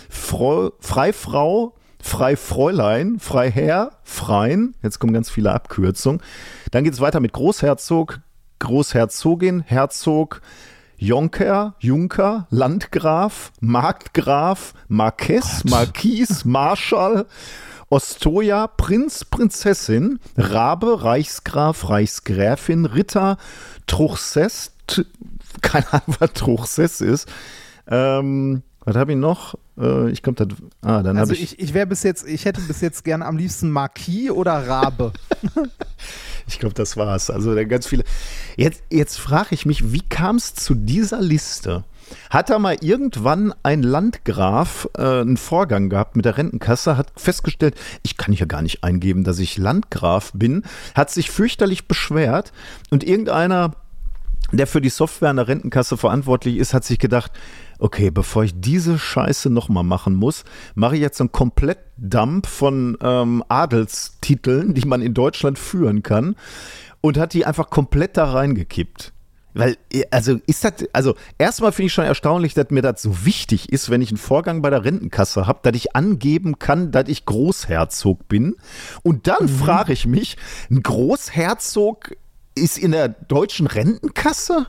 Frau, 0.09 0.72
Freifrau, 0.80 1.76
Freifräulein, 2.01 3.20
Freiherr, 3.20 3.91
Freien, 4.03 4.76
jetzt 4.82 4.97
kommen 4.97 5.14
ganz 5.14 5.30
viele 5.30 5.51
Abkürzungen. 5.51 6.22
Dann 6.72 6.84
geht 6.84 6.93
es 6.93 6.99
weiter 6.99 7.20
mit 7.20 7.32
Großherzog, 7.34 8.22
Großherzogin, 8.57 9.62
Herzog, 9.62 10.41
Jonker, 11.02 11.74
Junker, 11.80 12.45
Landgraf, 12.52 13.52
Markgraf, 13.60 14.76
Marquess, 14.88 15.64
Marquis, 15.64 16.45
Marschall, 16.45 17.26
Ostoja, 17.89 18.68
Prinz, 18.68 19.26
Prinzessin, 19.26 20.20
Rabe, 20.38 21.04
Reichsgraf, 21.04 21.89
Reichsgräfin, 21.89 22.86
Ritter, 22.86 23.38
Truchsess, 23.88 24.74
keine 25.64 25.91
Ahnung, 25.91 26.18
was 26.20 26.34
Truchsess 26.34 27.02
ist. 27.02 27.28
Ähm, 27.88 28.62
was 28.82 28.95
habe 28.95 29.14
ich 29.14 29.18
noch? 29.18 29.56
Äh, 29.82 30.11
ich 30.11 30.21
glaube, 30.21 30.45
das. 30.45 30.57
Ah, 30.82 31.01
dann 31.03 31.17
Also 31.17 31.34
habe 31.34 31.41
ich. 31.41 31.53
ich, 31.53 31.59
ich 31.59 31.73
wäre 31.73 31.88
bis 31.88 32.03
jetzt, 32.03 32.27
ich 32.27 32.45
hätte 32.45 32.61
bis 32.61 32.82
jetzt 32.82 33.03
gerne 33.03 33.25
am 33.25 33.38
liebsten 33.38 33.69
Marquis 33.71 34.29
oder 34.32 34.67
Rabe. 34.67 35.11
Ich 36.47 36.59
glaube, 36.59 36.75
das 36.75 36.97
war's. 36.97 37.29
Also 37.29 37.55
ganz 37.67 37.88
viele. 37.88 38.03
Jetzt, 38.57 38.84
jetzt 38.89 39.19
frage 39.19 39.49
ich 39.51 39.65
mich, 39.65 39.93
wie 39.93 40.01
kam 40.01 40.36
es 40.36 40.53
zu 40.53 40.75
dieser 40.75 41.21
Liste? 41.21 41.84
Hat 42.29 42.49
da 42.49 42.59
mal 42.59 42.77
irgendwann 42.82 43.53
ein 43.63 43.84
Landgraf 43.84 44.89
äh, 44.97 45.21
einen 45.21 45.38
Vorgang 45.38 45.89
gehabt 45.89 46.15
mit 46.15 46.25
der 46.25 46.38
Rentenkasse, 46.38 46.97
hat 46.97 47.13
festgestellt, 47.15 47.75
ich 48.03 48.17
kann 48.17 48.34
hier 48.34 48.47
gar 48.47 48.61
nicht 48.61 48.84
eingeben, 48.84 49.23
dass 49.23 49.39
ich 49.39 49.57
Landgraf 49.57 50.32
bin, 50.34 50.63
hat 50.93 51.09
sich 51.09 51.32
fürchterlich 51.32 51.88
beschwert 51.88 52.51
und 52.89 53.05
irgendeiner, 53.05 53.75
der 54.51 54.67
für 54.67 54.82
die 54.82 54.89
Software 54.89 55.29
an 55.29 55.38
der 55.38 55.47
Rentenkasse 55.47 55.95
verantwortlich 55.95 56.57
ist, 56.57 56.73
hat 56.73 56.84
sich 56.84 56.99
gedacht, 56.99 57.32
okay, 57.82 58.11
bevor 58.11 58.43
ich 58.43 58.53
diese 58.55 58.97
Scheiße 58.97 59.49
nochmal 59.49 59.84
machen 59.84 60.15
muss, 60.15 60.43
mache 60.75 60.95
ich 60.95 61.01
jetzt 61.01 61.17
so 61.17 61.23
einen 61.23 61.32
Komplettdump 61.32 62.47
von 62.47 62.97
ähm, 63.01 63.43
Adelstiteln, 63.49 64.73
die 64.73 64.88
man 64.88 65.01
in 65.01 65.13
Deutschland 65.13 65.59
führen 65.59 66.03
kann 66.03 66.36
und 67.01 67.17
hat 67.17 67.34
die 67.34 67.45
einfach 67.45 67.69
komplett 67.69 68.17
da 68.17 68.32
reingekippt. 68.32 69.13
Weil, 69.53 69.77
äh, 69.91 70.03
also 70.11 70.39
ist 70.45 70.63
das, 70.63 70.73
also 70.93 71.15
erstmal 71.38 71.71
finde 71.71 71.88
ich 71.88 71.93
schon 71.93 72.05
erstaunlich, 72.05 72.53
dass 72.53 72.69
mir 72.69 72.84
das 72.84 73.01
so 73.01 73.25
wichtig 73.25 73.71
ist, 73.71 73.89
wenn 73.89 74.01
ich 74.01 74.09
einen 74.09 74.17
Vorgang 74.17 74.61
bei 74.61 74.69
der 74.69 74.86
Rentenkasse 74.86 75.47
habe, 75.47 75.59
dass 75.63 75.75
ich 75.75 75.95
angeben 75.95 76.59
kann, 76.59 76.91
dass 76.91 77.09
ich 77.09 77.25
Großherzog 77.25 78.27
bin. 78.27 78.55
Und 79.03 79.27
dann 79.27 79.49
frage 79.49 79.91
ich 79.91 80.05
mich, 80.05 80.38
ein 80.69 80.84
Großherzog 80.84 82.15
ist 82.55 82.77
in 82.77 82.91
der 82.91 83.09
deutschen 83.09 83.67
Rentenkasse? 83.67 84.67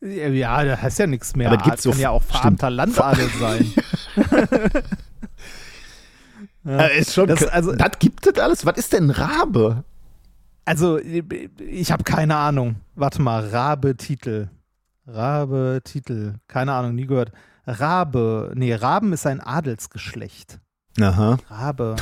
Ja, 0.00 0.64
da 0.64 0.80
heißt 0.82 0.98
ja 0.98 1.06
nichts 1.06 1.34
mehr. 1.36 1.48
Aber 1.48 1.58
es 1.58 1.64
gibt 1.64 1.82
kann 1.82 1.92
so- 1.94 2.00
ja 2.00 2.10
auch 2.10 2.22
verarmter 2.22 2.70
Landadel 2.70 3.28
sein. 3.40 3.72
Äh, 6.66 6.98
ist 6.98 7.14
schon, 7.14 7.28
Das- 7.28 7.40
das, 7.40 7.48
also- 7.48 7.72
das 7.76 7.92
gibt 8.00 8.26
es 8.26 8.38
alles. 8.42 8.66
Was 8.66 8.76
ist 8.76 8.92
denn 8.92 9.10
Rabe? 9.10 9.84
Also, 10.64 10.98
ich 10.98 11.92
habe 11.92 12.02
keine 12.02 12.34
Ahnung. 12.36 12.76
Warte 12.96 13.22
mal, 13.22 13.46
Rabe-Titel. 13.46 14.48
Rabe-Titel. 15.06 16.34
Keine 16.48 16.72
Ahnung, 16.72 16.96
nie 16.96 17.06
gehört. 17.06 17.30
Rabe. 17.68 18.50
Nee, 18.56 18.74
Raben 18.74 19.12
ist 19.12 19.26
ein 19.28 19.40
Adelsgeschlecht. 19.40 20.58
Aha. 21.00 21.38
Rabe. 21.48 21.94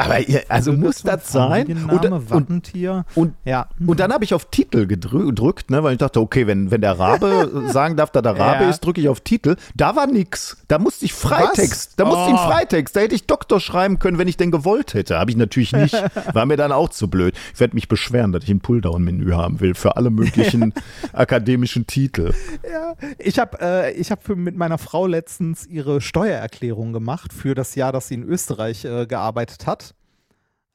Aber 0.00 0.20
ihr, 0.20 0.42
also 0.48 0.72
muss 0.72 1.02
das 1.02 1.30
sein? 1.32 1.66
Und, 1.90 2.32
und, 2.32 2.72
und, 3.16 3.34
ja. 3.44 3.68
und 3.84 3.98
dann 4.00 4.12
habe 4.12 4.22
ich 4.24 4.32
auf 4.32 4.44
Titel 4.50 4.82
gedrü- 4.82 5.26
gedrückt, 5.26 5.70
ne, 5.70 5.82
weil 5.82 5.92
ich 5.92 5.98
dachte, 5.98 6.20
okay, 6.20 6.46
wenn, 6.46 6.70
wenn 6.70 6.80
der 6.80 6.98
Rabe 6.98 7.64
sagen 7.72 7.96
darf, 7.96 8.10
dass 8.10 8.22
der 8.22 8.38
Rabe 8.38 8.62
Ja. 8.64 8.70
ist, 8.70 8.80
drücke 8.84 9.00
ich 9.00 9.08
auf 9.08 9.20
Titel. 9.20 9.56
Da 9.74 9.96
war 9.96 10.06
nix. 10.06 10.56
Da 10.68 10.78
musste 10.78 11.04
ich 11.04 11.12
Freitext. 11.12 11.94
Da 11.98 12.04
musste 12.04 12.28
ich 12.30 12.34
Oh. 12.34 12.38
einen 12.38 12.50
Freitext. 12.52 12.94
Da 12.94 13.00
hätte 13.00 13.14
ich 13.16 13.26
Doktor 13.26 13.58
schreiben 13.60 13.98
können, 13.98 14.18
wenn 14.18 14.28
ich 14.28 14.36
denn 14.36 14.50
gewollt 14.52 14.94
hätte. 14.94 15.18
Habe 15.18 15.30
ich 15.32 15.36
natürlich 15.36 15.72
nicht. 15.72 15.94
War 16.32 16.46
mir 16.46 16.56
dann 16.56 16.70
auch 16.72 16.90
zu 16.90 17.08
blöd. 17.08 17.34
Ich 17.54 17.60
werde 17.60 17.74
mich 17.74 17.88
beschweren, 17.88 18.32
dass 18.32 18.44
ich 18.44 18.50
ein 18.50 18.60
Pulldown-Menü 18.60 19.32
haben 19.32 19.58
will 19.60 19.74
für 19.74 19.96
alle 19.96 20.10
möglichen 20.10 20.72
akademischen 21.12 21.86
Titel. 21.86 22.32
Ja, 22.70 22.94
ich 23.18 23.38
habe 23.38 23.58
äh, 23.60 23.92
ich 23.94 24.10
hab 24.10 24.28
mit 24.28 24.56
meiner 24.56 24.78
Frau 24.78 25.06
letztens 25.06 25.66
ihre 25.66 26.00
Steuererklärung 26.00 26.92
gemacht 26.92 27.32
für 27.32 27.54
das 27.54 27.74
Jahr, 27.74 27.92
das 27.92 28.08
sie 28.08 28.14
in 28.14 28.22
Österreich 28.22 28.84
äh, 28.84 29.06
gearbeitet 29.06 29.66
hat. 29.66 29.87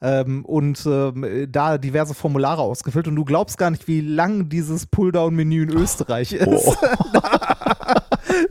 Ähm, 0.06 0.44
und 0.44 0.86
ähm, 0.86 1.48
da 1.50 1.78
diverse 1.78 2.14
Formulare 2.14 2.62
ausgefüllt. 2.62 3.08
Und 3.08 3.16
du 3.16 3.24
glaubst 3.24 3.58
gar 3.58 3.72
nicht, 3.72 3.88
wie 3.88 4.02
lang 4.02 4.50
dieses 4.50 4.86
Pulldown-Menü 4.86 5.64
in 5.64 5.70
Österreich 5.70 6.34
ist. 6.34 6.48
Oh. 6.48 6.76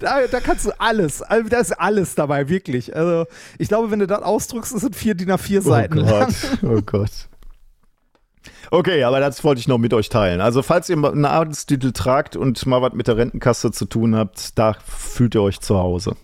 Da, 0.01 0.27
da 0.31 0.41
kannst 0.41 0.67
du 0.67 0.71
alles, 0.81 1.23
also 1.23 1.49
da 1.49 1.59
ist 1.59 1.73
alles 1.73 2.15
dabei, 2.15 2.49
wirklich. 2.49 2.95
Also 2.95 3.27
ich 3.59 3.69
glaube, 3.69 3.91
wenn 3.91 3.99
du 3.99 4.07
das 4.07 4.23
ausdrückst, 4.23 4.75
ist 4.75 4.83
es 4.83 4.97
vier 4.97 5.15
DIN 5.15 5.31
A4 5.31 5.61
Seiten 5.61 5.99
oh 5.99 6.03
lang. 6.03 6.35
Gott, 6.61 6.71
oh 6.71 6.83
Gott. 6.85 7.11
Okay, 8.71 9.05
aber 9.05 9.21
das 9.21 9.45
wollte 9.45 9.61
ich 9.61 9.69
noch 9.69 9.79
mit 9.79 9.93
euch 9.93 10.09
teilen. 10.09 10.41
Also, 10.41 10.63
falls 10.63 10.89
ihr 10.89 10.97
einen 10.97 11.25
Adelstitel 11.25 11.93
tragt 11.93 12.37
und 12.37 12.65
mal 12.65 12.81
was 12.81 12.95
mit 12.95 13.07
der 13.07 13.17
Rentenkasse 13.17 13.71
zu 13.71 13.85
tun 13.85 14.17
habt, 14.17 14.59
da 14.59 14.75
fühlt 14.87 15.35
ihr 15.35 15.43
euch 15.43 15.61
zu 15.61 15.77
Hause. 15.77 16.17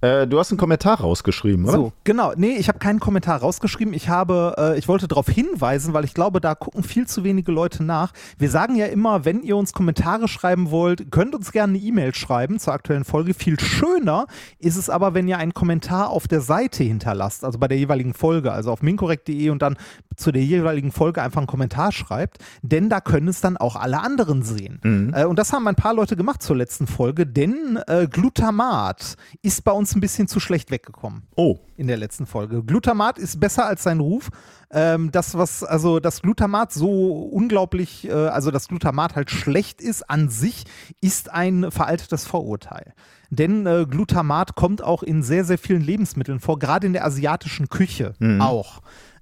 Äh, 0.00 0.26
du 0.26 0.38
hast 0.38 0.50
einen 0.50 0.58
Kommentar 0.58 1.00
rausgeschrieben, 1.00 1.64
oder? 1.64 1.72
So, 1.72 1.92
genau. 2.04 2.32
Nee, 2.36 2.56
ich 2.56 2.68
habe 2.68 2.78
keinen 2.78 3.00
Kommentar 3.00 3.40
rausgeschrieben. 3.40 3.92
Ich 3.92 4.08
habe, 4.08 4.54
äh, 4.58 4.78
ich 4.78 4.88
wollte 4.88 5.08
darauf 5.08 5.28
hinweisen, 5.28 5.92
weil 5.92 6.04
ich 6.04 6.14
glaube, 6.14 6.40
da 6.40 6.54
gucken 6.54 6.82
viel 6.82 7.06
zu 7.06 7.22
wenige 7.22 7.52
Leute 7.52 7.84
nach. 7.84 8.12
Wir 8.38 8.50
sagen 8.50 8.76
ja 8.76 8.86
immer, 8.86 9.24
wenn 9.24 9.42
ihr 9.42 9.56
uns 9.56 9.72
Kommentare 9.72 10.26
schreiben 10.28 10.70
wollt, 10.70 11.10
könnt 11.10 11.34
uns 11.34 11.52
gerne 11.52 11.74
eine 11.74 11.82
E-Mail 11.82 12.14
schreiben 12.14 12.58
zur 12.58 12.72
aktuellen 12.72 13.04
Folge. 13.04 13.34
Viel 13.34 13.60
schöner 13.60 14.26
ist 14.58 14.76
es 14.76 14.88
aber, 14.88 15.12
wenn 15.12 15.28
ihr 15.28 15.38
einen 15.38 15.52
Kommentar 15.52 16.08
auf 16.10 16.28
der 16.28 16.40
Seite 16.40 16.82
hinterlasst, 16.82 17.44
also 17.44 17.58
bei 17.58 17.68
der 17.68 17.78
jeweiligen 17.78 18.14
Folge, 18.14 18.52
also 18.52 18.72
auf 18.72 18.82
minkorrekt.de 18.82 19.50
und 19.50 19.60
dann 19.60 19.76
zu 20.16 20.32
der 20.32 20.42
jeweiligen 20.42 20.92
Folge 20.92 21.22
einfach 21.22 21.38
einen 21.38 21.46
Kommentar 21.46 21.92
schreibt, 21.92 22.38
denn 22.62 22.88
da 22.88 23.00
können 23.00 23.28
es 23.28 23.40
dann 23.40 23.56
auch 23.56 23.76
alle 23.76 24.00
anderen 24.00 24.42
sehen. 24.42 25.12
Äh, 25.14 25.24
und 25.24 25.38
das 25.38 25.52
haben 25.52 25.66
ein 25.68 25.76
paar 25.76 25.94
Leute 25.94 26.16
gemacht 26.16 26.42
zur 26.42 26.56
letzten 26.56 26.86
Folge, 26.86 27.26
denn 27.26 27.78
äh, 27.86 28.06
Glutamat 28.10 29.16
ist 29.42 29.64
bei 29.64 29.72
uns 29.72 29.89
ein 29.94 30.00
bisschen 30.00 30.28
zu 30.28 30.40
schlecht 30.40 30.70
weggekommen 30.70 31.22
Oh, 31.36 31.58
in 31.76 31.86
der 31.86 31.96
letzten 31.96 32.26
Folge. 32.26 32.62
Glutamat 32.62 33.18
ist 33.18 33.40
besser 33.40 33.66
als 33.66 33.82
sein 33.82 34.00
Ruf. 34.00 34.30
Ähm, 34.70 35.10
das, 35.10 35.36
was, 35.36 35.64
also 35.64 36.00
das 36.00 36.22
Glutamat 36.22 36.72
so 36.72 37.12
unglaublich, 37.12 38.08
äh, 38.08 38.12
also 38.12 38.50
das 38.50 38.68
Glutamat 38.68 39.16
halt 39.16 39.30
schlecht 39.30 39.80
ist 39.80 40.08
an 40.08 40.28
sich, 40.28 40.64
ist 41.00 41.30
ein 41.30 41.70
veraltetes 41.70 42.26
Vorurteil. 42.26 42.94
Denn 43.30 43.66
äh, 43.66 43.86
Glutamat 43.88 44.54
kommt 44.54 44.82
auch 44.82 45.02
in 45.02 45.22
sehr, 45.22 45.44
sehr 45.44 45.58
vielen 45.58 45.82
Lebensmitteln 45.82 46.40
vor, 46.40 46.58
gerade 46.58 46.86
in 46.86 46.92
der 46.92 47.04
asiatischen 47.04 47.68
Küche 47.68 48.14
auch. 48.40 48.80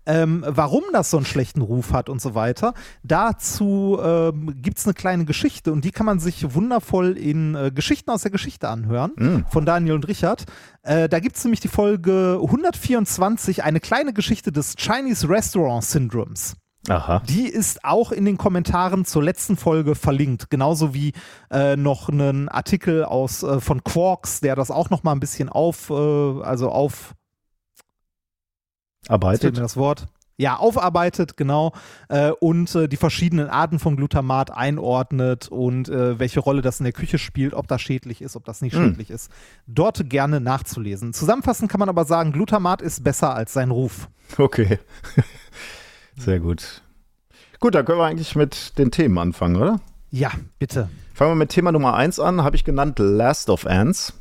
Ähm, 0.08 0.42
warum 0.46 0.84
das 0.94 1.10
so 1.10 1.18
einen 1.18 1.26
schlechten 1.26 1.60
Ruf 1.60 1.92
hat 1.92 2.08
und 2.08 2.22
so 2.22 2.34
weiter. 2.34 2.72
Dazu 3.02 3.98
ähm, 4.02 4.54
gibt 4.56 4.78
es 4.78 4.86
eine 4.86 4.94
kleine 4.94 5.26
Geschichte 5.26 5.70
und 5.70 5.84
die 5.84 5.90
kann 5.90 6.06
man 6.06 6.18
sich 6.18 6.54
wundervoll 6.54 7.18
in 7.18 7.54
äh, 7.54 7.70
Geschichten 7.70 8.10
aus 8.10 8.22
der 8.22 8.30
Geschichte 8.30 8.70
anhören 8.70 9.44
von 9.50 9.66
Daniel 9.66 9.94
und 9.94 10.08
Richard. 10.08 10.46
Äh, 10.82 11.10
da 11.10 11.20
gibt 11.20 11.36
es 11.36 11.44
nämlich 11.44 11.60
die 11.60 11.68
Folge 11.68 12.40
124, 12.42 13.62
eine 13.64 13.80
kleine 13.80 14.14
Geschichte 14.14 14.50
des 14.50 14.76
Chinese 14.76 15.28
Restaurant 15.28 15.84
Syndroms. 15.84 16.56
aha. 16.88 17.20
Die 17.28 17.46
ist 17.46 17.84
auch 17.84 18.10
in 18.10 18.24
den 18.24 18.38
Kommentaren 18.38 19.04
zur 19.04 19.22
letzten 19.22 19.58
Folge 19.58 19.94
verlinkt, 19.94 20.48
genauso 20.48 20.94
wie 20.94 21.12
äh, 21.50 21.76
noch 21.76 22.08
einen 22.08 22.48
Artikel 22.48 23.04
aus 23.04 23.42
äh, 23.42 23.60
von 23.60 23.84
Quarks, 23.84 24.40
der 24.40 24.56
das 24.56 24.70
auch 24.70 24.88
noch 24.88 25.02
mal 25.02 25.12
ein 25.12 25.20
bisschen 25.20 25.50
auf, 25.50 25.90
äh, 25.90 25.92
also 25.92 26.70
auf 26.70 27.14
Jetzt 29.02 29.10
Arbeitet. 29.10 29.54
mir 29.56 29.62
das 29.62 29.76
Wort. 29.76 30.06
Ja, 30.40 30.56
aufarbeitet, 30.56 31.36
genau, 31.36 31.72
äh, 32.08 32.30
und 32.30 32.72
äh, 32.76 32.88
die 32.88 32.96
verschiedenen 32.96 33.48
Arten 33.48 33.80
von 33.80 33.96
Glutamat 33.96 34.52
einordnet 34.52 35.48
und 35.48 35.88
äh, 35.88 36.20
welche 36.20 36.38
Rolle 36.38 36.62
das 36.62 36.78
in 36.78 36.84
der 36.84 36.92
Küche 36.92 37.18
spielt, 37.18 37.54
ob 37.54 37.66
das 37.66 37.82
schädlich 37.82 38.22
ist, 38.22 38.36
ob 38.36 38.44
das 38.44 38.60
nicht 38.62 38.76
Hm. 38.76 38.90
schädlich 38.90 39.10
ist. 39.10 39.32
Dort 39.66 40.08
gerne 40.08 40.40
nachzulesen. 40.40 41.12
Zusammenfassend 41.12 41.68
kann 41.72 41.80
man 41.80 41.88
aber 41.88 42.04
sagen, 42.04 42.30
Glutamat 42.30 42.82
ist 42.82 43.02
besser 43.02 43.34
als 43.34 43.52
sein 43.52 43.72
Ruf. 43.72 44.08
Okay. 44.38 44.78
Sehr 46.16 46.38
gut. 46.38 46.82
Gut, 47.58 47.74
dann 47.74 47.84
können 47.84 47.98
wir 47.98 48.04
eigentlich 48.06 48.36
mit 48.36 48.78
den 48.78 48.92
Themen 48.92 49.18
anfangen, 49.18 49.56
oder? 49.56 49.80
Ja, 50.10 50.30
bitte. 50.60 50.88
Fangen 51.14 51.32
wir 51.32 51.36
mit 51.36 51.48
Thema 51.50 51.72
Nummer 51.72 51.94
1 51.94 52.20
an, 52.20 52.44
habe 52.44 52.54
ich 52.54 52.62
genannt 52.64 53.00
Last 53.00 53.50
of 53.50 53.66
Ants. 53.66 54.14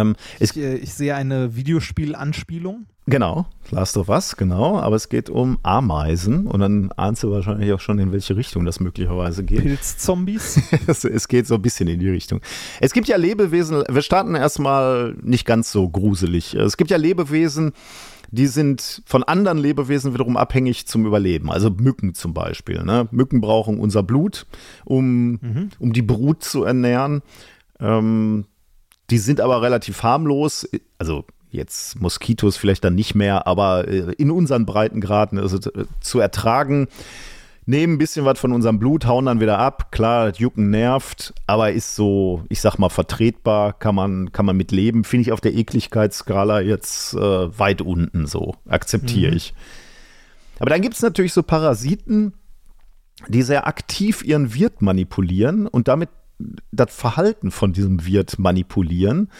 Ähm, 0.00 0.16
Ich, 0.40 0.56
äh, 0.56 0.76
ich 0.76 0.94
sehe 0.94 1.14
eine 1.14 1.56
Videospiel-Anspielung. 1.56 2.86
genau, 3.06 3.46
Last 3.70 3.96
of 3.96 4.08
Us, 4.08 4.36
genau, 4.36 4.78
aber 4.78 4.96
es 4.96 5.08
geht 5.08 5.30
um 5.30 5.58
Ameisen 5.62 6.46
und 6.46 6.60
dann 6.60 6.90
ahnst 6.96 7.22
du 7.22 7.30
wahrscheinlich 7.30 7.72
auch 7.72 7.80
schon, 7.80 7.98
in 7.98 8.12
welche 8.12 8.36
Richtung 8.36 8.64
das 8.64 8.80
möglicherweise 8.80 9.44
geht. 9.44 9.62
Pilzzombies. 9.62 10.60
Es, 10.86 11.04
es 11.18 11.28
geht 11.28 11.46
so 11.46 11.54
ein 11.54 11.62
bisschen 11.62 11.88
in 11.88 12.00
die 12.00 12.08
Richtung. 12.10 12.40
Es 12.80 12.92
gibt 12.92 13.08
ja 13.08 13.16
Lebewesen, 13.16 13.84
wir 13.88 14.02
starten 14.02 14.34
erstmal 14.34 15.16
nicht 15.22 15.46
ganz 15.46 15.72
so 15.72 15.88
gruselig. 15.88 16.54
Es 16.54 16.76
gibt 16.76 16.90
ja 16.90 16.96
Lebewesen, 16.96 17.72
die 18.32 18.46
sind 18.48 19.02
von 19.06 19.22
anderen 19.22 19.58
Lebewesen 19.58 20.12
wiederum 20.12 20.36
abhängig 20.36 20.86
zum 20.86 21.06
Überleben. 21.06 21.50
Also 21.50 21.70
Mücken 21.70 22.14
zum 22.14 22.34
Beispiel. 22.34 22.82
Ne? 22.82 23.06
Mücken 23.12 23.40
brauchen 23.40 23.78
unser 23.78 24.02
Blut, 24.02 24.46
um, 24.84 25.70
um 25.78 25.92
die 25.92 26.02
Brut 26.02 26.42
zu 26.42 26.64
ernähren. 26.64 27.22
Ähm, 27.78 28.46
die 29.10 29.18
sind 29.18 29.40
aber 29.40 29.62
relativ 29.62 30.02
harmlos. 30.02 30.68
Also 30.98 31.24
jetzt 31.50 32.00
Moskitos 32.00 32.56
vielleicht 32.56 32.84
dann 32.84 32.94
nicht 32.94 33.14
mehr, 33.14 33.46
aber 33.46 33.88
äh, 33.88 34.12
in 34.18 34.30
unseren 34.30 34.66
Breitengraden 34.66 35.38
also, 35.38 35.58
äh, 35.70 35.84
zu 36.00 36.20
ertragen 36.20 36.88
nehmen 37.66 37.94
ein 37.94 37.98
bisschen 37.98 38.24
was 38.24 38.38
von 38.38 38.52
unserem 38.52 38.78
Blut, 38.78 39.06
hauen 39.06 39.26
dann 39.26 39.40
wieder 39.40 39.58
ab. 39.58 39.90
Klar, 39.90 40.30
das 40.30 40.38
Jucken 40.38 40.70
nervt, 40.70 41.34
aber 41.46 41.72
ist 41.72 41.96
so, 41.96 42.44
ich 42.48 42.60
sag 42.60 42.78
mal, 42.78 42.88
vertretbar, 42.88 43.72
kann 43.72 43.94
man, 43.94 44.32
kann 44.32 44.46
man 44.46 44.56
mit 44.56 44.70
leben. 44.70 45.04
Finde 45.04 45.22
ich 45.22 45.32
auf 45.32 45.40
der 45.40 45.54
Ekligkeitsskala 45.54 46.60
jetzt 46.60 47.14
äh, 47.14 47.58
weit 47.58 47.82
unten 47.82 48.26
so. 48.26 48.54
Akzeptiere 48.68 49.34
ich. 49.34 49.52
Aber 50.58 50.70
dann 50.70 50.80
gibt 50.80 50.94
es 50.94 51.02
natürlich 51.02 51.32
so 51.32 51.42
Parasiten, 51.42 52.32
die 53.28 53.42
sehr 53.42 53.66
aktiv 53.66 54.24
ihren 54.24 54.54
Wirt 54.54 54.80
manipulieren 54.80 55.66
und 55.66 55.88
damit 55.88 56.08
das 56.72 56.94
Verhalten 56.94 57.50
von 57.50 57.72
diesem 57.72 58.04
Wirt 58.06 58.38
manipulieren. 58.38 59.30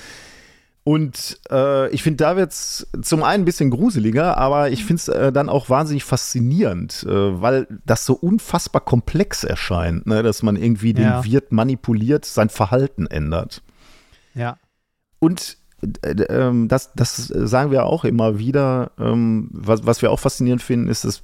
Und 0.85 1.41
äh, 1.51 1.91
ich 1.91 2.05
finde, 2.05 2.19
da 2.19 2.37
wird 2.37 2.53
es 2.53 2.87
zum 3.03 3.25
einen 3.25 3.43
ein 3.43 3.45
bisschen 3.45 3.71
gruseliger, 3.71 4.37
aber 4.37 4.71
ich 4.71 4.85
finde 4.85 5.01
es 5.01 5.09
äh, 5.09 5.33
dann 5.33 5.49
auch 5.49 5.69
wahnsinnig 5.69 6.05
faszinierend, 6.05 7.05
äh, 7.09 7.43
weil 7.43 7.67
das 7.85 8.07
so 8.07 8.15
unfassbar 8.15 8.83
komplex 8.83 9.43
erscheint, 9.43 10.07
ne? 10.07 10.23
dass 10.23 10.45
man 10.45 10.55
irgendwie 10.55 10.95
Ja. 10.97 11.21
den 11.23 11.25
Wirt 11.33 11.51
manipuliert, 11.51 12.25
sein 12.25 12.51
Verhalten 12.51 13.07
ändert. 13.07 13.63
ja. 14.35 14.59
Und 15.19 15.57
äh, 16.03 16.11
ähm, 16.29 16.69
das, 16.69 16.93
das 16.95 17.17
sagen 17.17 17.71
wir 17.73 17.87
auch 17.87 18.05
immer 18.05 18.39
wieder, 18.39 18.93
ähm, 18.99 19.49
was, 19.53 19.87
was 19.87 20.03
wir 20.03 20.13
auch 20.13 20.21
faszinierend 20.21 20.63
finden, 20.63 20.89
ist, 20.89 21.05
dass, 21.05 21.23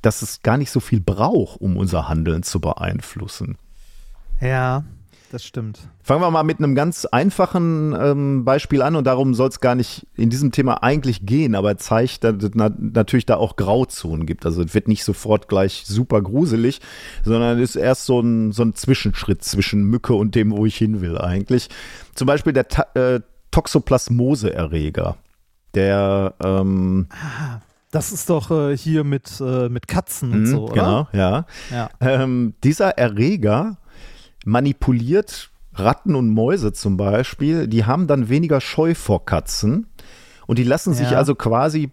dass 0.00 0.22
es 0.22 0.42
gar 0.42 0.56
nicht 0.56 0.70
so 0.70 0.80
viel 0.80 1.00
braucht, 1.00 1.60
um 1.60 1.76
unser 1.76 2.08
Handeln 2.08 2.44
zu 2.44 2.60
beeinflussen. 2.60 3.58
Ja, 4.40 4.84
das 5.32 5.44
stimmt. 5.44 5.80
Fangen 6.02 6.20
wir 6.20 6.30
mal 6.30 6.42
mit 6.42 6.58
einem 6.58 6.74
ganz 6.74 7.06
einfachen 7.06 7.96
ähm, 7.98 8.44
Beispiel 8.44 8.82
an 8.82 8.96
und 8.96 9.06
darum 9.06 9.34
soll 9.34 9.48
es 9.48 9.60
gar 9.60 9.74
nicht 9.74 10.06
in 10.14 10.28
diesem 10.28 10.52
Thema 10.52 10.82
eigentlich 10.82 11.24
gehen, 11.24 11.54
aber 11.54 11.70
er 11.70 11.78
zeigt, 11.78 12.24
dass 12.24 12.34
es 12.42 12.50
na 12.54 12.70
natürlich 12.78 13.24
da 13.24 13.36
auch 13.36 13.56
Grauzonen 13.56 14.26
gibt. 14.26 14.44
Also 14.44 14.62
es 14.62 14.74
wird 14.74 14.88
nicht 14.88 15.04
sofort 15.04 15.48
gleich 15.48 15.84
super 15.86 16.20
gruselig, 16.20 16.80
sondern 17.24 17.58
es 17.58 17.70
ist 17.70 17.76
erst 17.76 18.04
so 18.04 18.20
ein, 18.20 18.52
so 18.52 18.62
ein 18.62 18.74
Zwischenschritt 18.74 19.42
zwischen 19.42 19.84
Mücke 19.84 20.14
und 20.14 20.34
dem, 20.34 20.50
wo 20.52 20.66
ich 20.66 20.76
hin 20.76 21.00
will 21.00 21.16
eigentlich. 21.16 21.70
Zum 22.14 22.26
Beispiel 22.26 22.52
der 22.52 22.68
Ta 22.68 22.86
äh, 22.94 23.20
Toxoplasmose-Erreger. 23.50 25.16
Der, 25.74 26.34
ähm, 26.44 27.08
Das 27.90 28.10
ist 28.10 28.30
doch 28.30 28.50
äh, 28.50 28.76
hier 28.76 29.04
mit, 29.04 29.40
äh, 29.40 29.68
mit 29.68 29.86
Katzen 29.86 30.32
und 30.32 30.42
mh, 30.42 30.50
so, 30.50 30.64
oder? 30.64 30.72
genau, 30.74 31.08
ja. 31.12 31.46
Ja. 31.70 31.90
Ähm, 32.00 32.54
dieser 32.64 32.96
Erreger 32.98 33.76
manipuliert 34.44 35.50
Ratten 35.74 36.14
und 36.14 36.30
Mäuse 36.30 36.72
zum 36.72 36.96
Beispiel, 36.96 37.66
die 37.66 37.84
haben 37.84 38.06
dann 38.06 38.28
weniger 38.28 38.60
Scheu 38.60 38.94
vor 38.94 39.24
Katzen 39.24 39.86
und 40.46 40.58
die 40.58 40.64
lassen 40.64 40.92
sich 40.92 41.10
Ja. 41.10 41.18
also 41.18 41.34
quasi, 41.34 41.90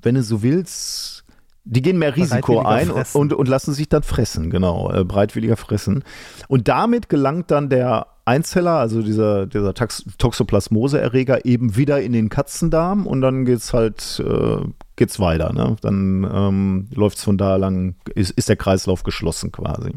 wenn 0.00 0.14
du 0.14 0.22
so 0.22 0.42
willst, 0.42 1.24
die 1.64 1.82
gehen 1.82 1.98
mehr 1.98 2.16
Risiko 2.16 2.60
ein 2.60 2.88
und, 2.88 2.94
fressen. 2.96 3.20
und, 3.20 3.32
und 3.34 3.48
lassen 3.48 3.72
sich 3.72 3.88
dann 3.88 4.02
fressen, 4.02 4.50
genau, 4.50 4.90
äh, 4.92 5.04
breitwilliger 5.04 5.56
fressen. 5.56 6.02
Und 6.48 6.68
damit 6.68 7.08
gelangt 7.08 7.50
dann 7.50 7.68
der 7.68 8.06
Einzeller, 8.24 8.78
also 8.78 9.02
dieser, 9.02 9.46
dieser 9.46 9.74
Tax 9.74 10.04
Toxoplasmose-Erreger, 10.18 11.44
eben 11.44 11.76
wieder 11.76 12.00
in 12.00 12.12
den 12.12 12.28
Katzendarm 12.30 13.06
und 13.06 13.20
dann 13.20 13.44
geht's 13.44 13.72
halt, 13.72 14.22
äh, 14.24 14.64
geht's 14.96 15.20
weiter. 15.20 15.52
Ne? 15.52 15.76
Dann 15.82 16.28
ähm, 16.32 16.88
läuft's 16.94 17.22
von 17.22 17.36
da 17.36 17.56
lang, 17.56 17.94
ist, 18.14 18.30
ist 18.32 18.48
der 18.48 18.56
Kreislauf 18.56 19.02
geschlossen 19.02 19.52
quasi. 19.52 19.92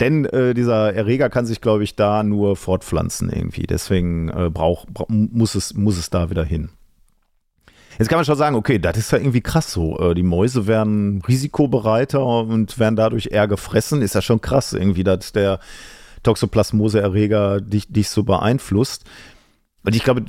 Denn 0.00 0.24
äh, 0.26 0.54
dieser 0.54 0.94
Erreger 0.94 1.30
kann 1.30 1.46
sich, 1.46 1.60
glaube 1.60 1.84
ich, 1.84 1.96
da 1.96 2.22
nur 2.22 2.56
fortpflanzen 2.56 3.30
irgendwie. 3.30 3.62
Deswegen 3.62 4.28
äh, 4.28 4.50
brauch, 4.50 4.86
bra 4.86 5.06
muss, 5.08 5.54
es, 5.54 5.74
muss 5.74 5.96
es 5.96 6.10
da 6.10 6.30
wieder 6.30 6.44
hin. 6.44 6.70
Jetzt 7.98 8.08
kann 8.08 8.18
man 8.18 8.24
schon 8.24 8.36
sagen, 8.36 8.56
okay, 8.56 8.78
das 8.80 8.96
ist 8.96 9.12
ja 9.12 9.18
irgendwie 9.18 9.40
krass 9.40 9.72
so. 9.72 9.98
Äh, 9.98 10.14
die 10.14 10.24
Mäuse 10.24 10.66
werden 10.66 11.22
risikobereiter 11.22 12.24
und 12.24 12.78
werden 12.78 12.96
dadurch 12.96 13.28
eher 13.30 13.46
gefressen. 13.46 14.02
Ist 14.02 14.16
ja 14.16 14.22
schon 14.22 14.40
krass 14.40 14.72
irgendwie, 14.72 15.04
dass 15.04 15.32
der 15.32 15.60
Toxoplasmose-Erreger 16.24 17.60
dich, 17.60 17.92
dich 17.92 18.08
so 18.08 18.24
beeinflusst. 18.24 19.04
Und 19.84 19.94
ich 19.94 20.02
glaube, 20.02 20.24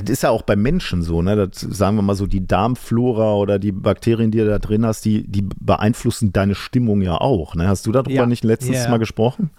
das 0.00 0.10
ist 0.10 0.22
ja 0.22 0.30
auch 0.30 0.42
bei 0.42 0.56
Menschen 0.56 1.02
so, 1.02 1.22
ne? 1.22 1.36
Das, 1.36 1.60
sagen 1.60 1.96
wir 1.96 2.02
mal 2.02 2.14
so, 2.14 2.26
die 2.26 2.46
Darmflora 2.46 3.34
oder 3.34 3.58
die 3.58 3.72
Bakterien, 3.72 4.30
die 4.30 4.38
du 4.38 4.46
da 4.46 4.58
drin 4.58 4.84
hast, 4.84 5.04
die, 5.04 5.26
die 5.26 5.42
beeinflussen 5.60 6.32
deine 6.32 6.54
Stimmung 6.54 7.02
ja 7.02 7.16
auch. 7.20 7.54
Ne? 7.54 7.68
Hast 7.68 7.86
du 7.86 7.92
darüber 7.92 8.10
Ja. 8.10 8.26
nicht 8.26 8.44
letztens 8.44 8.84
Ja. 8.84 8.90
mal 8.90 8.98
gesprochen? 8.98 9.50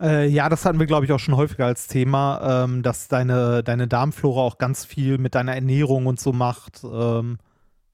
Äh, 0.00 0.28
ja, 0.28 0.48
das 0.48 0.64
hatten 0.64 0.78
wir, 0.78 0.86
glaube 0.86 1.06
ich, 1.06 1.12
auch 1.12 1.18
schon 1.18 1.36
häufiger 1.36 1.66
als 1.66 1.88
Thema, 1.88 2.64
ähm, 2.64 2.82
dass 2.82 3.08
deine, 3.08 3.62
deine 3.64 3.88
Darmflora 3.88 4.40
auch 4.42 4.58
ganz 4.58 4.84
viel 4.84 5.18
mit 5.18 5.34
deiner 5.34 5.54
Ernährung 5.54 6.06
und 6.06 6.20
so 6.20 6.32
macht. 6.32 6.82
Ähm, 6.84 7.38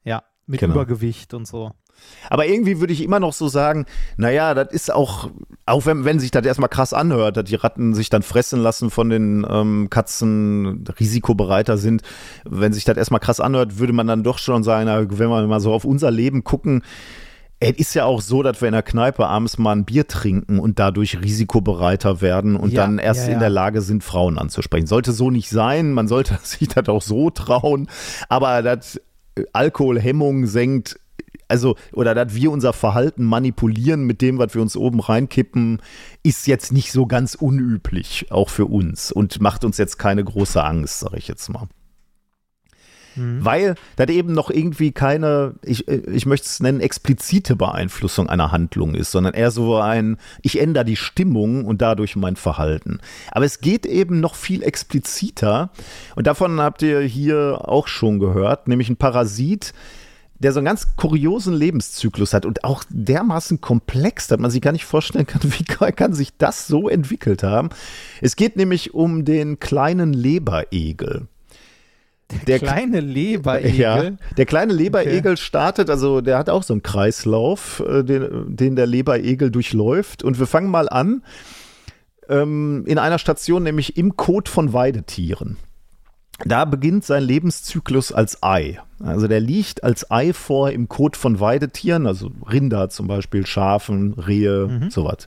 ja, 0.04 0.22
mit 0.46 0.60
Genau. 0.60 0.74
Übergewicht 0.74 1.32
und 1.32 1.46
so. 1.46 1.72
Aber 2.30 2.46
irgendwie 2.46 2.80
würde 2.80 2.92
ich 2.92 3.02
immer 3.02 3.20
noch 3.20 3.32
so 3.32 3.48
sagen, 3.48 3.86
naja, 4.16 4.54
das 4.54 4.72
ist 4.72 4.92
auch, 4.92 5.30
auch 5.66 5.86
wenn, 5.86 6.04
wenn 6.04 6.18
sich 6.18 6.30
das 6.30 6.44
erstmal 6.44 6.68
krass 6.68 6.92
anhört, 6.92 7.36
dass 7.36 7.44
die 7.44 7.54
Ratten 7.54 7.94
sich 7.94 8.10
dann 8.10 8.22
fressen 8.22 8.60
lassen 8.60 8.90
von 8.90 9.10
den 9.10 9.46
ähm, 9.48 9.88
Katzen, 9.90 10.84
risikobereiter 10.98 11.76
sind, 11.76 12.02
wenn 12.44 12.72
sich 12.72 12.84
das 12.84 12.96
erstmal 12.96 13.20
krass 13.20 13.40
anhört, 13.40 13.78
würde 13.78 13.92
man 13.92 14.06
dann 14.06 14.22
doch 14.22 14.38
schon 14.38 14.62
sagen, 14.62 14.86
na, 14.86 15.00
wenn 15.00 15.28
wir 15.28 15.46
mal 15.46 15.60
so 15.60 15.72
auf 15.72 15.84
unser 15.84 16.10
Leben 16.10 16.44
gucken, 16.44 16.82
es 17.60 17.76
ist 17.78 17.94
ja 17.94 18.04
auch 18.04 18.20
so, 18.20 18.42
dass 18.42 18.60
wir 18.60 18.68
in 18.68 18.72
der 18.72 18.82
Kneipe 18.82 19.26
abends 19.26 19.58
mal 19.58 19.72
ein 19.72 19.84
Bier 19.84 20.06
trinken 20.06 20.58
und 20.58 20.78
dadurch 20.78 21.20
risikobereiter 21.22 22.20
werden 22.20 22.56
und 22.56 22.72
Ja, 22.72 22.82
dann 22.82 22.98
erst 22.98 23.22
ja, 23.22 23.28
ja. 23.28 23.34
in 23.34 23.40
der 23.40 23.50
Lage 23.50 23.80
sind, 23.80 24.04
Frauen 24.04 24.38
anzusprechen. 24.38 24.86
Sollte 24.86 25.12
so 25.12 25.30
nicht 25.30 25.48
sein, 25.48 25.92
man 25.92 26.08
sollte 26.08 26.38
sich 26.42 26.68
das 26.68 26.88
auch 26.88 27.02
so 27.02 27.30
trauen, 27.30 27.88
aber 28.28 28.62
das 28.62 29.00
äh, 29.36 29.44
Alkoholhemmung 29.52 30.46
senkt, 30.46 30.98
also, 31.48 31.76
oder 31.92 32.14
dass 32.14 32.34
wir 32.34 32.50
unser 32.50 32.72
Verhalten 32.72 33.24
manipulieren 33.24 34.04
mit 34.04 34.20
dem, 34.22 34.38
was 34.38 34.54
wir 34.54 34.62
uns 34.62 34.76
oben 34.76 35.00
reinkippen, 35.00 35.80
ist 36.22 36.46
jetzt 36.46 36.72
nicht 36.72 36.92
so 36.92 37.06
ganz 37.06 37.34
unüblich, 37.34 38.26
auch 38.30 38.48
für 38.48 38.66
uns 38.66 39.12
und 39.12 39.40
macht 39.40 39.64
uns 39.64 39.78
jetzt 39.78 39.98
keine 39.98 40.24
große 40.24 40.62
Angst, 40.62 41.00
sage 41.00 41.18
ich 41.18 41.28
jetzt 41.28 41.48
mal. 41.48 41.68
Weil 43.16 43.76
das 43.96 44.08
eben 44.08 44.32
noch 44.32 44.50
irgendwie 44.50 44.90
keine, 44.90 45.54
ich, 45.64 45.86
ich 45.86 46.26
möchte 46.26 46.46
es 46.46 46.60
nennen, 46.60 46.80
explizite 46.80 47.54
Beeinflussung 47.54 48.28
einer 48.28 48.50
Handlung 48.50 48.94
ist, 48.94 49.12
sondern 49.12 49.34
eher 49.34 49.50
so 49.50 49.76
ein, 49.76 50.16
ich 50.42 50.60
ändere 50.60 50.84
die 50.84 50.96
Stimmung 50.96 51.64
und 51.64 51.80
dadurch 51.80 52.16
mein 52.16 52.36
Verhalten. 52.36 52.98
Aber 53.30 53.44
es 53.44 53.60
geht 53.60 53.86
eben 53.86 54.18
noch 54.20 54.34
viel 54.34 54.62
expliziter 54.62 55.70
und 56.16 56.26
davon 56.26 56.60
habt 56.60 56.82
ihr 56.82 57.00
hier 57.00 57.60
auch 57.68 57.86
schon 57.86 58.18
gehört, 58.18 58.66
nämlich 58.66 58.88
ein 58.88 58.96
Parasit, 58.96 59.72
der 60.44 60.52
so 60.52 60.58
einen 60.58 60.66
ganz 60.66 60.94
kuriosen 60.96 61.54
Lebenszyklus 61.54 62.34
hat 62.34 62.44
und 62.44 62.64
auch 62.64 62.84
dermaßen 62.90 63.62
komplex, 63.62 64.28
dass 64.28 64.38
man 64.38 64.50
sich 64.50 64.60
gar 64.60 64.72
nicht 64.72 64.84
vorstellen 64.84 65.26
kann, 65.26 65.40
wie 65.58 65.64
kann, 65.64 66.12
sich 66.12 66.36
das 66.36 66.66
so 66.66 66.88
entwickelt 66.90 67.42
haben. 67.42 67.70
Es 68.20 68.36
geht 68.36 68.56
nämlich 68.56 68.92
um 68.92 69.24
den 69.24 69.58
kleinen 69.58 70.12
Leberegel. 70.12 71.28
Der 72.46 72.58
Kleine 72.58 73.00
Leberegel. 73.00 73.74
Ja, 73.74 74.10
der 74.36 74.46
kleine 74.46 74.72
Leberegel 74.72 75.36
startet, 75.36 75.88
also 75.88 76.20
der 76.20 76.36
hat 76.36 76.50
auch 76.50 76.62
so 76.62 76.74
einen 76.74 76.82
Kreislauf, 76.82 77.82
äh, 77.86 78.02
den, 78.02 78.56
den 78.56 78.76
der 78.76 78.86
Leberegel 78.86 79.50
durchläuft. 79.50 80.22
Und 80.22 80.38
wir 80.38 80.46
fangen 80.46 80.70
mal 80.70 80.88
an 80.90 81.22
ähm, 82.28 82.84
in 82.86 82.98
einer 82.98 83.18
Station, 83.18 83.62
nämlich 83.62 83.96
im 83.96 84.16
Kot 84.16 84.48
von 84.50 84.74
Weidetieren. 84.74 85.56
Da 86.44 86.64
beginnt 86.64 87.04
sein 87.04 87.22
Lebenszyklus 87.22 88.12
als 88.12 88.42
Ei. 88.42 88.80
Also 88.98 89.28
der 89.28 89.40
liegt 89.40 89.84
als 89.84 90.10
Ei 90.10 90.32
vor 90.32 90.70
im 90.70 90.88
Kot 90.88 91.16
von 91.16 91.38
Weidetieren, 91.40 92.06
also 92.06 92.30
Rinder 92.50 92.88
zum 92.90 93.06
Beispiel, 93.06 93.46
Schafen, 93.46 94.14
Rehe, 94.14 94.88
sowas. 94.90 95.26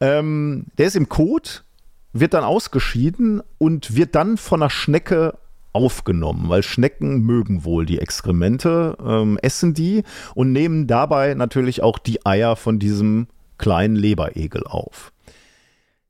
Ähm, 0.00 0.66
der 0.78 0.86
ist 0.86 0.96
im 0.96 1.08
Kot, 1.08 1.64
wird 2.12 2.34
dann 2.34 2.44
ausgeschieden 2.44 3.42
und 3.58 3.96
wird 3.96 4.14
dann 4.14 4.36
von 4.36 4.62
einer 4.62 4.70
Schnecke 4.70 5.38
aufgenommen, 5.72 6.48
weil 6.48 6.62
Schnecken 6.62 7.22
mögen 7.22 7.64
wohl 7.64 7.84
die 7.84 7.98
Exkremente, 7.98 8.96
ähm, 9.04 9.38
essen 9.42 9.74
die 9.74 10.04
und 10.34 10.52
nehmen 10.52 10.86
dabei 10.86 11.34
natürlich 11.34 11.82
auch 11.82 11.98
die 11.98 12.24
Eier 12.24 12.56
von 12.56 12.78
diesem 12.78 13.26
kleinen 13.58 13.96
Leberegel 13.96 14.64
auf. 14.64 15.12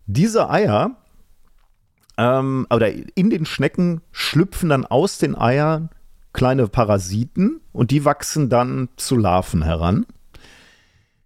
Diese 0.06 0.50
Eier 0.50 0.96
ähm, 2.16 2.66
oder 2.70 2.90
in 2.92 3.30
den 3.30 3.46
Schnecken 3.46 4.00
schlüpfen 4.12 4.68
dann 4.68 4.86
aus 4.86 5.18
den 5.18 5.36
Eiern 5.36 5.90
kleine 6.32 6.68
Parasiten 6.68 7.60
und 7.72 7.90
die 7.90 8.04
wachsen 8.04 8.48
dann 8.48 8.88
zu 8.96 9.16
Larven 9.16 9.62
heran. 9.62 10.06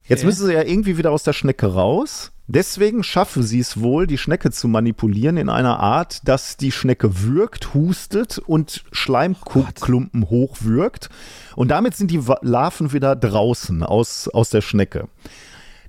Jetzt 0.05 0.25
müssen 0.25 0.47
sie 0.47 0.55
ja 0.55 0.63
irgendwie 0.63 0.97
wieder 0.97 1.11
aus 1.11 1.23
der 1.23 1.35
Schnecke 1.35 1.67
raus. 1.67 2.33
Deswegen 2.47 3.03
schaffen 3.03 3.43
sie 3.43 3.59
es 3.59 3.79
wohl, 3.79 4.07
die 4.07 4.17
Schnecke 4.17 4.51
zu 4.51 4.69
manipulieren 4.69 5.37
in 5.37 5.51
einer 5.51 5.81
Art, 5.81 6.27
dass 6.27 6.57
die 6.57 6.73
Schnecke 6.73 7.21
würgt, 7.21 7.75
hustet 7.75 8.39
und 8.39 8.85
Schleimklumpen 8.91 10.31
hochwürgt. 10.31 11.11
Und 11.57 11.69
damit 11.69 11.95
sind 11.95 12.11
die 12.11 12.23
Larven 12.41 12.95
wieder 12.95 13.17
draußen 13.17 13.83
aus, 13.83 14.29
aus 14.29 14.49
der 14.49 14.63
Schnecke. 14.63 15.09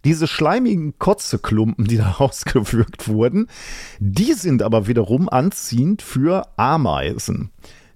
Diese 0.06 0.28
schleimigen 0.28 0.98
Kotzeklumpen, 0.98 1.86
die 1.86 1.98
da 1.98 2.10
rausgewürgt 2.20 3.08
wurden, 3.08 3.48
die 4.00 4.34
sind 4.34 4.64
aber 4.64 4.88
wiederum 4.88 5.30
anziehend 5.30 6.02
für 6.02 6.48
Ameisen. 6.58 7.52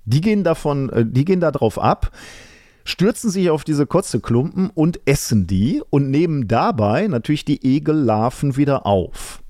Die 0.06 0.22
gehen 0.22 0.44
davon, 0.44 0.90
äh, 0.90 1.06
die 1.06 1.26
gehen 1.26 1.40
da 1.40 1.52
drauf 1.52 1.80
ab, 1.80 2.12
stürzen 2.86 3.30
sich 3.30 3.50
auf 3.50 3.64
diese 3.64 3.86
Kotzeklumpen 3.86 4.70
und 4.70 5.00
essen 5.06 5.48
die 5.48 5.82
und 5.90 6.10
nehmen 6.10 6.48
dabei 6.48 7.08
natürlich 7.08 7.46
die 7.46 7.64
Egellarven 7.64 8.58
wieder 8.58 8.86
auf. 8.86 9.42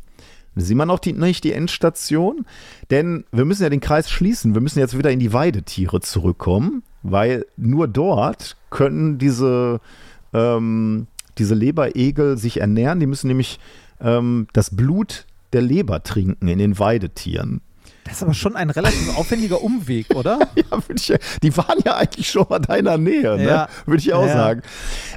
Sieht 0.56 0.78
man 0.78 0.88
noch 0.88 1.00
die, 1.00 1.14
nicht 1.14 1.44
die 1.44 1.54
Endstation, 1.54 2.46
denn 2.92 3.26
wir 3.32 3.46
müssen 3.46 3.64
ja 3.64 3.70
den 3.70 3.80
Kreis 3.80 4.10
schließen. 4.10 4.54
Wir 4.54 4.62
müssen 4.62 4.80
jetzt 4.80 4.98
wieder 4.98 5.10
in 5.10 5.20
die 5.20 5.34
Weidetiere 5.34 6.00
zurückkommen, 6.00 6.84
weil 7.02 7.48
nur 7.58 7.88
dort 7.88 8.56
können 8.70 9.18
diese, 9.18 9.82
ähm, 10.32 11.08
diese 11.38 11.56
Leberegel 11.56 12.38
sich 12.38 12.60
ernähren. 12.62 13.00
Die 13.00 13.08
müssen 13.08 13.28
nämlich 13.28 13.60
ähm, 14.02 14.48
das 14.54 14.76
Blut 14.76 15.26
der 15.54 15.62
Leber 15.62 16.04
trinken 16.04 16.48
in 16.48 16.60
den 16.60 16.80
Weidetieren. 16.80 17.62
Das 18.06 18.16
ist 18.18 18.24
aber 18.24 18.34
schon 18.34 18.56
ein 18.58 18.70
relativ 18.70 19.18
aufwendiger 19.18 19.62
Umweg, 19.64 20.08
oder? 20.16 20.40
Ja, 20.56 20.80
ich, 20.94 21.14
die 21.42 21.56
waren 21.56 21.78
ja 21.86 21.96
eigentlich 21.96 22.30
schon 22.30 22.46
mal 22.50 22.60
deiner 22.60 22.98
Nähe, 22.98 23.38
ne? 23.38 23.46
Ja. 23.46 23.68
würde 23.86 24.02
ich 24.02 24.14
auch 24.14 24.26
Ja. 24.26 24.34
sagen. 24.34 24.62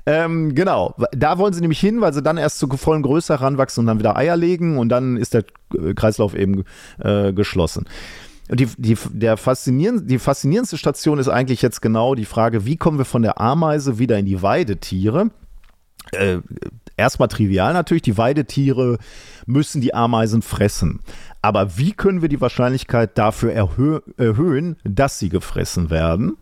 Ähm, 0.06 0.55
genau, 0.55 0.94
da 1.10 1.38
wollen 1.38 1.52
sie 1.52 1.60
nämlich 1.60 1.80
hin, 1.80 2.01
weil 2.01 2.12
sie 2.14 2.22
dann 2.22 2.36
erst 2.36 2.59
zu 2.60 2.68
vollen 2.68 3.02
Größe 3.02 3.32
heranwachsen 3.34 3.80
und 3.82 3.86
dann 3.88 3.98
wieder 3.98 4.16
Eier 4.16 4.36
legen 4.36 4.78
und 4.78 4.88
dann 4.90 5.16
ist 5.16 5.34
der 5.34 5.44
äh, 5.74 5.94
Kreislauf 5.94 6.34
eben 6.36 6.62
äh, 7.01 7.32
geschlossen. 7.32 7.86
Und 8.48 8.60
die, 8.60 8.68
die, 8.78 8.97
der 9.10 9.36
faszinieren, 9.36 10.06
die 10.06 10.20
faszinierendste 10.20 10.78
Station 10.78 11.18
ist 11.18 11.26
eigentlich 11.28 11.62
jetzt 11.62 11.82
genau 11.82 12.14
die 12.14 12.24
Frage, 12.24 12.64
wie 12.66 12.76
kommen 12.76 12.98
wir 12.98 13.05
von 13.05 13.22
der 13.22 13.40
Ameise 13.40 13.98
wieder 13.98 14.16
in 14.18 14.26
die 14.26 14.43
Weidetiere? 14.43 15.30
Äh, 16.12 16.38
erstmal 16.96 17.28
trivial 17.28 17.72
natürlich, 17.72 18.02
die 18.02 18.18
Weidetiere 18.18 18.98
müssen 19.46 19.80
die 19.80 19.94
Ameisen 19.94 20.42
fressen. 20.42 21.00
Aber 21.42 21.78
wie 21.78 21.92
können 21.92 22.22
wir 22.22 22.28
die 22.28 22.40
Wahrscheinlichkeit 22.40 23.18
dafür 23.18 23.52
erhö 23.52 24.00
erhöhen, 24.16 24.76
dass 24.84 25.18
sie 25.18 25.28
gefressen 25.28 25.90
werden? 25.90 26.36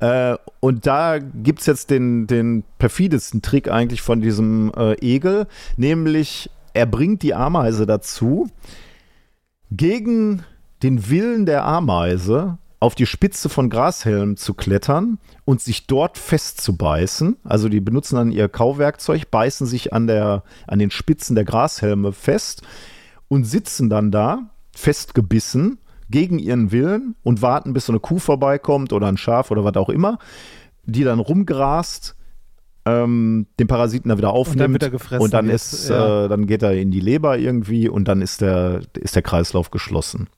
Äh, 0.00 0.36
und 0.60 0.86
da 0.86 1.18
gibt 1.18 1.60
es 1.60 1.66
jetzt 1.66 1.90
den, 1.90 2.26
den 2.26 2.64
perfidesten 2.78 3.42
Trick 3.42 3.70
eigentlich 3.70 4.02
von 4.02 4.20
diesem 4.20 4.72
äh, 4.74 4.94
Egel, 4.94 5.46
nämlich 5.76 6.50
er 6.72 6.86
bringt 6.86 7.22
die 7.22 7.34
Ameise 7.34 7.84
dazu, 7.84 8.48
gegen 9.70 10.42
den 10.82 11.10
Willen 11.10 11.46
der 11.46 11.64
Ameise 11.64 12.58
auf 12.80 12.94
die 12.94 13.06
Spitze 13.06 13.50
von 13.50 13.68
Grashelm 13.68 14.36
zu 14.38 14.54
klettern 14.54 15.18
und 15.44 15.60
sich 15.60 15.86
dort 15.86 16.16
festzubeißen. 16.16 17.36
Also 17.44 17.68
die 17.68 17.80
benutzen 17.80 18.16
dann 18.16 18.32
ihr 18.32 18.48
Kauwerkzeug, 18.48 19.30
beißen 19.30 19.66
sich 19.66 19.92
an, 19.92 20.06
der, 20.06 20.42
an 20.66 20.78
den 20.78 20.90
Spitzen 20.90 21.36
der 21.36 21.44
Grashelme 21.44 22.12
fest 22.12 22.62
und 23.28 23.44
sitzen 23.44 23.90
dann 23.90 24.10
da 24.10 24.50
festgebissen 24.74 25.78
gegen 26.08 26.38
ihren 26.38 26.72
Willen 26.72 27.16
und 27.22 27.42
warten, 27.42 27.74
bis 27.74 27.86
so 27.86 27.92
eine 27.92 28.00
Kuh 28.00 28.18
vorbeikommt 28.18 28.94
oder 28.94 29.08
ein 29.08 29.18
Schaf 29.18 29.50
oder 29.50 29.62
was 29.62 29.76
auch 29.76 29.90
immer, 29.90 30.18
die 30.84 31.04
dann 31.04 31.20
rumgrast, 31.20 32.16
ähm, 32.86 33.46
den 33.60 33.66
Parasiten 33.66 34.08
dann 34.08 34.18
wieder 34.18 34.30
aufnimmt 34.30 34.82
er 34.82 34.90
gefressen 34.90 35.22
und 35.22 35.34
dann 35.34 35.50
ist, 35.50 35.90
ja. 35.90 36.24
äh, 36.24 36.28
dann 36.28 36.46
geht 36.46 36.62
er 36.62 36.72
in 36.72 36.90
die 36.90 37.00
Leber 37.00 37.36
irgendwie 37.38 37.90
und 37.90 38.08
dann 38.08 38.22
ist 38.22 38.40
der, 38.40 38.80
ist 38.98 39.14
der 39.14 39.22
Kreislauf 39.22 39.70
geschlossen. 39.70 40.28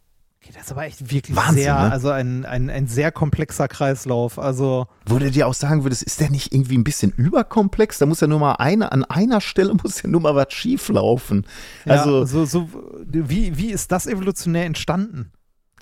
Das 0.54 0.64
ist 0.64 0.72
aber 0.72 0.84
echt 0.84 1.10
wirklich 1.10 1.36
Wahnsinn, 1.36 1.64
sehr, 1.64 1.74
ne? 1.74 1.92
also 1.92 2.10
ein, 2.10 2.44
ein, 2.44 2.68
ein 2.68 2.86
sehr 2.86 3.10
komplexer 3.10 3.68
Kreislauf. 3.68 4.38
Also, 4.38 4.86
Wo 5.06 5.18
du 5.18 5.30
dir 5.30 5.46
auch 5.46 5.54
sagen 5.54 5.82
würdest, 5.82 6.02
ist 6.02 6.20
der 6.20 6.30
nicht 6.30 6.52
irgendwie 6.52 6.76
ein 6.76 6.84
bisschen 6.84 7.10
überkomplex? 7.12 7.98
Da 7.98 8.06
muss 8.06 8.20
ja 8.20 8.26
nur 8.26 8.38
mal 8.38 8.54
eine, 8.54 8.92
an 8.92 9.04
einer 9.04 9.40
Stelle 9.40 9.74
muss 9.82 10.02
ja 10.02 10.10
nur 10.10 10.20
mal 10.20 10.34
was 10.34 10.52
schief 10.52 10.88
laufen. 10.88 11.46
Also, 11.86 12.20
ja, 12.20 12.26
so, 12.26 12.44
so, 12.44 12.68
wie, 13.06 13.56
wie 13.56 13.70
ist 13.70 13.92
das 13.92 14.06
evolutionär 14.06 14.66
entstanden? 14.66 15.32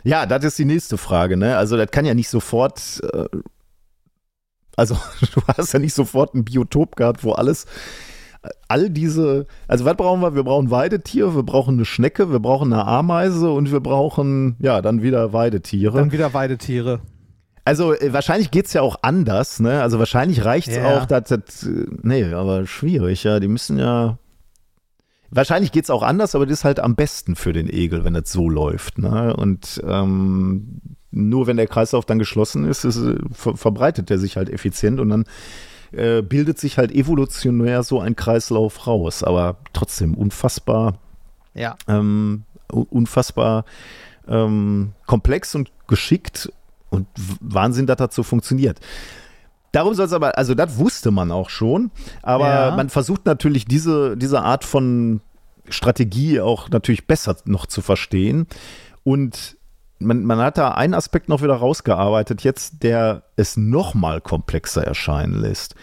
Ja, 0.05 0.24
das 0.26 0.44
ist 0.44 0.59
die 0.59 0.64
nächste 0.64 0.98
Frage, 0.98 1.36
ne? 1.36 1.56
Also, 1.56 1.76
das 1.76 1.90
kann 1.90 2.05
ja 2.05 2.14
nicht 2.14 2.28
sofort, 2.28 3.01
äh, 3.12 3.26
also, 4.76 4.97
du 5.34 5.42
hast 5.48 5.72
ja 5.72 5.80
nicht 5.80 5.94
sofort 5.94 6.34
ein 6.34 6.44
Biotop 6.44 6.94
gehabt, 6.94 7.24
wo 7.24 7.32
alles, 7.32 7.66
all 8.68 8.90
diese, 8.90 9.46
also, 9.68 9.84
was 9.84 9.96
brauchen 9.96 10.20
wir? 10.20 10.34
Wir 10.34 10.44
brauchen 10.44 10.70
Weidetiere, 10.70 11.34
wir 11.34 11.42
brauchen 11.42 11.74
eine 11.74 11.84
Schnecke, 11.84 12.32
wir 12.32 12.40
brauchen 12.40 12.72
eine 12.72 12.86
Ameise 12.86 13.50
und 13.50 13.70
wir 13.70 13.80
brauchen, 13.80 14.56
ja, 14.60 14.80
dann 14.80 15.02
wieder 15.02 15.32
Weidetiere. 15.32 15.98
Dann 15.98 16.12
wieder 16.12 16.32
Weidetiere. 16.32 17.00
Also 17.64 17.92
äh, 17.94 18.12
wahrscheinlich 18.12 18.50
geht's 18.50 18.72
ja 18.72 18.82
auch 18.82 18.96
anders, 19.02 19.60
ne? 19.60 19.82
Also 19.82 19.98
wahrscheinlich 19.98 20.44
reicht's 20.44 20.76
Ja. 20.76 20.96
auch, 20.96 21.06
dass 21.06 21.28
das, 21.28 21.66
äh, 21.66 21.86
nee, 22.02 22.32
aber 22.32 22.66
schwierig, 22.66 23.24
ja. 23.24 23.40
Die 23.40 23.48
müssen 23.48 23.78
ja, 23.78 24.18
Wahrscheinlich 25.32 25.70
geht 25.70 25.84
es 25.84 25.90
auch 25.90 26.02
anders, 26.02 26.34
aber 26.34 26.44
das 26.44 26.58
ist 26.58 26.64
halt 26.64 26.80
am 26.80 26.96
besten 26.96 27.36
für 27.36 27.52
den 27.52 27.68
Egel, 27.70 28.04
wenn 28.04 28.14
das 28.14 28.32
so 28.32 28.48
läuft. 28.50 28.98
Ne? 28.98 29.34
Und 29.36 29.80
ähm, 29.86 30.80
nur 31.12 31.46
wenn 31.46 31.56
der 31.56 31.68
Kreislauf 31.68 32.04
dann 32.04 32.18
geschlossen 32.18 32.64
ist, 32.64 32.84
ist 32.84 33.00
ver 33.30 33.56
verbreitet 33.56 34.10
der 34.10 34.18
sich 34.18 34.36
halt 34.36 34.50
effizient 34.50 34.98
und 34.98 35.08
dann 35.08 35.24
äh, 35.92 36.22
bildet 36.22 36.58
sich 36.58 36.78
halt 36.78 36.92
evolutionär 36.92 37.82
so 37.82 38.00
ein 38.00 38.16
Kreislauf 38.16 38.86
raus. 38.86 39.22
Aber 39.22 39.56
trotzdem 39.72 40.14
unfassbar, 40.14 40.98
Ja. 41.54 41.76
ähm, 41.88 42.44
unfassbar 42.68 43.64
ähm, 44.28 44.92
komplex 45.06 45.54
und 45.54 45.70
geschickt 45.88 46.52
und 46.90 47.06
Wahnsinn, 47.40 47.86
dass 47.86 47.96
das 47.96 48.14
so 48.14 48.22
funktioniert. 48.22 48.78
Darum 49.72 49.94
soll 49.94 50.06
es 50.06 50.12
aber, 50.12 50.36
also 50.36 50.54
das 50.54 50.78
wusste 50.78 51.10
man 51.10 51.30
auch 51.30 51.48
schon, 51.50 51.90
aber 52.22 52.48
Ja. 52.48 52.70
man 52.76 52.88
versucht 52.90 53.26
natürlich 53.26 53.64
diese, 53.66 54.16
diese 54.16 54.42
Art 54.42 54.64
von 54.64 55.20
Strategie 55.68 56.40
auch 56.40 56.68
natürlich 56.70 57.06
besser 57.06 57.36
noch 57.44 57.66
zu 57.66 57.80
verstehen. 57.80 58.46
Und 59.04 59.56
man, 60.01 60.24
man 60.24 60.39
hat 60.39 60.59
da 60.59 60.72
einen 60.72 60.94
Aspekt 60.94 61.28
noch 61.28 61.43
wieder 61.43 61.55
rausgearbeitet, 61.55 62.43
jetzt, 62.43 62.82
der 62.82 63.22
es 63.36 63.56
noch 63.56 63.94
mal 63.94 64.20
komplexer 64.20 64.82
erscheinen 64.85 65.35
lässt. 65.40 65.74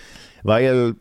Weil 0.44 0.96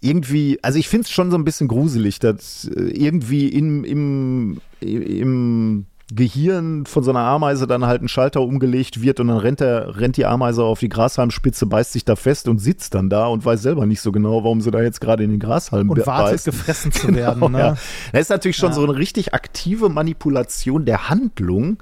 irgendwie, 0.00 0.58
also 0.62 0.78
ich 0.78 0.88
finde 0.88 1.04
es 1.04 1.10
schon 1.10 1.30
so 1.30 1.38
ein 1.38 1.44
bisschen 1.44 1.68
gruselig, 1.68 2.18
dass 2.18 2.64
äh, 2.66 2.80
irgendwie 2.80 3.48
im, 3.48 3.84
im, 3.84 4.60
im 4.80 5.86
Gehirn 6.14 6.86
von 6.86 7.02
so 7.02 7.10
einer 7.10 7.20
Ameise 7.20 7.66
dann 7.66 7.84
halt 7.84 8.00
ein 8.02 8.06
Schalter 8.08 8.40
umgelegt 8.40 9.02
wird 9.02 9.18
und 9.18 9.26
dann 9.28 9.38
rennt, 9.38 9.58
der, 9.58 9.98
rennt 9.98 10.16
die 10.16 10.24
Ameise 10.26 10.62
auf 10.62 10.78
die 10.78 10.88
Grashalmspitze, 10.88 11.66
beißt 11.66 11.92
sich 11.94 12.04
da 12.04 12.14
fest 12.14 12.46
und 12.46 12.58
sitzt 12.58 12.94
dann 12.94 13.10
da 13.10 13.26
und 13.26 13.44
weiß 13.44 13.60
selber 13.62 13.86
nicht 13.86 14.00
so 14.00 14.12
genau, 14.12 14.44
warum 14.44 14.60
sie 14.60 14.70
da 14.70 14.80
jetzt 14.82 15.00
gerade 15.00 15.24
in 15.24 15.30
den 15.30 15.40
Grashalm 15.40 15.90
Und 15.90 16.06
wartet, 16.06 16.32
beißt. 16.34 16.44
gefressen 16.44 16.92
zu 16.92 17.08
werden. 17.14 17.40
Genau, 17.40 17.48
ne? 17.48 17.58
ja. 17.58 17.76
Das 18.12 18.20
ist 18.20 18.28
natürlich 18.30 18.56
schon 18.56 18.68
Ja. 18.70 18.74
so 18.76 18.84
eine 18.84 18.94
richtig 18.96 19.34
aktive 19.34 19.88
Manipulation 19.88 20.84
der 20.84 21.08
Handlung. 21.08 21.78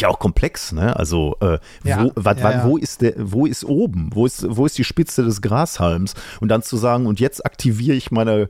Ja, 0.00 0.08
auch 0.08 0.18
komplex, 0.18 0.72
ne? 0.72 0.96
Also, 0.96 1.36
äh, 1.40 1.58
Ja, 1.84 2.04
wo, 2.04 2.12
wat, 2.14 2.40
ja, 2.40 2.50
ja. 2.50 2.64
wo 2.64 2.76
ist 2.76 3.02
der, 3.02 3.14
wo 3.16 3.46
ist 3.46 3.64
oben? 3.64 4.10
Wo 4.12 4.26
ist, 4.26 4.46
wo 4.48 4.66
ist 4.66 4.78
die 4.78 4.84
Spitze 4.84 5.24
des 5.24 5.42
Grashalms? 5.42 6.14
Und 6.40 6.48
dann 6.48 6.62
zu 6.62 6.76
sagen, 6.76 7.06
und 7.06 7.20
jetzt 7.20 7.44
aktiviere 7.44 7.96
ich 7.96 8.10
meine, 8.10 8.48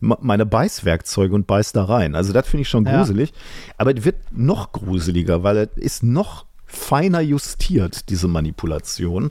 meine 0.00 0.46
Beißwerkzeuge 0.46 1.34
und 1.34 1.46
beiß 1.46 1.72
da 1.72 1.84
rein. 1.84 2.14
Also, 2.14 2.32
das 2.32 2.46
finde 2.46 2.62
ich 2.62 2.68
schon 2.68 2.84
gruselig. 2.98 3.32
Aber 3.76 3.96
es 3.96 4.04
wird 4.04 4.16
noch 4.30 4.72
gruseliger, 4.72 5.42
weil 5.42 5.56
es 5.56 5.68
ist 5.76 6.02
noch 6.02 6.46
feiner 6.66 7.20
justiert, 7.20 8.10
diese 8.10 8.28
Manipulation. 8.28 9.30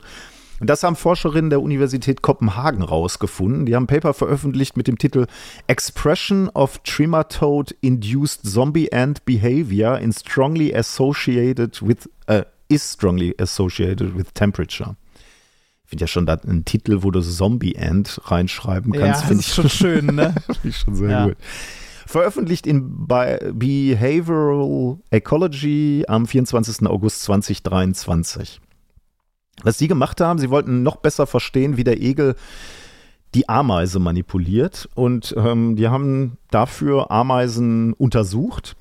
Und 0.60 0.68
das 0.68 0.82
haben 0.82 0.96
Forscherinnen 0.96 1.50
der 1.50 1.62
Universität 1.62 2.20
Kopenhagen 2.22 2.82
rausgefunden. 2.82 3.64
Die 3.66 3.74
haben 3.76 3.84
ein 3.84 3.88
Paper 3.88 4.12
veröffentlicht 4.14 4.76
mit 4.76 4.88
dem 4.88 4.98
Titel 4.98 5.26
Expression 5.68 6.48
of 6.50 6.78
Trematode-Induced 6.84 8.44
Zombie 8.44 8.92
Ant 8.92 9.24
Behavior 9.24 9.98
in 9.98 10.12
strongly 10.12 10.74
associated 10.74 11.80
with, 11.86 12.08
äh, 12.26 12.44
is 12.68 12.92
strongly 12.94 13.34
associated 13.38 14.16
with 14.16 14.26
temperature. 14.34 14.96
Ich 15.84 15.90
finde 15.90 16.02
ja 16.02 16.06
schon 16.08 16.26
da 16.26 16.34
einen 16.34 16.64
Titel, 16.66 17.02
wo 17.02 17.10
du 17.10 17.20
Zombie 17.22 17.78
Ant 17.78 18.20
reinschreiben 18.24 18.92
Ja, 18.94 19.00
kannst, 19.00 19.22
das 19.22 19.28
finde 19.28 19.40
ich 19.42 19.54
schon 19.54 19.68
schön, 19.70 20.06
ne? 20.06 20.34
Finde 20.46 20.68
ich 20.68 20.76
schon 20.76 20.94
sehr 20.96 21.08
Ja. 21.10 21.26
gut. 21.28 21.36
Veröffentlicht 22.06 22.66
in 22.66 23.06
Behavioral 23.06 24.98
Ecology 25.10 26.04
am 26.08 26.26
24. 26.26 26.86
August 26.86 27.22
2023. 27.24 28.60
Was 29.62 29.78
sie 29.78 29.88
gemacht 29.88 30.20
haben, 30.20 30.38
sie 30.38 30.50
wollten 30.50 30.82
noch 30.82 30.96
besser 30.96 31.26
verstehen, 31.26 31.76
wie 31.76 31.84
der 31.84 32.00
Egel 32.00 32.34
die 33.34 33.48
Ameise 33.48 33.98
manipuliert. 33.98 34.88
Und 34.94 35.34
ähm, 35.36 35.76
die 35.76 35.88
haben 35.88 36.38
dafür 36.50 37.10
Ameisen 37.10 37.92
untersucht. 37.92 38.76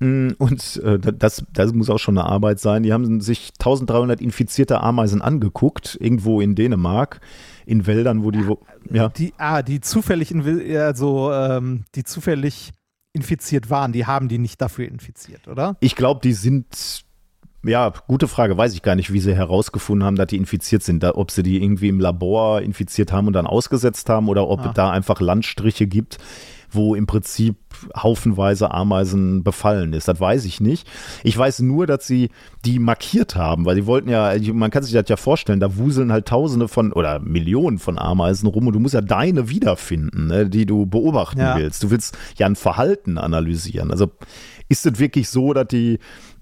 Mm, 0.00 0.30
Und 0.38 0.76
äh, 0.82 0.98
das, 0.98 1.44
das 1.52 1.72
muss 1.72 1.90
auch 1.90 1.98
schon 1.98 2.16
eine 2.18 2.26
Arbeit 2.26 2.58
sein. 2.60 2.82
Die 2.82 2.92
haben 2.92 3.20
sich 3.20 3.52
1300 3.58 4.20
infizierte 4.20 4.80
Ameisen 4.80 5.20
angeguckt, 5.22 5.96
irgendwo 6.00 6.40
in 6.40 6.54
Dänemark, 6.54 7.20
in 7.66 7.86
Wäldern, 7.86 8.24
wo 8.24 8.30
die, 8.30 8.46
wo, 8.46 8.60
ja. 8.90 9.08
Die, 9.10 9.34
ah, 9.38 9.62
die 9.62 9.80
zufällig, 9.80 10.32
invi- 10.32 10.76
also, 10.78 11.32
ähm, 11.32 11.84
die 11.94 12.04
zufällig 12.04 12.72
infiziert 13.12 13.70
waren, 13.70 13.92
die 13.92 14.06
haben 14.06 14.26
die 14.28 14.38
nicht 14.38 14.60
dafür 14.60 14.88
infiziert, 14.88 15.46
oder? 15.46 15.76
Ich 15.80 15.94
glaube, 15.94 16.20
die 16.24 16.32
sind, 16.32 17.03
ja, 17.64 17.92
gute 18.06 18.28
Frage, 18.28 18.56
weiß 18.56 18.74
ich 18.74 18.82
gar 18.82 18.94
nicht, 18.94 19.12
wie 19.12 19.20
sie 19.20 19.34
herausgefunden 19.34 20.04
haben, 20.06 20.16
dass 20.16 20.26
die 20.28 20.36
infiziert 20.36 20.82
sind. 20.82 21.02
Da, 21.02 21.12
ob 21.14 21.30
sie 21.30 21.42
die 21.42 21.62
irgendwie 21.62 21.88
im 21.88 22.00
Labor 22.00 22.60
infiziert 22.62 23.12
haben 23.12 23.26
und 23.26 23.32
dann 23.32 23.46
ausgesetzt 23.46 24.08
haben 24.08 24.28
oder 24.28 24.48
ob 24.48 24.60
Ah. 24.60 24.66
es 24.68 24.72
da 24.74 24.90
einfach 24.90 25.20
Landstriche 25.20 25.86
gibt, 25.86 26.18
wo 26.70 26.94
im 26.96 27.06
Prinzip 27.06 27.56
haufenweise 27.96 28.72
Ameisen 28.72 29.44
befallen 29.44 29.92
ist. 29.92 30.08
Das 30.08 30.20
weiß 30.20 30.44
ich 30.44 30.60
nicht. 30.60 30.88
Ich 31.22 31.36
weiß 31.38 31.60
nur, 31.60 31.86
dass 31.86 32.06
sie 32.06 32.30
die 32.64 32.78
markiert 32.80 33.36
haben, 33.36 33.64
weil 33.64 33.76
die 33.76 33.86
wollten 33.86 34.08
ja, 34.08 34.32
man 34.52 34.70
kann 34.70 34.82
sich 34.82 34.92
das 34.92 35.08
ja 35.08 35.16
vorstellen, 35.16 35.60
da 35.60 35.76
wuseln 35.76 36.10
halt 36.12 36.26
Tausende 36.26 36.66
von 36.68 36.92
oder 36.92 37.20
Millionen 37.20 37.78
von 37.78 37.98
Ameisen 37.98 38.48
rum 38.48 38.66
und 38.66 38.72
du 38.74 38.80
musst 38.80 38.94
ja 38.94 39.00
deine 39.02 39.48
wiederfinden, 39.50 40.26
ne, 40.26 40.48
die 40.48 40.66
du 40.66 40.86
beobachten 40.86 41.40
Ja. 41.40 41.56
willst. 41.56 41.82
Du 41.82 41.90
willst 41.90 42.16
ja 42.36 42.46
ein 42.46 42.56
Verhalten 42.56 43.18
analysieren. 43.18 43.90
Also 43.92 44.10
ist 44.68 44.84
es 44.86 44.98
wirklich 44.98 45.28
so, 45.28 45.52
dass 45.52 45.68
die 45.68 45.98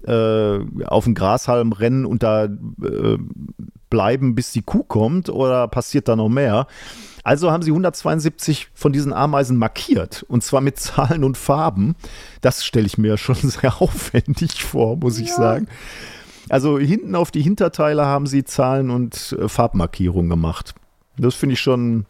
äh, 0.07 0.59
auf 0.85 1.05
den 1.05 1.13
Grashalm 1.13 1.71
rennen 1.71 2.05
und 2.05 2.23
da 2.23 2.45
äh, 2.45 3.17
bleiben, 3.89 4.35
bis 4.35 4.51
die 4.51 4.61
Kuh 4.61 4.83
kommt 4.83 5.29
oder 5.29 5.67
passiert 5.67 6.07
da 6.07 6.15
noch 6.15 6.29
mehr? 6.29 6.67
Also 7.23 7.51
haben 7.51 7.63
sie 7.63 7.71
172 7.71 8.69
von 8.73 8.91
diesen 8.91 9.13
Ameisen 9.13 9.57
markiert 9.57 10.25
und 10.27 10.43
zwar 10.43 10.61
mit 10.61 10.77
Zahlen 10.77 11.23
und 11.23 11.37
Farben. 11.37 11.95
Das 12.41 12.65
stelle 12.65 12.85
ich 12.85 12.97
mir 12.97 13.17
schon 13.17 13.35
sehr 13.41 13.81
aufwendig 13.81 14.63
vor, 14.63 14.97
muss 14.97 15.19
ich 15.19 15.31
sagen. 15.31 15.67
Also 16.49 16.77
hinten 16.77 17.15
auf 17.15 17.31
die 17.31 17.41
Hinterteile 17.41 18.05
haben 18.05 18.27
sie 18.27 18.43
Zahlen 18.43 18.89
und 18.89 19.37
äh, 19.39 19.47
Farbmarkierungen 19.47 20.29
gemacht. 20.29 20.75
Das 21.17 21.35
finde 21.35 21.53
ich 21.53 21.61
schon 21.61 22.05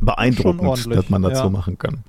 beeindruckend, 0.00 0.62
ordentlich, 0.62 0.96
dass 0.96 1.10
man 1.10 1.22
das 1.22 1.38
ja. 1.38 1.42
so 1.42 1.50
machen 1.50 1.78
kann. 1.78 2.04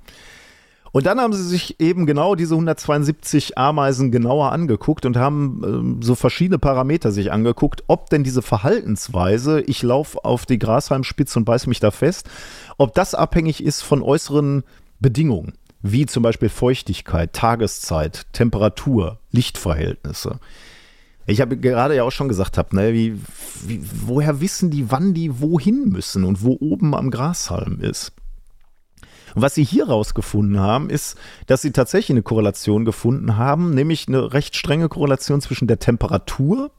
Und 0.92 1.06
dann 1.06 1.22
haben 1.22 1.34
sie 1.34 1.44
sich 1.44 1.80
eben 1.80 2.06
genau 2.06 2.36
diese 2.36 2.56
172 2.56 3.58
Ameisen 3.58 4.12
genauer 4.12 4.52
angeguckt 4.52 5.06
und 5.06 5.16
haben 5.16 5.62
ähm, 5.64 6.02
so 6.02 6.16
verschiedene 6.16 6.60
Parameter 6.60 7.12
sich 7.12 7.32
angeguckt, 7.32 7.84
ob 7.88 8.10
denn 8.10 8.24
diese 8.24 8.42
Verhaltensweise, 8.42 9.62
ich 9.62 9.84
laufe 9.84 10.24
auf 10.26 10.46
die 10.46 10.60
Grashalmspitze 10.60 11.40
und 11.40 11.46
beiß 11.46 11.68
mich 11.68 11.80
da 11.80 11.92
fest, 11.92 12.30
ob 12.78 12.94
das 12.94 13.16
abhängig 13.16 13.64
ist 13.64 13.82
von 13.82 14.02
äußeren 14.02 14.64
Bedingungen, 15.00 15.54
wie 15.82 16.06
zum 16.08 16.24
Beispiel 16.24 16.50
Feuchtigkeit, 16.50 17.32
Tageszeit, 17.32 18.26
Temperatur, 18.34 19.20
Lichtverhältnisse. 19.32 20.40
Ich 21.26 21.40
habe 21.40 21.56
gerade 21.56 21.96
ja 21.96 22.04
auch 22.04 22.12
schon 22.12 22.28
gesagt, 22.28 22.58
hab, 22.58 22.74
ne, 22.74 22.94
wie, 22.94 23.18
wie, 23.66 23.82
woher 24.06 24.42
wissen 24.42 24.72
die, 24.72 24.92
wann 24.92 25.14
die 25.14 25.40
wohin 25.40 25.88
müssen 25.88 26.26
und 26.26 26.44
wo 26.44 26.58
oben 26.60 26.94
am 26.96 27.12
Grashalm 27.12 27.80
ist? 27.80 28.12
Und 29.36 29.42
was 29.42 29.56
sie 29.56 29.64
hier 29.64 29.88
rausgefunden 29.88 30.60
haben, 30.60 30.90
ist, 30.90 31.18
dass 31.48 31.62
sie 31.62 31.72
tatsächlich 31.72 32.12
eine 32.12 32.24
Korrelation 32.24 32.86
gefunden 32.86 33.38
haben, 33.38 33.74
nämlich 33.74 34.08
eine 34.08 34.34
recht 34.34 34.56
strenge 34.56 34.90
Korrelation 34.90 35.42
zwischen 35.42 35.68
der 35.68 35.80
Temperatur 35.80 36.72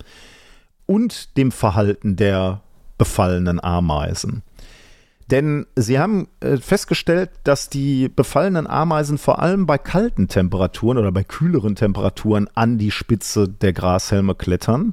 und 0.87 1.37
dem 1.37 1.53
Verhalten 1.53 2.17
der 2.17 2.61
befallenen 2.99 3.63
Ameisen. 3.63 4.43
Denn 5.31 5.67
sie 5.77 5.99
haben 5.99 6.29
äh, 6.41 6.59
festgestellt, 6.59 7.31
dass 7.45 7.71
die 7.71 8.09
befallenen 8.09 8.67
Ameisen 8.67 9.17
vor 9.17 9.39
allem 9.39 9.67
bei 9.67 9.79
kalten 9.79 10.29
Temperaturen 10.29 10.99
oder 10.99 11.11
bei 11.11 11.25
kühleren 11.25 11.75
Temperaturen 11.75 12.49
an 12.55 12.77
die 12.77 12.91
Spitze 12.91 13.49
der 13.49 13.73
Grashelme 13.73 14.35
klettern. 14.35 14.93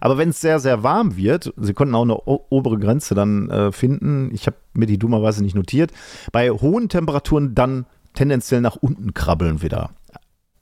Aber 0.00 0.18
wenn 0.18 0.30
es 0.30 0.40
sehr, 0.40 0.58
sehr 0.60 0.82
warm 0.82 1.16
wird, 1.16 1.52
sie 1.56 1.74
konnten 1.74 1.94
auch 1.94 2.02
eine 2.02 2.16
obere 2.16 2.78
Grenze 2.78 3.14
dann 3.14 3.50
äh, 3.50 3.72
finden, 3.72 4.30
ich 4.32 4.46
habe 4.46 4.56
mir 4.72 4.86
die 4.86 4.98
dummerweise 4.98 5.42
nicht 5.42 5.54
notiert, 5.54 5.92
bei 6.32 6.50
hohen 6.50 6.88
Temperaturen 6.88 7.54
dann 7.54 7.86
tendenziell 8.14 8.60
nach 8.60 8.76
unten 8.76 9.14
krabbeln 9.14 9.62
wieder. 9.62 9.90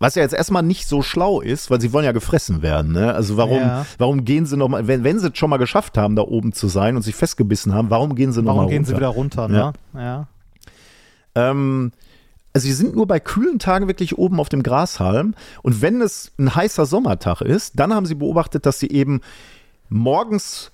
Was 0.00 0.14
ja 0.14 0.22
jetzt 0.22 0.34
erstmal 0.34 0.62
nicht 0.62 0.86
so 0.86 1.02
schlau 1.02 1.40
ist, 1.40 1.70
weil 1.72 1.80
sie 1.80 1.92
wollen 1.92 2.04
ja 2.04 2.12
gefressen 2.12 2.62
werden. 2.62 2.92
Ne? 2.92 3.12
Also 3.14 3.36
warum, 3.36 3.58
Ja. 3.58 3.84
warum 3.98 4.24
gehen 4.24 4.46
sie 4.46 4.56
nochmal, 4.56 4.86
wenn, 4.86 5.02
wenn 5.02 5.18
sie 5.18 5.28
es 5.28 5.36
schon 5.38 5.50
mal 5.50 5.56
geschafft 5.56 5.98
haben, 5.98 6.14
da 6.14 6.22
oben 6.22 6.52
zu 6.52 6.68
sein 6.68 6.94
und 6.94 7.02
sich 7.02 7.16
festgebissen 7.16 7.74
haben, 7.74 7.90
warum 7.90 8.14
gehen 8.14 8.30
sie 8.32 8.38
nochmal 8.40 8.56
Warum 8.56 8.64
runter? 8.66 8.74
gehen 8.76 8.84
sie 8.84 8.96
wieder 8.96 9.08
runter, 9.08 9.48
ne? 9.48 9.72
Ja. 9.94 10.28
Ähm, 11.34 11.90
also 12.52 12.66
sie 12.66 12.72
sind 12.72 12.96
nur 12.96 13.06
bei 13.06 13.20
kühlen 13.20 13.58
Tagen 13.58 13.88
wirklich 13.88 14.18
oben 14.18 14.40
auf 14.40 14.48
dem 14.48 14.62
Grashalm. 14.62 15.34
Und 15.62 15.82
wenn 15.82 16.00
es 16.00 16.32
ein 16.38 16.54
heißer 16.54 16.86
Sommertag 16.86 17.40
ist, 17.40 17.78
dann 17.78 17.94
haben 17.94 18.06
sie 18.06 18.14
beobachtet, 18.14 18.66
dass 18.66 18.78
sie 18.78 18.90
eben 18.90 19.20
morgens, 19.88 20.72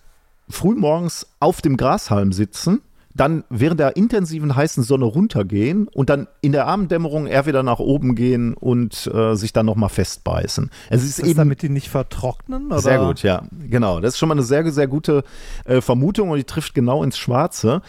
frühmorgens 0.49 1.27
auf 1.41 1.63
dem 1.63 1.77
Grashalm 1.77 2.33
sitzen, 2.33 2.81
dann 3.15 3.45
während 3.49 3.79
der 3.79 3.97
intensiven 3.97 4.57
heißen 4.57 4.83
Sonne 4.83 5.05
runtergehen 5.05 5.87
und 5.89 6.11
dann 6.11 6.27
in 6.41 6.51
der 6.51 6.67
Abenddämmerung 6.67 7.29
eher 7.29 7.47
wieder 7.47 7.63
nach 7.63 7.79
oben 7.79 8.17
gehen 8.17 8.55
und 8.55 9.07
äh, 9.07 9.37
sich 9.37 9.53
dann 9.53 9.67
nochmal 9.67 9.89
festbeißen. 9.89 10.71
Es 10.91 11.03
ist, 11.03 11.11
Ist 11.11 11.19
das 11.21 11.29
eben 11.29 11.39
damit 11.39 11.63
die 11.63 11.69
nicht 11.69 11.89
vertrocknen? 11.89 12.67
Oder? 12.67 12.81
sehr 12.81 12.99
gut, 12.99 13.23
ja. 13.23 13.45
Genau. 13.69 14.01
Das 14.01 14.15
ist 14.15 14.19
schon 14.19 14.29
mal 14.29 14.35
eine 14.35 14.43
sehr, 14.43 14.71
sehr 14.73 14.89
gute 14.89 15.23
äh, 15.65 15.81
Vermutung 15.81 16.31
und 16.31 16.39
die 16.39 16.45
trifft 16.45 16.75
genau 16.75 17.05
ins 17.05 17.17
Schwarze. 17.17 17.83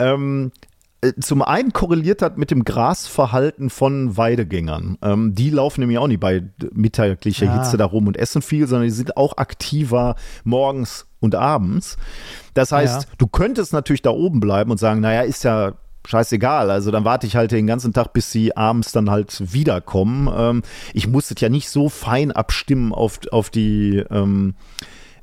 Ähm, 0.00 0.50
äh, 0.58 0.73
zum 1.20 1.42
einen 1.42 1.72
korreliert 1.72 2.22
das 2.22 2.32
mit 2.36 2.50
dem 2.50 2.64
Grasverhalten 2.64 3.70
von 3.70 4.16
Weidegängern. 4.16 4.98
Ähm, 5.02 5.34
die 5.34 5.50
laufen 5.50 5.80
nämlich 5.80 5.98
auch 5.98 6.06
nicht 6.06 6.20
bei 6.20 6.42
mittaglicher 6.72 7.46
Ja. 7.46 7.54
Hitze 7.58 7.76
da 7.76 7.84
rum 7.84 8.06
und 8.06 8.16
essen 8.16 8.42
viel, 8.42 8.66
sondern 8.66 8.88
die 8.88 8.94
sind 8.94 9.16
auch 9.16 9.36
aktiver 9.36 10.14
morgens 10.44 11.06
und 11.20 11.34
abends. 11.34 11.96
Das 12.54 12.72
heißt, 12.72 13.02
Ja. 13.04 13.08
du 13.18 13.26
könntest 13.26 13.72
natürlich 13.72 14.02
da 14.02 14.10
oben 14.10 14.40
bleiben 14.40 14.70
und 14.70 14.78
sagen, 14.78 15.00
naja, 15.00 15.22
ist 15.22 15.44
ja 15.44 15.72
scheißegal. 16.06 16.70
Also 16.70 16.90
dann 16.90 17.04
warte 17.04 17.26
ich 17.26 17.36
halt 17.36 17.50
den 17.52 17.66
ganzen 17.66 17.92
Tag, 17.92 18.12
bis 18.12 18.30
sie 18.30 18.56
abends 18.56 18.92
dann 18.92 19.10
halt 19.10 19.52
wiederkommen. 19.54 20.28
Ähm, 20.36 20.62
ich 20.92 21.08
muss 21.08 21.30
es 21.30 21.40
ja 21.40 21.48
nicht 21.48 21.70
so 21.70 21.88
fein 21.88 22.30
abstimmen 22.30 22.92
auf, 22.92 23.20
auf 23.30 23.48
die 23.50 24.04
ähm, 24.10 24.54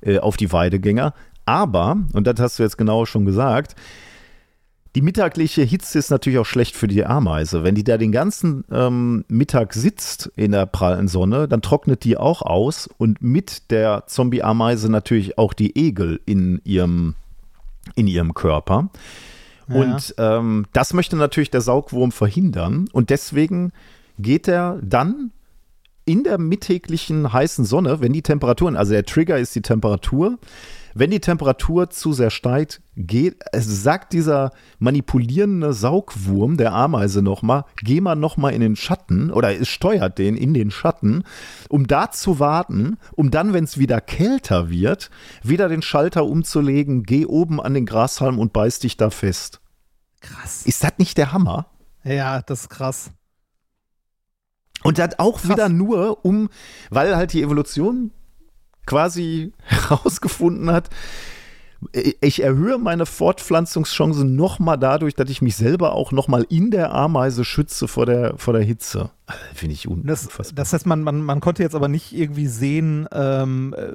äh, 0.02 0.18
auf 0.18 0.38
die 0.38 0.52
Weidegänger. 0.52 1.14
Aber, 1.46 1.98
und 2.14 2.26
das 2.26 2.40
hast 2.40 2.60
du 2.60 2.64
jetzt 2.64 2.78
genau 2.78 3.06
schon 3.06 3.26
gesagt, 3.26 3.76
die 4.96 5.02
mittagliche 5.02 5.62
Hitze 5.62 6.00
ist 6.00 6.10
natürlich 6.10 6.40
auch 6.40 6.46
schlecht 6.46 6.76
für 6.76 6.88
die 6.88 7.06
Ameise. 7.06 7.64
Wenn 7.64 7.76
die 7.76 7.84
da 7.84 7.98
den 7.98 8.12
ganzen 8.12 8.66
ähm, 8.72 9.24
Mittag 9.30 9.74
sitzt 9.74 10.32
in 10.36 10.52
der 10.52 10.66
prallen 10.66 11.08
Sonne, 11.08 11.48
dann 11.48 11.62
trocknet 11.62 12.04
die 12.04 12.18
auch 12.18 12.42
aus 12.42 12.90
und 12.98 13.22
mit 13.22 13.72
der 13.72 14.04
Zombie-Ameise 14.08 14.92
natürlich 14.92 15.38
auch 15.38 15.54
die 15.54 15.78
Egel 15.78 16.20
in 16.26 16.60
ihrem, 16.66 17.16
in 17.96 18.08
ihrem 18.08 18.34
Körper. 18.34 18.90
Und 19.74 20.16
ähm, 20.18 20.66
das 20.74 20.94
möchte 20.94 21.16
natürlich 21.16 21.52
der 21.52 21.62
Saugwurm 21.62 22.12
verhindern. 22.12 22.90
Und 22.92 23.10
deswegen 23.10 23.72
geht 24.20 24.50
er 24.50 24.80
dann 24.84 25.32
in 26.06 26.24
der 26.24 26.38
mittäglichen 26.38 27.32
heißen 27.32 27.64
Sonne, 27.64 28.02
wenn 28.02 28.12
die 28.12 28.22
Temperaturen, 28.22 28.76
also 28.76 28.92
der 28.92 29.06
Trigger 29.06 29.38
ist 29.38 29.56
die 29.56 29.62
Temperatur, 29.62 30.40
wenn 30.94 31.12
die 31.12 31.20
Temperatur 31.20 31.90
zu 31.90 32.14
sehr 32.14 32.30
steigt, 32.30 32.82
geht, 32.96 33.38
es 33.52 33.84
sagt 33.84 34.14
dieser 34.14 34.52
manipulierende 34.80 35.74
Saugwurm 35.74 36.58
der 36.58 36.74
Ameise 36.74 37.22
nochmal, 37.22 37.66
geh 37.82 38.02
mal 38.02 38.16
nochmal 38.16 38.54
in 38.54 38.62
den 38.62 38.76
Schatten 38.76 39.32
oder 39.32 39.60
es 39.60 39.68
steuert 39.68 40.18
den 40.18 40.36
in 40.36 40.54
den 40.54 40.72
Schatten, 40.72 41.24
um 41.70 41.88
da 41.88 42.12
zu 42.12 42.40
warten, 42.40 42.98
um 43.14 43.32
dann, 43.32 43.54
wenn 43.54 43.64
es 43.64 43.78
wieder 43.78 44.02
kälter 44.02 44.70
wird, 44.70 45.10
wieder 45.44 45.70
den 45.70 45.82
Schalter 45.82 46.26
umzulegen, 46.26 47.04
geh 47.04 47.26
oben 47.26 47.62
an 47.62 47.74
den 47.74 47.86
Grashalm 47.86 48.40
und 48.40 48.54
beiß 48.54 48.80
dich 48.80 48.98
da 48.98 49.10
fest. 49.10 49.62
Krass. 50.22 50.66
Ist 50.66 50.84
das 50.84 50.94
nicht 50.98 51.18
der 51.18 51.32
Hammer? 51.32 51.68
Ja, 52.04 52.42
das 52.42 52.62
ist 52.62 52.70
krass. 52.70 53.12
Und 54.84 54.98
das 54.98 55.20
auch 55.20 55.40
Krass. 55.40 55.50
wieder 55.52 55.70
nur 55.70 56.26
um, 56.26 56.50
weil 56.90 57.16
halt 57.16 57.34
die 57.34 57.42
Evolution 57.42 58.12
quasi 58.86 59.54
herausgefunden 59.64 60.72
hat, 60.72 60.90
ich 61.94 62.44
erhöhe 62.44 62.78
meine 62.78 63.06
Fortpflanzungschancen 63.06 64.36
nochmal 64.36 64.78
dadurch, 64.78 65.16
dass 65.16 65.30
ich 65.30 65.42
mich 65.42 65.56
selber 65.56 65.94
auch 65.94 66.12
nochmal 66.12 66.46
in 66.50 66.70
der 66.70 66.94
Ameise 66.94 67.44
schütze 67.44 67.88
vor 67.88 68.06
der, 68.06 68.38
vor 68.38 68.54
der 68.54 68.64
Hitze. 68.64 69.10
Finde 69.54 69.74
ich 69.74 69.88
un 69.88 70.06
Das, 70.06 70.26
unfassbar. 70.26 70.56
das 70.56 70.74
heißt, 70.74 70.86
man, 70.86 71.04
man, 71.04 71.22
man 71.22 71.40
konnte 71.40 71.64
jetzt 71.64 71.76
aber 71.76 71.88
nicht 71.88 72.14
irgendwie 72.14 72.48
sehen, 72.48 73.08
ähm, 73.12 73.76
äh, 73.78 73.94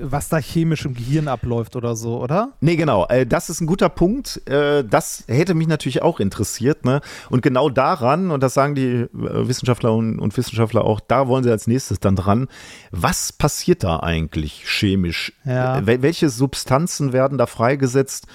was 0.00 0.28
da 0.28 0.38
chemisch 0.38 0.84
im 0.84 0.94
Gehirn 0.94 1.28
abläuft 1.28 1.76
oder 1.76 1.96
so, 1.96 2.22
oder? 2.22 2.52
Nee, 2.60 2.76
genau. 2.76 3.06
Äh, 3.08 3.26
das 3.26 3.48
ist 3.50 3.60
ein 3.60 3.66
guter 3.66 3.88
Punkt. 3.88 4.42
Äh, 4.48 4.84
das 4.84 5.24
hätte 5.28 5.54
mich 5.54 5.68
natürlich 5.68 6.02
auch 6.02 6.20
interessiert. 6.20 6.84
Ne? 6.84 7.00
Und 7.30 7.42
genau 7.42 7.70
daran, 7.70 8.30
und 8.30 8.42
das 8.42 8.54
sagen 8.54 8.74
die 8.74 9.06
Wissenschaftler 9.12 9.92
und, 9.94 10.18
und 10.18 10.36
Wissenschaftler 10.36 10.84
auch, 10.84 11.00
da 11.00 11.28
wollen 11.28 11.44
sie 11.44 11.50
als 11.50 11.66
nächstes 11.66 12.00
dann 12.00 12.16
dran. 12.16 12.48
Was 12.90 13.32
passiert 13.32 13.82
da 13.84 14.00
eigentlich 14.00 14.64
chemisch? 14.66 15.32
Ja. 15.44 15.78
Wel- 15.78 16.02
welche 16.02 16.28
Substanzen 16.28 17.12
werden 17.12 17.38
da 17.38 17.46
freigesetzt, 17.46 18.26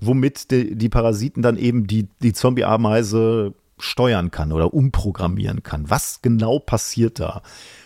womit 0.00 0.50
die, 0.50 0.74
die 0.76 0.88
Parasiten 0.88 1.42
dann 1.42 1.58
eben 1.58 1.86
die, 1.86 2.08
die 2.22 2.32
Zombie-Ameise 2.32 3.52
steuern 3.80 4.30
kann 4.30 4.52
oder 4.52 4.72
umprogrammieren 4.72 5.62
kann? 5.62 5.88
Was 5.90 6.20
genau 6.22 6.58
passiert 6.58 7.20
da? 7.20 7.42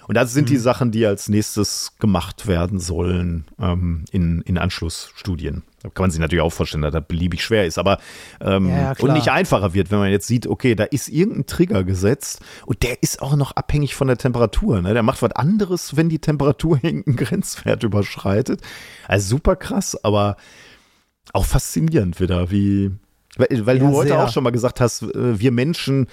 Und 0.06 0.16
das 0.16 0.32
sind 0.32 0.50
die 0.50 0.58
Sachen, 0.58 0.90
die 0.90 1.06
als 1.06 1.28
nächstes 1.28 1.94
gemacht 1.98 2.46
werden 2.46 2.78
sollen 2.78 3.46
ähm, 3.58 4.04
in, 4.10 4.42
in 4.42 4.58
Anschlussstudien. 4.58 5.62
Da 5.82 5.88
kann 5.90 6.04
man 6.04 6.10
sich 6.10 6.20
natürlich 6.20 6.42
auch 6.42 6.52
vorstellen, 6.52 6.82
dass 6.82 6.92
das 6.92 7.06
beliebig 7.06 7.42
schwer 7.42 7.66
ist, 7.66 7.78
aber 7.78 7.98
ähm, 8.40 8.68
Ja, 8.68 8.94
und 8.98 9.12
nicht 9.12 9.30
einfacher 9.30 9.74
wird, 9.74 9.90
wenn 9.90 9.98
man 9.98 10.10
jetzt 10.10 10.26
sieht, 10.26 10.46
okay, 10.46 10.74
da 10.74 10.84
ist 10.84 11.08
irgendein 11.08 11.46
Trigger 11.46 11.84
gesetzt 11.84 12.40
und 12.66 12.82
der 12.82 13.02
ist 13.02 13.22
auch 13.22 13.36
noch 13.36 13.52
abhängig 13.52 13.94
von 13.94 14.08
der 14.08 14.18
Temperatur. 14.18 14.80
Ne? 14.82 14.94
Der 14.94 15.02
macht 15.02 15.22
was 15.22 15.32
anderes, 15.32 15.96
wenn 15.96 16.08
die 16.08 16.18
Temperatur 16.18 16.78
irgendeinen 16.82 17.16
Grenzwert 17.16 17.82
überschreitet. 17.82 18.60
Also 19.08 19.36
super 19.36 19.56
krass, 19.56 20.02
aber 20.04 20.36
auch 21.32 21.46
faszinierend 21.46 22.20
wieder, 22.20 22.50
wie, 22.50 22.92
weil, 23.36 23.66
weil 23.66 23.78
Ja, 23.78 23.84
du 23.88 23.94
heute 23.94 24.08
sehr. 24.10 24.22
auch 24.22 24.30
schon 24.32 24.44
mal 24.44 24.50
gesagt 24.50 24.80
hast, 24.80 25.02
äh, 25.02 25.38
wir 25.40 25.52
Menschen 25.52 26.06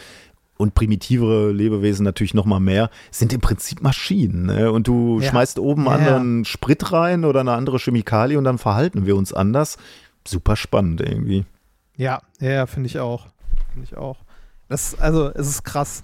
und 0.57 0.75
primitivere 0.75 1.51
Lebewesen 1.51 2.03
natürlich 2.03 2.33
noch 2.35 2.45
mal 2.45 2.59
mehr, 2.59 2.89
sind 3.09 3.33
im 3.33 3.41
Prinzip 3.41 3.81
Maschinen. 3.81 4.45
Ne? 4.45 4.71
Und 4.71 4.87
du 4.87 5.19
Ja. 5.19 5.29
schmeißt 5.29 5.57
oben 5.59 5.85
Ja, 5.85 5.91
anderen 5.93 6.45
Sprit 6.45 6.91
rein 6.91 7.25
oder 7.25 7.39
eine 7.39 7.53
andere 7.53 7.79
Chemikalie 7.79 8.37
und 8.37 8.43
dann 8.43 8.57
verhalten 8.59 9.05
wir 9.05 9.15
uns 9.15 9.33
anders. 9.33 9.77
Super 10.27 10.55
spannend 10.55 11.01
irgendwie. 11.01 11.45
Ja, 11.97 12.21
ja, 12.39 12.67
finde 12.67 12.87
ich 12.87 12.99
auch. 12.99 13.27
Finde 13.73 13.87
ich 13.89 13.97
auch. 13.97 14.17
Das, 14.69 14.99
also, 14.99 15.31
es 15.33 15.47
ist 15.47 15.63
krass. 15.63 16.03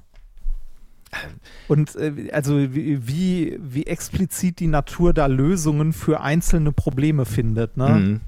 Und 1.67 1.95
äh, 1.95 2.29
also 2.33 2.57
wie, 2.73 3.07
wie, 3.07 3.59
wie 3.61 3.85
explizit 3.85 4.59
die 4.59 4.67
Natur 4.67 5.13
da 5.13 5.27
Lösungen 5.27 5.93
für 5.93 6.19
einzelne 6.19 6.71
Probleme 6.73 7.25
findet, 7.25 7.77
ne? 7.77 7.89
Mhm. 7.89 8.21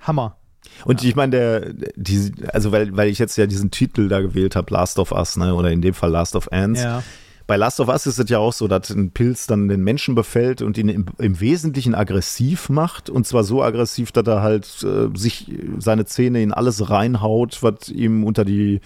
Hammer. 0.00 0.36
Und 0.84 1.04
ich 1.04 1.14
meine, 1.14 1.30
der, 1.30 1.72
die, 1.96 2.32
also 2.52 2.72
weil, 2.72 2.96
weil 2.96 3.08
ich 3.08 3.18
jetzt 3.18 3.36
ja 3.36 3.46
diesen 3.46 3.70
Titel 3.70 4.08
da 4.08 4.20
gewählt 4.20 4.56
habe, 4.56 4.72
Last 4.72 4.98
of 4.98 5.12
Us, 5.12 5.36
ne, 5.36 5.54
oder 5.54 5.70
in 5.70 5.80
dem 5.82 5.94
Fall 5.94 6.10
Last 6.10 6.34
of 6.34 6.50
Ants. 6.50 6.82
Ja. 6.82 7.02
Bei 7.46 7.56
Last 7.56 7.80
of 7.80 7.88
Us 7.88 8.06
ist 8.06 8.18
es 8.18 8.30
ja 8.30 8.38
auch 8.38 8.52
so, 8.52 8.68
dass 8.68 8.90
ein 8.90 9.10
Pilz 9.10 9.46
dann 9.46 9.68
den 9.68 9.82
Menschen 9.82 10.14
befällt 10.14 10.62
und 10.62 10.78
ihn 10.78 10.88
im, 10.88 11.06
im 11.18 11.40
Wesentlichen 11.40 11.94
aggressiv 11.94 12.68
macht. 12.68 13.10
Und 13.10 13.26
zwar 13.26 13.44
so 13.44 13.62
aggressiv, 13.62 14.12
dass 14.12 14.26
er 14.26 14.42
halt 14.42 14.66
äh, 14.84 15.08
sich 15.16 15.52
seine 15.78 16.04
Zähne 16.04 16.42
in 16.42 16.52
alles 16.52 16.88
reinhaut, 16.88 17.62
was 17.62 17.88
ihm 17.88 18.24
unter 18.24 18.44
die, 18.44 18.80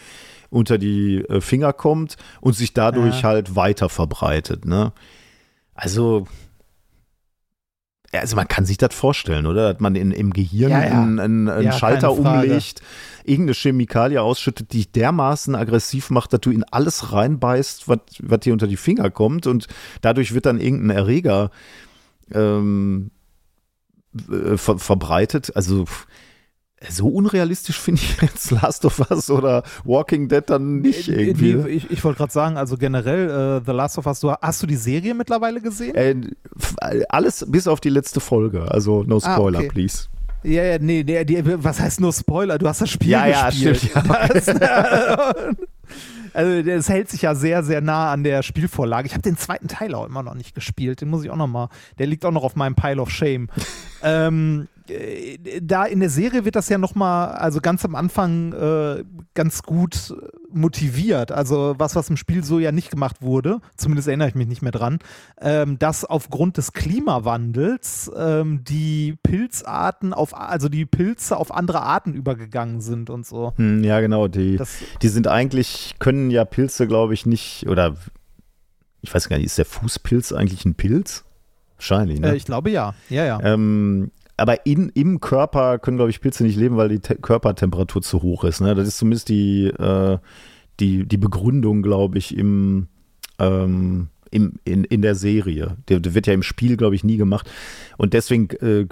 unter 0.50 0.78
die 0.78 1.18
äh, 1.28 1.40
Finger 1.40 1.72
kommt 1.72 2.16
und 2.40 2.54
sich 2.54 2.72
dadurch 2.72 3.22
Ja. 3.22 3.28
halt 3.28 3.56
weiter 3.56 3.88
verbreitet. 3.88 4.64
Ne? 4.64 4.92
Also. 5.74 6.26
Also 8.20 8.36
man 8.36 8.48
kann 8.48 8.64
sich 8.64 8.78
das 8.78 8.94
vorstellen, 8.94 9.46
oder? 9.46 9.72
Dass 9.72 9.80
man 9.80 9.94
in, 9.94 10.10
im 10.10 10.32
Gehirn 10.32 10.70
Ja, 10.70 10.84
ja. 10.84 11.02
einen, 11.02 11.18
einen, 11.18 11.48
einen 11.48 11.64
Ja, 11.66 11.72
Schalter 11.72 12.12
umlegt, 12.12 12.82
irgendeine 13.24 13.54
Chemikalie 13.54 14.20
ausschüttet, 14.20 14.72
die 14.72 14.78
dich 14.78 14.92
dermaßen 14.92 15.54
aggressiv 15.54 16.10
macht, 16.10 16.32
dass 16.32 16.40
du 16.40 16.50
in 16.50 16.64
alles 16.64 17.12
reinbeißt, 17.12 17.88
was, 17.88 18.40
dir 18.40 18.52
unter 18.52 18.66
die 18.66 18.76
Finger 18.76 19.10
kommt 19.10 19.46
und 19.46 19.66
dadurch 20.00 20.34
wird 20.34 20.46
dann 20.46 20.60
irgendein 20.60 20.96
Erreger 20.96 21.50
ähm, 22.32 23.10
äh, 24.30 24.56
ver 24.56 24.78
verbreitet. 24.78 25.54
Also 25.56 25.84
so 26.88 27.08
unrealistisch 27.08 27.78
finde 27.80 28.02
ich 28.02 28.20
jetzt 28.20 28.50
Last 28.50 28.84
of 28.84 29.00
Us 29.10 29.30
oder 29.30 29.62
Walking 29.84 30.28
Dead 30.28 30.42
dann 30.46 30.80
nicht 30.80 31.08
Äh, 31.08 31.28
irgendwie. 31.28 31.54
nee, 31.54 31.68
ich 31.70 31.90
ich 31.90 32.04
wollte 32.04 32.18
gerade 32.18 32.32
sagen, 32.32 32.56
also 32.56 32.76
generell, 32.76 33.60
äh, 33.60 33.62
The 33.64 33.72
Last 33.72 33.98
of 33.98 34.06
Us, 34.06 34.20
du, 34.20 34.30
hast 34.32 34.62
du 34.62 34.66
die 34.66 34.76
Serie 34.76 35.14
mittlerweile 35.14 35.60
gesehen? 35.60 35.94
Äh, 35.94 36.16
alles 37.08 37.44
bis 37.48 37.66
auf 37.66 37.80
die 37.80 37.88
letzte 37.90 38.20
Folge. 38.20 38.70
Also 38.70 39.02
no 39.04 39.18
Ah, 39.22 39.34
spoiler, 39.34 39.58
okay. 39.60 39.68
please. 39.68 40.04
Ja, 40.42 40.62
ja, 40.62 40.78
nee, 40.78 41.02
nee, 41.04 41.24
die, 41.24 41.42
was 41.64 41.80
heißt 41.80 41.98
nur 42.00 42.12
Spoiler? 42.12 42.58
Du 42.58 42.68
hast 42.68 42.80
das 42.80 42.90
Spiel 42.90 43.08
Ja, 43.10 43.26
ja, 43.26 43.48
gespielt. 43.48 43.78
stimmt, 43.78 43.94
ja. 44.06 44.28
Das, 44.28 44.46
also, 46.32 46.70
es 46.70 46.88
hält 46.88 47.08
sich 47.08 47.22
ja 47.22 47.34
sehr, 47.34 47.62
sehr 47.62 47.80
nah 47.80 48.12
an 48.12 48.24
der 48.24 48.42
Spielvorlage. 48.42 49.06
Ich 49.06 49.12
habe 49.12 49.22
den 49.22 49.36
zweiten 49.36 49.68
Teil 49.68 49.94
auch 49.94 50.06
immer 50.06 50.22
noch 50.22 50.34
nicht 50.34 50.54
gespielt. 50.54 51.00
Den 51.00 51.08
muss 51.08 51.24
ich 51.24 51.30
auch 51.30 51.36
noch 51.36 51.46
mal. 51.46 51.68
Der 51.98 52.06
liegt 52.06 52.24
auch 52.24 52.32
noch 52.32 52.44
auf 52.44 52.56
meinem 52.56 52.74
Pile 52.74 53.00
of 53.00 53.10
Shame. 53.10 53.48
ähm, 54.02 54.68
äh, 54.90 55.38
da 55.60 55.84
in 55.84 56.00
der 56.00 56.10
Serie 56.10 56.44
wird 56.44 56.56
das 56.56 56.68
ja 56.68 56.78
noch 56.78 56.94
mal, 56.94 57.28
also 57.28 57.60
ganz 57.60 57.84
am 57.84 57.94
Anfang 57.94 58.52
äh, 58.52 59.04
ganz 59.34 59.62
gut 59.62 60.14
motiviert. 60.52 61.32
Also 61.32 61.74
was, 61.78 61.94
was 61.96 62.08
im 62.10 62.16
Spiel 62.16 62.44
so 62.44 62.58
ja 62.58 62.72
nicht 62.72 62.90
gemacht 62.90 63.22
wurde, 63.22 63.60
zumindest 63.76 64.08
erinnere 64.08 64.28
ich 64.28 64.34
mich 64.34 64.46
nicht 64.46 64.62
mehr 64.62 64.72
dran, 64.72 64.98
ähm, 65.40 65.78
dass 65.78 66.04
aufgrund 66.04 66.56
des 66.56 66.72
Klimawandels 66.72 68.10
ähm, 68.16 68.64
die 68.64 69.16
Pilzarten 69.22 70.12
auf, 70.12 70.36
also 70.36 70.68
die 70.68 70.86
Pilze 70.86 71.36
auf 71.36 71.54
andere 71.54 71.82
Arten 71.82 72.14
übergegangen 72.14 72.80
sind 72.80 73.10
und 73.10 73.26
so. 73.26 73.52
Hm, 73.56 73.84
ja, 73.84 74.00
genau. 74.00 74.28
Die, 74.28 74.56
Das, 74.56 74.76
die 75.02 75.08
sind 75.08 75.28
eigentlich, 75.28 75.75
können 75.98 76.30
ja 76.30 76.44
Pilze, 76.44 76.86
glaube 76.86 77.14
ich, 77.14 77.26
nicht, 77.26 77.66
oder 77.68 77.96
ich 79.02 79.14
weiß 79.14 79.28
gar 79.28 79.36
nicht, 79.36 79.46
ist 79.46 79.58
der 79.58 79.64
Fußpilz 79.64 80.32
eigentlich 80.32 80.64
ein 80.64 80.74
Pilz? 80.74 81.24
Wahrscheinlich, 81.76 82.20
ne? 82.20 82.32
äh, 82.32 82.36
ich 82.36 82.44
glaube 82.44 82.70
ja. 82.70 82.94
Ja, 83.08 83.24
ja. 83.24 83.40
Ähm, 83.42 84.10
aber 84.36 84.66
in, 84.66 84.90
im 84.90 85.20
Körper 85.20 85.78
können, 85.78 85.96
glaube 85.96 86.10
ich, 86.10 86.20
Pilze 86.20 86.42
nicht 86.44 86.56
leben, 86.56 86.76
weil 86.76 86.88
die 86.88 87.00
Te 87.00 87.16
Körpertemperatur 87.16 88.02
zu 88.02 88.22
hoch 88.22 88.44
ist. 88.44 88.60
Ne? 88.60 88.74
Das 88.74 88.86
ist 88.86 88.98
zumindest 88.98 89.28
die, 89.28 89.66
äh, 89.66 90.18
die, 90.80 91.06
die 91.06 91.16
Begründung, 91.16 91.82
glaube 91.82 92.18
ich, 92.18 92.36
im, 92.36 92.88
ähm, 93.38 94.08
im, 94.30 94.54
in, 94.64 94.84
in 94.84 95.02
der 95.02 95.14
Serie. 95.14 95.76
Der, 95.88 96.00
der 96.00 96.14
wird 96.14 96.26
ja 96.26 96.32
im 96.32 96.42
Spiel, 96.42 96.76
glaube 96.76 96.94
ich, 96.94 97.04
nie 97.04 97.16
gemacht. 97.16 97.50
Und 97.96 98.12
deswegen 98.12 98.48
äh, 98.60 98.86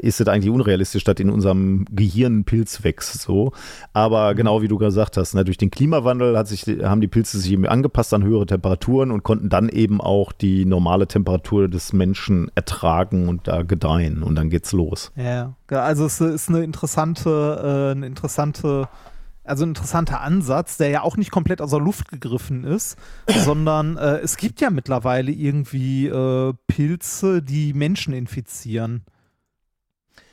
ist 0.00 0.20
es 0.20 0.26
eigentlich 0.26 0.52
unrealistisch, 0.52 1.04
dass 1.04 1.16
in 1.18 1.30
unserem 1.30 1.84
Gehirn 1.90 2.44
Pilz 2.44 2.82
wächst. 2.84 3.20
So. 3.20 3.52
Aber 3.92 4.34
genau 4.34 4.62
wie 4.62 4.68
du 4.68 4.78
gesagt 4.78 5.16
hast, 5.16 5.34
ne, 5.34 5.44
durch 5.44 5.58
den 5.58 5.70
Klimawandel 5.70 6.36
hat 6.36 6.48
sich, 6.48 6.64
haben 6.82 7.00
die 7.00 7.08
Pilze 7.08 7.38
sich 7.38 7.52
eben 7.52 7.66
angepasst 7.66 8.12
an 8.14 8.24
höhere 8.24 8.46
Temperaturen 8.46 9.10
und 9.10 9.22
konnten 9.22 9.48
dann 9.48 9.68
eben 9.68 10.00
auch 10.00 10.32
die 10.32 10.64
normale 10.64 11.06
Temperatur 11.06 11.68
des 11.68 11.92
Menschen 11.92 12.50
ertragen 12.54 13.28
und 13.28 13.48
da 13.48 13.62
gedeihen. 13.62 14.22
Und 14.22 14.34
dann 14.34 14.50
geht's 14.50 14.72
los. 14.72 15.12
Ja, 15.16 15.54
also 15.68 16.06
es 16.06 16.20
ist 16.20 16.48
eine 16.48 16.64
interessante, 16.64 17.90
äh, 17.90 17.92
eine 17.92 18.06
interessante 18.06 18.88
also 19.44 19.64
ein 19.64 19.70
interessanter 19.70 20.20
Ansatz, 20.20 20.76
der 20.76 20.88
ja 20.88 21.02
auch 21.02 21.16
nicht 21.16 21.30
komplett 21.30 21.60
aus 21.60 21.70
der 21.70 21.80
Luft 21.80 22.08
gegriffen 22.08 22.64
ist, 22.64 22.96
sondern 23.28 23.96
äh, 23.96 24.18
es 24.18 24.36
gibt 24.36 24.60
ja 24.60 24.70
mittlerweile 24.70 25.32
irgendwie 25.32 26.06
äh, 26.06 26.52
Pilze, 26.66 27.42
die 27.42 27.72
Menschen 27.72 28.14
infizieren. 28.14 29.02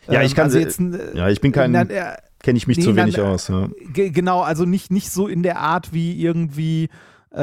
Ja, 0.08 0.22
ich 0.22 0.32
ähm, 0.32 0.36
kann 0.36 0.46
also 0.46 0.60
jetzt, 0.60 0.80
äh, 0.80 1.18
ja, 1.18 1.30
ich 1.30 1.42
bin 1.42 1.52
kein, 1.52 1.74
kenne 1.74 2.58
ich 2.58 2.68
mich 2.68 2.78
nee, 2.78 2.84
zu 2.84 2.96
wenig 2.96 3.16
dann, 3.16 3.28
aus. 3.28 3.48
Ja. 3.48 3.70
Genau, 3.94 4.42
also 4.42 4.66
nicht, 4.66 4.92
nicht 4.92 5.12
so 5.12 5.28
in 5.28 5.44
der 5.44 5.60
Art 5.60 5.94
wie 5.94 6.22
irgendwie 6.22 6.90
äh, 7.32 7.40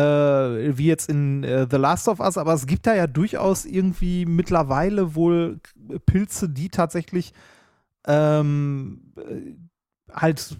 wie 0.76 0.86
jetzt 0.86 1.08
in 1.08 1.44
äh, 1.44 1.66
The 1.70 1.76
Last 1.76 2.08
of 2.08 2.20
Us, 2.20 2.38
aber 2.38 2.54
es 2.54 2.66
gibt 2.66 2.86
da 2.86 2.94
ja 2.94 3.06
durchaus 3.06 3.64
irgendwie 3.64 4.26
mittlerweile 4.26 5.14
wohl 5.14 5.60
Pilze, 6.06 6.48
die 6.48 6.70
tatsächlich 6.70 7.32
ähm, 8.06 9.12
halt, 10.16 10.56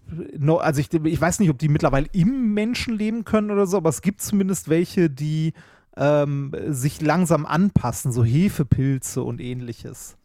also 0.58 0.80
ich, 0.80 0.92
ich 0.92 1.20
weiß 1.20 1.40
nicht, 1.40 1.50
ob 1.50 1.58
die 1.58 1.68
mittlerweile 1.68 2.06
im 2.12 2.54
Menschen 2.54 2.96
leben 2.96 3.24
können 3.24 3.50
oder 3.50 3.66
so, 3.66 3.78
aber 3.78 3.88
es 3.88 4.02
gibt 4.02 4.20
zumindest 4.20 4.68
welche, 4.68 5.10
die 5.10 5.54
ähm, 5.96 6.52
sich 6.68 7.00
langsam 7.00 7.46
anpassen, 7.46 8.12
so 8.12 8.24
Hefepilze 8.24 9.22
und 9.22 9.40
ähnliches. 9.40 10.16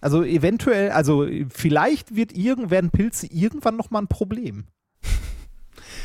Also 0.00 0.22
eventuell, 0.22 0.90
also 0.90 1.26
vielleicht 1.48 2.14
wird 2.14 2.32
irgend, 2.32 2.70
werden 2.70 2.90
Pilze 2.90 3.26
irgendwann 3.26 3.76
nochmal 3.76 4.02
ein 4.02 4.08
Problem. 4.08 4.64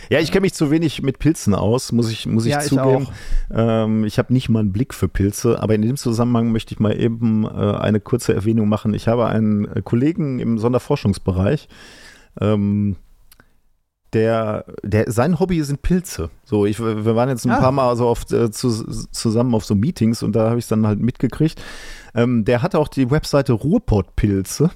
Ja, 0.09 0.19
ich 0.19 0.31
kenne 0.31 0.41
mich 0.41 0.53
zu 0.53 0.69
wenig 0.69 1.01
mit 1.01 1.17
Pilzen 1.17 1.55
aus, 1.55 1.93
muss 1.93 2.11
ich, 2.11 2.25
muss 2.25 2.45
ich 2.45 2.51
ja, 2.51 2.59
zugeben. 2.59 3.07
Ich, 3.49 3.55
ähm, 3.55 4.03
ich 4.03 4.19
habe 4.19 4.33
nicht 4.33 4.49
mal 4.49 4.59
einen 4.59 4.73
Blick 4.73 4.93
für 4.93 5.07
Pilze, 5.07 5.63
aber 5.63 5.75
in 5.75 5.81
dem 5.81 5.95
Zusammenhang 5.95 6.51
möchte 6.51 6.73
ich 6.73 6.79
mal 6.81 6.99
eben 6.99 7.45
äh, 7.45 7.47
eine 7.47 8.01
kurze 8.01 8.33
Erwähnung 8.33 8.67
machen. 8.67 8.93
Ich 8.93 9.07
habe 9.07 9.27
einen 9.27 9.65
äh, 9.65 9.81
Kollegen 9.81 10.39
im 10.39 10.59
Sonderforschungsbereich, 10.59 11.69
ähm, 12.39 12.95
der, 14.14 14.65
der, 14.84 15.11
sein 15.11 15.39
Hobby 15.39 15.64
sind 15.64 15.81
Pilze. 15.81 16.30
So, 16.45 16.65
ich, 16.65 16.80
wir 16.80 17.15
waren 17.15 17.30
jetzt 17.30 17.45
ein 17.45 17.51
ah. 17.51 17.60
paar 17.60 17.72
Mal 17.72 17.95
so 17.95 18.07
oft 18.07 18.31
äh, 18.31 18.51
zu, 18.51 18.69
zusammen 19.11 19.55
auf 19.55 19.65
so 19.65 19.76
Meetings 19.76 20.23
und 20.23 20.35
da 20.35 20.49
habe 20.49 20.60
ich 20.60 20.65
es 20.65 20.69
dann 20.69 20.85
halt 20.88 20.99
mitgekriegt. 20.99 21.61
Ähm, 22.15 22.45
der 22.45 22.61
hat 22.61 22.76
auch 22.76 22.88
die 22.88 23.10
Webseite 23.10 23.53
Ruhrpott-Pilze. 23.53 24.69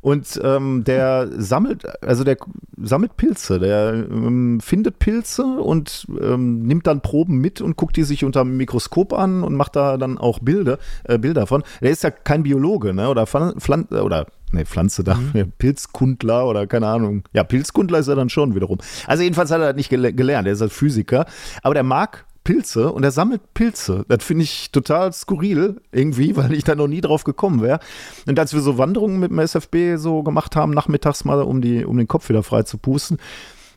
Und 0.00 0.40
ähm, 0.44 0.84
der 0.84 1.28
sammelt, 1.36 1.84
also 2.04 2.22
der 2.22 2.36
sammelt 2.80 3.16
Pilze, 3.16 3.58
der 3.58 3.94
ähm, 3.94 4.60
findet 4.60 5.00
Pilze 5.00 5.42
und 5.42 6.06
ähm, 6.20 6.62
nimmt 6.62 6.86
dann 6.86 7.00
Proben 7.00 7.38
mit 7.38 7.60
und 7.60 7.76
guckt 7.76 7.96
die 7.96 8.04
sich 8.04 8.24
unter 8.24 8.44
dem 8.44 8.56
Mikroskop 8.56 9.12
an 9.12 9.42
und 9.42 9.56
macht 9.56 9.74
da 9.74 9.96
dann 9.96 10.16
auch 10.16 10.38
Bilder, 10.38 10.78
äh, 11.02 11.18
Bilder 11.18 11.48
von. 11.48 11.64
Der 11.80 11.90
ist 11.90 12.04
ja 12.04 12.12
kein 12.12 12.44
Biologe, 12.44 12.94
ne? 12.94 13.08
Oder 13.08 13.26
Pflanze, 13.26 14.04
oder 14.04 14.26
ne, 14.52 14.66
Pflanze 14.66 15.04
da, 15.04 15.14
mhm. 15.14 15.52
Pilzkundler 15.58 16.46
oder 16.46 16.66
keine 16.66 16.86
Ahnung. 16.86 17.24
Ja, 17.32 17.44
Pilzkundler 17.44 17.98
ist 17.98 18.08
er 18.08 18.16
dann 18.16 18.28
schon 18.28 18.54
wiederum. 18.54 18.78
Also 19.06 19.22
jedenfalls 19.22 19.50
hat 19.50 19.60
er 19.60 19.68
das 19.68 19.76
nicht 19.76 19.90
gelernt, 19.90 20.46
er 20.46 20.52
ist 20.52 20.60
halt 20.60 20.72
Physiker, 20.72 21.26
aber 21.62 21.74
der 21.74 21.82
mag 21.82 22.24
Pilze 22.48 22.90
und 22.92 23.04
er 23.04 23.10
sammelt 23.10 23.52
Pilze. 23.52 24.06
Das 24.08 24.24
finde 24.24 24.44
ich 24.44 24.72
total 24.72 25.12
skurril 25.12 25.82
irgendwie, 25.92 26.34
weil 26.38 26.54
ich 26.54 26.64
da 26.64 26.74
noch 26.74 26.88
nie 26.88 27.02
drauf 27.02 27.24
gekommen 27.24 27.60
wäre. 27.60 27.78
Und 28.26 28.38
als 28.38 28.54
wir 28.54 28.62
so 28.62 28.78
Wanderungen 28.78 29.20
mit 29.20 29.30
dem 29.30 29.38
SFB 29.38 29.96
so 29.96 30.22
gemacht 30.22 30.56
haben, 30.56 30.72
nachmittags 30.72 31.26
mal, 31.26 31.42
um, 31.42 31.60
die, 31.60 31.84
um 31.84 31.98
den 31.98 32.08
Kopf 32.08 32.30
wieder 32.30 32.42
frei 32.42 32.62
zu 32.62 32.78
pusten, 32.78 33.18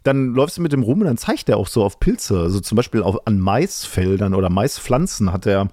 dann 0.04 0.34
läufst 0.34 0.58
du 0.58 0.62
mit 0.62 0.72
dem 0.72 0.84
rum 0.84 1.02
und 1.02 1.08
dann 1.08 1.18
zeigt 1.18 1.50
er 1.50 1.58
auch 1.58 1.68
so 1.68 1.84
auf 1.84 2.00
Pilze. 2.00 2.40
Also 2.40 2.62
zum 2.62 2.78
Beispiel 2.78 3.04
auf, 3.04 3.28
an 3.28 3.40
Maisfeldern 3.40 4.34
oder 4.34 4.50
Maispflanzen 4.50 5.34
hat 5.34 5.46
er 5.46 5.68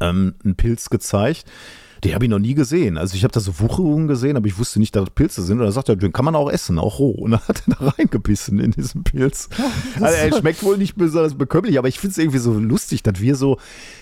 ähm, 0.00 0.34
einen 0.44 0.54
Pilz 0.54 0.90
gezeigt. 0.90 1.46
Die 2.04 2.14
habe 2.14 2.24
ich 2.24 2.30
noch 2.30 2.40
nie 2.40 2.54
gesehen. 2.54 2.98
Also 2.98 3.14
ich 3.14 3.22
habe 3.22 3.32
da 3.32 3.38
so 3.38 3.60
Wucherungen 3.60 4.08
gesehen, 4.08 4.36
aber 4.36 4.46
ich 4.46 4.58
wusste 4.58 4.80
nicht, 4.80 4.96
dass 4.96 5.04
das 5.04 5.14
Pilze 5.14 5.42
sind. 5.42 5.60
Und 5.60 5.66
da 5.66 5.72
sagt 5.72 5.88
er, 5.88 5.96
den 5.96 6.12
kann 6.12 6.24
man 6.24 6.34
auch 6.34 6.50
essen, 6.50 6.78
auch 6.78 6.98
roh. 6.98 7.10
Und 7.10 7.32
dann 7.32 7.40
hat 7.46 7.62
er 7.66 7.76
da 7.76 7.88
reingebissen 7.90 8.58
in 8.58 8.72
diesen 8.72 9.04
Pilz. 9.04 9.48
Also 10.00 10.16
er 10.16 10.36
schmeckt 10.36 10.62
wohl 10.62 10.78
nicht 10.78 10.96
besonders 10.96 11.34
bekömmlich, 11.34 11.78
aber 11.78 11.86
ich 11.86 11.98
finde 11.98 12.12
es 12.12 12.18
irgendwie 12.18 12.38
so 12.38 12.58
lustig, 12.58 13.02
dass 13.02 13.20
wir 13.20 13.36
so, 13.36 13.58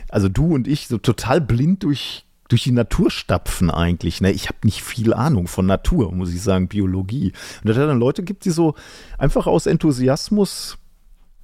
also 0.08 0.28
du 0.28 0.54
und 0.54 0.66
ich, 0.66 0.88
so 0.88 0.98
total 0.98 1.40
blind 1.40 1.82
durch 1.82 2.24
durch 2.50 2.64
die 2.64 2.72
Natur 2.72 3.10
stapfen 3.10 3.70
eigentlich. 3.70 4.20
Ne? 4.20 4.32
Ich 4.32 4.48
habe 4.48 4.58
nicht 4.64 4.82
viel 4.82 5.14
Ahnung 5.14 5.46
von 5.46 5.66
Natur, 5.66 6.12
muss 6.12 6.34
ich 6.34 6.42
sagen, 6.42 6.68
Biologie. 6.68 7.32
Und 7.62 7.68
dass 7.68 7.76
es 7.76 7.86
dann 7.86 7.98
Leute 7.98 8.22
gibt, 8.24 8.44
die 8.44 8.50
so 8.50 8.74
einfach 9.18 9.46
aus 9.46 9.66
Enthusiasmus 9.66 10.76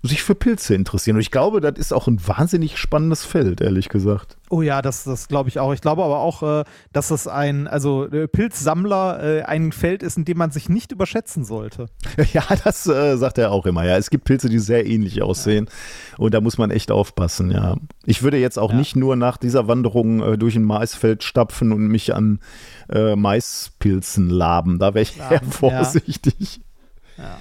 sich 0.06 0.22
für 0.22 0.34
Pilze 0.34 0.74
interessieren. 0.74 1.16
Und 1.16 1.20
ich 1.20 1.30
glaube, 1.30 1.60
das 1.60 1.78
ist 1.78 1.92
auch 1.92 2.06
ein 2.06 2.20
wahnsinnig 2.26 2.78
spannendes 2.78 3.24
Feld, 3.24 3.60
ehrlich 3.60 3.88
gesagt. 3.88 4.36
Oh 4.48 4.62
ja, 4.62 4.80
das, 4.80 5.04
das 5.04 5.28
glaube 5.28 5.48
ich 5.48 5.58
auch. 5.58 5.72
Ich 5.72 5.80
glaube 5.80 6.04
aber 6.04 6.20
auch, 6.20 6.42
äh, 6.42 6.64
dass 6.92 7.10
es 7.10 7.26
ein, 7.26 7.66
also 7.66 8.06
äh, 8.06 8.28
Pilzsammler 8.28 9.22
äh, 9.22 9.42
ein 9.42 9.72
Feld 9.72 10.02
ist, 10.02 10.16
in 10.16 10.24
dem 10.24 10.38
man 10.38 10.50
sich 10.50 10.68
nicht 10.68 10.92
überschätzen 10.92 11.44
sollte. 11.44 11.86
Ja, 12.32 12.44
das 12.64 12.86
äh, 12.86 13.16
sagt 13.16 13.38
er 13.38 13.50
auch 13.52 13.66
immer. 13.66 13.84
Ja, 13.84 13.96
es 13.96 14.10
gibt 14.10 14.24
Pilze, 14.24 14.48
die 14.48 14.58
sehr 14.58 14.86
ähnlich 14.86 15.22
aussehen. 15.22 15.66
Ja. 15.66 16.18
Und 16.18 16.34
da 16.34 16.40
muss 16.40 16.58
man 16.58 16.70
echt 16.70 16.90
aufpassen, 16.90 17.50
ja. 17.50 17.76
Ich 18.04 18.22
würde 18.22 18.38
jetzt 18.38 18.58
auch 18.58 18.70
ja. 18.70 18.76
nicht 18.76 18.96
nur 18.96 19.16
nach 19.16 19.36
dieser 19.36 19.68
Wanderung 19.68 20.22
äh, 20.22 20.38
durch 20.38 20.56
ein 20.56 20.64
Maisfeld 20.64 21.22
stapfen 21.22 21.72
und 21.72 21.86
mich 21.86 22.14
an 22.14 22.40
äh, 22.90 23.16
Maispilzen 23.16 24.28
laben. 24.28 24.78
Da 24.78 24.94
wäre 24.94 25.02
ich 25.02 25.18
eher 25.30 25.42
vorsichtig. 25.42 26.60
ja. 27.16 27.38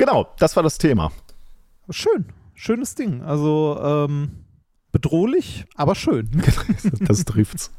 Genau, 0.00 0.28
das 0.38 0.56
war 0.56 0.62
das 0.62 0.78
Thema. 0.78 1.12
Schön, 1.90 2.24
schönes 2.54 2.94
Ding. 2.94 3.20
Also 3.20 3.78
ähm, 3.82 4.30
bedrohlich, 4.92 5.66
aber 5.74 5.94
schön. 5.94 6.30
das 7.00 7.26
trifft's. 7.26 7.70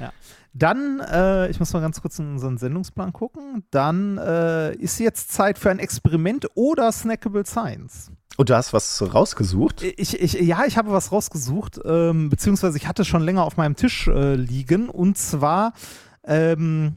Ja. 0.00 0.14
Dann, 0.54 1.00
äh, 1.00 1.50
ich 1.50 1.60
muss 1.60 1.70
mal 1.74 1.80
ganz 1.80 2.00
kurz 2.00 2.18
in 2.18 2.30
unseren 2.30 2.56
Sendungsplan 2.56 3.12
gucken. 3.12 3.64
Dann 3.70 4.16
äh, 4.16 4.74
ist 4.76 4.98
jetzt 4.98 5.30
Zeit 5.30 5.58
für 5.58 5.70
ein 5.70 5.78
Experiment 5.78 6.48
oder 6.54 6.90
Snackable 6.90 7.44
Science. 7.44 8.10
Und 8.38 8.48
du 8.48 8.56
hast 8.56 8.72
was 8.72 9.02
rausgesucht? 9.12 9.82
Ich, 9.82 10.18
ich, 10.18 10.32
ja, 10.32 10.64
ich 10.64 10.78
habe 10.78 10.90
was 10.90 11.12
rausgesucht, 11.12 11.80
ähm, 11.84 12.30
beziehungsweise 12.30 12.78
ich 12.78 12.88
hatte 12.88 13.04
schon 13.04 13.20
länger 13.20 13.44
auf 13.44 13.58
meinem 13.58 13.76
Tisch 13.76 14.08
äh, 14.08 14.36
liegen. 14.36 14.88
Und 14.88 15.18
zwar 15.18 15.74
ähm, 16.24 16.94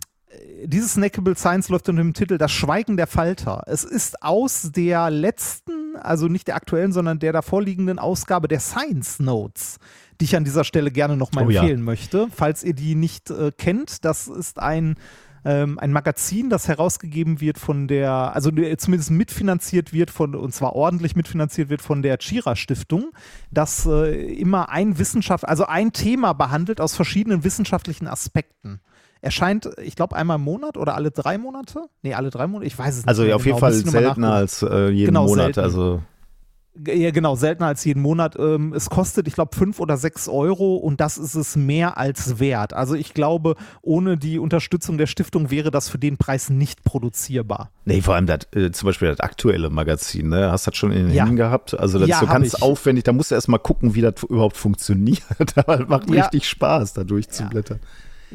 dieses 0.65 0.93
Snackable 0.93 1.35
Science 1.35 1.69
läuft 1.69 1.89
unter 1.89 2.01
dem 2.01 2.13
Titel 2.13 2.37
Das 2.37 2.51
Schweigen 2.51 2.97
der 2.97 3.07
Falter. 3.07 3.63
Es 3.67 3.83
ist 3.83 4.21
aus 4.21 4.71
der 4.71 5.09
letzten, 5.09 5.95
also 5.95 6.27
nicht 6.27 6.47
der 6.47 6.55
aktuellen, 6.55 6.91
sondern 6.91 7.19
der 7.19 7.33
davorliegenden 7.33 7.99
Ausgabe 7.99 8.47
der 8.47 8.59
Science 8.59 9.19
Notes, 9.19 9.77
die 10.19 10.25
ich 10.25 10.35
an 10.35 10.43
dieser 10.43 10.63
Stelle 10.63 10.91
gerne 10.91 11.17
nochmal 11.17 11.45
oh, 11.45 11.49
empfehlen 11.49 11.79
ja. 11.79 11.85
möchte. 11.85 12.27
Falls 12.33 12.63
ihr 12.63 12.73
die 12.73 12.95
nicht 12.95 13.29
äh, 13.29 13.51
kennt, 13.51 14.05
das 14.05 14.27
ist 14.27 14.59
ein 14.59 14.95
ähm, 15.47 15.77
ein 15.77 15.91
Magazin, 15.91 16.49
das 16.49 16.67
herausgegeben 16.67 17.39
wird 17.39 17.59
von 17.59 17.87
der, 17.87 18.11
also 18.33 18.49
zumindest 18.49 19.11
mitfinanziert 19.11 19.93
wird 19.93 20.09
von, 20.09 20.33
und 20.33 20.53
zwar 20.55 20.73
ordentlich 20.73 21.15
mitfinanziert 21.15 21.69
wird 21.69 21.83
von 21.83 22.01
der 22.01 22.17
Chira 22.17 22.55
Stiftung, 22.55 23.11
das 23.51 23.85
äh, 23.85 24.33
immer 24.33 24.69
ein 24.69 24.97
Wissenschaft, 24.97 25.47
also 25.47 25.67
ein 25.67 25.93
Thema 25.93 26.33
behandelt 26.33 26.81
aus 26.81 26.95
verschiedenen 26.95 27.43
wissenschaftlichen 27.43 28.07
Aspekten 28.07 28.81
erscheint, 29.25 29.69
ich 29.83 29.95
glaube, 29.95 30.15
einmal 30.15 30.37
im 30.37 30.43
Monat 30.43 30.77
oder 30.77 30.95
alle 30.95 31.11
drei 31.11 31.37
Monate? 31.37 31.81
Nee, 32.03 32.13
alle 32.13 32.29
drei 32.29 32.47
Monate, 32.47 32.67
ich 32.67 32.77
weiß 32.77 32.93
es 32.93 32.97
nicht. 32.99 33.07
Also 33.07 33.23
auf 33.23 33.43
genau. 33.43 33.43
jeden 33.43 33.59
Fall 33.59 33.73
seltener 33.73 34.33
als 34.33 34.61
äh, 34.61 34.89
jeden 34.89 35.07
genau, 35.07 35.25
Monat. 35.25 35.55
Selten. 35.55 35.59
Also 35.59 36.01
ja, 36.87 37.11
genau, 37.11 37.35
seltener 37.35 37.67
als 37.67 37.85
jeden 37.85 38.01
Monat. 38.01 38.35
Ähm, 38.37 38.73
es 38.73 38.89
kostet, 38.89 39.27
ich 39.27 39.33
glaube, 39.33 39.55
fünf 39.55 39.79
oder 39.79 39.95
sechs 39.95 40.27
Euro 40.27 40.75
und 40.75 40.99
das 40.99 41.17
ist 41.17 41.33
es 41.33 41.55
mehr 41.55 41.97
als 41.97 42.39
wert. 42.39 42.73
Also 42.73 42.95
ich 42.95 43.13
glaube, 43.13 43.55
ohne 43.81 44.17
die 44.17 44.39
Unterstützung 44.39 44.97
der 44.97 45.07
Stiftung 45.07 45.51
wäre 45.51 45.71
das 45.71 45.87
für 45.87 45.97
den 45.97 46.17
Preis 46.17 46.49
nicht 46.49 46.83
produzierbar. 46.83 47.71
Nee, 47.85 48.01
vor 48.01 48.15
allem 48.15 48.25
das, 48.25 48.39
äh, 48.53 48.71
zum 48.71 48.87
Beispiel 48.87 49.07
das 49.07 49.21
aktuelle 49.21 49.69
Magazin, 49.69 50.27
ne? 50.27 50.51
Hast 50.51 50.67
du 50.67 50.71
das 50.71 50.77
schon 50.77 50.91
in 50.91 51.07
den 51.07 51.15
ja. 51.15 51.23
Händen 51.23 51.37
gehabt? 51.37 51.79
Also 51.79 51.97
das 51.97 52.09
ja, 52.09 52.15
ist 52.15 52.21
so 52.21 52.27
ganz 52.27 52.53
ich. 52.55 52.61
aufwendig, 52.61 53.05
da 53.05 53.13
musst 53.13 53.31
du 53.31 53.35
erstmal 53.35 53.59
gucken, 53.59 53.95
wie 53.95 54.01
das 54.01 54.23
überhaupt 54.23 54.57
funktioniert. 54.57 55.23
das 55.55 55.87
macht 55.87 56.09
ja. 56.09 56.23
richtig 56.23 56.47
Spaß, 56.49 56.93
da 56.93 57.05
durchzublättern. 57.05 57.79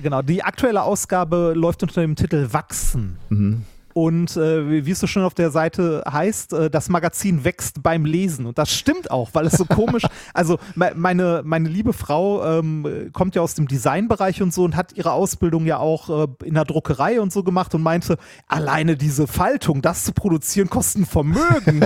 Genau, 0.02 0.22
die 0.22 0.42
aktuelle 0.42 0.82
Ausgabe 0.82 1.52
läuft 1.54 1.82
unter 1.82 2.00
dem 2.00 2.16
Titel 2.16 2.52
Wachsen. 2.52 3.18
Mhm. 3.28 3.64
Und 3.92 4.36
äh, 4.36 4.84
wie 4.84 4.90
es 4.90 5.00
so 5.00 5.06
schön 5.06 5.24
auf 5.24 5.34
der 5.34 5.50
Seite 5.50 6.04
heißt, 6.10 6.52
äh, 6.52 6.70
das 6.70 6.88
Magazin 6.88 7.44
wächst 7.44 7.82
beim 7.82 8.04
Lesen. 8.04 8.46
Und 8.46 8.56
das 8.56 8.72
stimmt 8.72 9.10
auch, 9.10 9.30
weil 9.32 9.46
es 9.46 9.54
so 9.54 9.64
komisch, 9.64 10.04
also 10.34 10.58
me 10.76 10.92
meine, 10.94 11.42
meine 11.44 11.68
liebe 11.68 11.92
Frau 11.92 12.44
ähm, 12.44 13.10
kommt 13.12 13.34
ja 13.34 13.42
aus 13.42 13.54
dem 13.54 13.66
Designbereich 13.66 14.42
und 14.42 14.54
so 14.54 14.64
und 14.64 14.76
hat 14.76 14.92
ihre 14.96 15.12
Ausbildung 15.12 15.66
ja 15.66 15.78
auch 15.78 16.24
äh, 16.24 16.28
in 16.44 16.54
der 16.54 16.64
Druckerei 16.64 17.20
und 17.20 17.32
so 17.32 17.42
gemacht 17.42 17.74
und 17.74 17.82
meinte, 17.82 18.16
alleine 18.46 18.96
diese 18.96 19.26
Faltung, 19.26 19.82
das 19.82 20.04
zu 20.04 20.12
produzieren, 20.12 20.70
kostet 20.70 21.02
ein 21.02 21.06
Vermögen. 21.06 21.84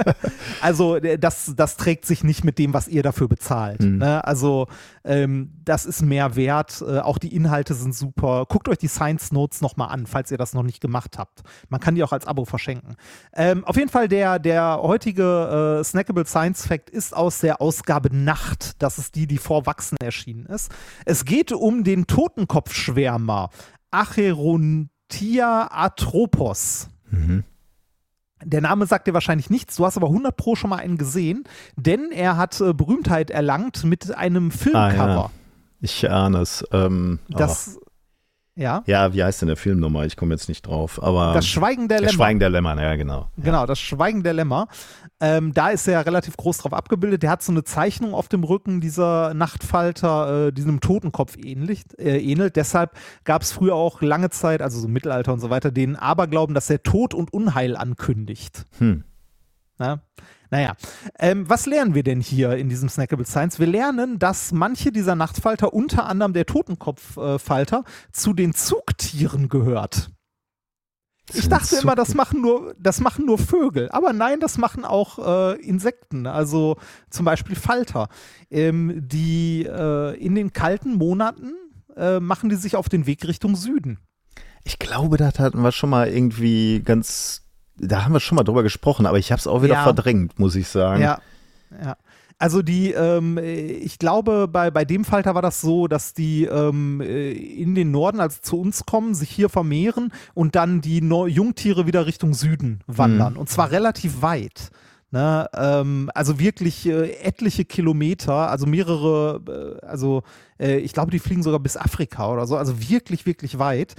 also 0.60 0.96
äh, 0.96 1.18
das, 1.18 1.52
das 1.56 1.76
trägt 1.76 2.04
sich 2.04 2.24
nicht 2.24 2.42
mit 2.42 2.58
dem, 2.58 2.74
was 2.74 2.88
ihr 2.88 3.04
dafür 3.04 3.28
bezahlt. 3.28 3.80
Ne? 3.80 4.24
Also 4.24 4.66
ähm, 5.04 5.50
das 5.64 5.86
ist 5.86 6.02
mehr 6.02 6.36
wert. 6.36 6.82
Äh, 6.86 6.98
auch 7.00 7.18
die 7.18 7.34
Inhalte 7.34 7.74
sind 7.74 7.94
super. 7.94 8.46
Guckt 8.48 8.68
euch 8.68 8.78
die 8.78 8.88
Science 8.88 9.32
Notes 9.32 9.60
nochmal 9.60 9.88
an, 9.88 10.06
falls 10.06 10.30
ihr 10.30 10.38
das 10.38 10.54
noch 10.54 10.62
nicht 10.62 10.80
gemacht 10.80 11.18
habt. 11.18 11.42
Man 11.68 11.80
kann 11.80 11.94
die 11.94 12.02
auch 12.02 12.12
als 12.12 12.26
Abo 12.26 12.44
verschenken. 12.44 12.96
Ähm, 13.34 13.64
auf 13.64 13.76
jeden 13.76 13.90
Fall, 13.90 14.08
der, 14.08 14.38
der 14.38 14.80
heutige 14.82 15.80
äh, 15.80 15.84
Snackable 15.84 16.26
Science 16.26 16.66
Fact 16.66 16.90
ist 16.90 17.16
aus 17.16 17.40
der 17.40 17.60
Ausgabe 17.60 18.14
Nacht. 18.14 18.82
Das 18.82 18.98
ist 18.98 19.14
die, 19.14 19.26
die 19.26 19.38
vor 19.38 19.66
Wachsen 19.66 19.96
erschienen 20.02 20.46
ist. 20.46 20.70
Es 21.04 21.24
geht 21.24 21.52
um 21.52 21.84
den 21.84 22.06
Totenkopfschwärmer 22.06 23.50
Acherontia 23.90 25.68
atropos. 25.70 26.88
Der 28.44 28.60
Name 28.60 28.86
sagt 28.86 29.06
dir 29.06 29.14
wahrscheinlich 29.14 29.48
nichts, 29.48 29.76
du 29.76 29.86
hast 29.86 29.96
aber 29.96 30.08
100 30.08 30.36
Pro 30.36 30.54
schon 30.54 30.70
mal 30.70 30.76
einen 30.76 30.98
gesehen, 30.98 31.44
denn 31.76 32.10
er 32.12 32.36
hat 32.36 32.60
äh, 32.60 32.74
Berühmtheit 32.74 33.30
erlangt 33.30 33.84
mit 33.84 34.14
einem 34.14 34.50
Filmcover. 34.50 35.30
Ich 35.84 36.10
ahne 36.10 36.38
es. 36.38 36.64
Ähm. 36.72 37.18
Das, 37.28 37.78
ja, 38.56 38.82
Ja, 38.86 39.12
wie 39.12 39.22
heißt 39.22 39.42
denn 39.42 39.48
der 39.48 39.56
Film 39.58 39.80
nochmal? 39.80 40.06
Ich 40.06 40.16
komme 40.16 40.32
jetzt 40.32 40.48
nicht 40.48 40.66
drauf. 40.66 41.02
Aber 41.02 41.34
das 41.34 41.46
Schweigen 41.46 41.88
der 41.88 42.00
Lämmer. 42.00 42.12
Schweigen 42.12 42.38
der 42.38 42.48
Lämmer, 42.48 42.80
ja, 42.80 42.96
genau. 42.96 43.28
Genau, 43.36 43.66
das 43.66 43.78
Schweigen 43.80 44.22
der 44.22 44.32
Lämmer. 44.32 44.68
Ähm, 45.20 45.52
da 45.52 45.68
ist 45.68 45.86
er 45.86 46.06
relativ 46.06 46.38
groß 46.38 46.58
drauf 46.58 46.72
abgebildet. 46.72 47.22
Der 47.22 47.30
hat 47.30 47.42
so 47.42 47.52
eine 47.52 47.64
Zeichnung 47.64 48.14
auf 48.14 48.28
dem 48.28 48.44
Rücken 48.44 48.80
dieser 48.80 49.34
Nachtfalter, 49.34 50.46
äh, 50.46 50.52
diesem 50.52 50.80
Totenkopf 50.80 51.36
ähnlich, 51.36 51.84
äh, 51.98 52.18
ähnelt. 52.18 52.56
Deshalb 52.56 52.92
gab 53.24 53.42
es 53.42 53.52
früher 53.52 53.74
auch 53.74 54.00
lange 54.00 54.30
Zeit, 54.30 54.62
also 54.62 54.80
so 54.80 54.88
Mittelalter 54.88 55.34
und 55.34 55.40
so 55.40 55.50
weiter, 55.50 55.70
den 55.70 55.96
Aberglauben, 55.96 56.54
dass 56.54 56.70
er 56.70 56.82
Tod 56.82 57.12
und 57.12 57.30
Unheil 57.34 57.76
ankündigt. 57.76 58.64
Hm. 58.78 59.04
Na? 59.76 60.00
Naja, 60.54 60.76
ähm, 61.18 61.50
was 61.50 61.66
lernen 61.66 61.96
wir 61.96 62.04
denn 62.04 62.20
hier 62.20 62.52
in 62.56 62.68
diesem 62.68 62.88
Snackable 62.88 63.26
Science? 63.26 63.58
Wir 63.58 63.66
lernen, 63.66 64.20
dass 64.20 64.52
manche 64.52 64.92
dieser 64.92 65.16
Nachtfalter, 65.16 65.74
unter 65.74 66.06
anderem 66.06 66.32
der 66.32 66.46
Totenkopffalter, 66.46 67.82
zu 68.12 68.34
den 68.34 68.54
Zugtieren 68.54 69.48
gehört. 69.48 70.12
Ich 71.32 71.48
dachte 71.48 71.74
immer, 71.82 71.96
das 71.96 72.14
machen 72.14 72.40
nur, 72.40 72.76
das 72.78 73.00
machen 73.00 73.26
nur 73.26 73.38
Vögel, 73.38 73.88
aber 73.90 74.12
nein, 74.12 74.38
das 74.38 74.56
machen 74.56 74.84
auch 74.84 75.18
äh, 75.18 75.60
Insekten, 75.60 76.28
also 76.28 76.76
zum 77.10 77.24
Beispiel 77.24 77.56
Falter. 77.56 78.08
Ähm, 78.48 78.92
die 79.08 79.64
äh, 79.68 80.14
in 80.24 80.36
den 80.36 80.52
kalten 80.52 80.94
Monaten 80.94 81.54
äh, 81.96 82.20
machen 82.20 82.48
die 82.48 82.54
sich 82.54 82.76
auf 82.76 82.88
den 82.88 83.08
Weg 83.08 83.26
Richtung 83.26 83.56
Süden. 83.56 83.98
Ich 84.62 84.78
glaube, 84.78 85.16
das 85.16 85.40
hatten 85.40 85.62
wir 85.62 85.72
schon 85.72 85.90
mal 85.90 86.06
irgendwie 86.06 86.80
ganz, 86.84 87.43
da 87.76 88.04
haben 88.04 88.12
wir 88.12 88.20
schon 88.20 88.36
mal 88.36 88.44
drüber 88.44 88.62
gesprochen, 88.62 89.06
aber 89.06 89.18
ich 89.18 89.32
habe 89.32 89.40
es 89.40 89.46
auch 89.46 89.62
wieder 89.62 89.74
Ja. 89.74 89.82
verdrängt, 89.84 90.38
muss 90.38 90.54
ich 90.54 90.68
sagen. 90.68 91.02
Ja, 91.02 91.18
ja. 91.82 91.96
Also 92.38 92.62
die, 92.62 92.90
ähm, 92.90 93.38
ich 93.38 93.98
glaube, 93.98 94.48
bei, 94.48 94.70
bei 94.70 94.84
dem 94.84 95.04
Falter 95.04 95.36
war 95.36 95.42
das 95.42 95.60
so, 95.60 95.86
dass 95.86 96.14
die 96.14 96.44
ähm, 96.44 97.00
äh, 97.00 97.30
in 97.30 97.76
den 97.76 97.92
Norden, 97.92 98.18
also 98.20 98.38
zu 98.42 98.60
uns 98.60 98.84
kommen, 98.86 99.14
sich 99.14 99.30
hier 99.30 99.48
vermehren 99.48 100.12
und 100.34 100.56
dann 100.56 100.80
die 100.80 101.00
Neu 101.00 101.28
Jungtiere 101.28 101.86
wieder 101.86 102.06
Richtung 102.06 102.34
Süden 102.34 102.80
wandern. 102.88 103.36
Und 103.36 103.48
zwar 103.48 103.70
relativ 103.70 104.20
weit. 104.20 104.70
Ne? 105.12 105.48
Ähm, 105.54 106.10
also 106.12 106.40
wirklich 106.40 106.86
äh, 106.86 107.12
etliche 107.22 107.64
Kilometer, 107.64 108.50
also 108.50 108.66
mehrere, 108.66 109.78
äh, 109.80 109.86
also 109.86 110.24
äh, 110.58 110.78
ich 110.78 110.92
glaube, 110.92 111.12
die 111.12 111.20
fliegen 111.20 111.44
sogar 111.44 111.60
bis 111.60 111.76
Afrika 111.76 112.32
oder 112.32 112.48
so, 112.48 112.56
also 112.56 112.80
wirklich, 112.90 113.26
wirklich 113.26 113.60
weit. 113.60 113.94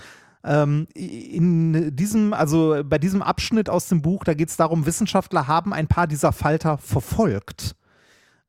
Ähm, 0.45 0.88
in 0.93 1.95
diesem, 1.95 2.34
also 2.34 2.81
bei 2.85 2.99
diesem 2.99 3.22
Abschnitt 3.22 3.69
aus 3.69 3.88
dem 3.88 4.01
Buch, 4.01 4.23
da 4.23 4.34
geht 4.34 4.49
es 4.49 4.57
darum, 4.57 4.85
Wissenschaftler 4.85 5.47
haben 5.47 5.73
ein 5.73 5.88
paar 5.88 6.07
dieser 6.07 6.31
Falter 6.31 6.77
verfolgt. 6.77 7.76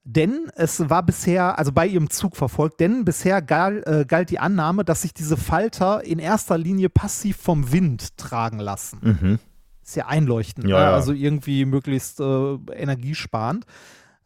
Denn 0.05 0.51
es 0.55 0.89
war 0.89 1.03
bisher, 1.03 1.59
also 1.59 1.73
bei 1.73 1.87
ihrem 1.87 2.11
Zug 2.11 2.37
verfolgt, 2.37 2.79
denn 2.79 3.05
bisher 3.05 3.43
gal, 3.43 3.83
äh, 3.87 4.05
galt 4.05 4.31
die 4.31 4.39
Annahme, 4.39 4.85
dass 4.85 5.03
sich 5.03 5.13
diese 5.15 5.37
Falter 5.37 6.05
in 6.05 6.21
erster 6.21 6.57
Linie 6.59 6.91
passiv 6.91 7.39
vom 7.39 7.73
Wind 7.73 8.17
tragen 8.17 8.61
lassen. 8.61 8.99
Mhm. 9.03 9.39
Ist 9.83 9.97
ja 9.97 10.07
einleuchtend, 10.07 10.69
Ja, 10.69 10.77
ne? 10.79 10.83
ja. 10.85 10.95
also 10.95 11.13
irgendwie 11.13 11.65
möglichst 11.65 12.21
äh, 12.21 12.55
energiesparend. 12.75 13.65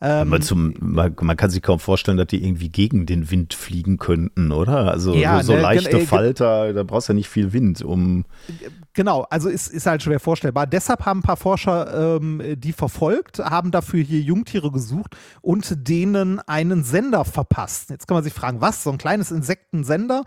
Ähm, 0.03 0.29
Aber 0.29 0.41
zum, 0.41 0.75
man, 0.81 1.15
man 1.21 1.37
kann 1.37 1.51
sich 1.51 1.61
kaum 1.61 1.79
vorstellen, 1.79 2.17
dass 2.17 2.29
die 2.29 2.43
irgendwie 2.43 2.71
gegen 2.71 3.05
den 3.05 3.31
Wind 3.31 3.53
fliegen 3.53 3.99
könnten, 3.99 4.51
oder? 4.51 4.91
Also 4.91 5.15
Ja, 5.15 5.43
so, 5.43 5.49
so 5.49 5.53
ne, 5.55 5.61
leichte 5.61 5.99
äh, 5.99 6.07
Falter, 6.07 6.73
da 6.73 6.85
brauchst 6.85 7.09
du 7.09 7.13
ja 7.13 7.17
nicht 7.17 7.29
viel 7.29 7.53
Wind, 7.53 7.83
um. 7.83 8.25
Genau, 8.95 9.27
also 9.29 9.51
ist, 9.51 9.69
ist 9.69 9.87
halt 9.87 10.03
schwer 10.03 10.19
vorstellbar. 10.19 10.67
Deshalb 10.67 11.05
haben 11.05 11.21
ein 11.21 11.23
paar 11.23 11.37
Forscher 11.37 12.17
ähm, 12.17 12.43
die 12.57 12.73
verfolgt, 12.73 13.41
haben 13.41 13.71
dafür 13.71 14.03
hier 14.03 14.21
Jungtiere 14.21 14.73
gesucht 14.73 15.17
und 15.43 15.87
denen 15.87 16.41
einen 16.41 16.83
Sender 16.83 17.27
verpasst. 17.27 17.91
Jetzt 17.91 18.09
kann 18.09 18.17
man 18.17 18.25
sich 18.25 18.33
fragen, 18.33 18.63
was? 18.63 18.83
So 18.83 18.91
ein 18.91 18.99
kleines 18.99 19.31
Insektensender? 19.31 20.25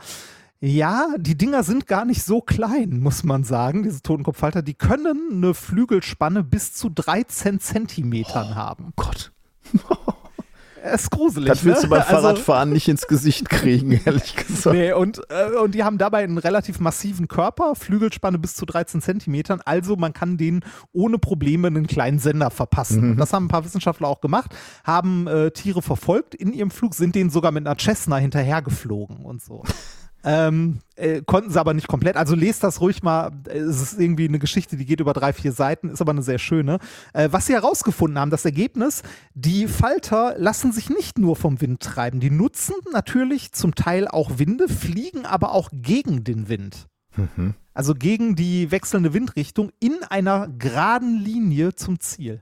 Ja, 0.62 1.08
die 1.18 1.36
Dinger 1.36 1.64
sind 1.64 1.88
gar 1.88 2.06
nicht 2.06 2.24
so 2.24 2.40
klein, 2.40 3.00
muss 3.00 3.24
man 3.24 3.44
sagen, 3.44 3.84
diese 3.84 4.02
Totenkopffalter. 4.02 4.62
Die 4.62 4.76
können 4.76 5.32
eine 5.34 5.54
Flügelspanne 5.54 6.44
bis 6.44 6.74
zu 6.74 6.90
13 6.90 7.60
Zentimetern 7.60 8.56
haben. 8.56 8.94
Gott. 8.95 9.34
Das 10.84 11.02
ist 11.04 11.12
gruselig. 11.12 11.48
Das 11.50 11.64
willst 11.64 11.84
ne? 11.84 11.88
du 11.88 11.90
beim 11.91 12.02
Also- 12.02 12.12
Fahrradfahren 12.14 12.72
nicht 12.72 12.88
ins 12.88 13.08
Gesicht 13.08 13.50
kriegen, 13.50 13.91
ehrlich 14.06 14.36
gesagt. 14.36 14.76
Nee, 14.76 14.91
und, 14.94 15.22
äh, 15.30 15.56
und 15.58 15.74
die 15.76 15.84
haben 15.84 15.98
dabei 15.98 16.24
einen 16.24 16.38
relativ 16.38 16.80
massiven 16.80 17.28
Körper, 17.28 17.76
Flügelspanne 17.76 18.38
bis 18.38 18.56
zu 18.56 18.66
13 18.66 19.02
Zentimetern. 19.02 19.62
Also 19.66 19.95
man 19.95 20.14
kann 20.14 20.38
denen 20.38 20.64
ohne 20.91 21.18
Probleme 21.20 21.68
einen 21.68 21.88
kleinen 21.88 22.20
Sender 22.20 22.50
verpassen. 22.52 23.12
Und 23.12 23.18
das 23.18 23.32
haben 23.34 23.45
ein 23.45 23.50
paar 23.50 23.66
Wissenschaftler 23.66 24.08
auch 24.08 24.22
gemacht, 24.22 24.54
haben 24.84 25.28
äh, 25.28 25.52
Tiere 25.52 25.82
verfolgt 25.82 26.36
in 26.36 26.52
ihrem 26.54 26.72
Flug, 26.72 26.95
sind 26.95 27.16
denen 27.16 27.30
sogar 27.30 27.52
mit 27.52 27.66
einer 27.66 27.78
Cessna 27.80 28.18
hinterhergeflogen 28.18 29.18
und 29.26 29.41
so. 29.41 29.64
Ähm, 30.24 30.80
äh, 30.95 31.22
konnten 31.22 31.52
sie 31.52 31.60
aber 31.60 31.74
nicht 31.74 31.88
komplett. 31.88 32.16
Also 32.16 32.36
lest 32.36 32.64
das 32.64 32.80
ruhig 32.80 33.04
mal. 33.04 33.32
Es 33.45 33.82
ist 33.82 34.00
irgendwie 34.00 34.28
eine 34.28 34.40
Geschichte, 34.40 34.78
die 34.78 34.86
geht 34.86 35.00
über 35.00 35.14
drei, 35.14 35.34
vier 35.34 35.52
Seiten, 35.52 35.90
ist 35.90 36.02
aber 36.02 36.12
eine 36.12 36.22
sehr 36.22 36.40
schöne. 36.40 36.80
Äh, 37.14 37.30
was 37.32 37.48
sie 37.48 37.54
herausgefunden 37.54 38.20
haben, 38.20 38.32
das 38.32 38.45
Ergebnis, 38.45 39.04
die 39.34 39.68
Falter 39.68 40.36
lassen 40.38 40.72
sich 40.72 40.90
nicht 40.90 41.18
nur 41.18 41.36
vom 41.36 41.60
Wind 41.62 41.82
treiben. 41.82 42.20
Die 42.20 42.32
nutzen 42.32 42.76
natürlich 42.91 43.52
zum 43.52 43.76
Teil 43.76 44.08
auch 44.08 44.40
Winde, 44.40 44.70
fliegen 44.70 45.26
aber 45.26 45.52
auch 45.52 45.70
gegen 45.74 46.24
den 46.24 46.48
Wind. 46.48 46.88
Also 47.74 47.94
gegen 47.94 48.36
die 48.36 48.72
wechselnde 48.72 49.14
Windrichtung 49.14 49.72
in 49.80 50.04
einer 50.10 50.48
geraden 50.48 51.18
Linie 51.18 51.76
zum 51.76 52.00
Ziel. 52.00 52.41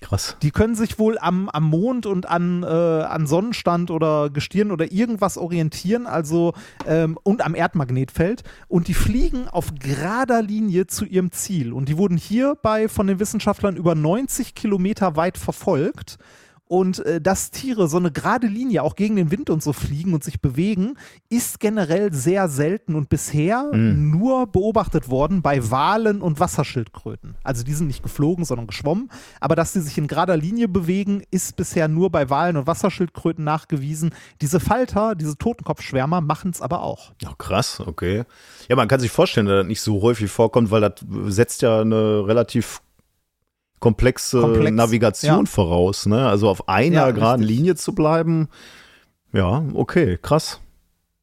Krass. 0.00 0.36
Die 0.42 0.52
können 0.52 0.76
sich 0.76 1.00
wohl 1.00 1.18
am, 1.18 1.48
am 1.48 1.64
Mond 1.64 2.06
und 2.06 2.28
an, 2.28 2.62
äh, 2.62 2.66
an 2.66 3.26
Sonnenstand 3.26 3.90
oder 3.90 4.30
Gestirn 4.30 4.70
oder 4.70 4.92
irgendwas 4.92 5.36
orientieren, 5.36 6.06
also 6.06 6.54
ähm, 6.86 7.18
und 7.24 7.44
am 7.44 7.56
Erdmagnetfeld. 7.56 8.44
Und 8.68 8.86
die 8.86 8.94
fliegen 8.94 9.48
auf 9.48 9.74
gerader 9.76 10.40
Linie 10.40 10.86
zu 10.86 11.04
ihrem 11.04 11.32
Ziel. 11.32 11.72
Und 11.72 11.88
die 11.88 11.96
wurden 11.96 12.16
hierbei 12.16 12.88
von 12.88 13.08
den 13.08 13.18
Wissenschaftlern 13.18 13.76
über 13.76 13.96
90 13.96 14.54
Kilometer 14.54 15.16
weit 15.16 15.36
verfolgt. 15.36 16.18
Und 16.68 17.04
äh, 17.06 17.20
dass 17.20 17.50
Tiere 17.50 17.88
so 17.88 17.96
eine 17.96 18.12
gerade 18.12 18.46
Linie 18.46 18.82
auch 18.82 18.94
gegen 18.94 19.16
den 19.16 19.30
Wind 19.30 19.50
und 19.50 19.62
so 19.62 19.72
fliegen 19.72 20.12
und 20.12 20.22
sich 20.22 20.40
bewegen, 20.40 20.94
ist 21.30 21.60
generell 21.60 22.12
sehr 22.12 22.48
selten 22.48 22.94
und 22.94 23.08
bisher 23.08 23.70
nur 23.72 24.46
beobachtet 24.46 25.08
worden 25.08 25.42
bei 25.42 25.70
Walen 25.70 26.20
und 26.20 26.40
Wasserschildkröten. 26.40 27.36
Also 27.42 27.64
die 27.64 27.72
sind 27.72 27.86
nicht 27.86 28.02
geflogen, 28.02 28.44
sondern 28.44 28.66
geschwommen. 28.66 29.10
Aber 29.40 29.56
dass 29.56 29.72
sie 29.72 29.80
sich 29.80 29.96
in 29.98 30.06
gerader 30.06 30.36
Linie 30.36 30.68
bewegen, 30.68 31.22
ist 31.30 31.56
bisher 31.56 31.88
nur 31.88 32.10
bei 32.10 32.28
Walen 32.28 32.56
und 32.56 32.66
Wasserschildkröten 32.66 33.44
nachgewiesen. 33.44 34.14
Diese 34.42 34.60
Falter, 34.60 35.14
diese 35.14 35.38
Totenkopfschwärmer 35.38 36.20
machen 36.20 36.50
es 36.50 36.60
aber 36.60 36.82
auch. 36.82 37.12
Ja, 37.22 37.32
krass, 37.38 37.80
okay. 37.84 38.24
Ja, 38.68 38.76
man 38.76 38.88
kann 38.88 39.00
sich 39.00 39.10
vorstellen, 39.10 39.46
dass 39.46 39.62
das 39.62 39.66
nicht 39.66 39.80
so 39.80 40.02
häufig 40.02 40.30
vorkommt, 40.30 40.70
weil 40.70 40.82
das 40.82 40.92
setzt 41.28 41.62
ja 41.62 41.80
eine 41.80 42.26
relativ 42.26 42.82
komplexe 43.80 44.40
Komplex, 44.40 44.76
Navigation 44.76 45.44
ja. 45.44 45.50
voraus, 45.50 46.06
ne? 46.06 46.26
Also 46.28 46.48
auf 46.48 46.68
einer 46.68 46.94
Ja, 47.06 47.10
geraden 47.10 47.42
richtig. 47.42 47.56
Linie 47.58 47.74
zu 47.76 47.94
bapten. 47.94 48.48
Ja, 49.32 49.64
okay, 49.74 50.18
krass. 50.20 50.60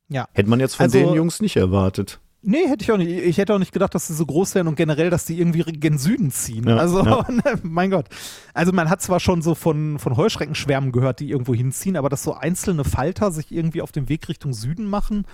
Ja. 0.07 0.27
Hätte 0.34 0.49
man 0.49 0.60
jetzt 0.60 0.76
von 0.76 0.86
Also- 0.86 0.98
den 0.98 1.14
Jungs 1.14 1.41
nicht 1.41 1.56
erwartet. 1.56 2.19
Nee, 2.48 2.68
hätte 2.68 2.84
ich 2.84 2.91
auch 2.91 2.98
nicht. 2.98 3.10
Ich 3.10 3.40
hätte 3.40 3.56
auch 3.56 3.60
nicht 3.60 3.72
gedacht, 3.72 3.95
dass 3.95 4.06
sie 4.06 4.14
so 4.14 4.23
groß 4.23 4.53
wären 4.53 4.68
und 4.68 4.76
generell, 4.76 5.10
dass 5.10 5.26
die 5.26 5.40
irgendwie 5.40 5.64
gen 5.64 5.98
Süden 5.98 6.30
ziehen. 6.30 6.69
Ja, 6.69 6.77
also, 6.77 7.03
ja. 7.03 7.26
mein 7.64 7.90
Gott. 7.90 8.06
Also 8.53 8.72
man 8.72 8.88
hat 8.88 9.02
zwar 9.02 9.19
schon 9.19 9.41
so 9.41 9.56
von, 9.56 9.98
von 9.98 10.15
Heuschreckenschwärmen 10.15 10.91
gehört, 10.91 11.22
die 11.22 11.32
irgendwo 11.32 11.56
hinziehen, 11.56 11.98
aber 11.98 12.07
dass 12.07 12.22
so 12.22 12.36
einzelne 12.36 12.84
Falter 12.84 13.32
sich 13.32 13.52
irgendwie 13.52 13.82
auf 13.82 13.91
dem 13.91 14.10
Weg 14.10 14.30
Richtung 14.30 14.53
Süden 14.53 14.86
machen, 14.86 15.26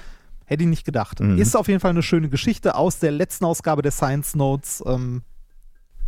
Hätte 0.52 0.64
ich 0.64 0.70
nicht 0.70 0.84
gedacht. 0.84 1.22
Mhm. 1.22 1.38
Ist 1.38 1.56
auf 1.56 1.70
jeden 1.70 1.80
Fall 1.80 1.92
eine 1.92 2.04
schöne 2.04 2.28
Geschichte 2.28 2.76
aus 2.76 3.00
der 3.00 3.12
letzten 3.12 3.46
Ausgabe 3.46 3.82
der 3.82 3.94
Science 3.94 4.36
Notes. 4.36 4.84
Ähm, 4.86 5.22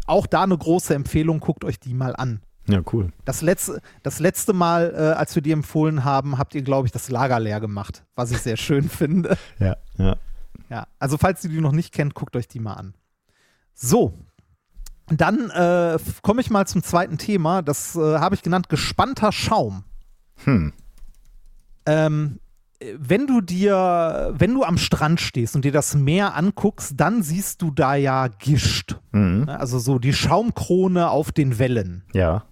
auch 0.05 0.27
da 0.27 0.43
eine 0.43 0.57
große 0.57 0.93
Empfehlung, 0.93 1.39
guckt 1.39 1.63
euch 1.63 1.79
die 1.79 1.93
mal 1.93 2.15
an. 2.15 2.41
Ja, 2.67 2.81
cool. 2.93 3.11
Das 3.25 3.41
letzte, 3.41 3.81
das 4.03 4.19
letzte 4.19 4.53
Mal, 4.53 4.93
äh, 4.95 5.17
als 5.17 5.35
wir 5.35 5.41
die 5.41 5.51
empfohlen 5.51 6.05
haben, 6.05 6.37
habt 6.37 6.55
ihr, 6.55 6.61
glaube 6.61 6.87
ich, 6.87 6.91
das 6.91 7.09
Lager 7.09 7.39
leer 7.39 7.59
gemacht, 7.59 8.05
was 8.15 8.31
ich 8.31 8.39
sehr 8.39 8.57
schön 8.57 8.89
finde. 8.89 9.37
Ja, 9.59 9.75
ja. 9.97 10.15
Ja, 10.69 10.87
also 10.97 11.17
falls 11.17 11.43
ihr 11.43 11.49
die 11.49 11.61
noch 11.61 11.71
nicht 11.73 11.93
kennt, 11.93 12.13
guckt 12.13 12.35
euch 12.35 12.47
die 12.47 12.59
mal 12.59 12.73
an. 12.73 12.93
So, 13.73 14.13
dann 15.07 15.49
äh, 15.49 15.97
komme 16.21 16.41
ich 16.41 16.49
mal 16.49 16.65
zum 16.65 16.83
zweiten 16.83 17.17
Thema. 17.17 17.61
Das 17.61 17.95
äh, 17.95 18.19
habe 18.19 18.35
ich 18.35 18.41
genannt 18.41 18.69
gespannter 18.69 19.31
Schaum. 19.31 19.83
Hm. 20.45 20.73
Ähm, 21.85 22.39
wenn 22.97 23.27
du 23.27 23.41
dir, 23.41 24.33
wenn 24.37 24.53
du 24.53 24.63
am 24.63 24.77
Strand 24.77 25.21
stehst 25.21 25.55
und 25.55 25.65
dir 25.65 25.71
das 25.71 25.95
Meer 25.95 26.35
anguckst, 26.35 26.93
dann 26.97 27.23
siehst 27.23 27.61
du 27.61 27.71
da 27.71 27.95
ja 27.95 28.27
Gischt. 28.27 28.97
Mhm. 29.11 29.45
Ne? 29.45 29.59
Also 29.59 29.79
so 29.79 29.99
die 29.99 30.13
Schaumkrone 30.13 31.09
auf 31.09 31.31
den 31.31 31.59
Wellen. 31.59 32.03
Ja. 32.13 32.45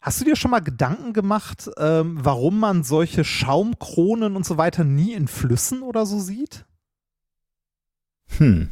Hast 0.00 0.20
du 0.20 0.24
dir 0.24 0.34
schon 0.34 0.50
mal 0.50 0.60
Gedanken 0.60 1.12
gemacht, 1.12 1.70
ähm, 1.78 2.18
warum 2.20 2.58
man 2.58 2.82
solche 2.82 3.22
Schaumkronen 3.22 4.34
und 4.34 4.44
so 4.44 4.56
weiter 4.56 4.82
nie 4.82 5.12
in 5.12 5.28
Flüssen 5.28 5.82
oder 5.82 6.06
so 6.06 6.18
sieht? 6.18 6.64
Hm. 8.38 8.70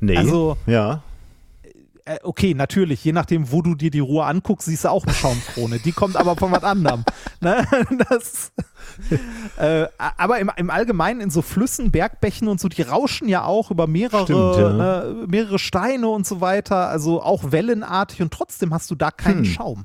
Nee. 0.00 0.16
Also, 0.16 0.56
ja. 0.66 1.02
Äh, 2.10 2.18
okay, 2.24 2.54
natürlich, 2.54 3.04
je 3.04 3.12
nachdem, 3.12 3.52
wo 3.52 3.62
du 3.62 3.74
dir 3.74 3.90
die 3.90 4.00
Ruhr 4.00 4.26
anguckst, 4.26 4.66
siehst 4.66 4.84
du 4.84 4.88
auch 4.88 5.04
eine 5.04 5.14
Schaumkrone. 5.14 5.78
Die 5.78 5.92
kommt 5.92 6.16
aber 6.16 6.36
von 6.36 6.50
was 6.52 6.64
anderem. 6.64 7.04
Ne? 7.42 7.66
Das, 8.10 8.52
äh, 9.56 9.86
aber 9.96 10.40
im, 10.40 10.50
im 10.56 10.68
Allgemeinen 10.68 11.22
in 11.22 11.30
so 11.30 11.40
Flüssen, 11.40 11.90
Bergbächen 11.90 12.48
und 12.48 12.60
so, 12.60 12.68
die 12.68 12.82
rauschen 12.82 13.28
ja 13.28 13.44
auch 13.44 13.70
über 13.70 13.86
mehrere, 13.86 14.24
Stimmt, 14.24 14.56
ja. 14.56 14.72
ne, 14.72 15.26
mehrere 15.26 15.58
Steine 15.58 16.08
und 16.08 16.26
so 16.26 16.42
weiter, 16.42 16.88
also 16.88 17.22
auch 17.22 17.50
wellenartig 17.50 18.20
und 18.20 18.30
trotzdem 18.30 18.74
hast 18.74 18.90
du 18.90 18.94
da 18.94 19.10
keinen 19.10 19.44
Hm. 19.44 19.44
Schaum. 19.46 19.84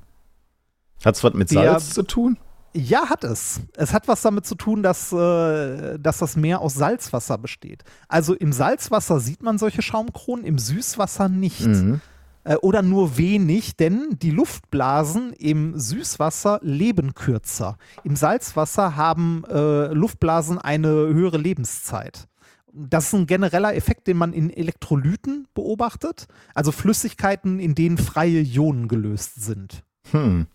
Hat's 1.06 1.24
was 1.24 1.34
mit. 1.34 1.48
Salz 1.48 1.92
zu 1.92 2.04
tun? 2.04 2.38
Ja, 2.74 3.08
hat 3.10 3.24
es. 3.24 3.62
Es 3.78 3.94
hat 3.94 4.10
was 4.10 4.22
damit 4.22 4.46
zu 4.46 4.56
tun, 4.56 4.84
dass, 4.84 5.14
äh, 5.14 5.98
dass 5.98 6.18
das 6.18 6.36
Meer 6.36 6.60
aus 6.60 6.74
Salzwasser 6.74 7.38
besteht. 7.38 7.86
Also 8.10 8.34
im 8.34 8.52
Salzwasser 8.52 9.22
sieht 9.22 9.44
man 9.44 9.58
solche 9.58 9.82
Schaumkronen, 9.82 10.44
im 10.44 10.58
Süßwasser 10.58 11.30
nicht. 11.30 11.66
Mhm. 11.66 12.02
Äh, 12.46 12.56
oder 12.62 12.82
nur 12.82 13.18
wenig, 13.18 13.76
denn 13.76 14.18
die 14.22 14.32
Luftblasen 14.32 15.34
im 15.34 15.78
Süßwasser 15.78 16.60
leben 16.62 17.14
kürzer. 17.14 17.78
Im 18.04 18.16
Salzwasser 18.16 18.96
haben 18.96 19.44
äh, 19.50 19.88
Luftblasen 19.88 20.58
eine 20.58 20.90
höhere 20.90 21.38
Lebenszeit. 21.38 22.28
Das 22.72 23.08
ist 23.08 23.14
ein 23.14 23.26
genereller 23.26 23.76
Effekt, 23.76 24.08
den 24.08 24.18
man 24.18 24.34
in 24.34 24.50
Elektrolyten 24.50 25.48
beobachtet, 25.54 26.28
also 26.54 26.72
Flüssigkeiten, 26.72 27.60
in 27.60 27.74
denen 27.74 27.98
freie 27.98 28.42
Ionen 28.42 28.88
gelöst 28.88 29.36
sind. 29.36 29.84
Hm. 30.12 30.48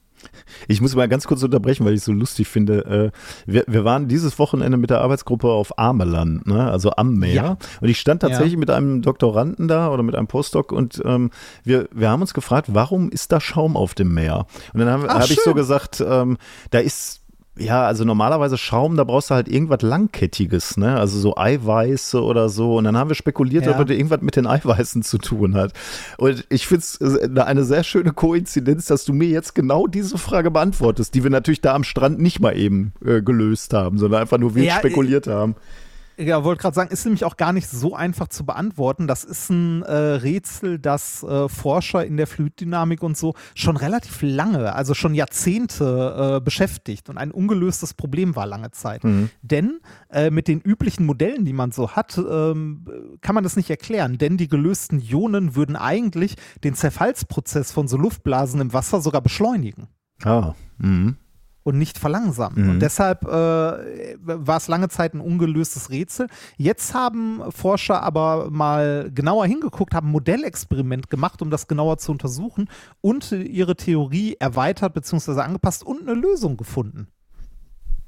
Ich 0.68 0.80
muss 0.80 0.94
mal 0.94 1.09
ganz 1.09 1.26
kurz 1.26 1.42
unterbrechen, 1.42 1.84
weil 1.84 1.94
ich 1.94 2.01
es 2.01 2.05
so 2.05 2.12
lustig 2.12 2.48
finde. 2.48 3.12
Äh, 3.14 3.51
Wir, 3.51 3.64
wir 3.66 3.84
waren 3.84 4.09
dieses 4.09 4.38
Wochenende 4.38 4.76
mit 4.76 4.90
der 4.90 5.01
Arbeitsgruppe 5.01 5.48
auf 5.48 5.78
Ameland, 5.78 6.47
ne? 6.47 6.70
also 6.70 6.92
am 6.97 7.14
Meer. 7.14 7.34
Ja. 7.34 7.56
Und 7.80 7.88
ich 7.88 7.98
stand 7.98 8.22
tatsächlich 8.22 8.56
mit 8.56 8.70
einem 8.70 9.02
Doktoranden 9.02 9.68
da 9.68 9.90
oder 9.90 10.02
mit 10.02 10.14
einem 10.14 10.26
Postdoc 10.26 10.72
und 10.72 11.01
ähm, 11.05 11.30
wir, 11.64 11.88
wir 11.92 12.10
haben 12.10 12.20
uns 12.20 12.34
gefragt, 12.34 12.68
warum 12.72 13.10
ist 13.10 13.32
da 13.32 13.40
Schaum 13.40 13.76
auf 13.76 13.94
dem 13.94 14.12
Meer? 14.14 14.47
Und 14.72 14.80
dann 14.80 14.88
habe 14.88 15.09
hab 15.09 15.30
ich 15.30 15.40
so 15.40 15.55
gesagt, 15.55 16.02
ähm, 16.06 16.36
da 16.70 16.78
ist 16.78 17.19
ja, 17.59 17.85
also 17.85 18.05
normalerweise 18.05 18.56
Schaum, 18.56 18.97
da 18.97 19.05
brauchst 19.05 19.31
du 19.31 19.35
halt 19.35 19.48
irgendwas 19.48 19.82
Langkettiges, 19.82 20.77
ne? 20.77 20.97
Also 20.97 21.18
so 21.18 21.36
Eiweiße 21.36 22.22
oder 22.22 22.48
so. 22.48 22.77
Und 22.77 22.85
dann 22.85 22.97
haben 22.97 23.10
wir 23.10 23.14
spekuliert, 23.14 23.66
Ja. 23.66 23.78
ob 23.78 23.86
das 23.86 23.94
irgendwas 23.97 24.22
mit 24.22 24.36
den 24.36 24.47
Eiweißen 24.47 25.02
zu 25.02 25.18
tun 25.18 25.55
hat. 25.55 25.72
Und 26.16 26.47
ich 26.48 26.66
finde 26.66 26.82
es 26.82 27.01
eine 27.36 27.64
sehr 27.64 27.82
schöne 27.85 28.12
Koinzidenz, 28.12 28.86
dass 28.86 29.05
du 29.05 29.12
mir 29.12 29.28
jetzt 29.28 29.55
genau 29.55 29.86
diese 29.86 30.16
Frage 30.16 30.51
beantwortest, 30.51 31.14
die 31.14 31.22
wir 31.22 31.31
natürlich 31.31 31.60
da 31.60 31.74
am 31.74 31.85
Strand 31.85 32.18
nicht 32.20 32.40
mal 32.40 32.56
eben 32.56 32.93
äh, 33.05 33.20
gelöst 33.20 33.74
haben, 33.74 33.98
sondern 33.98 34.22
einfach 34.22 34.39
nur 34.39 34.55
wild 34.55 34.66
Ja, 34.66 34.77
spekuliert 34.78 35.27
haben. 35.27 35.55
Ja, 36.20 36.44
wollte 36.44 36.60
gerade 36.60 36.74
sagen, 36.74 36.90
ist 36.90 37.05
nämlich 37.06 37.24
auch 37.24 37.38
gar 37.38 37.52
nicht 37.52 37.68
so 37.68 37.94
einfach 37.94 38.28
zu 38.28 38.44
beantworten. 38.44 39.06
Das 39.06 39.24
ist 39.24 39.48
ein 39.48 39.82
äh, 39.82 39.94
Rätsel, 39.94 40.78
das 40.78 41.22
äh, 41.22 41.48
Forscher 41.48 42.05
in 42.05 42.18
der 42.18 42.26
Fluiddynamik 42.26 43.02
und 43.02 43.16
so 43.16 43.34
schon 43.55 43.78
relativ 43.78 44.18
lange, 44.20 44.74
also 44.74 44.92
schon 44.92 45.14
Jahrzehnte 45.14 46.36
äh, 46.36 46.40
beschäftigt 46.44 47.09
und 47.09 47.16
ein 47.16 47.30
ungelöstes 47.30 47.94
Problem 47.94 48.36
war 48.36 48.47
lange 48.47 48.70
Zeit. 48.70 49.02
Denn 49.40 49.80
äh, 50.10 50.30
mit 50.30 50.47
den 50.47 50.60
üblichen 50.60 51.06
Modellen, 51.06 51.47
die 51.47 51.55
man 51.55 51.72
so 51.72 51.92
hat, 51.92 52.18
ähm, 52.18 52.84
kann 53.22 53.34
man 53.34 53.44
das 53.44 53.56
nicht 53.56 53.70
erklären. 53.70 54.18
Denn 54.18 54.36
die 54.36 54.48
gelösten 54.48 55.01
Ionen 55.01 55.56
würden 55.56 55.76
eigentlich 55.76 56.36
den 56.62 56.74
Zerfallsprozess 56.74 57.72
von 57.72 57.88
so 57.88 57.97
Luftblasen 57.97 58.60
im 58.60 58.72
Wasser 58.74 59.01
sogar 59.01 59.22
beschleunigen 59.22 59.88
Ah, 60.24 60.55
mhm. 60.78 61.16
Und 61.62 61.78
nicht 61.78 61.99
verlangsamen. 61.99 62.65
Mhm. 62.65 62.70
Und 62.70 62.81
deshalb 62.81 63.24
äh, 63.24 63.28
war 63.28 64.57
es 64.57 64.69
lange 64.69 64.89
Zeit 64.89 65.15
ein 65.15 65.20
ungelöstes 65.20 65.91
Rätsel. 65.91 66.27
Jetzt 66.57 66.95
haben 66.95 67.43
Forscher 67.51 68.03
aber 68.03 68.51
mal 68.51 69.11
genauer 69.15 69.47
hingeguckt, 69.47 69.95
haben 69.95 70.09
ein 70.09 70.12
Modellexperiment 70.12 71.11
gemacht, 71.11 71.43
um 71.43 71.51
das 71.51 71.69
genauer 71.69 71.99
zu 71.99 72.12
untersuchen 72.12 72.69
und 73.01 73.32
ihre 73.32 73.77
Theorie 73.77 74.37
erweitert 74.39 74.95
bzw. 74.95 75.41
angepasst 75.41 75.85
und 75.85 76.03
eine 76.03 76.15
Lösung 76.15 76.57
gefunden. 76.57 77.09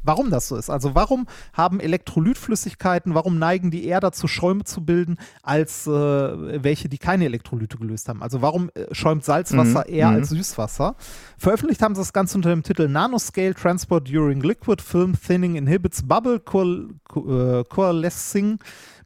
Warum 0.05 0.31
das 0.31 0.49
so 0.49 0.57
ist. 0.57 0.71
Also 0.71 0.95
warum 0.95 1.27
haben 1.53 1.81
Elektrolytflüssigkeiten, 1.81 3.15
warum 3.15 3.39
neigen 3.39 3.71
die 3.71 3.85
eher 3.85 4.01
dazu, 4.01 4.27
Schäume 4.27 4.65
zu 4.65 4.85
bilden, 4.85 5.17
als 5.43 5.87
äh, 5.87 5.91
welche, 5.91 6.89
die 6.89 6.99
keine 6.99 7.25
Elektrolyte 7.25 7.79
gelöst 7.79 8.09
haben? 8.09 8.23
Also 8.23 8.43
warum 8.43 8.71
äh, 8.75 8.93
schäumt 8.93 9.25
Salzwasser 9.25 9.85
Mhm, 9.87 9.95
eher 9.95 10.11
mhm. 10.11 10.17
als 10.17 10.31
Süßwasser? 10.31 10.97
Veröffentlicht 11.39 11.83
haben 11.83 11.95
sie 11.95 12.01
das 12.01 12.13
Ganze 12.13 12.37
unter 12.37 12.51
dem 12.51 12.63
Titel 12.63 12.89
Nanoscale 12.89 13.55
Transport 13.55 14.09
During 14.09 14.41
Liquid 14.41 14.83
Film 14.83 15.15
Thinning 15.21 15.57
Inhibits 15.57 16.03
Bubble 16.03 16.41
Coal 16.41 16.89
Co 17.09 17.61
äh, 17.61 17.65
Coalescing 17.65 18.59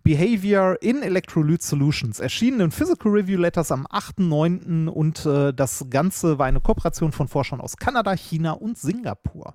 Behavior 0.03 0.81
in 0.81 1.03
Electrolyte 1.03 1.65
Solutions. 1.65 2.21
Erschienen 2.21 2.61
in 2.61 2.71
Physical 2.71 3.11
Review 3.11 3.41
Letters 3.41 3.73
am 3.73 3.87
8.9. 3.89 4.87
und 4.87 5.27
äh, 5.27 5.53
das 5.53 5.87
Ganze 5.91 6.39
war 6.39 6.47
eine 6.47 6.61
Kooperation 6.61 7.11
von 7.11 7.27
Forschern 7.27 7.61
aus 7.61 7.77
Kanada, 7.77 8.13
China 8.13 8.53
und 8.53 8.79
Singapur. 8.79 9.55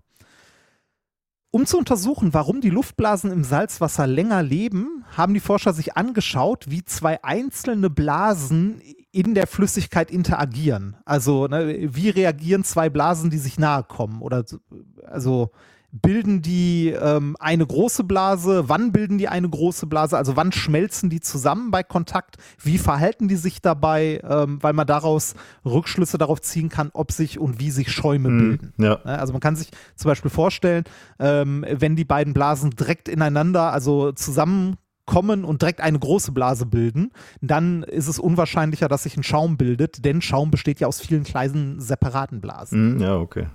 Um 1.53 1.65
zu 1.65 1.77
untersuchen, 1.77 2.33
warum 2.33 2.61
die 2.61 2.69
Luftblasen 2.69 3.29
im 3.29 3.43
Salzwasser 3.43 4.07
länger 4.07 4.41
leben, 4.41 5.03
haben 5.17 5.33
die 5.33 5.41
Forscher 5.41 5.73
sich 5.73 5.97
angeschaut, 5.97 6.65
wie 6.69 6.85
zwei 6.85 7.21
einzelne 7.25 7.89
Blasen 7.89 8.81
in 9.11 9.35
der 9.35 9.47
Flüssigkeit 9.47 10.09
interagieren. 10.09 10.95
Also 11.03 11.47
ne, 11.47 11.93
wie 11.93 12.09
reagieren 12.09 12.63
zwei 12.63 12.89
Blasen, 12.89 13.29
die 13.29 13.37
sich 13.37 13.59
nahe 13.59 13.83
kommen? 13.83 14.21
Oder 14.21 14.45
so- 14.47 14.59
also 15.05 15.51
bilden 15.91 16.41
die 16.41 16.89
ähm, 16.89 17.35
eine 17.39 17.65
große 17.65 18.03
Blase? 18.03 18.63
Wann 18.67 18.91
bilden 18.91 19.17
die 19.17 19.27
eine 19.27 19.49
große 19.49 19.87
Blase? 19.87 20.17
Also 20.17 20.35
wann 20.35 20.51
schmelzen 20.51 21.09
die 21.09 21.19
zusammen 21.19 21.71
bei 21.71 21.83
Kontakt? 21.83 22.37
Wie 22.61 22.77
verhalten 22.77 23.27
die 23.27 23.35
sich 23.35 23.61
dabei? 23.61 24.21
Ähm, 24.23 24.61
weil 24.61 24.73
man 24.73 24.87
daraus 24.87 25.35
Rückschlüsse 25.65 26.17
darauf 26.17 26.41
ziehen 26.41 26.69
kann, 26.69 26.89
ob 26.93 27.11
sich 27.11 27.39
und 27.39 27.59
wie 27.59 27.71
sich 27.71 27.91
Schäume 27.91 28.29
bilden. 28.29 28.73
Ja. 28.77 28.99
Ne, 29.03 29.19
Also 29.19 29.33
man 29.33 29.41
kann 29.41 29.55
sich 29.55 29.69
zum 29.95 30.09
Beispiel 30.09 30.31
vorstellen, 30.31 30.85
ähm, 31.19 31.65
wenn 31.69 31.95
die 31.95 32.05
beiden 32.05 32.33
Blasen 32.33 32.71
direkt 32.71 33.09
ineinander, 33.09 33.73
also 33.73 34.11
zusammenkommen 34.13 35.43
und 35.43 35.61
direkt 35.61 35.81
eine 35.81 35.99
große 35.99 36.31
Blase 36.31 36.65
bilden, 36.65 37.11
dann 37.41 37.83
ist 37.83 38.07
es 38.07 38.19
unwahrscheinlicher, 38.19 38.87
dass 38.87 39.03
sich 39.03 39.17
ein 39.17 39.23
Schaum 39.23 39.57
bildet, 39.57 40.05
denn 40.05 40.21
Schaum 40.21 40.51
besteht 40.51 40.79
ja 40.79 40.87
aus 40.87 41.01
vielen 41.01 41.23
kleinen 41.23 41.79
separaten 41.81 42.39
Blasen. 42.39 42.95
Mhm, 42.95 43.01
ja, 43.01 43.17
okay. 43.17 43.47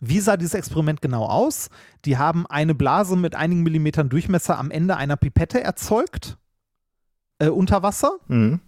Wie 0.00 0.20
sah 0.20 0.36
dieses 0.36 0.54
Experiment 0.54 1.00
genau 1.00 1.24
aus? 1.24 1.70
Die 2.04 2.18
haben 2.18 2.46
eine 2.46 2.74
Blase 2.74 3.16
mit 3.16 3.34
einigen 3.34 3.62
Millimetern 3.62 4.08
Durchmesser 4.08 4.58
am 4.58 4.70
Ende 4.70 4.96
einer 4.96 5.16
Pipette 5.16 5.62
erzeugt, 5.62 6.36
äh, 7.38 7.48
unter 7.48 7.82
Wasser 7.82 8.12
Mhm. 8.28 8.60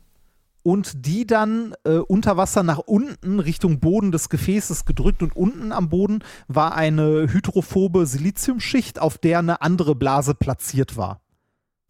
und 0.62 1.06
die 1.06 1.26
dann 1.26 1.74
äh, 1.84 1.96
unter 1.98 2.36
Wasser 2.36 2.62
nach 2.62 2.78
unten 2.78 3.40
Richtung 3.40 3.78
Boden 3.80 4.10
des 4.10 4.28
Gefäßes 4.30 4.84
gedrückt 4.86 5.22
und 5.22 5.36
unten 5.36 5.72
am 5.72 5.88
Boden 5.90 6.20
war 6.48 6.74
eine 6.74 7.30
hydrophobe 7.32 8.06
Siliziumschicht, 8.06 8.98
auf 8.98 9.18
der 9.18 9.40
eine 9.40 9.60
andere 9.62 9.94
Blase 9.94 10.34
platziert 10.34 10.96
war. 10.96 11.20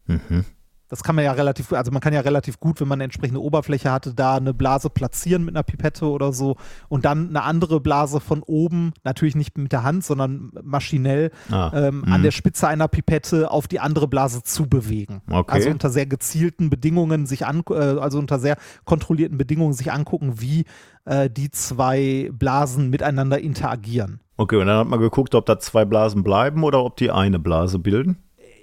Mhm. 0.05 0.45
Das 0.89 1.03
kann 1.03 1.15
man 1.15 1.23
ja 1.23 1.31
relativ, 1.31 1.71
also 1.73 1.91
man 1.91 2.01
kann 2.01 2.13
ja 2.13 2.21
relativ 2.21 2.59
gut, 2.59 2.81
wenn 2.81 2.87
man 2.87 2.97
eine 2.97 3.05
entsprechende 3.05 3.41
Oberfläche 3.41 3.91
hatte, 3.91 4.13
da 4.13 4.35
eine 4.35 4.53
Blase 4.53 4.89
platzieren 4.89 5.45
mit 5.45 5.55
einer 5.55 5.63
Pipette 5.63 6.05
oder 6.05 6.33
so 6.33 6.57
und 6.87 7.05
dann 7.05 7.29
eine 7.29 7.43
andere 7.43 7.79
Blase 7.79 8.19
von 8.19 8.43
oben, 8.43 8.93
natürlich 9.03 9.35
nicht 9.35 9.57
mit 9.57 9.71
der 9.71 9.83
Hand, 9.83 10.03
sondern 10.03 10.51
maschinell 10.63 11.31
Ah, 11.51 11.71
ähm, 11.73 12.03
mhm. 12.05 12.13
an 12.13 12.23
der 12.23 12.31
Spitze 12.31 12.67
einer 12.67 12.87
Pipette 12.87 13.51
auf 13.51 13.67
die 13.67 13.79
andere 13.79 14.07
Blase 14.07 14.43
zu 14.43 14.67
bewegen. 14.67 15.21
Okay. 15.29 15.53
Also 15.53 15.69
unter 15.69 15.89
sehr 15.89 16.05
gezielten 16.05 16.69
Bedingungen 16.69 17.25
sich 17.25 17.45
an, 17.45 17.63
äh, 17.69 17.73
also 17.73 18.19
unter 18.19 18.39
sehr 18.39 18.57
kontrollierten 18.85 19.37
Bedingungen 19.37 19.73
sich 19.73 19.91
angucken, 19.91 20.41
wie 20.41 20.65
äh, 21.05 21.29
die 21.29 21.51
zwei 21.51 22.29
Blasen 22.33 22.89
miteinander 22.89 23.39
interagieren. 23.39 24.19
Okay, 24.37 24.55
und 24.55 24.67
dann 24.67 24.77
hat 24.77 24.87
man 24.87 24.99
geguckt, 24.99 25.35
ob 25.35 25.45
da 25.45 25.59
zwei 25.59 25.85
Blasen 25.85 26.23
bleiben 26.23 26.63
oder 26.63 26.83
ob 26.83 26.95
die 26.97 27.11
eine 27.11 27.39
Blase 27.39 27.79
bilden. 27.79 28.17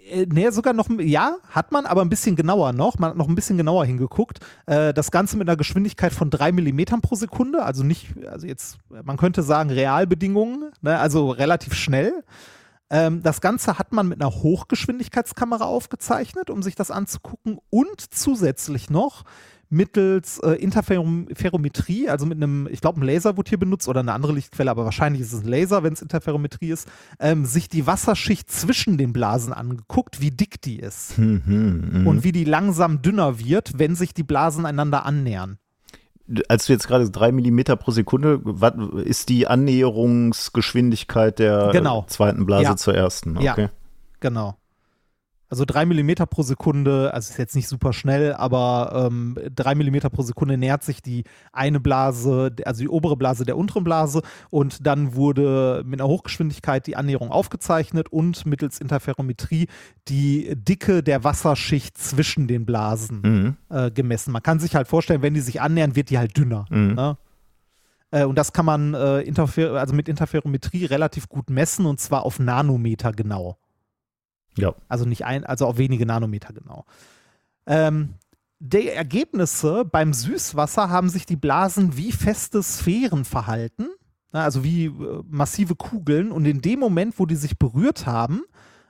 Äh, 0.07 0.27
nee, 0.31 0.49
sogar 0.51 0.73
noch, 0.73 0.89
ja, 0.99 1.37
hat 1.51 1.73
man, 1.73 1.87
aber 1.87 2.03
ein 2.03 2.09
bisschen 2.09 2.37
genauer 2.37 2.73
noch. 2.73 2.99
Man 2.99 3.11
hat 3.11 3.17
noch 3.17 3.29
ein 3.29 3.35
bisschen 3.35 3.57
genauer 3.57 3.85
hingeguckt. 3.85 4.41
Äh, 4.67 4.95
das 4.95 5.11
Ganze 5.11 5.37
mit 5.37 5.49
einer 5.49 5.57
Geschwindigkeit 5.57 6.13
von 6.13 6.31
drei 6.31 6.53
Millimetern 6.53 7.01
pro 7.01 7.15
Sekunde, 7.15 7.63
also 7.63 7.83
nicht, 7.83 8.15
also 8.27 8.47
jetzt, 8.47 8.79
man 8.89 9.17
könnte 9.17 9.43
sagen 9.43 9.71
Realbedingungen, 9.71 10.71
ne, 10.81 10.99
also 10.99 11.31
relativ 11.31 11.75
schnell. 11.75 12.25
Ähm, 12.89 13.23
das 13.23 13.41
Ganze 13.41 13.79
hat 13.79 13.93
man 13.93 14.09
mit 14.09 14.21
einer 14.21 14.31
Hochgeschwindigkeitskamera 14.31 15.65
aufgezeichnet, 15.65 16.51
um 16.51 16.63
sich 16.63 16.77
das 16.77 16.91
anzugucken 16.91 17.59
und 17.71 18.01
zusätzlich 18.15 18.91
noch 18.91 19.25
mittels 19.69 20.39
äh, 20.39 20.53
Interferometrie, 20.53 22.09
also 22.09 22.27
mit 22.27 22.37
einem, 22.37 22.69
ich 22.71 22.81
glaube, 22.81 23.01
ein 23.01 23.05
Laser 23.05 23.37
wurde 23.37 23.49
hier 23.49 23.59
benutzt 23.59 23.89
oder 23.89 24.01
eine 24.01 24.13
andere 24.13 24.33
Lichtquelle, 24.33 24.71
aber 24.71 24.85
wahrscheinlich 24.85 25.23
ist 25.23 25.33
es 25.33 25.43
ein 25.43 25.49
Laser, 25.49 25.83
wenn 25.83 25.93
es 25.93 26.03
Interferometrie 26.03 26.71
ist, 26.71 26.89
ähm, 27.19 27.45
sich 27.45 27.69
die 27.69 27.87
Wasserschicht 27.87 28.51
zwischen 28.51 28.97
den 28.99 29.13
Blasen 29.13 29.53
angeguckt, 29.53 30.21
wie 30.21 30.31
dick 30.31 30.61
die 30.63 30.79
ist 30.79 31.19
Mhm, 31.27 32.07
und 32.07 32.25
wie 32.25 32.33
die 32.33 32.45
langsam 32.45 33.03
dünner 33.03 33.39
wird, 33.39 33.79
wenn 33.79 33.95
sich 33.95 34.15
die 34.15 34.23
Blasen 34.23 34.67
einander 34.67 35.05
annähern. 35.05 35.59
Als 36.49 36.67
du 36.67 36.73
jetzt 36.73 36.89
gerade 36.89 37.09
drei 37.11 37.31
Millimeter 37.31 37.77
pro 37.77 37.93
Sekunde, 37.93 38.41
was 38.43 38.73
ist 39.05 39.29
die 39.29 39.47
Annäherungsgeschwindigkeit 39.47 41.39
der 41.39 41.71
Genau. 41.73 42.05
zweiten 42.09 42.47
Blase 42.47 42.65
Ja. 42.65 42.77
zur 42.77 42.95
ersten? 42.95 43.41
Ja. 43.41 43.53
Okay. 43.53 43.69
Genau. 44.21 44.57
Also 45.49 45.65
drei 45.65 45.87
Millimeter 45.87 46.27
pro 46.27 46.43
Sekunde, 46.43 47.15
also 47.15 47.31
ist 47.31 47.39
jetzt 47.39 47.55
nicht 47.55 47.69
super 47.69 47.93
schnell, 47.93 48.35
aber 48.35 49.07
ähm, 49.09 49.37
drei 49.55 49.77
Millimeter 49.77 50.11
pro 50.11 50.23
Sekunde 50.23 50.59
nähert 50.59 50.83
sich 50.83 51.03
die 51.03 51.23
eine 51.53 51.79
Blase, 51.79 52.51
also 52.65 52.81
die 52.81 52.89
obere 52.89 53.17
Blase 53.17 53.45
der 53.45 53.57
unteren 53.57 53.85
Blase 53.85 54.23
und 54.51 54.85
dann 54.87 55.15
wurde 55.15 55.83
mit 55.87 56.01
einer 56.01 56.09
Hochgeschwindigkeit 56.09 56.87
die 56.89 56.97
Annäherung 56.97 57.31
aufgezeichnet 57.31 58.09
und 58.09 58.45
mittels 58.45 58.81
Interferometrie 58.81 59.69
die 60.09 60.53
Dicke 60.57 61.05
der 61.05 61.23
Wasserschicht 61.23 61.97
zwischen 61.97 62.49
den 62.49 62.67
Blasen 62.67 63.21
Mhm. 63.23 63.57
äh, 63.71 63.91
gemessen. 63.93 64.33
Man 64.33 64.43
kann 64.43 64.59
sich 64.59 64.75
halt 64.75 64.89
vorstellen, 64.89 65.23
wenn 65.23 65.35
die 65.35 65.41
sich 65.41 65.61
annähern, 65.61 65.95
wird 65.95 66.11
die 66.11 66.19
halt 66.19 66.37
dünner. 66.37 66.65
Mhm. 66.71 66.95
Ne? 66.95 67.17
Äh, 68.11 68.25
und 68.25 68.37
das 68.37 68.53
kann 68.53 68.67
man 68.67 68.95
äh, 68.95 69.21
Interfer 69.21 69.75
also 69.75 69.95
mit 69.95 70.09
Interferometrie 70.09 70.87
relativ 70.87 71.29
gut 71.29 71.51
messen 71.51 71.87
und 71.87 72.01
zwar 72.01 72.25
auf 72.25 72.39
Nanometer 72.41 73.13
genau. 73.13 73.59
Ja. 74.57 74.75
Also 74.89 75.05
nicht 75.05 75.25
ein, 75.25 75.45
also 75.45 75.67
auf 75.67 75.79
wenige 75.79 76.07
Nanometer 76.07 76.53
genau. 76.53 76.85
Ähm, 77.67 78.15
die 78.59 78.89
Ergebnisse 78.89 79.85
beim 79.85 80.13
Süßwasser 80.13 80.89
haben 80.89 81.09
sich 81.11 81.27
die 81.27 81.37
Blasen 81.37 81.97
wie 81.97 82.13
feste 82.13 82.63
Sphären 82.63 83.25
verhalten, 83.25 83.89
na, 84.33 84.45
also 84.45 84.65
wie 84.65 84.87
äh, 84.87 85.23
massive 85.29 85.75
Kugeln. 85.75 86.33
Und 86.33 86.47
in 86.47 86.63
dem 86.63 86.81
Moment, 86.81 87.19
wo 87.19 87.27
die 87.27 87.37
sich 87.37 87.59
berührt 87.59 88.07
haben, 88.07 88.43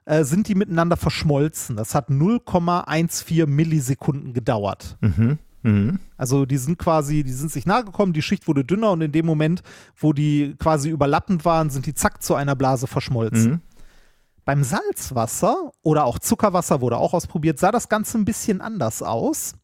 äh, 0.04 0.24
sind 0.24 0.48
die 0.48 0.54
miteinander 0.54 0.96
verschmolzen. 0.96 1.76
Das 1.76 1.94
hat 1.94 2.10
0,14 2.10 3.46
Millisekunden 3.46 4.32
gedauert. 4.32 4.96
Mhm. 5.00 5.38
Mhm. 5.62 5.98
Also 6.16 6.46
die 6.46 6.58
sind 6.58 6.78
quasi, 6.78 7.24
die 7.24 7.32
sind 7.32 7.50
sich 7.50 7.66
nahe 7.66 7.84
gekommen, 7.84 8.12
die 8.12 8.22
Schicht 8.22 8.46
wurde 8.46 8.64
dünner 8.64 8.92
und 8.92 9.00
in 9.00 9.10
dem 9.10 9.26
Moment, 9.26 9.62
wo 9.96 10.12
die 10.12 10.54
quasi 10.58 10.90
überlappend 10.90 11.44
waren, 11.44 11.70
sind 11.70 11.86
die 11.86 11.94
zack 11.94 12.22
zu 12.22 12.36
einer 12.36 12.54
Blase 12.54 12.86
verschmolzen. 12.86 13.50
Mhm. 13.50 13.60
Beim 14.46 14.62
Salzwasser 14.62 15.72
oder 15.82 16.04
auch 16.04 16.20
Zuckerwasser 16.20 16.80
wurde 16.80 16.98
auch 16.98 17.14
ausprobiert, 17.14 17.58
sah 17.58 17.72
das 17.72 17.88
Ganze 17.88 18.16
ein 18.16 18.24
bisschen 18.24 18.60
anders 18.60 19.02
aus. 19.02 19.54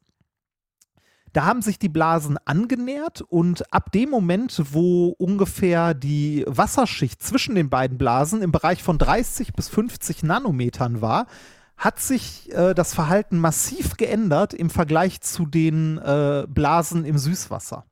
Da 1.32 1.44
haben 1.44 1.62
sich 1.62 1.78
die 1.78 1.88
Blasen 1.88 2.36
angenähert 2.44 3.22
und 3.22 3.72
ab 3.72 3.92
dem 3.92 4.10
Moment, 4.10 4.60
wo 4.72 5.14
ungefähr 5.18 5.94
die 5.94 6.44
Wasserschicht 6.48 7.22
zwischen 7.22 7.54
den 7.54 7.70
beiden 7.70 7.96
Blasen 7.96 8.42
im 8.42 8.50
Bereich 8.50 8.82
von 8.82 8.98
30 8.98 9.52
bis 9.52 9.68
50 9.68 10.24
Nanometern 10.24 11.00
war, 11.00 11.26
hat 11.76 12.00
sich 12.00 12.52
äh, 12.52 12.74
das 12.74 12.92
Verhalten 12.92 13.38
massiv 13.38 13.96
geändert 13.96 14.52
im 14.52 14.68
Vergleich 14.68 15.20
zu 15.20 15.46
den 15.46 15.98
äh, 15.98 16.44
Blasen 16.48 17.04
im 17.04 17.18
Süßwasser. 17.18 17.86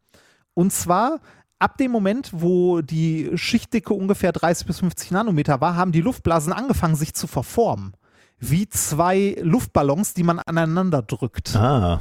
Und 0.54 0.72
zwar 0.72 1.20
ab 1.60 1.78
dem 1.78 1.92
Moment, 1.92 2.30
wo 2.32 2.80
die 2.80 3.30
Schichtdicke 3.36 3.94
ungefähr 3.94 4.32
30 4.32 4.66
bis 4.66 4.78
50 4.80 5.12
Nanometer 5.12 5.60
war, 5.60 5.76
haben 5.76 5.92
die 5.92 6.00
Luftblasen 6.00 6.52
angefangen, 6.52 6.96
sich 6.96 7.14
zu 7.14 7.26
verformen. 7.26 7.92
Wie 8.38 8.68
zwei 8.68 9.36
Luftballons, 9.42 10.14
die 10.14 10.22
man 10.24 10.38
aneinander 10.40 11.02
drückt. 11.02 11.54
Ah. 11.54 12.00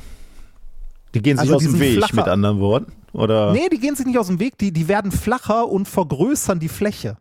Die 1.13 1.21
gehen 1.21 1.37
sich 1.37 1.41
Also 1.51 1.55
aus 1.57 1.63
dem 1.63 1.79
Weg, 1.79 1.97
flacher. 1.97 2.15
mit 2.15 2.27
anderen 2.27 2.59
Worten? 2.59 2.91
Oder? 3.13 3.51
Nee, 3.53 3.67
die 3.71 3.79
gehen 3.79 3.95
sich 3.95 4.05
nicht 4.05 4.17
aus 4.17 4.27
dem 4.27 4.39
Weg, 4.39 4.57
die, 4.57 4.71
die 4.71 4.87
werden 4.87 5.11
flacher 5.11 5.67
und 5.67 5.87
vergrößern 5.87 6.59
die 6.59 6.69
Fläche, 6.69 7.17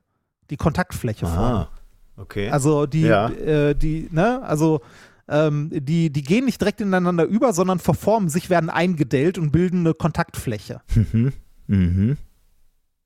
die 0.51 0.57
Kontaktfläche. 0.57 1.27
Ah. 1.27 1.69
Okay. 2.17 2.51
Also 2.51 2.87
die, 2.87 3.03
Ja. 3.03 3.29
äh, 3.31 3.75
die, 3.75 4.09
ne, 4.11 4.43
also 4.43 4.81
ähm, 5.29 5.71
die, 5.73 6.11
die 6.11 6.23
gehen 6.23 6.45
nicht 6.45 6.61
direkt 6.61 6.81
ineinander 6.81 7.25
über, 7.25 7.53
sondern 7.53 7.79
verformen 7.79 8.29
sich, 8.29 8.51
werden 8.51 8.71
eingedellt 8.71 9.39
und 9.39 9.51
bilden 9.51 9.81
eine 9.81 9.95
Kontaktfläche. 9.95 10.81
mhm. 10.95 11.33
Mhm. 11.67 12.17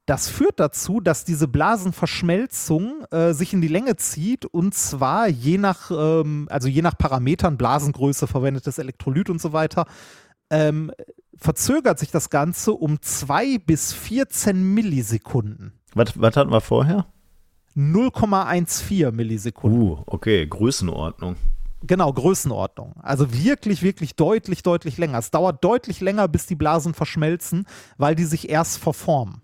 Das 0.06 0.28
führt 0.28 0.58
dazu, 0.58 1.00
dass 1.00 1.24
diese 1.24 1.46
Blasenverschmelzung 1.46 3.04
äh, 3.12 3.32
sich 3.34 3.52
in 3.52 3.60
die 3.60 3.68
Länge 3.68 3.96
zieht 3.96 4.46
und 4.46 4.74
zwar 4.74 5.28
je 5.28 5.58
nach, 5.58 5.92
ähm, 5.92 6.48
also 6.50 6.66
je 6.66 6.82
nach 6.82 6.98
Parametern, 6.98 7.56
Blasengröße, 7.56 8.26
verwendetes 8.26 8.78
Elektrolyt 8.78 9.30
und 9.30 9.40
so 9.40 9.52
weiter, 9.52 9.86
ähm, 10.50 10.90
verzögert 11.36 12.00
sich 12.00 12.10
das 12.10 12.30
Ganze 12.30 12.72
um 12.72 13.00
2 13.00 13.58
bis 13.58 13.92
14 13.92 14.74
Millisekunden. 14.74 15.72
Was, 15.94 16.18
was 16.20 16.36
hatten 16.36 16.50
wir 16.50 16.60
vorher? 16.60 17.06
0,14 17.76 19.12
Millisekunden. 19.12 19.80
Uh, 19.80 20.02
okay, 20.06 20.46
Größenordnung. 20.46 21.36
Genau, 21.84 22.12
Größenordnung. 22.12 22.94
Also 23.02 23.32
wirklich, 23.32 23.82
wirklich 23.82 24.14
deutlich, 24.14 24.62
deutlich 24.62 24.98
länger. 24.98 25.18
Es 25.18 25.30
dauert 25.30 25.64
deutlich 25.64 26.00
länger, 26.00 26.28
bis 26.28 26.46
die 26.46 26.54
Blasen 26.54 26.94
verschmelzen, 26.94 27.66
weil 27.98 28.14
die 28.14 28.24
sich 28.24 28.48
erst 28.48 28.78
verformen. 28.78 29.41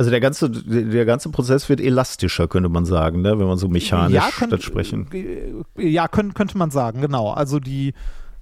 Also 0.00 0.10
der 0.10 0.20
ganze, 0.20 0.48
der 0.48 1.04
ganze 1.04 1.28
Prozess 1.28 1.68
wird 1.68 1.78
elastischer, 1.78 2.48
könnte 2.48 2.70
man 2.70 2.86
sagen, 2.86 3.20
ne? 3.20 3.38
wenn 3.38 3.46
man 3.46 3.58
so 3.58 3.68
mechanisch 3.68 4.14
ja, 4.14 4.30
könnt- 4.34 4.50
das 4.50 4.62
sprechen. 4.62 5.06
äh, 5.12 5.52
Ja, 5.86 6.08
könnt, 6.08 6.34
könnte 6.34 6.56
man 6.56 6.70
sagen, 6.70 7.02
genau. 7.02 7.32
Also 7.32 7.60
die, 7.60 7.92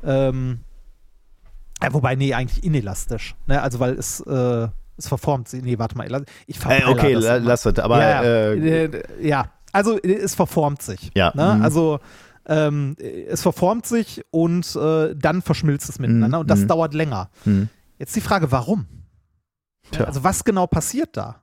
ähm, 0.05 0.61
ja, 1.83 1.93
wobei, 1.93 2.15
nee, 2.15 2.33
eigentlich 2.33 2.63
inelastisch. 2.63 3.35
Ne? 3.49 3.61
Also 3.61 3.81
weil 3.81 3.95
es, 3.95 4.21
äh, 4.21 4.69
es 4.97 5.09
verformt 5.09 5.49
sich. 5.49 5.61
Nee, 5.65 5.81
warte 5.81 5.97
mal. 5.99 6.07
Ich 6.47 6.65
Äh, 6.65 6.85
okay, 6.87 7.15
das 7.15 7.25
la, 7.25 7.37
lass 7.39 7.67
es. 7.67 7.77
Aber 7.81 7.99
ja, 8.01 8.23
äh, 8.23 9.03
ja, 9.27 9.51
also 9.73 9.99
äh, 10.01 10.13
es 10.15 10.37
verformt 10.37 10.81
sich. 10.83 11.11
Ja, 11.17 11.33
Ne? 11.35 11.57
mhm. 11.57 11.63
Also 11.63 11.99
ähm, 12.47 12.95
es 13.29 13.43
verformt 13.43 13.85
sich 13.85 14.23
und 14.31 14.77
äh, 14.77 15.13
dann 15.17 15.43
verschmilzt 15.43 15.89
es 15.89 15.99
miteinander 15.99 16.39
und 16.39 16.49
das 16.49 16.61
mhm. 16.61 16.69
dauert 16.69 16.95
länger. 16.95 17.31
hm. 17.43 17.69
Jetzt 17.99 18.15
die 18.15 18.21
Frage, 18.21 18.53
warum? 18.53 18.87
Tja. 19.91 20.05
Also 20.05 20.23
was 20.23 20.45
genau 20.45 20.69
passiert 20.69 21.17
da? 21.17 21.43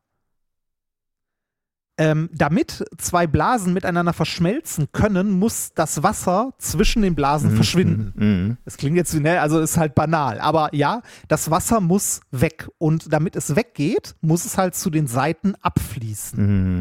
Ähm, 1.97 2.29
damit 2.33 2.83
zwei 2.97 3.25
Blasen 3.25 3.71
miteinander 3.73 4.11
verschmelzen 4.11 4.89
können, 4.91 5.31
muss 5.31 5.71
das 5.75 6.03
Wasser 6.03 6.51
zwischen 6.57 7.01
den 7.03 7.15
Blasen 7.15 7.51
Mhm, 7.51 7.55
verschwinden. 7.55 8.13
mhm. 8.15 8.57
Es 8.65 8.75
klingt 8.75 8.97
jetzt, 8.97 9.13
ne, 9.13 9.39
also 9.39 9.61
ist 9.61 9.77
halt 9.77 9.95
banal, 9.95 10.41
aber 10.41 10.75
ja, 10.75 11.01
das 11.29 11.49
Wasser 11.51 11.79
muss 11.79 12.19
weg 12.31 12.67
und 12.79 13.13
damit 13.13 13.37
es 13.37 13.55
weggeht, 13.55 14.15
muss 14.19 14.43
es 14.43 14.57
halt 14.57 14.75
zu 14.75 14.89
den 14.89 15.07
Seiten 15.07 15.55
abfließen. 15.61 16.37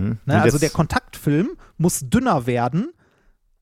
Mhm. 0.09 0.19
Ne? 0.25 0.43
Also 0.43 0.59
der 0.59 0.71
Kontaktfilm 0.71 1.51
muss 1.77 2.01
dünner 2.11 2.47
werden 2.47 2.91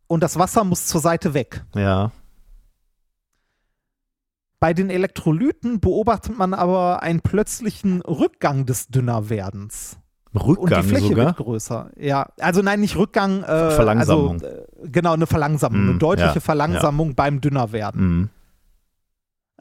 und 0.06 0.22
das 0.22 0.38
Wasser 0.38 0.64
muss 0.64 0.86
zur 0.86 1.02
Seite 1.02 1.34
weg. 1.34 1.66
Ja. 1.74 2.12
Bei 4.58 4.72
den 4.72 4.90
Elektrolyten 4.90 5.80
beobachtet 5.80 6.38
man 6.38 6.54
aber 6.54 7.02
einen 7.02 7.20
plötzlichen 7.20 8.00
Rückgang 8.02 8.64
des 8.64 8.86
Dünnerwerdens. 8.88 9.98
Und 10.34 10.40
Rückgang 10.42 10.82
die 10.82 10.88
Fläche 10.88 11.08
sogar. 11.08 11.26
wird 11.26 11.36
größer. 11.36 11.90
Ja, 11.98 12.26
also 12.40 12.62
nein, 12.62 12.80
nicht 12.80 12.96
Rückgang. 12.96 13.42
Äh, 13.42 13.70
Verlangsamung. 13.72 14.32
Also, 14.42 14.46
äh, 14.46 14.64
genau, 14.84 15.12
eine 15.12 15.26
Verlangsamung, 15.26 15.84
Mm, 15.86 15.90
eine 15.90 15.98
deutliche 15.98 16.34
ja, 16.34 16.40
Verlangsamung 16.40 17.14
beim 17.14 17.40
Dünnerwerden. 17.40 18.00
Mhm. 18.18 18.28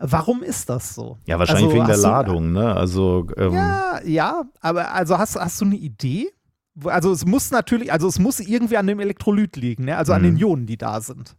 Warum 0.03 0.41
ist 0.41 0.69
das 0.69 0.95
so? 0.95 1.17
Ja, 1.27 1.37
wahrscheinlich 1.37 1.65
Also 1.65 1.75
wegen 1.75 1.85
der 1.87 1.95
du- 1.97 2.01
Ladung, 2.01 2.51
ne? 2.53 2.73
Also, 2.75 3.27
ähm, 3.37 3.53
Ja, 3.53 3.99
ja, 4.05 4.43
aber 4.61 4.93
also 4.93 5.17
hast, 5.17 5.35
hast 5.35 5.59
du 5.61 5.65
eine 5.65 5.75
Idee? 5.75 6.29
Also 6.85 7.11
es 7.11 7.25
muss 7.25 7.51
natürlich, 7.51 7.91
also 7.91 8.07
es 8.07 8.17
muss 8.17 8.39
irgendwie 8.39 8.77
an 8.77 8.87
dem 8.87 8.99
Elektrolyt 9.01 9.57
liegen, 9.57 9.85
ne? 9.85 9.97
also 9.97 10.13
an 10.13 10.21
Mhm. 10.21 10.25
den 10.25 10.37
Ionen, 10.37 10.65
die 10.65 10.77
da 10.77 11.01
sind. 11.01 11.35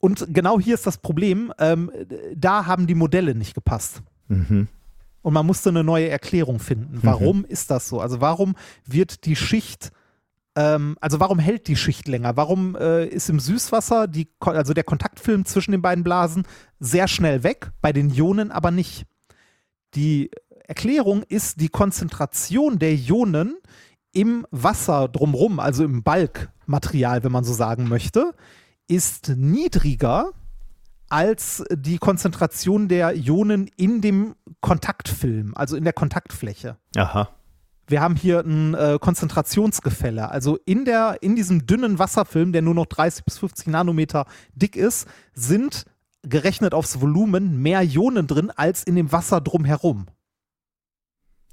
und 0.00 0.26
genau 0.32 0.60
hier 0.60 0.74
ist 0.74 0.86
das 0.86 0.98
Problem, 0.98 1.52
ähm, 1.58 1.90
da 2.36 2.66
haben 2.66 2.86
die 2.86 2.94
Modelle 2.94 3.34
nicht 3.34 3.52
gepasst. 3.54 4.00
Mhm. 4.28 4.68
Und 5.22 5.34
man 5.34 5.46
musste 5.46 5.70
eine 5.70 5.84
neue 5.84 6.08
Erklärung 6.08 6.58
finden. 6.58 7.00
Warum 7.02 7.44
ist 7.44 7.70
das 7.70 7.88
so? 7.88 8.00
Also 8.00 8.20
warum 8.20 8.54
wird 8.86 9.24
die 9.24 9.36
Schicht, 9.36 9.90
ähm, 10.54 10.96
also 11.00 11.20
warum 11.20 11.38
hält 11.38 11.66
die 11.68 11.76
Schicht 11.76 12.08
länger? 12.08 12.36
Warum 12.36 12.76
äh, 12.76 13.06
ist 13.06 13.28
im 13.28 13.40
Süßwasser 13.40 14.06
die, 14.06 14.28
also 14.40 14.74
der 14.74 14.84
Kontaktfilm 14.84 15.44
zwischen 15.44 15.72
den 15.72 15.82
beiden 15.82 16.04
Blasen 16.04 16.44
sehr 16.78 17.08
schnell 17.08 17.42
weg, 17.42 17.72
bei 17.80 17.92
den 17.92 18.10
Ionen 18.10 18.52
aber 18.52 18.70
nicht? 18.70 19.06
Die 19.94 20.30
Erklärung 20.66 21.22
ist 21.22 21.60
die 21.60 21.68
Konzentration 21.68 22.78
der 22.78 22.94
Ionen 22.94 23.56
im 24.12 24.46
Wasser 24.50 25.08
drumrum, 25.08 25.60
also 25.60 25.84
im 25.84 26.02
Balkmaterial, 26.02 27.24
wenn 27.24 27.32
man 27.32 27.44
so 27.44 27.52
sagen 27.52 27.88
möchte, 27.88 28.34
ist 28.86 29.28
niedriger 29.36 30.32
als 31.08 31.64
die 31.70 31.98
Konzentration 31.98 32.88
der 32.88 33.16
Ionen 33.16 33.70
in 33.76 34.00
dem 34.00 34.34
Kontaktfilm, 34.60 35.52
also 35.54 35.76
in 35.76 35.84
der 35.84 35.92
Kontaktfläche. 35.92 36.76
Aha. 36.96 37.28
Wir 37.86 38.00
haben 38.02 38.16
hier 38.16 38.40
ein 38.40 38.74
äh, 38.74 38.98
Konzentrationsgefälle. 39.00 40.30
Also 40.30 40.58
in, 40.66 40.84
der, 40.84 41.18
in 41.22 41.36
diesem 41.36 41.66
dünnen 41.66 41.98
Wasserfilm, 41.98 42.52
der 42.52 42.60
nur 42.62 42.74
noch 42.74 42.86
30 42.86 43.24
bis 43.24 43.38
50 43.38 43.68
Nanometer 43.68 44.26
dick 44.52 44.76
ist, 44.76 45.08
sind 45.32 45.84
gerechnet 46.22 46.74
aufs 46.74 47.00
Volumen 47.00 47.62
mehr 47.62 47.80
Ionen 47.82 48.26
drin 48.26 48.50
als 48.54 48.82
in 48.82 48.96
dem 48.96 49.10
Wasser 49.12 49.40
drumherum. 49.40 50.06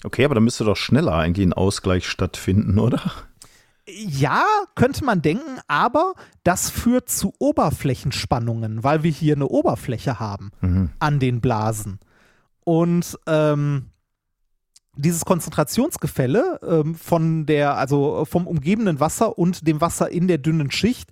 Okay, 0.03 0.25
aber 0.25 0.35
da 0.35 0.41
müsste 0.41 0.65
doch 0.65 0.75
schneller 0.75 1.13
eigentlich 1.13 1.47
ein 1.47 1.53
Ausgleich 1.53 2.07
stattfinden, 2.07 2.79
oder? 2.79 2.99
Ja, 3.87 4.43
könnte 4.75 5.05
man 5.05 5.21
denken, 5.21 5.59
aber 5.67 6.15
das 6.43 6.69
führt 6.69 7.07
zu 7.09 7.33
Oberflächenspannungen, 7.39 8.83
weil 8.83 9.03
wir 9.03 9.11
hier 9.11 9.35
eine 9.35 9.47
Oberfläche 9.47 10.19
haben 10.19 10.51
Mhm. 10.61 10.89
an 10.99 11.19
den 11.19 11.39
Blasen. 11.39 11.99
Und 12.65 13.17
ähm, 13.27 13.91
dieses 14.97 15.23
Konzentrationsgefälle 15.23 16.59
ähm, 16.61 16.95
von 16.95 17.45
der, 17.45 17.77
also 17.77 18.25
vom 18.25 18.47
umgebenden 18.47 18.99
Wasser 18.99 19.37
und 19.37 19.67
dem 19.67 19.79
Wasser 19.79 20.09
in 20.09 20.27
der 20.27 20.39
dünnen 20.39 20.71
Schicht 20.71 21.09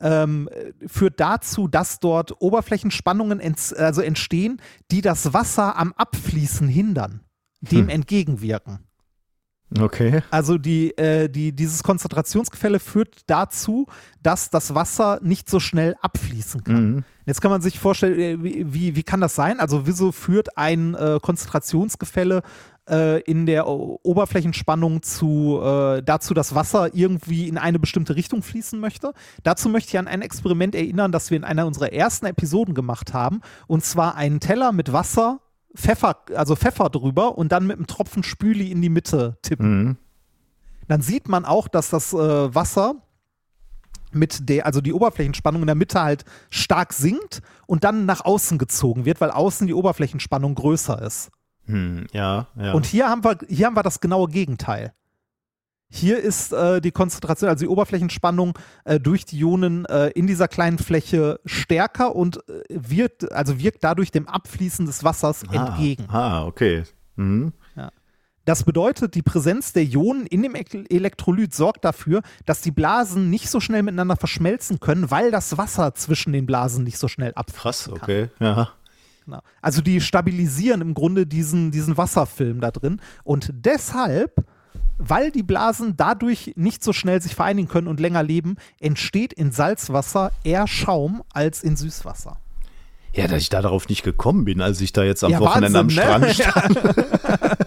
ähm, 0.00 0.48
führt 0.86 1.20
dazu, 1.20 1.68
dass 1.68 2.00
dort 2.00 2.40
Oberflächenspannungen 2.40 3.40
ents 3.40 3.72
also 3.72 4.02
entstehen, 4.02 4.60
die 4.90 5.02
das 5.02 5.32
Wasser 5.32 5.76
am 5.76 5.92
Abfließen 5.92 6.68
hindern, 6.68 7.20
dem 7.60 7.82
Hm. 7.82 7.88
entgegenwirken. 7.88 8.89
Okay. 9.78 10.22
Also 10.30 10.58
die, 10.58 10.96
äh, 10.98 11.28
die, 11.28 11.52
dieses 11.52 11.82
Konzentrationsgefälle 11.82 12.80
führt 12.80 13.20
dazu, 13.26 13.86
dass 14.22 14.50
das 14.50 14.74
Wasser 14.74 15.20
nicht 15.22 15.48
so 15.48 15.60
schnell 15.60 15.96
abfließen 16.02 16.64
kann. 16.64 16.90
Mhm. 16.90 17.04
Jetzt 17.24 17.40
kann 17.40 17.50
man 17.50 17.62
sich 17.62 17.78
vorstellen, 17.78 18.18
äh, 18.18 18.42
wie, 18.42 18.96
wie, 18.96 19.02
kann 19.02 19.20
das 19.20 19.34
sein? 19.34 19.60
Also 19.60 19.86
wieso 19.86 20.10
führt 20.10 20.56
ein 20.58 20.94
äh, 20.94 21.20
Konzentrationsgefälle 21.22 22.42
äh, 22.88 23.20
in 23.22 23.46
der 23.46 23.68
O- 23.68 24.00
Oberflächenspannung 24.02 25.02
zu, 25.02 25.60
äh, 25.62 26.02
dazu, 26.02 26.34
dass 26.34 26.54
Wasser 26.56 26.92
irgendwie 26.92 27.46
in 27.46 27.56
eine 27.56 27.78
bestimmte 27.78 28.16
Richtung 28.16 28.42
fließen 28.42 28.80
möchte? 28.80 29.12
Dazu 29.44 29.68
möchte 29.68 29.90
ich 29.90 29.98
an 29.98 30.08
ein 30.08 30.22
Experiment 30.22 30.74
erinnern, 30.74 31.12
das 31.12 31.30
wir 31.30 31.36
in 31.36 31.44
einer 31.44 31.66
unserer 31.66 31.92
ersten 31.92 32.26
Episoden 32.26 32.74
gemacht 32.74 33.12
haben. 33.14 33.40
Und 33.68 33.84
zwar 33.84 34.16
einen 34.16 34.40
Teller 34.40 34.72
mit 34.72 34.92
Wasser, 34.92 35.38
Pfeffer, 35.74 36.16
also 36.34 36.56
Pfeffer 36.56 36.88
drüber 36.90 37.38
und 37.38 37.52
dann 37.52 37.66
mit 37.66 37.76
einem 37.76 37.86
Tropfen 37.86 38.22
Spüli 38.22 38.70
in 38.70 38.82
die 38.82 38.88
Mitte 38.88 39.38
tippen 39.42 39.84
Mhm. 39.84 39.96
dann 40.88 41.00
sieht 41.02 41.28
man 41.28 41.44
auch, 41.44 41.68
dass 41.68 41.90
das 41.90 42.12
äh, 42.12 42.54
Wasser 42.54 42.96
mit 44.12 44.48
der, 44.48 44.66
also 44.66 44.80
die 44.80 44.92
Oberflächenspannung 44.92 45.62
in 45.62 45.66
der 45.66 45.76
Mitte 45.76 46.02
halt 46.02 46.24
stark 46.50 46.92
sinkt 46.92 47.42
und 47.66 47.84
dann 47.84 48.06
nach 48.06 48.24
außen 48.24 48.58
gezogen 48.58 49.04
wird, 49.04 49.20
weil 49.20 49.30
außen 49.30 49.68
die 49.68 49.74
Oberflächenspannung 49.74 50.56
größer 50.56 51.00
ist. 51.02 51.30
Hm, 51.66 52.06
ja, 52.12 52.48
ja. 52.56 52.72
Und 52.72 52.86
hier 52.86 53.08
haben 53.08 53.22
wir, 53.22 53.38
hier 53.48 53.66
haben 53.66 53.76
wir 53.76 53.84
das 53.84 54.00
genaue 54.00 54.26
Gegenteil. 54.28 54.92
Hier 55.92 56.20
ist 56.20 56.52
äh, 56.52 56.80
die 56.80 56.92
Konzentration, 56.92 57.50
also 57.50 57.64
die 57.64 57.68
Oberflächenspannung 57.68 58.56
äh, 58.84 59.00
durch 59.00 59.24
die 59.24 59.38
Ionen 59.40 59.84
äh, 59.86 60.08
in 60.10 60.26
dieser 60.26 60.46
kleinen 60.48 60.78
Fläche 60.78 61.40
stärker 61.44 62.14
und 62.14 62.38
äh, 62.48 62.62
wird, 62.68 63.32
also 63.32 63.58
wirkt 63.58 63.82
dadurch 63.82 64.10
dem 64.12 64.28
Abfließen 64.28 64.86
des 64.86 65.02
Wassers 65.02 65.42
entgegen. 65.50 66.06
Ah, 66.08 66.44
okay. 66.44 66.84
Mhm. 67.16 67.52
Das 68.46 68.64
bedeutet, 68.64 69.14
die 69.14 69.22
Präsenz 69.22 69.74
der 69.74 69.84
Ionen 69.84 70.26
in 70.26 70.42
dem 70.42 70.54
Ek- 70.54 70.90
Elektrolyt 70.90 71.54
sorgt 71.54 71.84
dafür, 71.84 72.22
dass 72.46 72.62
die 72.62 72.70
Blasen 72.70 73.28
nicht 73.28 73.50
so 73.50 73.60
schnell 73.60 73.82
miteinander 73.82 74.16
verschmelzen 74.16 74.80
können, 74.80 75.10
weil 75.10 75.30
das 75.30 75.58
Wasser 75.58 75.94
zwischen 75.94 76.32
den 76.32 76.46
Blasen 76.46 76.82
nicht 76.82 76.98
so 76.98 77.06
schnell 77.06 77.32
abfließt. 77.34 77.60
Krass, 77.60 77.88
okay. 77.90 78.28
Ja. 78.40 78.70
Genau. 79.26 79.40
Also 79.60 79.82
die 79.82 80.00
stabilisieren 80.00 80.80
im 80.80 80.94
Grunde 80.94 81.26
diesen, 81.26 81.70
diesen 81.70 81.96
Wasserfilm 81.98 82.60
da 82.60 82.70
drin 82.70 83.00
und 83.24 83.50
deshalb, 83.52 84.44
weil 85.00 85.30
die 85.32 85.42
Blasen 85.42 85.96
dadurch 85.96 86.52
nicht 86.56 86.84
so 86.84 86.92
schnell 86.92 87.20
sich 87.20 87.34
vereinigen 87.34 87.68
können 87.68 87.88
und 87.88 87.98
länger 88.00 88.22
leben, 88.22 88.56
entsteht 88.78 89.32
in 89.32 89.50
Salzwasser 89.50 90.30
eher 90.44 90.66
Schaum 90.66 91.22
als 91.32 91.62
in 91.62 91.76
Süßwasser. 91.76 92.36
Ja, 93.12 93.26
dass 93.26 93.42
ich 93.42 93.48
da 93.48 93.60
darauf 93.60 93.88
nicht 93.88 94.04
gekommen 94.04 94.44
bin, 94.44 94.60
als 94.60 94.80
ich 94.80 94.92
da 94.92 95.02
jetzt 95.02 95.24
am 95.24 95.32
Ja, 95.32 95.40
Wochenende 95.40 95.78
am 95.80 95.96
Wahnsinn, 95.96 96.34
Strand 96.34 96.84
ne? 96.84 96.84
stand. 97.54 97.64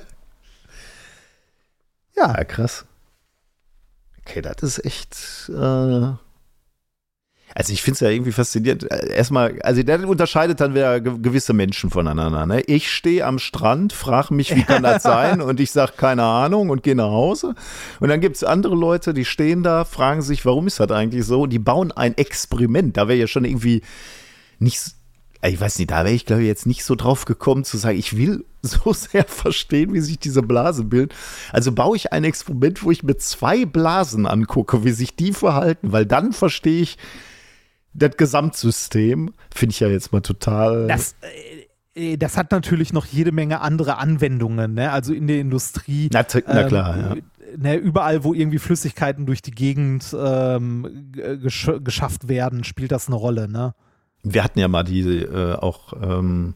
Ja, 2.15 2.27
Ja, 2.37 2.43
krass. 2.45 2.85
Okay, 4.21 4.41
das 4.41 4.55
ist 4.61 4.85
echt. 4.85 5.49
Äh 5.49 6.13
also 7.55 7.71
ich 7.71 7.81
finde 7.83 7.93
es 7.95 7.99
ja 7.99 8.09
irgendwie 8.09 8.31
faszinierend. 8.31 8.89
Äh, 8.91 9.13
Erstmal, 9.13 9.61
also 9.61 9.83
der 9.83 10.07
unterscheidet 10.07 10.59
dann 10.59 10.73
wieder 10.73 10.99
ge- 11.01 11.19
gewisse 11.21 11.53
Menschen 11.53 11.89
voneinander. 11.91 12.45
Ne? 12.45 12.61
Ich 12.61 12.91
stehe 12.91 13.25
am 13.25 13.37
Strand, 13.39 13.93
frage 13.93 14.33
mich, 14.33 14.55
wie 14.55 14.63
kann 14.63 14.81
das 14.83 15.03
sein? 15.03 15.39
Und 15.41 15.59
ich 15.59 15.71
sage, 15.71 15.93
keine 15.95 16.23
Ahnung 16.23 16.69
und 16.69 16.81
gehe 16.83 16.95
nach 16.95 17.11
Hause. 17.11 17.53
Und 17.99 18.09
dann 18.09 18.21
gibt 18.21 18.35
es 18.37 18.43
andere 18.43 18.75
Leute, 18.75 19.13
die 19.13 19.25
stehen 19.25 19.61
da, 19.61 19.85
fragen 19.85 20.21
sich, 20.23 20.45
warum 20.45 20.65
ist 20.67 20.79
das 20.79 20.89
eigentlich 20.91 21.25
so? 21.25 21.41
Und 21.43 21.51
die 21.51 21.59
bauen 21.59 21.91
ein 21.91 22.17
Experiment. 22.17 22.97
Da 22.97 23.07
wäre 23.07 23.19
ja 23.19 23.27
schon 23.27 23.45
irgendwie 23.45 23.81
nicht, 24.59 24.81
ich 25.45 25.59
weiß 25.61 25.77
nicht, 25.77 25.91
da 25.91 26.05
wäre 26.05 26.15
ich 26.15 26.25
glaube 26.25 26.41
ich 26.41 26.47
jetzt 26.47 26.65
nicht 26.65 26.83
so 26.83 26.95
drauf 26.95 27.25
gekommen 27.25 27.63
zu 27.65 27.77
sagen, 27.77 27.99
ich 27.99 28.17
will 28.17 28.45
so 28.63 28.93
sehr 28.93 29.25
verstehen, 29.25 29.93
wie 29.93 29.99
sich 29.99 30.17
diese 30.17 30.41
Blase 30.41 30.85
bildet. 30.85 31.13
Also 31.51 31.71
baue 31.71 31.97
ich 31.97 32.13
ein 32.13 32.23
Experiment, 32.23 32.83
wo 32.83 32.89
ich 32.91 33.03
mir 33.03 33.17
zwei 33.17 33.65
Blasen 33.65 34.25
angucke, 34.25 34.83
wie 34.85 34.91
sich 34.91 35.15
die 35.15 35.33
verhalten, 35.33 35.91
weil 35.91 36.05
dann 36.07 36.33
verstehe 36.33 36.81
ich 36.81 36.97
das 37.93 38.17
Gesamtsystem. 38.17 39.33
Finde 39.53 39.73
ich 39.73 39.79
ja 39.79 39.87
jetzt 39.87 40.11
mal 40.11 40.21
total. 40.21 40.87
das, 40.87 41.15
äh, 41.21 42.13
äh, 42.13 42.17
das 42.17 42.37
hat 42.37 42.51
natürlich 42.51 42.93
noch 42.93 43.05
jede 43.05 43.31
Menge 43.31 43.61
andere 43.61 43.97
Anwendungen, 43.97 44.73
ne? 44.73 44.91
also 44.91 45.13
in 45.13 45.27
der 45.27 45.39
Industrie. 45.39 46.09
na, 46.11 46.25
na 46.47 46.63
klar, 46.63 46.97
ja. 46.97 47.15
ne, 47.57 47.75
überall, 47.75 48.23
wo 48.23 48.33
irgendwie 48.33 48.59
Flüssigkeiten 48.59 49.25
durch 49.25 49.41
die 49.41 49.51
Gegend 49.51 50.15
ähm, 50.17 51.11
gesch 51.13 51.69
geschafft 51.83 52.27
werden, 52.27 52.63
spielt 52.63 52.91
das 52.91 53.07
eine 53.07 53.15
Rolle. 53.15 53.47
Ne? 53.47 53.73
Wir 54.23 54.43
hatten 54.43 54.59
ja 54.59 54.67
mal 54.67 54.83
die 54.83 55.01
äh, 55.01 55.55
auch 55.55 55.93
ähm, 56.01 56.55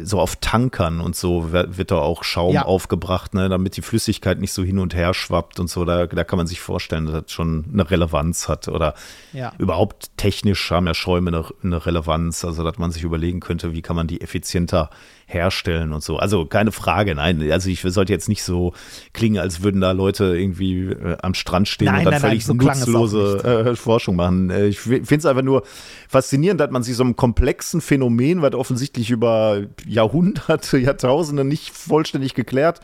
so 0.00 0.20
auf 0.20 0.36
Tankern 0.36 1.00
und 1.00 1.16
so 1.16 1.50
wird, 1.50 1.90
da 1.90 1.96
auch 1.98 2.22
Schaum 2.22 2.54
Ja. 2.54 2.62
aufgebracht, 2.62 3.34
ne, 3.34 3.48
damit 3.48 3.76
die 3.76 3.82
Flüssigkeit 3.82 4.38
nicht 4.40 4.52
so 4.52 4.62
hin 4.62 4.78
und 4.78 4.94
her 4.94 5.12
schwappt 5.12 5.58
und 5.58 5.68
so. 5.68 5.84
Da, 5.84 6.06
da 6.06 6.24
kann 6.24 6.36
man 6.36 6.46
sich 6.46 6.60
vorstellen, 6.60 7.06
dass 7.06 7.24
das 7.24 7.32
schon 7.32 7.64
eine 7.72 7.90
Relevanz 7.90 8.48
hat. 8.48 8.68
Oder 8.68 8.94
Ja. 9.32 9.52
überhaupt 9.58 10.16
technisch 10.16 10.70
haben 10.70 10.86
ja 10.86 10.94
Schäume 10.94 11.28
eine, 11.30 11.44
eine 11.62 11.84
Relevanz, 11.84 12.44
also 12.44 12.62
dass 12.62 12.78
man 12.78 12.92
sich 12.92 13.02
überlegen 13.02 13.40
könnte, 13.40 13.72
wie 13.72 13.82
kann 13.82 13.96
man 13.96 14.06
die 14.06 14.20
effizienter 14.20 14.90
herstellen 15.28 15.92
und 15.92 16.02
so. 16.02 16.16
Also 16.16 16.46
keine 16.46 16.72
Frage, 16.72 17.14
nein. 17.14 17.52
Also 17.52 17.68
ich 17.68 17.82
sollte 17.82 18.12
jetzt 18.12 18.30
nicht 18.30 18.42
so 18.42 18.72
klingen, 19.12 19.38
als 19.38 19.62
würden 19.62 19.82
da 19.82 19.92
Leute 19.92 20.36
irgendwie 20.36 20.86
äh, 20.86 21.18
am 21.22 21.34
Strand 21.34 21.68
stehen 21.68 21.86
Nein, 21.86 21.98
und 21.98 22.04
dann 22.06 22.12
nein, 22.14 22.22
nein, 22.22 22.30
völlig 22.30 22.46
so 22.46 22.54
es 22.54 22.60
auch 22.60 22.64
nutzlose 22.64 23.66
äh, 23.70 23.76
Forschung 23.76 24.16
machen. 24.16 24.48
Äh, 24.48 24.66
ich 24.68 24.80
finde 24.80 25.16
es 25.16 25.26
einfach 25.26 25.42
nur 25.42 25.64
faszinierend, 26.08 26.60
dass 26.60 26.70
man 26.70 26.82
sich 26.82 26.96
so 26.96 27.04
einem 27.04 27.14
komplexen 27.14 27.82
Phänomen, 27.82 28.40
was 28.40 28.54
offensichtlich 28.54 29.10
über 29.10 29.60
Jahrhunderte, 29.86 30.78
Jahrtausende 30.78 31.44
nicht 31.44 31.70
vollständig 31.70 32.34
geklärt 32.34 32.80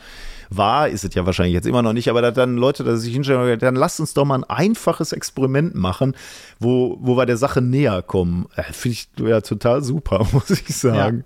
war, 0.51 0.87
ist 0.87 1.03
es 1.03 1.15
ja 1.15 1.25
wahrscheinlich 1.25 1.55
jetzt 1.55 1.65
immer 1.65 1.81
noch 1.81 1.93
nicht, 1.93 2.09
aber 2.09 2.21
dass 2.21 2.35
dann 2.35 2.57
Leute 2.57 2.83
da 2.83 2.95
sich 2.95 3.11
hinstellen 3.11 3.41
und 3.41 3.47
sagen, 3.47 3.59
dann 3.59 3.75
lasst 3.75 3.99
uns 3.99 4.13
doch 4.13 4.25
mal 4.25 4.35
ein 4.35 4.43
einfaches 4.43 5.11
Experiment 5.11 5.73
machen, 5.73 6.15
wo, 6.59 6.97
wo 7.01 7.17
wir 7.17 7.25
der 7.25 7.37
Sache 7.37 7.61
näher 7.61 8.03
kommen. 8.03 8.47
Äh, 8.55 8.63
Finde 8.71 8.93
ich 8.93 9.07
ja 9.17 9.41
total 9.41 9.83
super, 9.83 10.27
muss 10.31 10.51
ich 10.51 10.75
sagen. 10.75 11.25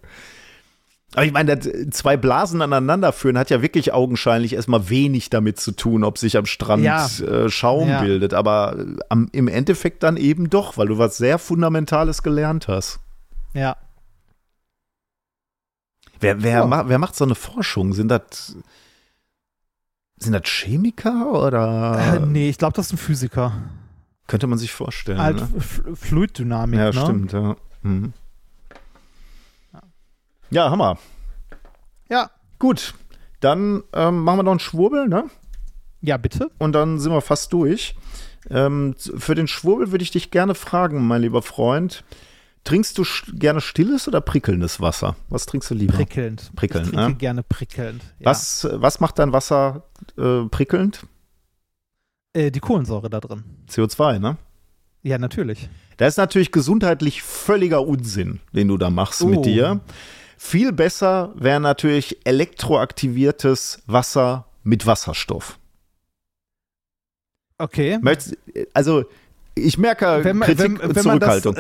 Aber 1.20 1.26
ich 1.26 1.34
meine, 1.34 1.58
das, 1.58 1.70
zwei 1.92 2.16
Blasen 2.16 2.62
aneinander 2.62 3.12
führen 3.12 3.38
hat 3.38 3.50
ja 3.50 3.62
wirklich 3.62 3.92
augenscheinlich 3.92 4.54
erstmal 4.54 4.88
wenig 4.90 5.30
damit 5.30 5.60
zu 5.60 5.74
tun, 5.74 6.06
ob 6.06 6.18
sich 6.18 6.38
am 6.38 6.46
Strand 6.46 6.82
Ja. 6.82 7.06
äh, 7.08 7.50
Schaum 7.50 7.90
Ja. 7.90 8.02
bildet. 8.02 8.34
Aber 8.34 8.78
äh, 8.80 8.86
am, 9.10 9.28
im 9.34 9.50
Endeffekt 9.50 10.02
dann 10.04 10.16
eben 10.16 10.50
doch, 10.50 10.78
weil 10.78 10.88
du 10.88 10.98
was 10.98 11.18
sehr 11.18 11.38
Fundamentales 11.38 12.24
gelernt 12.24 12.70
hast. 12.70 13.02
Ja. 13.54 13.76
Wer, 16.22 16.42
wer, 16.42 16.52
Ja. 16.60 16.66
ma, 16.66 16.88
wer 16.88 17.00
macht 17.00 17.18
so 17.18 17.26
eine 17.26 17.36
Forschung? 17.36 17.92
Sind 17.92 18.08
das 18.08 18.56
sind 20.22 20.32
das 20.32 20.44
Chemiker 20.46 21.34
oder? 21.34 22.16
Äh, 22.16 22.20
nee, 22.26 22.48
ich 22.50 22.58
glaube, 22.58 22.76
das 22.78 22.86
ist 22.88 22.94
ein 22.94 22.98
Physiker. 22.98 23.52
Könnte 24.28 24.48
man 24.48 24.58
sich 24.58 24.72
vorstellen. 24.72 25.20
Halt 25.20 25.42
ne? 25.42 25.62
Fluiddynamik, 25.98 26.80
Ja, 26.80 26.86
ne? 26.92 26.94
stimmt, 26.94 27.34
ja. 27.34 27.58
Mhm. 27.82 28.14
Ja, 30.52 30.70
Hammer. 30.72 30.98
Ja. 32.10 32.32
Gut, 32.58 32.94
dann 33.40 33.84
ähm, 33.94 34.24
machen 34.24 34.40
wir 34.40 34.44
noch 34.44 34.52
einen 34.52 34.60
Schwurbel, 34.60 35.08
ne? 35.08 35.26
Ja, 36.02 36.18
bitte. 36.18 36.50
Und 36.58 36.74
dann 36.74 37.00
sind 37.00 37.12
wir 37.12 37.22
fast 37.22 37.54
durch. 37.54 37.96
Ähm, 38.50 38.96
für 38.98 39.36
den 39.36 39.48
Schwurbel 39.48 39.92
würde 39.92 40.04
ich 40.04 40.12
dich 40.12 40.32
gerne 40.32 40.56
fragen, 40.56 41.06
mein 41.08 41.22
lieber 41.22 41.42
Freund. 41.42 42.04
Trinkst 42.64 42.98
du 42.98 43.04
gerne 43.34 43.62
stilles 43.62 44.08
oder 44.08 44.22
prickelndes 44.22 44.82
Wasser? 44.82 45.16
Was 45.30 45.46
trinkst 45.46 45.70
du 45.72 45.76
lieber? 45.76 45.94
Prickelnd. 45.94 46.52
Prickelnd, 46.56 46.88
ich 46.88 46.94
trinke 46.94 47.10
ne? 47.12 47.16
gerne 47.16 47.44
prickelnd. 47.44 48.04
Ja. 48.20 48.26
Was, 48.26 48.68
was 48.72 49.00
macht 49.00 49.20
dein 49.20 49.32
Wasser 49.32 49.84
äh, 50.18 50.44
prickelnd? 50.50 51.06
Äh, 52.34 52.52
die 52.52 52.60
Kohlensäure 52.60 53.10
da 53.10 53.20
drin. 53.20 53.44
CO2, 53.70 54.20
ne? 54.20 54.38
Ja, 55.04 55.18
natürlich. 55.18 55.70
Das 55.98 56.10
ist 56.14 56.18
natürlich 56.18 56.52
gesundheitlich 56.52 57.24
völliger 57.24 57.86
Unsinn, 57.86 58.40
den 58.54 58.68
du 58.68 58.78
da 58.78 58.90
machst 58.90 59.22
Oh. 59.22 59.28
mit 59.28 59.46
dir. 59.46 59.80
Viel 60.42 60.72
besser 60.72 61.34
wäre 61.36 61.60
natürlich 61.60 62.18
elektroaktiviertes 62.26 63.84
Wasser 63.88 64.46
mit 64.64 64.86
Wasserstoff. 64.86 65.60
Okay. 67.58 68.00
Also, 68.74 69.04
ich 69.54 69.78
merke 69.78 70.24
Wenn 70.24 70.38
man, 70.38 70.46
Kritik 70.48 70.80
wenn, 70.82 70.96
wenn 70.96 71.06
man 71.06 71.20
das, 71.20 71.42
Zurückhaltung. 71.42 71.56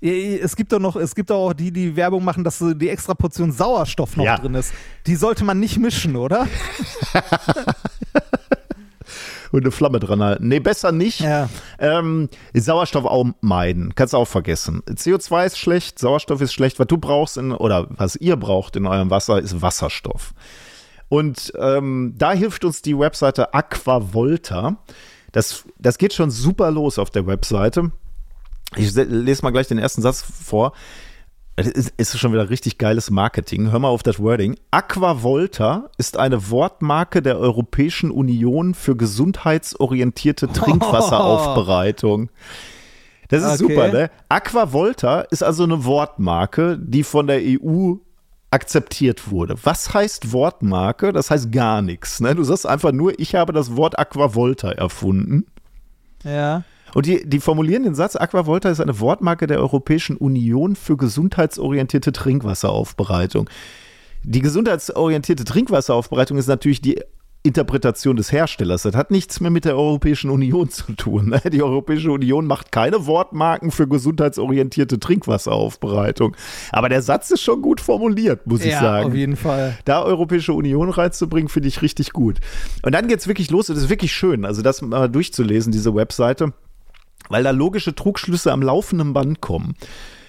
äh, 0.00 0.38
es 0.38 0.56
gibt 0.56 0.72
doch 0.72 0.78
noch, 0.78 0.96
es 0.96 1.14
gibt 1.14 1.30
auch 1.30 1.52
die, 1.52 1.70
die 1.70 1.94
Werbung 1.94 2.24
machen, 2.24 2.42
dass 2.42 2.58
die 2.58 2.88
extra 2.88 3.12
Portion 3.12 3.52
Sauerstoff 3.52 4.16
noch 4.16 4.24
Ja. 4.24 4.38
drin 4.38 4.54
ist. 4.54 4.72
Die 5.06 5.14
sollte 5.14 5.44
man 5.44 5.60
nicht 5.60 5.76
mischen, 5.76 6.16
oder? 6.16 6.48
und 9.52 9.62
eine 9.64 9.70
Flamme 9.70 9.98
dran 10.00 10.22
halten. 10.22 10.48
Nee, 10.48 10.60
besser 10.60 10.92
nicht. 10.92 11.20
Ja. 11.20 11.48
Ähm, 11.78 12.28
Sauerstoff 12.54 13.04
auch 13.04 13.26
meiden. 13.40 13.94
Kannst 13.94 14.14
du 14.14 14.18
auch 14.18 14.28
vergessen. 14.28 14.82
CO2 14.88 15.46
ist 15.46 15.58
schlecht, 15.58 15.98
Sauerstoff 15.98 16.40
ist 16.40 16.52
schlecht. 16.52 16.78
Was 16.78 16.86
du 16.86 16.98
brauchst 16.98 17.36
in, 17.36 17.52
oder 17.52 17.86
was 17.90 18.16
ihr 18.16 18.36
braucht 18.36 18.76
in 18.76 18.86
eurem 18.86 19.10
Wasser 19.10 19.38
ist 19.40 19.60
Wasserstoff. 19.62 20.32
Und 21.08 21.52
ähm, 21.58 22.14
da 22.16 22.32
hilft 22.32 22.64
uns 22.64 22.82
die 22.82 22.96
Webseite 22.98 23.52
Aquavolta. 23.52 24.76
Das, 25.32 25.64
das 25.78 25.98
geht 25.98 26.12
schon 26.14 26.30
super 26.30 26.70
los 26.70 26.98
auf 26.98 27.10
der 27.10 27.26
Webseite. 27.26 27.90
Ich 28.76 28.92
se- 28.92 29.02
lese 29.02 29.42
mal 29.42 29.50
gleich 29.50 29.66
den 29.66 29.78
ersten 29.78 30.02
Satz 30.02 30.22
vor. 30.22 30.72
Es 31.56 31.66
ist, 31.66 31.92
ist 31.98 32.18
schon 32.18 32.32
wieder 32.32 32.48
richtig 32.48 32.78
geiles 32.78 33.10
Marketing. 33.10 33.70
Hör 33.70 33.78
mal 33.80 33.88
auf 33.88 34.02
das 34.02 34.18
Wording. 34.18 34.56
Aquavolta 34.70 35.90
ist 35.98 36.16
eine 36.16 36.50
Wortmarke 36.50 37.20
der 37.20 37.38
Europäischen 37.38 38.10
Union 38.10 38.72
für 38.74 38.96
gesundheitsorientierte 38.96 40.48
Trinkwasseraufbereitung. 40.52 42.30
Das 43.28 43.42
ist 43.42 43.62
Okay. 43.62 43.74
super, 43.74 43.88
ne? 43.92 44.10
Aquavolta 44.28 45.20
ist 45.22 45.42
also 45.42 45.64
eine 45.64 45.84
Wortmarke, 45.84 46.78
die 46.80 47.02
von 47.04 47.26
der 47.26 47.40
EU 47.42 47.94
akzeptiert 48.50 49.30
wurde. 49.30 49.54
Was 49.62 49.94
heißt 49.94 50.32
Wortmarke? 50.32 51.12
Das 51.12 51.30
heißt 51.30 51.52
gar 51.52 51.82
nichts. 51.82 52.20
Ne? 52.20 52.34
Du 52.34 52.42
sagst 52.42 52.66
einfach 52.66 52.90
nur, 52.90 53.16
ich 53.20 53.34
habe 53.36 53.52
das 53.52 53.76
Wort 53.76 53.98
Aquavolta 53.98 54.72
erfunden. 54.72 55.46
Ja. 56.24 56.64
Und 56.94 57.06
die, 57.06 57.28
die 57.28 57.40
formulieren 57.40 57.82
den 57.82 57.94
Satz, 57.94 58.16
Aquavolta 58.16 58.70
ist 58.70 58.80
eine 58.80 59.00
Wortmarke 59.00 59.46
der 59.46 59.58
Europäischen 59.58 60.16
Union 60.16 60.76
für 60.76 60.96
gesundheitsorientierte 60.96 62.12
Trinkwasseraufbereitung. 62.12 63.48
Die 64.22 64.40
gesundheitsorientierte 64.40 65.44
Trinkwasseraufbereitung 65.44 66.36
ist 66.36 66.46
natürlich 66.46 66.82
die 66.82 67.00
Interpretation 67.42 68.16
des 68.16 68.32
Herstellers. 68.32 68.82
Das 68.82 68.94
hat 68.94 69.10
nichts 69.10 69.40
mehr 69.40 69.50
mit 69.50 69.64
der 69.64 69.74
Europäischen 69.74 70.28
Union 70.28 70.68
zu 70.68 70.92
tun. 70.92 71.30
ne? 71.30 71.40
Die 71.50 71.62
Europäische 71.62 72.12
Union 72.12 72.46
macht 72.46 72.70
keine 72.70 73.06
Wortmarken 73.06 73.70
für 73.70 73.88
gesundheitsorientierte 73.88 74.98
Trinkwasseraufbereitung. 74.98 76.36
Aber 76.70 76.90
der 76.90 77.00
Satz 77.00 77.30
ist 77.30 77.40
schon 77.40 77.62
gut 77.62 77.80
formuliert, 77.80 78.46
muss 78.46 78.60
ich 78.60 78.72
ja, 78.72 78.80
sagen 78.80 79.08
auf 79.08 79.14
jeden 79.14 79.36
Fall. 79.36 79.78
da 79.86 80.02
Europäische 80.02 80.52
Union 80.52 80.90
reinzubringen, 80.90 81.48
finde 81.48 81.68
ich 81.68 81.80
richtig 81.80 82.12
gut. 82.12 82.38
Und 82.82 82.94
dann 82.94 83.08
geht 83.08 83.20
es 83.20 83.26
wirklich 83.26 83.50
los. 83.50 83.70
und 83.70 83.76
Es 83.76 83.84
ist 83.84 83.90
wirklich 83.90 84.12
schön, 84.12 84.44
also 84.44 84.60
das 84.60 84.82
mal 84.82 85.08
durchzulesen, 85.08 85.72
diese 85.72 85.94
Webseite, 85.94 86.52
weil 87.30 87.42
da 87.44 87.50
logische 87.52 87.94
Trugschlüsse 87.94 88.52
am 88.52 88.62
laufenden 88.62 89.14
Band 89.14 89.40
kommen. 89.40 89.74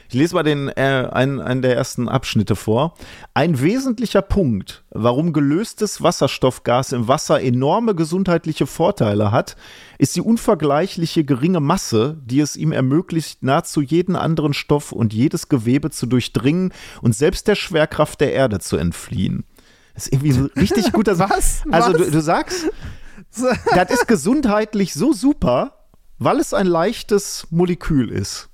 Ich 0.07 0.15
lese 0.15 0.35
mal 0.35 0.43
den, 0.43 0.67
äh, 0.67 1.07
einen, 1.13 1.39
einen 1.39 1.61
der 1.61 1.73
ersten 1.73 2.09
Abschnitte 2.09 2.57
vor. 2.57 2.95
Ein 3.33 3.61
wesentlicher 3.61 4.21
Punkt, 4.21 4.83
warum 4.89 5.31
gelöstes 5.31 6.01
Wasserstoffgas 6.03 6.91
im 6.91 7.07
Wasser 7.07 7.41
enorme 7.41 7.95
gesundheitliche 7.95 8.67
Vorteile 8.67 9.31
hat, 9.31 9.55
ist 9.99 10.17
die 10.17 10.21
unvergleichliche 10.21 11.23
geringe 11.23 11.61
Masse, 11.61 12.17
die 12.25 12.41
es 12.41 12.57
ihm 12.57 12.73
ermöglicht, 12.73 13.41
nahezu 13.41 13.79
jeden 13.79 14.17
anderen 14.17 14.53
Stoff 14.53 14.91
und 14.91 15.13
jedes 15.13 15.47
Gewebe 15.47 15.91
zu 15.91 16.07
durchdringen 16.07 16.73
und 17.01 17.15
selbst 17.15 17.47
der 17.47 17.55
Schwerkraft 17.55 18.19
der 18.19 18.33
Erde 18.33 18.59
zu 18.59 18.75
entfliehen. 18.75 19.45
Das 19.93 20.07
ist 20.07 20.13
irgendwie 20.13 20.31
so 20.33 20.49
richtig 20.57 20.91
gut. 20.91 21.07
dass- 21.07 21.19
Was? 21.19 21.63
Also 21.71 21.93
Was? 21.93 22.05
du, 22.07 22.11
du 22.11 22.21
sagst, 22.21 22.65
das 23.75 23.91
ist 23.91 24.07
gesundheitlich 24.09 24.93
so 24.93 25.13
super, 25.13 25.80
weil 26.21 26.39
es 26.39 26.53
ein 26.53 26.67
leichtes 26.67 27.47
Molekül 27.49 28.09
ist. 28.11 28.47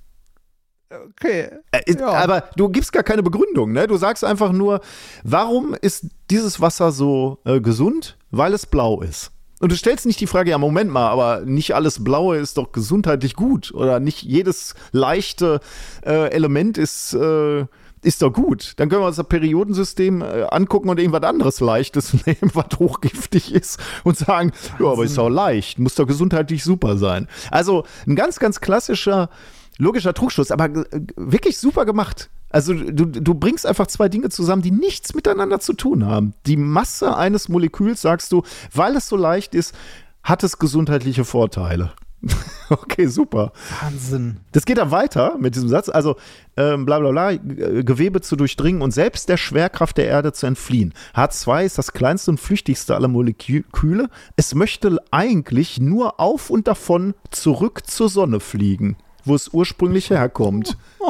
Okay. 0.90 1.50
Äh, 1.72 1.94
Ja. 2.00 2.08
Aber 2.14 2.46
du 2.56 2.70
gibst 2.70 2.94
gar 2.94 3.04
keine 3.04 3.22
Begründung, 3.22 3.74
ne? 3.74 3.88
Du 3.88 3.98
sagst 3.98 4.24
einfach 4.24 4.54
nur, 4.54 4.80
warum 5.24 5.76
ist 5.82 6.06
dieses 6.30 6.62
Wasser 6.62 6.94
so 6.94 7.40
äh, 7.44 7.60
gesund? 7.60 8.18
Weil 8.32 8.54
es 8.54 8.66
blau 8.66 9.02
ist. 9.02 9.32
Und 9.60 9.72
du 9.72 9.76
stellst 9.76 10.06
nicht 10.06 10.22
die 10.22 10.28
Frage, 10.28 10.52
ja, 10.52 10.58
Moment 10.58 10.92
mal, 10.92 11.10
aber 11.10 11.42
nicht 11.42 11.76
alles 11.76 12.04
Blaue 12.04 12.38
ist 12.38 12.58
doch 12.58 12.72
gesundheitlich 12.72 13.36
gut. 13.36 13.74
Oder 13.74 14.00
nicht 14.00 14.22
jedes 14.22 14.76
leichte 14.92 15.60
äh, 16.06 16.30
Element 16.30 16.78
ist, 16.78 17.14
äh, 17.14 17.66
ist 18.08 18.22
doch 18.22 18.32
gut. 18.32 18.74
Dann 18.78 18.88
können 18.88 19.02
wir 19.02 19.08
uns 19.08 19.18
das 19.18 19.28
Periodensystem 19.28 20.22
äh, 20.22 20.44
angucken 20.50 20.90
und 20.90 20.98
irgendwas 20.98 21.24
anderes 21.24 21.60
Leichtes 21.60 22.14
nehmen, 22.26 22.52
was 22.54 22.80
hochgiftig 22.80 23.54
ist 23.54 23.80
und 24.06 24.18
sagen, 24.18 24.54
ja, 24.80 24.88
aber 24.88 25.04
ist 25.04 25.18
doch 25.18 25.30
leicht, 25.30 25.78
muss 25.78 25.96
doch 25.96 26.08
gesundheitlich 26.08 26.64
super 26.64 26.98
sein. 26.98 27.28
Also 27.52 27.84
ein 28.08 28.16
ganz, 28.16 28.40
ganz 28.40 28.62
klassischer 28.62 29.30
logischer 29.78 30.14
Trugschluss, 30.14 30.52
aber 30.52 30.66
äh, 30.66 31.02
wirklich 31.18 31.58
super 31.58 31.86
gemacht. 31.86 32.30
Also 32.50 32.74
du, 32.74 33.06
du 33.06 33.34
bringst 33.36 33.66
einfach 33.66 33.88
zwei 33.88 34.08
Dinge 34.08 34.30
zusammen, 34.30 34.62
die 34.62 34.72
nichts 34.72 35.14
miteinander 35.14 35.60
zu 35.60 35.74
tun 35.74 36.06
haben. 36.06 36.34
Die 36.46 36.58
Masse 36.58 37.16
eines 37.16 37.50
Moleküls, 37.50 38.02
sagst 38.02 38.32
du, 38.32 38.44
weil 38.74 38.96
es 38.96 39.10
so 39.10 39.18
leicht 39.18 39.54
ist, 39.54 39.76
hat 40.24 40.44
es 40.44 40.58
gesundheitliche 40.58 41.26
Vorteile. 41.26 41.92
okay, 42.70 43.06
super. 43.08 43.52
Wahnsinn. 43.82 44.38
Das 44.52 44.66
geht 44.66 44.78
dann 44.80 44.90
weiter 44.92 45.38
mit 45.38 45.56
diesem 45.56 45.70
Satz. 45.70 45.88
Also, 45.88 46.16
ähm, 46.58 46.86
bla 46.86 47.00
bla 47.00 47.12
bla, 47.12 47.34
G- 47.36 47.84
Gewebe 47.84 48.22
zu 48.22 48.36
durchdringen 48.36 48.82
und 48.82 48.92
selbst 48.92 49.30
der 49.30 49.38
Schwerkraft 49.38 49.98
der 49.98 50.08
Erde 50.08 50.34
zu 50.34 50.48
entfliehen. 50.48 50.94
H2 51.16 51.64
ist 51.66 51.78
das 51.78 51.94
kleinste 51.94 52.32
und 52.32 52.40
flüchtigste 52.40 52.96
aller 52.96 53.08
Moleküle. 53.08 54.10
Es 54.36 54.56
möchte 54.56 54.98
eigentlich 55.12 55.80
nur 55.80 56.20
auf 56.20 56.50
und 56.50 56.68
davon 56.68 57.14
zurück 57.30 57.84
zur 57.88 58.10
Sonne 58.10 58.40
fliegen, 58.40 58.98
wo 59.24 59.36
es 59.36 59.50
ursprünglich 59.50 60.10
herkommt. 60.10 60.76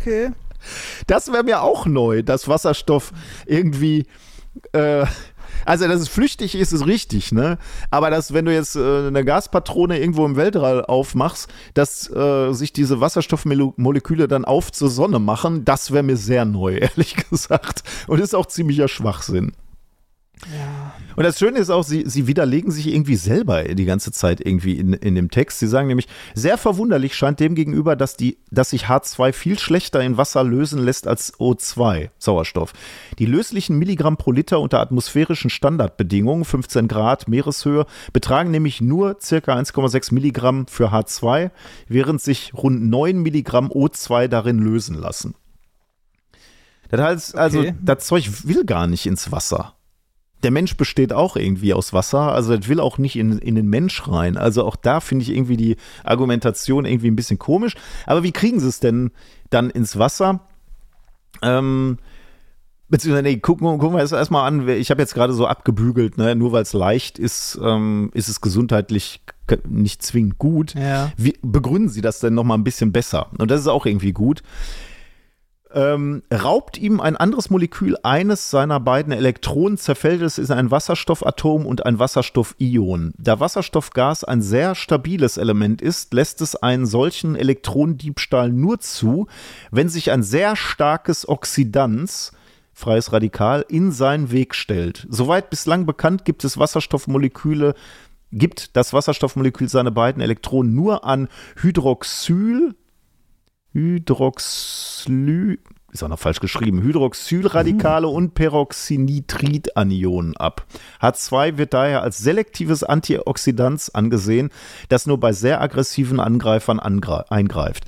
Okay. 0.00 0.30
Das 1.06 1.32
wäre 1.32 1.44
mir 1.44 1.62
auch 1.62 1.86
neu, 1.86 2.22
dass 2.22 2.48
Wasserstoff 2.48 3.12
irgendwie. 3.46 4.06
Äh, 4.72 5.06
also, 5.64 5.88
dass 5.88 6.00
es 6.00 6.08
flüchtig 6.08 6.54
ist, 6.54 6.72
ist 6.72 6.86
richtig, 6.86 7.32
ne? 7.32 7.58
Aber 7.90 8.10
dass, 8.10 8.32
wenn 8.32 8.44
du 8.44 8.52
jetzt 8.52 8.76
äh, 8.76 9.06
eine 9.06 9.24
Gaspatrone 9.24 9.98
irgendwo 9.98 10.24
im 10.26 10.36
Weltall 10.36 10.84
aufmachst, 10.84 11.48
dass 11.74 12.10
äh, 12.10 12.52
sich 12.52 12.72
diese 12.72 13.00
Wasserstoffmoleküle 13.00 14.28
dann 14.28 14.44
auf 14.44 14.72
zur 14.72 14.90
Sonne 14.90 15.18
machen, 15.18 15.64
das 15.64 15.92
wäre 15.92 16.02
mir 16.02 16.16
sehr 16.16 16.44
neu, 16.44 16.76
ehrlich 16.80 17.16
gesagt. 17.16 17.82
Und 18.06 18.20
ist 18.20 18.34
auch 18.34 18.46
ziemlicher 18.46 18.88
Schwachsinn. 18.88 19.52
Und 21.16 21.24
das 21.24 21.38
Schöne 21.38 21.58
ist 21.58 21.70
auch, 21.70 21.84
sie, 21.84 22.04
sie 22.06 22.26
widerlegen 22.26 22.70
sich 22.70 22.88
irgendwie 22.88 23.16
selber 23.16 23.64
die 23.64 23.84
ganze 23.84 24.12
Zeit 24.12 24.40
irgendwie 24.40 24.78
in, 24.78 24.92
in 24.92 25.14
dem 25.14 25.30
Text. 25.30 25.58
Sie 25.58 25.66
sagen 25.66 25.88
nämlich, 25.88 26.08
sehr 26.34 26.58
verwunderlich 26.58 27.14
scheint 27.14 27.40
demgegenüber, 27.40 27.96
dass, 27.96 28.16
die, 28.16 28.38
dass 28.50 28.70
sich 28.70 28.86
H2 28.86 29.32
viel 29.32 29.58
schlechter 29.58 30.00
in 30.00 30.16
Wasser 30.16 30.44
lösen 30.44 30.82
lässt 30.82 31.06
als 31.06 31.34
O2, 31.38 32.10
Sauerstoff. 32.18 32.72
Die 33.18 33.26
löslichen 33.26 33.78
Milligramm 33.78 34.16
pro 34.16 34.32
Liter 34.32 34.60
unter 34.60 34.80
atmosphärischen 34.80 35.50
Standardbedingungen, 35.50 36.44
15 36.44 36.88
Grad 36.88 37.28
Meereshöhe, 37.28 37.86
betragen 38.12 38.50
nämlich 38.50 38.80
nur 38.80 39.16
circa 39.20 39.56
1,6 39.56 40.14
Milligramm 40.14 40.66
für 40.66 40.92
H2, 40.92 41.50
während 41.88 42.20
sich 42.20 42.52
rund 42.54 42.82
9 42.88 43.18
Milligramm 43.18 43.68
O2 43.68 44.28
darin 44.28 44.58
lösen 44.58 44.94
lassen. 44.96 45.34
Das 46.90 47.00
heißt 47.00 47.36
also, 47.36 47.60
Okay. 47.60 47.74
das 47.80 48.06
Zeug 48.06 48.28
will 48.44 48.64
gar 48.64 48.86
nicht 48.86 49.06
ins 49.06 49.32
Wasser 49.32 49.74
der 50.42 50.50
Mensch 50.50 50.76
besteht 50.76 51.12
auch 51.12 51.36
irgendwie 51.36 51.74
aus 51.74 51.92
Wasser, 51.92 52.32
also 52.32 52.56
das 52.56 52.68
will 52.68 52.80
auch 52.80 52.98
nicht 52.98 53.16
in, 53.16 53.38
in 53.38 53.54
den 53.54 53.68
Mensch 53.68 54.08
rein. 54.08 54.36
Also 54.36 54.64
auch 54.64 54.76
da 54.76 55.00
finde 55.00 55.22
ich 55.22 55.30
irgendwie 55.30 55.56
die 55.56 55.76
Argumentation 56.04 56.84
irgendwie 56.84 57.10
ein 57.10 57.16
bisschen 57.16 57.38
komisch. 57.38 57.74
Aber 58.06 58.22
wie 58.22 58.32
kriegen 58.32 58.60
sie 58.60 58.68
es 58.68 58.80
denn 58.80 59.10
dann 59.50 59.70
ins 59.70 59.98
Wasser? 59.98 60.40
Ähm, 61.42 61.98
beziehungsweise, 62.88 63.22
nee, 63.22 63.36
gucken, 63.38 63.78
gucken 63.78 63.96
wir 63.96 64.02
es 64.02 64.12
erstmal 64.12 64.46
an. 64.46 64.68
Ich 64.68 64.90
habe 64.90 65.00
jetzt 65.00 65.14
gerade 65.14 65.32
so 65.32 65.46
abgebügelt, 65.46 66.18
ne? 66.18 66.34
nur 66.34 66.52
weil 66.52 66.62
es 66.62 66.72
leicht 66.72 67.18
ist, 67.18 67.58
ähm, 67.62 68.10
ist 68.14 68.28
es 68.28 68.40
gesundheitlich 68.40 69.22
nicht 69.68 70.02
zwingend 70.02 70.38
gut. 70.38 70.74
Ja. 70.74 71.12
Wie 71.16 71.36
begründen 71.42 71.88
Sie 71.88 72.00
das 72.00 72.20
denn 72.20 72.34
nochmal 72.34 72.58
ein 72.58 72.64
bisschen 72.64 72.92
besser? 72.92 73.28
Und 73.38 73.50
das 73.50 73.60
ist 73.60 73.66
auch 73.66 73.86
irgendwie 73.86 74.12
gut. 74.12 74.42
Ähm, 75.74 76.22
raubt 76.32 76.76
ihm 76.76 77.00
ein 77.00 77.16
anderes 77.16 77.48
Molekül 77.48 77.96
eines 78.02 78.50
seiner 78.50 78.78
beiden 78.78 79.12
Elektronen, 79.12 79.78
zerfällt 79.78 80.20
es 80.20 80.38
in 80.38 80.50
ein 80.50 80.70
Wasserstoffatom 80.70 81.64
und 81.64 81.86
ein 81.86 81.98
Wasserstoffion. 81.98 83.14
Da 83.16 83.40
Wasserstoffgas 83.40 84.24
ein 84.24 84.42
sehr 84.42 84.74
stabiles 84.74 85.38
Element 85.38 85.80
ist, 85.80 86.12
lässt 86.12 86.42
es 86.42 86.56
einen 86.56 86.84
solchen 86.84 87.36
Elektronendiebstahl 87.36 88.50
nur 88.50 88.80
zu, 88.80 89.28
wenn 89.70 89.88
sich 89.88 90.10
ein 90.10 90.22
sehr 90.22 90.56
starkes 90.56 91.26
Oxidanz, 91.26 92.32
freies 92.74 93.12
Radikal, 93.12 93.64
in 93.68 93.92
seinen 93.92 94.30
Weg 94.30 94.54
stellt. 94.54 95.06
Soweit 95.08 95.48
bislang 95.48 95.86
bekannt 95.86 96.24
gibt 96.26 96.44
es 96.44 96.58
Wasserstoffmoleküle, 96.58 97.74
gibt 98.30 98.76
das 98.76 98.92
Wasserstoffmolekül 98.92 99.68
seine 99.68 99.90
beiden 99.90 100.20
Elektronen 100.20 100.74
nur 100.74 101.04
an 101.04 101.28
Hydroxyl, 101.60 102.74
Hydroxly, 103.72 105.58
ist 105.92 106.02
auch 106.02 106.08
noch 106.08 106.18
falsch 106.18 106.40
geschrieben, 106.40 106.82
Hydroxylradikale 106.82 108.08
und 108.08 108.34
Peroxynitridanionen 108.34 110.36
ab. 110.36 110.66
H2 111.00 111.58
wird 111.58 111.74
daher 111.74 112.02
als 112.02 112.18
selektives 112.18 112.82
Antioxidant 112.82 113.90
angesehen, 113.92 114.50
das 114.88 115.06
nur 115.06 115.20
bei 115.20 115.32
sehr 115.32 115.60
aggressiven 115.60 116.18
Angreifern 116.20 116.80
angre- 116.80 117.30
eingreift. 117.30 117.84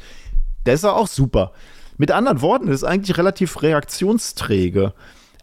Der 0.67 0.75
ist 0.75 0.85
ja 0.85 0.93
auch 0.93 1.09
super. 1.09 1.53
Mit 1.97 2.11
anderen 2.11 2.43
Worten, 2.43 2.67
das 2.67 2.77
ist 2.77 2.85
eigentlich 2.85 3.17
relativ 3.17 3.63
reaktionsträge. 3.63 4.93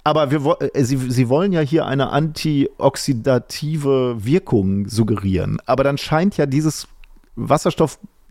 Aber 0.04 0.32
wir, 0.32 0.58
äh, 0.74 0.84
sie, 0.84 0.98
sie 0.98 1.30
wollen 1.30 1.54
ja 1.54 1.62
hier 1.62 1.86
eine 1.86 2.10
antioxidative 2.10 4.26
Wirkung 4.26 4.88
suggerieren. 4.88 5.60
Aber 5.66 5.84
dann 5.84 6.00
scheint 6.00 6.38
ja 6.38 6.48
dieses 6.48 6.88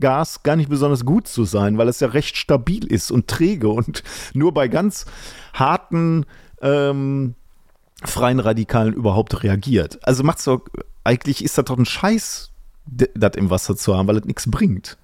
Wasserstoffgas 0.01 0.43
gar 0.43 0.57
nicht 0.57 0.69
besonders 0.69 1.05
gut 1.05 1.29
zu 1.29 1.45
sein, 1.45 1.79
weil 1.79 1.89
es 1.89 2.01
ja 2.01 2.09
recht 2.09 2.37
stabil 2.37 2.87
ist 2.87 3.11
und 3.11 3.29
träge 3.29 3.69
und 3.69 4.03
nur 4.35 4.53
bei 4.53 4.69
ganz 4.69 5.07
harten 5.55 6.27
ähm, 6.63 7.35
freien 8.05 8.41
Radikalen 8.41 8.95
überhaupt 8.95 9.43
reagiert. 9.43 9.99
Also 10.03 10.23
macht's 10.25 10.45
doch, 10.45 10.63
eigentlich 11.05 11.45
ist 11.45 11.59
das 11.59 11.67
doch 11.67 11.79
ein 11.79 11.87
Scheiß, 11.87 12.51
das 12.87 13.33
im 13.37 13.51
Wasser 13.51 13.77
zu 13.77 13.97
haben, 13.97 14.09
weil 14.09 14.19
es 14.19 14.25
nichts 14.25 14.51
bringt. 14.51 14.97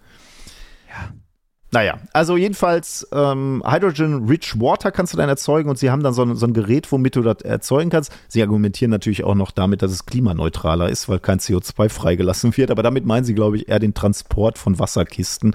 Naja, 1.76 1.98
also 2.14 2.38
jedenfalls 2.38 3.06
ähm, 3.12 3.62
Hydrogen-Rich 3.62 4.58
Water 4.58 4.90
kannst 4.90 5.12
du 5.12 5.18
dann 5.18 5.28
erzeugen 5.28 5.68
und 5.68 5.78
sie 5.78 5.90
haben 5.90 6.02
dann 6.02 6.14
so 6.14 6.22
ein, 6.22 6.34
so 6.34 6.46
ein 6.46 6.54
Gerät, 6.54 6.90
womit 6.90 7.16
du 7.16 7.20
das 7.20 7.42
erzeugen 7.42 7.90
kannst. 7.90 8.10
Sie 8.28 8.40
argumentieren 8.40 8.90
natürlich 8.90 9.24
auch 9.24 9.34
noch 9.34 9.50
damit, 9.50 9.82
dass 9.82 9.92
es 9.92 10.06
klimaneutraler 10.06 10.88
ist, 10.88 11.06
weil 11.10 11.18
kein 11.18 11.38
CO2 11.38 11.90
freigelassen 11.90 12.56
wird. 12.56 12.70
Aber 12.70 12.82
damit 12.82 13.04
meinen 13.04 13.24
sie, 13.24 13.34
glaube 13.34 13.58
ich, 13.58 13.68
eher 13.68 13.78
den 13.78 13.92
Transport 13.92 14.56
von 14.56 14.78
Wasserkisten. 14.78 15.54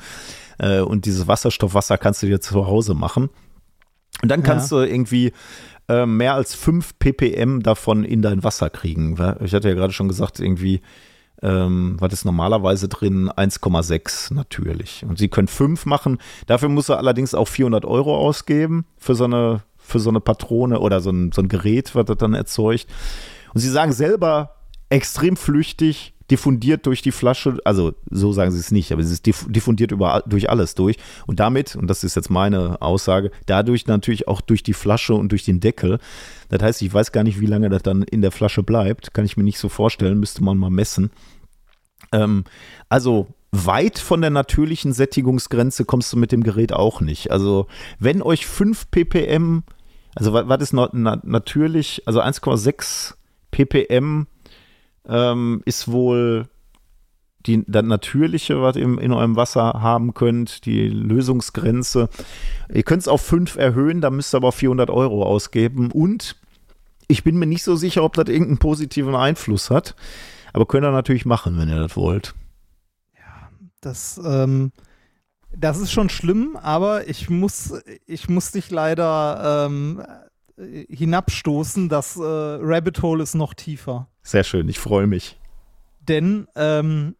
Äh, 0.59 0.81
und 0.81 1.05
dieses 1.07 1.27
Wasserstoffwasser 1.27 1.97
kannst 1.97 2.21
du 2.21 2.27
dir 2.27 2.39
zu 2.39 2.67
Hause 2.67 2.93
machen. 2.93 3.31
Und 4.21 4.29
dann 4.29 4.43
kannst 4.43 4.71
du 4.71 4.77
irgendwie 4.77 5.33
äh, 5.89 6.05
mehr 6.05 6.35
als 6.35 6.53
5 6.53 6.99
ppm 6.99 7.63
davon 7.63 8.03
in 8.03 8.21
dein 8.21 8.43
Wasser 8.43 8.69
kriegen. 8.69 9.13
Ich 9.43 9.55
hatte 9.55 9.69
ja 9.69 9.73
gerade 9.73 9.91
schon 9.91 10.07
gesagt, 10.07 10.39
irgendwie, 10.39 10.81
ähm, 11.41 11.95
was 11.99 12.13
ist 12.13 12.25
normalerweise 12.25 12.87
drin? 12.87 13.29
1,6 13.29 14.33
natürlich. 14.33 15.03
Und 15.07 15.17
sie 15.17 15.27
können 15.27 15.47
5 15.47 15.85
machen. 15.85 16.19
Dafür 16.45 16.69
muss 16.69 16.89
er 16.89 16.97
allerdings 16.97 17.33
auch 17.33 17.47
400 17.47 17.85
Euro 17.85 18.15
ausgeben 18.17 18.85
für 18.97 19.15
so 19.15 19.25
eine, 19.25 19.61
für 19.77 19.99
so 19.99 20.09
eine 20.09 20.19
Patrone 20.19 20.79
oder 20.79 21.01
so 21.01 21.09
ein, 21.09 21.31
so 21.31 21.41
ein 21.41 21.49
Gerät, 21.49 21.95
was 21.95 22.05
das 22.05 22.17
dann 22.17 22.33
erzeugt. 22.33 22.87
Und 23.53 23.61
sie 23.61 23.69
sagen 23.69 23.91
selber 23.91 24.55
extrem 24.89 25.35
flüchtig, 25.35 26.13
diffundiert 26.31 26.85
durch 26.85 27.01
die 27.01 27.11
Flasche, 27.11 27.59
also 27.65 27.93
so 28.09 28.31
sagen 28.31 28.51
sie 28.51 28.59
es 28.59 28.71
nicht, 28.71 28.91
aber 28.91 29.01
es 29.01 29.11
ist 29.11 29.25
diff- 29.27 29.51
diffundiert 29.51 29.91
über, 29.91 30.23
durch 30.25 30.49
alles 30.49 30.73
durch. 30.73 30.95
Und 31.27 31.39
damit, 31.39 31.75
und 31.75 31.87
das 31.87 32.03
ist 32.03 32.15
jetzt 32.15 32.29
meine 32.29 32.81
Aussage, 32.81 33.29
dadurch 33.45 33.85
natürlich 33.87 34.27
auch 34.27 34.41
durch 34.41 34.63
die 34.63 34.73
Flasche 34.73 35.13
und 35.13 35.29
durch 35.31 35.43
den 35.43 35.59
Deckel. 35.59 35.99
Das 36.49 36.63
heißt, 36.63 36.81
ich 36.81 36.93
weiß 36.93 37.11
gar 37.11 37.23
nicht, 37.23 37.39
wie 37.39 37.45
lange 37.45 37.69
das 37.69 37.83
dann 37.83 38.01
in 38.03 38.21
der 38.21 38.31
Flasche 38.31 38.63
bleibt. 38.63 39.13
Kann 39.13 39.25
ich 39.25 39.37
mir 39.37 39.43
nicht 39.43 39.59
so 39.59 39.69
vorstellen, 39.69 40.19
müsste 40.19 40.43
man 40.43 40.57
mal 40.57 40.69
messen. 40.71 41.11
Ähm, 42.11 42.45
also 42.89 43.27
weit 43.51 43.99
von 43.99 44.21
der 44.21 44.29
natürlichen 44.29 44.93
Sättigungsgrenze 44.93 45.85
kommst 45.85 46.11
du 46.13 46.17
mit 46.17 46.31
dem 46.31 46.41
Gerät 46.43 46.71
auch 46.73 47.01
nicht. 47.01 47.31
Also 47.31 47.67
wenn 47.99 48.21
euch 48.21 48.45
5 48.47 48.89
ppm, 48.89 49.63
also 50.15 50.33
wa- 50.33 50.43
was 50.47 50.61
ist 50.61 50.73
na, 50.73 50.89
natürlich, 51.23 52.03
also 52.05 52.21
1,6 52.21 53.15
ppm 53.51 54.27
ähm, 55.07 55.61
ist 55.65 55.91
wohl 55.91 56.47
die, 57.45 57.63
das 57.67 57.83
Natürliche, 57.83 58.61
was 58.61 58.75
ihr 58.75 58.83
in, 58.83 59.11
eurem 59.11 59.35
Wasser 59.35 59.73
haben 59.81 60.13
könnt, 60.13 60.65
die 60.65 60.87
Lösungsgrenze. 60.89 62.09
Ihr 62.71 62.83
könnt 62.83 63.01
es 63.01 63.07
auf 63.07 63.21
5 63.21 63.55
erhöhen, 63.55 64.01
da 64.01 64.09
müsst 64.09 64.33
ihr 64.33 64.37
aber 64.37 64.51
400 64.51 64.89
Euro 64.89 65.25
ausgeben. 65.25 65.91
Und 65.91 66.35
ich 67.07 67.23
bin 67.23 67.37
mir 67.37 67.47
nicht 67.47 67.63
so 67.63 67.75
sicher, 67.75 68.03
ob 68.03 68.13
das 68.13 68.29
irgendeinen 68.29 68.59
positiven 68.59 69.15
Einfluss 69.15 69.69
hat. 69.69 69.95
Aber 70.53 70.65
könnt 70.65 70.85
ihr 70.85 70.91
natürlich 70.91 71.25
machen, 71.25 71.57
wenn 71.57 71.69
ihr 71.69 71.79
das 71.79 71.95
wollt. 71.95 72.35
Das, 73.79 74.21
ähm, 74.23 74.71
das 75.55 75.79
ist 75.79 75.91
schon 75.91 76.09
schlimm, 76.09 76.55
aber 76.55 77.07
ich 77.07 77.29
muss, 77.29 77.73
ich 78.05 78.29
muss 78.29 78.51
dich 78.51 78.69
leider 78.69 79.65
ähm, 79.65 80.03
äh, 80.57 80.85
hinabstoßen. 80.93 81.89
Das 81.89 82.15
äh, 82.15 82.21
Rabbit 82.21 83.01
Hole 83.01 83.23
ist 83.23 83.33
noch 83.33 83.55
tiefer. 83.55 84.10
Sehr 84.23 84.43
schön, 84.43 84.69
ich 84.69 84.79
freue 84.79 85.07
mich. 85.07 85.39
Denn 86.07 86.47
ähm, 86.55 87.15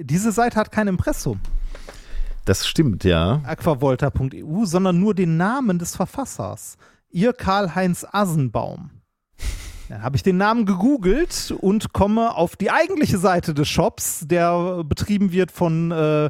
diese 0.00 0.32
Seite 0.32 0.56
hat 0.56 0.72
kein 0.72 0.88
Impressum, 0.88 1.40
Das 2.44 2.66
stimmt, 2.66 3.04
ja. 3.04 3.40
aquavolta.eu, 3.44 4.64
sondern 4.64 4.98
nur 4.98 5.14
den 5.14 5.36
Namen 5.36 5.78
des 5.78 5.96
Verfassers. 5.96 6.76
Ihr 7.10 7.32
Karl-Heinz 7.32 8.06
Asenbaum. 8.10 8.90
Dann 9.88 10.02
habe 10.02 10.16
ich 10.16 10.22
den 10.22 10.36
Namen 10.36 10.66
gegoogelt 10.66 11.54
und 11.58 11.94
komme 11.94 12.34
auf 12.34 12.56
die 12.56 12.70
eigentliche 12.70 13.16
Seite 13.16 13.54
des 13.54 13.68
Shops, 13.68 14.26
der 14.26 14.84
betrieben 14.84 15.32
wird 15.32 15.50
von 15.50 15.90
äh, 15.90 16.26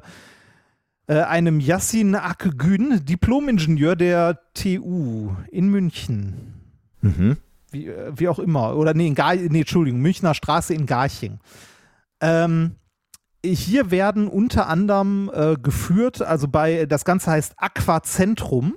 äh, 1.09 1.23
einem 1.23 1.59
Yassin 1.59 2.15
Akgün, 2.15 3.05
Diplomingenieur 3.05 3.97
der 3.97 4.39
TU 4.55 5.33
in 5.51 5.69
München. 5.69 6.55
Mhm. 7.01 7.37
Wie, 7.71 7.89
äh, 7.89 8.13
wie 8.15 8.29
auch 8.29 8.39
immer. 8.39 8.77
Oder 8.77 8.95
nee, 8.95 9.07
in 9.07 9.15
Gar 9.15 9.35
nee, 9.35 9.61
Entschuldigung, 9.61 10.01
Münchner 10.01 10.35
Straße 10.35 10.75
in 10.75 10.87
Garching. 10.87 11.39
Ähm, 12.21 12.77
hier 13.45 13.91
werden 13.91 14.29
unter 14.29 14.69
anderem 14.69 15.31
äh, 15.33 15.57
geführt, 15.57 16.23
also 16.23 16.49
bei, 16.49 16.87
das 16.87 17.05
Ganze 17.05 17.31
heißt 17.31 17.55
Aquazentrum. 17.57 18.75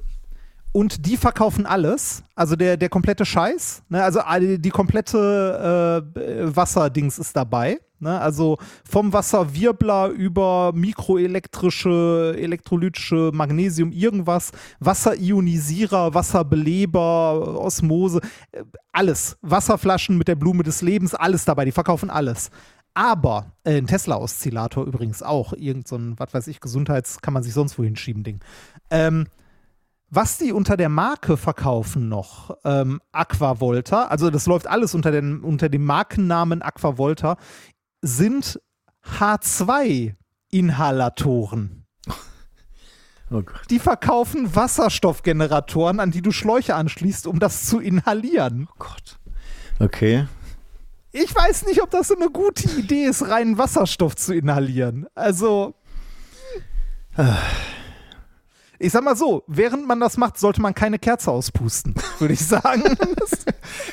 Und 0.74 1.06
die 1.06 1.18
verkaufen 1.18 1.66
alles, 1.66 2.24
also 2.34 2.56
der, 2.56 2.78
der 2.78 2.88
komplette 2.88 3.26
Scheiß, 3.26 3.84
ne? 3.90 4.04
also 4.04 4.22
die 4.58 4.70
komplette 4.70 6.04
äh, 6.16 6.56
Wasserdings 6.56 7.20
ist 7.20 7.36
dabei. 7.36 7.80
Ne? 8.00 8.20
Also 8.20 8.58
vom 8.84 9.12
Wasserwirbler 9.12 10.08
über 10.10 10.72
mikroelektrische, 10.74 12.36
elektrolytische 12.38 13.32
Magnesium, 13.34 13.92
irgendwas, 13.92 14.52
Wasserionisierer, 14.80 16.14
Wasserbeleber, 16.14 17.60
Osmose, 17.60 18.22
äh, 18.52 18.64
alles. 18.94 19.38
Wasserflaschen 19.42 20.18
mit 20.18 20.30
der 20.30 20.36
Blume 20.36 20.64
des 20.64 20.82
Lebens, 20.82 21.14
alles 21.14 21.44
dabei, 21.44 21.66
die 21.66 21.72
verkaufen 21.72 22.10
alles. 22.10 22.50
Aber, 22.94 23.52
äh, 23.64 23.78
ein 23.78 23.88
Tesla-Oszillator 23.88 24.86
übrigens 24.86 25.22
auch, 25.22 25.54
irgend 25.54 25.88
so 25.88 25.98
ein, 25.98 26.18
was 26.18 26.34
weiß 26.34 26.48
ich, 26.48 26.60
Gesundheits, 26.60 27.22
kann 27.22 27.34
man 27.34 27.44
sich 27.44 27.54
sonst 27.54 27.78
wohin 27.78 27.96
schieben, 27.96 28.24
Ding. 28.24 28.40
Ähm, 28.90 29.28
was 30.12 30.38
die 30.38 30.52
unter 30.52 30.78
der 30.78 30.90
Marke 30.90 31.38
verkaufen 31.38 32.08
noch, 32.10 32.56
ähm, 32.66 33.02
Aquavolta, 33.14 34.04
also 34.04 34.30
das 34.30 34.46
läuft 34.46 34.68
alles 34.68 34.94
unter, 34.94 35.10
den, 35.12 35.40
unter 35.40 35.70
dem 35.70 35.86
Markennamen 35.86 36.62
Aquavolta, 36.62 37.38
sind 38.02 38.62
H2-Inhalatoren. 39.20 41.88
Oh. 43.34 43.44
Die 43.70 43.80
verkaufen 43.80 44.58
Wasserstoffgeneratoren, 44.58 46.02
an 46.02 46.12
die 46.12 46.22
du 46.22 46.34
Schläuche 46.34 46.76
anschließt, 46.76 47.28
um 47.28 47.40
das 47.40 47.66
zu 47.66 47.80
inhalieren. 47.80 48.68
Oh 48.70 48.74
Gott. 48.78 49.20
Okay. 49.80 50.28
Ich 51.14 51.34
weiß 51.34 51.66
nicht, 51.66 51.82
ob 51.82 51.90
das 51.92 52.10
so 52.10 52.18
eine 52.18 52.30
gute 52.30 52.70
Idee 52.78 53.06
ist, 53.06 53.30
reinen 53.30 53.58
Wasserstoff 53.58 54.18
zu 54.18 54.34
inhalieren. 54.34 55.08
Also. 55.16 55.76
Ich 58.84 58.92
sag 58.94 59.04
mal 59.04 59.16
so, 59.16 59.44
während 59.48 59.88
man 59.88 60.00
das 60.00 60.18
macht, 60.18 60.40
sollte 60.40 60.60
man 60.62 60.74
keine 60.74 60.98
Kerze 60.98 61.30
auspusten, 61.32 61.94
würde 62.20 62.34
ich 62.34 62.40
sagen. 62.46 62.84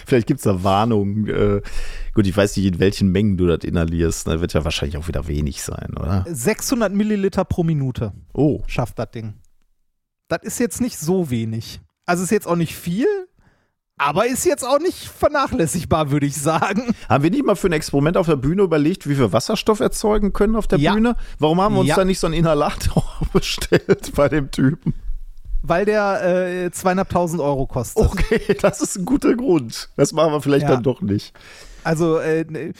Vielleicht 0.07 0.27
gibt 0.27 0.39
es 0.41 0.45
da 0.45 0.65
Warnungen. 0.65 1.29
Äh, 1.29 1.61
gut, 2.15 2.27
ich 2.27 2.35
weiß 2.37 2.57
nicht, 2.57 2.67
in 2.67 2.79
welchen 2.79 3.13
Mengen 3.13 3.37
du 3.37 3.47
das 3.47 3.65
inhalierst. 3.65 4.27
Da 4.27 4.41
wird 4.41 4.55
ja 4.55 4.65
wahrscheinlich 4.65 4.97
auch 4.97 5.07
wieder 5.07 5.29
wenig 5.29 5.63
sein, 5.63 5.95
oder? 5.99 6.25
600 6.29 6.93
Milliliter 6.93 7.45
pro 7.45 7.65
Minute 7.65 8.13
Oh. 8.33 8.63
schafft 8.67 8.99
das 8.99 9.11
Ding. 9.11 9.35
Das 10.29 10.41
ist 10.43 10.59
jetzt 10.59 10.81
nicht 10.81 10.99
so 10.99 11.29
wenig. 11.31 11.81
Also 12.07 12.23
ist 12.25 12.31
jetzt 12.31 12.47
auch 12.47 12.57
nicht 12.57 12.75
viel, 12.75 13.07
Aber 13.99 14.27
ist 14.27 14.45
jetzt 14.45 14.65
auch 14.65 14.79
nicht 14.79 15.09
vernachlässigbar, 15.09 16.11
würde 16.11 16.27
ich 16.27 16.37
sagen. 16.37 16.95
Haben 17.09 17.25
wir 17.25 17.31
nicht 17.31 17.45
mal 17.45 17.57
für 17.57 17.69
ein 17.69 17.73
Experiment 17.73 18.17
auf 18.17 18.27
der 18.27 18.37
Bühne 18.37 18.63
überlegt, 18.63 19.09
wie 19.09 19.19
wir 19.19 19.33
Wasserstoff 19.33 19.81
erzeugen 19.81 20.33
können 20.33 20.55
auf 20.57 20.67
der 20.69 20.79
Ja. 20.79 20.95
Bühne? 20.95 21.17
Warum 21.39 21.61
haben 21.61 21.75
wir 21.75 21.81
uns 21.81 21.89
Ja. 21.89 21.97
da 21.97 22.05
nicht 22.05 22.21
so 22.21 22.27
einen 22.29 22.35
Inhalator 22.35 23.05
bestellt 23.33 24.13
bei 24.15 24.29
dem 24.29 24.51
Typen? 24.51 24.95
Weil 25.63 25.85
der 25.85 26.65
äh, 26.65 26.71
zweieinhalbtausend 26.71 27.41
Euro 27.43 27.67
kostet. 27.67 28.05
Okay, 28.07 28.55
das 28.63 28.81
ist 28.81 28.97
ein 28.97 29.05
guter 29.05 29.35
Grund. 29.35 29.89
Das 29.97 30.13
machen 30.13 30.33
wir 30.33 30.41
vielleicht 30.41 30.63
Ja. 30.69 30.75
dann 30.75 30.85
doch 30.85 31.01
nicht. 31.03 31.33
Also 31.83 32.19
äh, 32.19 32.73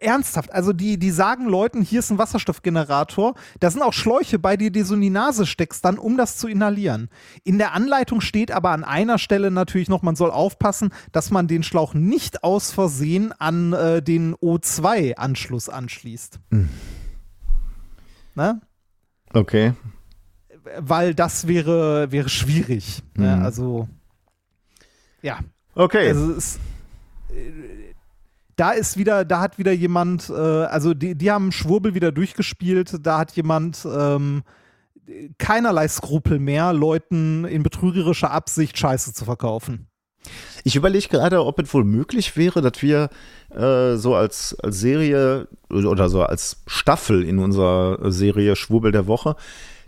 ernsthaft, 0.00 0.52
also 0.52 0.72
die, 0.72 0.98
die 0.98 1.10
sagen 1.10 1.46
Leuten, 1.46 1.82
hier 1.82 2.00
ist 2.00 2.10
ein 2.10 2.18
Wasserstoffgenerator, 2.18 3.34
da 3.60 3.70
sind 3.70 3.82
auch 3.82 3.92
Schläuche 3.92 4.38
bei, 4.38 4.56
die 4.56 4.72
du 4.72 4.84
so 4.84 4.94
in 4.94 5.00
die 5.00 5.10
Nase 5.10 5.46
steckst, 5.46 5.84
dann 5.84 5.98
um 5.98 6.16
das 6.16 6.36
zu 6.36 6.48
inhalieren. 6.48 7.08
In 7.44 7.58
der 7.58 7.72
Anleitung 7.72 8.20
steht 8.20 8.50
aber 8.50 8.70
an 8.70 8.84
einer 8.84 9.18
Stelle 9.18 9.50
natürlich 9.50 9.88
noch, 9.88 10.02
man 10.02 10.16
soll 10.16 10.30
aufpassen, 10.30 10.90
dass 11.12 11.30
man 11.30 11.46
den 11.46 11.62
Schlauch 11.62 11.94
nicht 11.94 12.42
aus 12.42 12.72
Versehen 12.72 13.32
an 13.38 13.72
äh, 13.72 14.02
den 14.02 14.34
O2-Anschluss 14.34 15.68
anschließt. 15.68 16.40
Ne? 18.34 18.60
Okay. 19.32 19.74
Weil 20.78 21.14
das 21.14 21.46
wäre, 21.46 22.10
wäre 22.10 22.28
schwierig. 22.28 23.02
Ne? 23.14 23.36
Mhm. 23.36 23.42
Also, 23.42 23.88
ja. 25.22 25.40
Okay. 25.74 26.08
Also 26.08 26.32
es, 26.32 26.58
äh, 27.30 27.79
da 28.60 28.72
ist 28.72 28.98
wieder, 28.98 29.24
da 29.24 29.40
hat 29.40 29.56
wieder 29.56 29.72
jemand, 29.72 30.28
äh, 30.28 30.34
also 30.34 30.92
die, 30.92 31.14
die 31.14 31.30
haben 31.30 31.50
Schwurbel 31.50 31.94
wieder 31.94 32.12
durchgespielt, 32.12 32.94
da 33.00 33.18
hat 33.18 33.32
jemand 33.32 33.86
ähm, 33.90 34.42
keinerlei 35.38 35.88
Skrupel 35.88 36.38
mehr, 36.38 36.74
Leuten 36.74 37.46
in 37.46 37.62
betrügerischer 37.62 38.30
Absicht 38.30 38.76
Scheiße 38.76 39.14
zu 39.14 39.24
verkaufen. 39.24 39.86
Ich 40.62 40.76
überlege 40.76 41.08
gerade, 41.08 41.42
ob 41.42 41.58
es 41.58 41.72
wohl 41.72 41.84
möglich 41.84 42.36
wäre, 42.36 42.60
dass 42.60 42.82
wir 42.82 43.08
äh, 43.48 43.96
so 43.96 44.14
als, 44.14 44.54
als 44.60 44.78
Serie 44.78 45.48
oder 45.70 46.10
so 46.10 46.22
als 46.22 46.62
Staffel 46.66 47.24
in 47.24 47.38
unserer 47.38 48.12
Serie 48.12 48.56
Schwurbel 48.56 48.92
der 48.92 49.06
Woche 49.06 49.36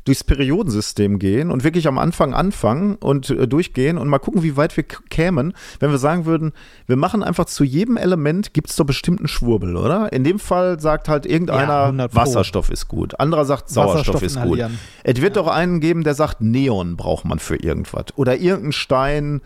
durchs 0.04 0.24
Periodensystem 0.24 1.18
gehen 1.18 1.50
und 1.50 1.64
wirklich 1.64 1.86
am 1.86 1.98
Anfang 1.98 2.34
anfangen 2.34 2.96
und 2.96 3.30
äh, 3.30 3.46
durchgehen 3.46 3.98
und 3.98 4.08
mal 4.08 4.18
gucken, 4.18 4.42
wie 4.42 4.56
weit 4.56 4.76
wir 4.76 4.84
kämen, 4.84 5.54
wenn 5.80 5.90
wir 5.90 5.98
sagen 5.98 6.26
würden, 6.26 6.52
wir 6.86 6.96
machen 6.96 7.22
einfach 7.22 7.44
zu 7.44 7.64
jedem 7.64 7.96
Element 7.96 8.52
gibt 8.52 8.70
es 8.70 8.76
doch 8.76 8.84
bestimmten 8.84 9.28
Schwurbel, 9.28 9.76
oder? 9.76 10.12
In 10.12 10.24
dem 10.24 10.38
Fall 10.38 10.80
sagt 10.80 11.08
halt 11.08 11.24
Ja, 11.26 11.32
irgendeiner, 11.32 11.84
100 11.84 12.12
Pro. 12.12 12.20
Wasserstoff 12.20 12.70
ist 12.70 12.88
gut. 12.88 13.18
Anderer 13.20 13.44
sagt, 13.44 13.68
Sauerstoff 13.68 14.22
ist 14.22 14.40
gut. 14.40 14.60
Es 15.04 15.20
wird 15.20 15.36
doch 15.36 15.46
einen 15.46 15.80
geben, 15.80 16.02
der 16.04 16.14
sagt, 16.14 16.40
Neon 16.40 16.96
braucht 16.96 17.24
man 17.24 17.38
für 17.38 17.56
irgendwas. 17.56 18.06
Oder 18.16 18.38
irgendein 18.38 18.72
Stein 18.72 19.40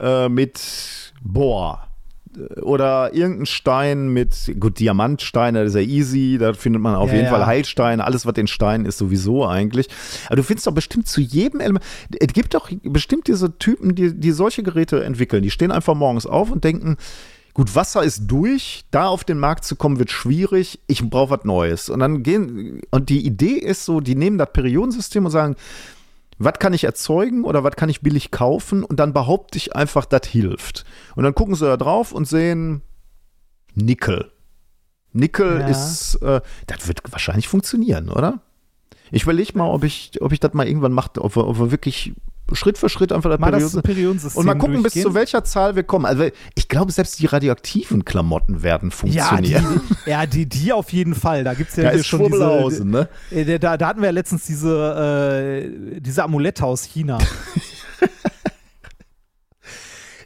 äh, 0.00 0.28
mit 0.28 1.12
Bohr. 1.22 1.89
Oder 2.62 3.12
irgendein 3.12 3.46
Stein 3.46 4.08
mit, 4.10 4.54
gut, 4.60 4.78
Diamantsteine, 4.78 5.64
das 5.64 5.74
ist 5.74 5.80
ja 5.80 5.86
easy, 5.86 6.38
da 6.38 6.52
findet 6.52 6.80
man 6.80 6.94
auf 6.94 7.08
Ja, 7.08 7.16
jeden 7.16 7.24
ja. 7.26 7.30
Fall 7.32 7.46
Heilsteine, 7.46 8.04
alles, 8.04 8.24
was 8.24 8.36
in 8.36 8.46
Steinen 8.46 8.86
ist, 8.86 8.98
sowieso 8.98 9.46
eigentlich. 9.46 9.88
Aber 10.26 10.36
du 10.36 10.44
findest 10.44 10.66
doch 10.66 10.72
bestimmt 10.72 11.08
zu 11.08 11.20
jedem 11.20 11.60
Element, 11.60 11.84
es 12.20 12.32
gibt 12.32 12.54
doch 12.54 12.70
bestimmt 12.84 13.26
diese 13.26 13.58
Typen, 13.58 13.94
die, 13.94 14.14
die 14.14 14.30
solche 14.30 14.62
Geräte 14.62 15.02
entwickeln, 15.02 15.42
die 15.42 15.50
stehen 15.50 15.72
einfach 15.72 15.94
morgens 15.94 16.26
auf 16.26 16.50
und 16.50 16.62
denken, 16.62 16.96
Gut, 17.52 17.74
Wasser 17.74 18.04
ist 18.04 18.28
durch, 18.28 18.84
da 18.92 19.08
auf 19.08 19.24
den 19.24 19.38
Markt 19.38 19.64
zu 19.64 19.74
kommen 19.74 19.98
wird 19.98 20.12
schwierig, 20.12 20.78
ich 20.86 21.02
brauche 21.10 21.30
was 21.30 21.44
Neues. 21.44 21.88
Und 21.90 21.98
dann 21.98 22.22
gehen, 22.22 22.80
und 22.90 23.08
die 23.08 23.26
Idee 23.26 23.54
ist 23.54 23.84
so, 23.84 24.00
die 24.00 24.14
nehmen 24.14 24.38
das 24.38 24.52
Periodensystem 24.52 25.24
und 25.24 25.32
sagen, 25.32 25.56
was 26.40 26.54
kann 26.58 26.72
ich 26.72 26.84
erzeugen 26.84 27.44
oder 27.44 27.62
was 27.64 27.76
kann 27.76 27.90
ich 27.90 28.00
billig 28.00 28.30
kaufen 28.30 28.82
und 28.82 28.98
dann 28.98 29.12
behaupte 29.12 29.58
ich 29.58 29.76
einfach, 29.76 30.06
das 30.06 30.26
hilft. 30.26 30.86
Und 31.14 31.24
dann 31.24 31.34
gucken 31.34 31.54
sie 31.54 31.66
da 31.66 31.76
drauf 31.76 32.12
und 32.12 32.26
sehen 32.26 32.80
Nickel. 33.74 34.32
Nickel 35.12 35.60
Ja. 35.60 35.66
ist, 35.68 36.14
äh, 36.22 36.40
das 36.66 36.88
wird 36.88 37.00
wahrscheinlich 37.12 37.46
funktionieren, 37.46 38.08
oder? 38.08 38.40
Ich 39.10 39.24
überlege 39.24 39.58
mal, 39.58 39.68
ob 39.68 39.84
ich, 39.84 40.12
ob 40.22 40.32
ich 40.32 40.40
das 40.40 40.54
mal 40.54 40.66
irgendwann 40.66 40.92
mache, 40.92 41.20
ob 41.20 41.36
wir, 41.36 41.46
ob 41.46 41.58
wir 41.58 41.70
wirklich 41.70 42.14
Schritt 42.52 42.78
für 42.78 42.88
Schritt 42.88 43.12
einfach 43.12 43.30
das 43.30 43.40
Mal 43.40 43.50
das 43.52 43.76
Periodensystem- 43.76 44.36
und 44.38 44.46
mal 44.46 44.54
gucken, 44.54 44.82
bis 44.82 44.94
durchgehen. 44.94 45.02
zu 45.02 45.14
welcher 45.14 45.44
Zahl 45.44 45.76
wir 45.76 45.82
kommen. 45.82 46.06
Also 46.06 46.24
ich 46.54 46.68
glaube, 46.68 46.92
selbst 46.92 47.18
die 47.20 47.26
radioaktiven 47.26 48.04
Klamotten 48.04 48.62
werden 48.62 48.90
ja, 49.04 49.24
funktionieren. 49.24 49.80
die, 50.06 50.10
ja 50.10 50.26
die, 50.26 50.46
die 50.46 50.72
auf 50.72 50.92
jeden 50.92 51.14
Fall. 51.14 51.44
Da 51.44 51.54
gibt 51.54 51.70
es 51.70 51.76
ja, 51.76 51.90
ist 51.90 52.06
schon 52.06 52.20
Schwurbelhausen, 52.20 52.90
ne? 52.90 53.08
diese, 53.30 53.52
äh, 53.52 53.58
da, 53.58 53.76
da 53.76 53.88
hatten 53.88 54.00
wir 54.00 54.06
ja 54.06 54.12
letztens 54.12 54.46
diese, 54.46 55.64
äh, 55.94 56.00
diese 56.00 56.24
Amulette 56.24 56.64
aus 56.64 56.84
China. 56.84 57.18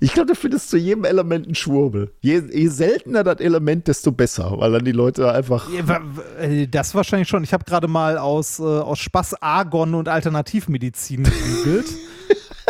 Ich 0.05 0.13
glaube, 0.13 0.27
du 0.27 0.35
findest 0.35 0.69
zu 0.69 0.77
jedem 0.77 1.05
Element 1.05 1.47
einen 1.47 1.55
Schwurbel. 1.55 2.13
Je, 2.21 2.43
je 2.53 2.69
seltener 2.69 3.25
das 3.25 3.41
Element, 3.41 3.89
desto 3.89 4.13
besser, 4.13 4.53
weil 4.59 4.71
dann 4.71 4.85
die 4.85 4.93
Leute 4.93 5.33
einfach. 5.33 5.67
Ja, 5.73 6.03
äh, 6.39 6.67
Das 6.67 6.95
wahrscheinlich 6.95 7.27
schon. 7.27 7.43
Ich 7.43 7.55
habe 7.55 7.65
gerade 7.65 7.89
mal 7.89 8.19
aus, 8.19 8.59
äh, 8.59 8.65
aus 8.65 8.99
Spaß 8.99 9.41
Argon 9.41 9.95
und 9.95 10.09
Alternativmedizin 10.09 11.25
gegoogelt. 11.25 11.87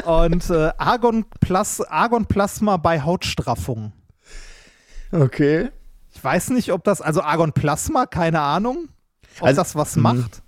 und 0.05 0.51
äh, 0.51 0.73
Argon, 0.79 1.25
Plus, 1.41 1.81
Argon 1.81 2.27
Plasma 2.27 2.77
bei 2.77 3.01
Hautstraffung. 3.03 3.93
Okay. 5.13 5.71
Ich 6.15 6.23
weiß 6.23 6.51
nicht, 6.51 6.73
ob 6.73 6.85
das, 6.85 7.01
also 7.01 7.23
Argon 7.23 7.53
Plasma, 7.53 8.07
keine 8.07 8.41
Ahnung, 8.41 8.89
ob 9.41 9.49
Also, 9.49 9.61
das 9.61 9.75
was 9.75 9.97
mh. 9.97 10.03
macht. 10.03 10.43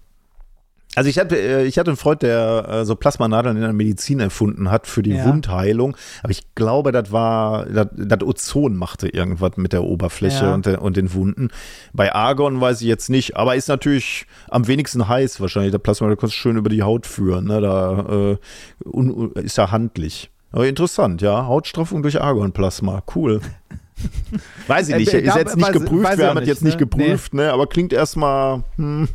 Also 0.97 1.11
ich 1.11 1.19
hatte, 1.19 1.37
äh, 1.39 1.65
ich 1.67 1.79
hatte 1.79 1.91
einen 1.91 1.99
Freund, 1.99 2.23
der 2.23 2.67
äh, 2.69 2.85
so 2.87 2.97
Plasmanadeln 2.97 3.55
in 3.57 3.63
der 3.63 3.73
Medizin 3.75 4.19
erfunden 4.19 4.71
hat 4.71 4.87
für 4.87 5.03
die 5.03 5.13
Ja. 5.15 5.27
Wundheilung. 5.27 5.95
Aber 6.23 6.31
ich 6.33 6.43
glaube, 6.55 6.91
das 6.91 7.13
war, 7.13 7.67
das, 7.67 8.23
Ozon 8.23 8.77
machte 8.77 9.09
irgendwas 9.09 9.59
mit 9.59 9.75
der 9.75 9.85
Oberfläche 9.85 10.47
Ja. 10.47 10.55
und, 10.55 10.65
der, 10.67 10.81
und 10.81 10.97
den 10.97 11.13
Wunden. 11.13 11.51
Bei 11.93 12.15
Argon 12.15 12.61
weiß 12.61 12.81
ich 12.81 12.89
jetzt 12.89 13.11
nicht, 13.11 13.37
aber 13.37 13.55
ist 13.57 13.69
natürlich 13.69 14.27
am 14.49 14.67
wenigsten 14.67 15.07
heiß 15.07 15.39
wahrscheinlich. 15.41 15.71
Der 15.73 15.79
Plasma, 15.79 16.09
da 16.09 16.17
kannst 16.17 16.35
du 16.35 16.39
schön 16.39 16.57
über 16.57 16.71
die 16.71 16.83
Haut 16.83 17.07
führen. 17.07 17.45
Ne? 17.45 17.61
Da 17.61 18.33
äh, 18.33 18.37
un, 18.85 19.33
ist 19.35 19.59
ja 19.59 19.71
handlich. 19.71 20.31
Aber 20.51 20.67
interessant, 20.67 21.21
ja. 21.21 21.47
Hautstraffung 21.47 22.03
durch 22.03 22.23
Argonplasma. 22.23 23.03
Cool. 23.15 23.43
Weiß 24.67 24.89
ich 24.89 24.95
Äh, 24.95 24.99
nicht, 24.99 25.13
ist 25.13 25.37
jetzt 25.37 25.57
nicht 25.57 25.73
geprüft, 25.73 26.17
wir 26.19 26.29
haben 26.29 26.37
das 26.39 26.47
jetzt 26.49 26.63
nicht 26.65 26.81
ne? 26.81 26.87
geprüft, 26.87 27.35
ne? 27.35 27.53
aber 27.53 27.67
klingt 27.67 27.93
erstmal, 27.93 28.63
hm. 28.77 29.09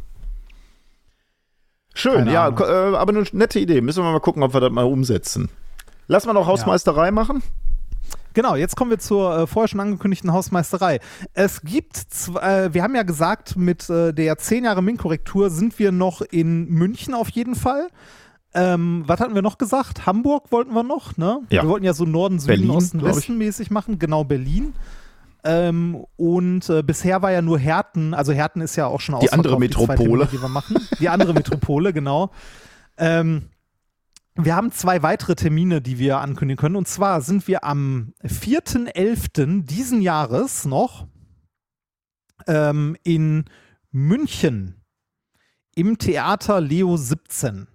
Schön, 1.94 2.16
Keine 2.26 2.34
ja, 2.34 2.48
äh, 2.48 2.96
aber 2.96 3.12
eine 3.12 3.24
nette 3.34 3.60
Idee. 3.60 3.82
Müssen 3.82 4.04
wir 4.04 4.12
mal 4.12 4.20
gucken, 4.20 4.44
ob 4.44 4.54
wir 4.54 4.62
das 4.62 4.72
mal 4.72 4.86
umsetzen. 4.86 5.50
Lass 6.08 6.26
mal 6.26 6.34
noch 6.34 6.48
Hausmeisterei 6.48 7.12
machen. 7.12 7.44
Genau, 8.34 8.56
jetzt 8.56 8.78
kommen 8.78 8.92
wir 8.92 9.00
zur 9.00 9.40
äh, 9.40 9.48
vorher 9.48 9.68
schon 9.68 9.82
angekündigten 9.82 10.32
Hausmeisterei. 10.32 11.00
Es 11.34 11.62
gibt, 11.62 11.98
zw- 11.98 12.40
äh, 12.40 12.74
wir 12.74 12.82
haben 12.82 12.96
ja 12.96 13.04
gesagt, 13.04 13.58
mit 13.58 13.90
äh, 13.90 14.14
der 14.14 14.38
10 14.38 14.64
Jahre 14.64 14.82
Min-Korrektur 14.82 15.50
sind 15.50 15.78
wir 15.80 15.92
noch 15.92 16.22
in 16.22 16.70
München 16.70 17.14
auf 17.14 17.30
jeden 17.30 17.56
Fall. 17.56 17.90
Ähm, 18.54 19.04
was 19.06 19.20
hatten 19.20 19.36
wir 19.36 19.42
noch 19.42 19.58
gesagt? 19.58 20.06
Hamburg 20.06 20.52
wollten 20.52 20.74
wir 20.74 20.84
noch, 20.84 21.18
ne? 21.18 21.40
Ja. 21.50 21.64
Wir 21.64 21.70
wollten 21.70 21.86
ja 21.86 21.94
so 21.94 22.06
Norden, 22.06 22.40
Süden, 22.40 22.48
Berlin, 22.48 22.70
Osten. 22.72 23.02
Westen 23.04 23.38
mäßig 23.38 23.70
machen, 23.70 24.00
genau 24.00 24.24
Berlin. 24.24 24.74
Ähm, 25.44 26.06
und 26.18 26.70
äh, 26.70 26.84
bisher 26.84 27.22
war 27.22 27.32
ja 27.32 27.42
nur 27.42 27.58
Herten, 27.58 28.14
also 28.14 28.32
Herten 28.32 28.62
ist 28.62 28.76
ja 28.76 28.86
auch 28.86 29.00
schon 29.00 29.20
Die 29.20 29.32
andere 29.32 29.58
Metropole. 29.60 29.98
Termine, 29.98 30.28
die 30.28 30.42
wir 30.42 30.50
machen. 30.50 30.88
Die 31.00 31.10
andere 31.10 31.34
Metropole, 31.34 31.94
genau. 31.94 32.32
Ähm, 32.98 33.50
wir 34.36 34.56
haben 34.56 34.72
zwei 34.72 35.04
weitere 35.04 35.36
Termine, 35.36 35.82
die 35.82 36.00
wir 36.00 36.20
ankündigen 36.20 36.60
können. 36.60 36.76
Und 36.76 36.88
zwar 36.88 37.22
sind 37.22 37.48
wir 37.48 37.64
am 37.64 38.14
4.11. 38.24 39.66
diesen 39.66 40.02
Jahres 40.02 40.66
noch 40.66 41.08
ähm, 42.48 42.96
in 43.04 43.46
München 43.92 44.82
im 45.76 45.98
Theater 45.98 46.62
Leo 46.62 46.98
17. 46.98 47.68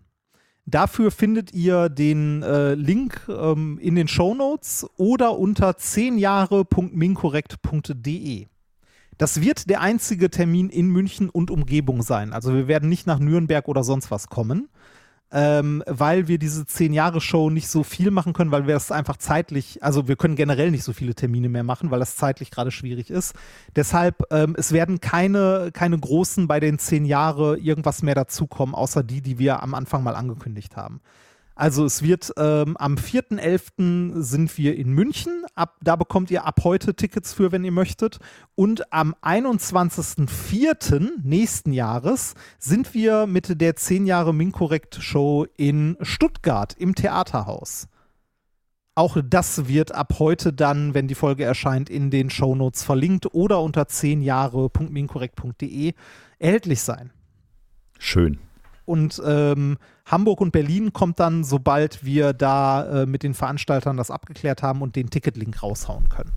Dafür 0.67 1.11
findet 1.13 1.55
ihr 1.55 1.89
den 1.89 2.43
äh, 2.43 2.75
Link 2.75 3.23
ähm, 3.29 3.79
in 3.81 3.95
den 3.95 4.09
Shownotes 4.09 4.85
oder 4.97 5.39
unter 5.39 5.71
10jahre.minkorrekt.de. 5.71 8.49
Das 9.17 9.41
wird 9.41 9.71
der 9.71 9.81
einzige 9.81 10.29
Termin 10.29 10.69
in 10.69 10.89
München 10.89 11.31
und 11.31 11.53
Umgebung 11.53 12.03
sein. 12.03 12.33
Also 12.33 12.53
wir 12.53 12.67
werden 12.67 12.89
nicht 12.89 13.07
nach 13.07 13.21
Nürnberg 13.21 13.69
oder 13.69 13.85
sonst 13.85 14.11
was 14.11 14.29
kommen, 14.29 14.69
ähm, 15.33 15.83
weil 15.87 16.29
wir 16.29 16.39
diese 16.39 16.63
10-Jahre-Show 16.63 17.51
nicht 17.51 17.69
so 17.69 17.83
viel 17.83 18.11
machen 18.11 18.33
können, 18.33 18.53
weil 18.53 18.67
wir 18.67 18.75
das 18.75 18.93
einfach 18.93 19.17
zeitlich, 19.17 19.83
also 19.83 20.09
wir 20.09 20.17
können 20.17 20.37
generell 20.37 20.71
nicht 20.71 20.85
so 20.85 20.93
viele 20.93 21.15
Termine 21.15 21.49
mehr 21.49 21.65
machen, 21.65 21.91
weil 21.91 22.01
das 22.01 22.17
zeitlich 22.17 22.51
gerade 22.51 22.71
schwierig 22.71 23.11
ist. 23.11 23.35
Deshalb, 23.75 24.23
ähm, 24.31 24.55
es 24.57 24.73
werden 24.73 25.01
keine, 25.01 25.71
keine 25.73 25.99
großen 25.99 26.47
bei 26.47 26.61
den 26.61 26.79
10 26.79 27.05
Jahre 27.05 27.59
irgendwas 27.59 28.03
mehr 28.03 28.15
dazukommen, 28.15 28.75
außer 28.75 29.03
die, 29.03 29.21
die 29.21 29.39
wir 29.39 29.63
am 29.63 29.75
Anfang 29.75 30.03
mal 30.03 30.15
angekündigt 30.15 30.77
haben. 30.77 31.01
Also 31.57 31.87
es 31.87 32.03
wird 32.03 32.35
ähm, 32.37 32.77
am 32.77 32.97
4.11. 32.97 34.21
sind 34.21 34.59
wir 34.59 34.77
in 34.77 34.93
München. 34.93 35.47
Ab, 35.55 35.79
da 35.83 35.97
bekommt 35.97 36.31
ihr 36.31 36.45
ab 36.45 36.61
heute 36.65 36.95
Tickets 36.95 37.33
für, 37.33 37.51
wenn 37.51 37.65
ihr 37.65 37.73
möchtet. 37.73 38.19
Und 38.55 38.93
am 38.93 39.15
21.04. 39.23 41.23
nächsten 41.25 41.73
Jahres 41.73 42.35
sind 42.59 42.93
wir 42.93 43.27
mit 43.27 43.59
der 43.59 43.75
10 43.75 44.05
Jahre 44.05 44.35
Minkorrekt 44.35 44.97
Show 44.97 45.47
in 45.57 45.97
Stuttgart 46.03 46.75
im 46.79 46.95
Theaterhaus. 46.95 47.89
Auch 48.95 49.17
das 49.25 49.67
wird 49.67 49.95
ab 49.95 50.17
heute 50.19 50.53
dann, 50.53 50.93
wenn 50.93 51.09
die 51.09 51.15
Folge 51.15 51.45
erscheint, 51.45 51.89
in 51.89 52.11
den 52.11 52.29
Shownotes 52.29 52.83
verlinkt 52.83 53.35
oder 53.35 53.63
unter 53.63 53.89
10 53.89 54.21
Jahre.minkorrekt.de 54.21 55.95
erhältlich 56.39 56.83
sein. 56.83 57.13
Schön. 57.99 58.46
Und 58.87 59.21
ähm, 59.27 59.77
Hamburg 60.07 60.41
und 60.41 60.53
Berlin 60.53 60.93
kommt 60.93 61.21
dann, 61.21 61.45
sobald 61.45 62.05
wir 62.05 62.33
da 62.33 63.03
äh, 63.03 63.07
mit 63.07 63.23
den 63.23 63.35
Veranstaltern 63.35 63.97
das 63.97 64.11
abgeklärt 64.11 64.63
haben 64.63 64.81
und 64.81 64.97
den 64.97 65.11
Ticketlink 65.11 65.63
raushauen 65.63 66.09
können. 66.09 66.31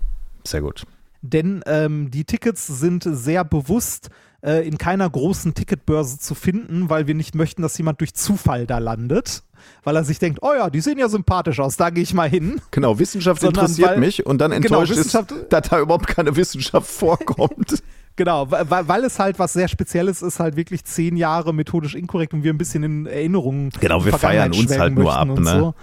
Sehr 0.46 0.60
gut. 0.60 0.84
Denn 1.22 1.62
ähm, 1.66 2.10
die 2.10 2.24
Tickets 2.24 2.66
sind 2.66 3.04
sehr 3.06 3.44
bewusst 3.44 4.10
äh, 4.42 4.66
in 4.66 4.78
keiner 4.78 5.08
großen 5.08 5.52
Ticketbörse 5.54 6.18
zu 6.18 6.34
finden, 6.34 6.88
weil 6.90 7.06
wir 7.06 7.14
nicht 7.14 7.34
möchten, 7.34 7.62
dass 7.62 7.76
jemand 7.78 8.00
durch 8.00 8.14
Zufall 8.14 8.66
da 8.66 8.78
landet. 8.78 9.42
Weil 9.84 9.94
er 9.96 10.04
sich 10.04 10.18
denkt, 10.18 10.38
oh 10.42 10.54
ja, 10.56 10.70
die 10.70 10.80
sehen 10.80 10.96
ja 10.98 11.10
sympathisch 11.10 11.60
aus, 11.60 11.76
da 11.76 11.90
gehe 11.90 12.02
ich 12.02 12.14
mal 12.14 12.28
hin. 12.30 12.62
Genau, 12.70 12.98
Wissenschaft 12.98 13.42
Sondern 13.42 13.64
interessiert 13.66 13.90
weil- 13.90 13.98
mich 13.98 14.24
und 14.24 14.38
dann 14.38 14.50
Genau, 14.52 14.80
enttäuscht 14.80 14.92
ist, 14.92 14.98
Wissenschaft- 15.14 15.34
dass 15.52 15.68
da 15.68 15.80
überhaupt 15.80 16.06
keine 16.06 16.34
Wissenschaft 16.34 16.86
vorkommt. 16.90 17.82
Genau, 18.16 18.50
weil, 18.50 18.88
weil- 18.88 19.04
es 19.04 19.18
halt 19.18 19.38
was 19.38 19.54
sehr 19.54 19.68
Spezielles 19.68 20.20
ist, 20.20 20.40
halt 20.40 20.56
wirklich 20.56 20.84
zehn 20.84 21.16
Jahre 21.16 21.54
methodisch 21.54 21.94
inkorrekt 21.94 22.34
und 22.34 22.44
wir 22.44 22.52
ein 22.52 22.58
bisschen 22.58 22.82
in 22.82 23.06
Erinnerungen. 23.06 23.70
Genau, 23.80 24.04
wir 24.04 24.12
feiern 24.12 24.52
uns 24.52 24.78
halt 24.78 24.94
nur 24.94 25.16
ab, 25.16 25.28
ne? 25.28 25.44
So. 25.44 25.74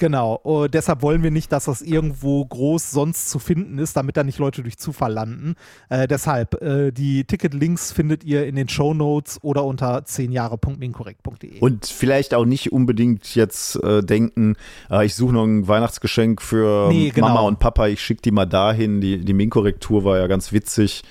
Genau, 0.00 0.34
und 0.34 0.72
deshalb 0.72 1.02
wollen 1.02 1.22
wir 1.22 1.30
nicht, 1.30 1.52
dass 1.52 1.66
das 1.66 1.82
irgendwo 1.82 2.42
groß 2.46 2.90
sonst 2.90 3.28
zu 3.28 3.38
finden 3.38 3.76
ist, 3.78 3.98
damit 3.98 4.16
da 4.16 4.24
nicht 4.24 4.38
Leute 4.38 4.62
durch 4.62 4.78
Zufall 4.78 5.12
landen. 5.12 5.56
Äh, 5.90 6.08
deshalb, 6.08 6.62
äh, 6.62 6.90
die 6.90 7.24
Ticketlinks 7.24 7.92
findet 7.92 8.24
ihr 8.24 8.46
in 8.46 8.56
den 8.56 8.66
Shownotes 8.66 9.40
oder 9.42 9.62
unter 9.66 10.06
10jahre.minkorrekt.de. 10.06 11.60
Und 11.60 11.84
vielleicht 11.84 12.32
auch 12.32 12.46
nicht 12.46 12.72
unbedingt 12.72 13.34
jetzt 13.34 13.76
äh, 13.82 14.02
denken, 14.02 14.56
äh, 14.90 15.04
ich 15.04 15.14
suche 15.14 15.34
noch 15.34 15.44
ein 15.44 15.68
Weihnachtsgeschenk 15.68 16.40
für 16.40 16.88
Nee, 16.88 17.10
genau. 17.10 17.28
Mama 17.28 17.40
und 17.40 17.58
Papa, 17.58 17.86
ich 17.88 18.00
schicke 18.00 18.22
die 18.22 18.30
mal 18.30 18.46
dahin. 18.46 19.02
Die, 19.02 19.22
die 19.22 19.34
Minkorrektur 19.34 20.04
war 20.04 20.16
ja 20.18 20.28
ganz 20.28 20.50
witzig. 20.52 21.02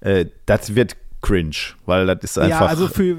Äh, 0.00 0.26
das 0.46 0.74
wird 0.74 0.96
cringe, 1.20 1.56
weil 1.86 2.06
das 2.06 2.18
ist 2.22 2.38
einfach. 2.38 2.60
Ja, 2.60 2.66
also 2.66 2.88
für, 2.88 3.16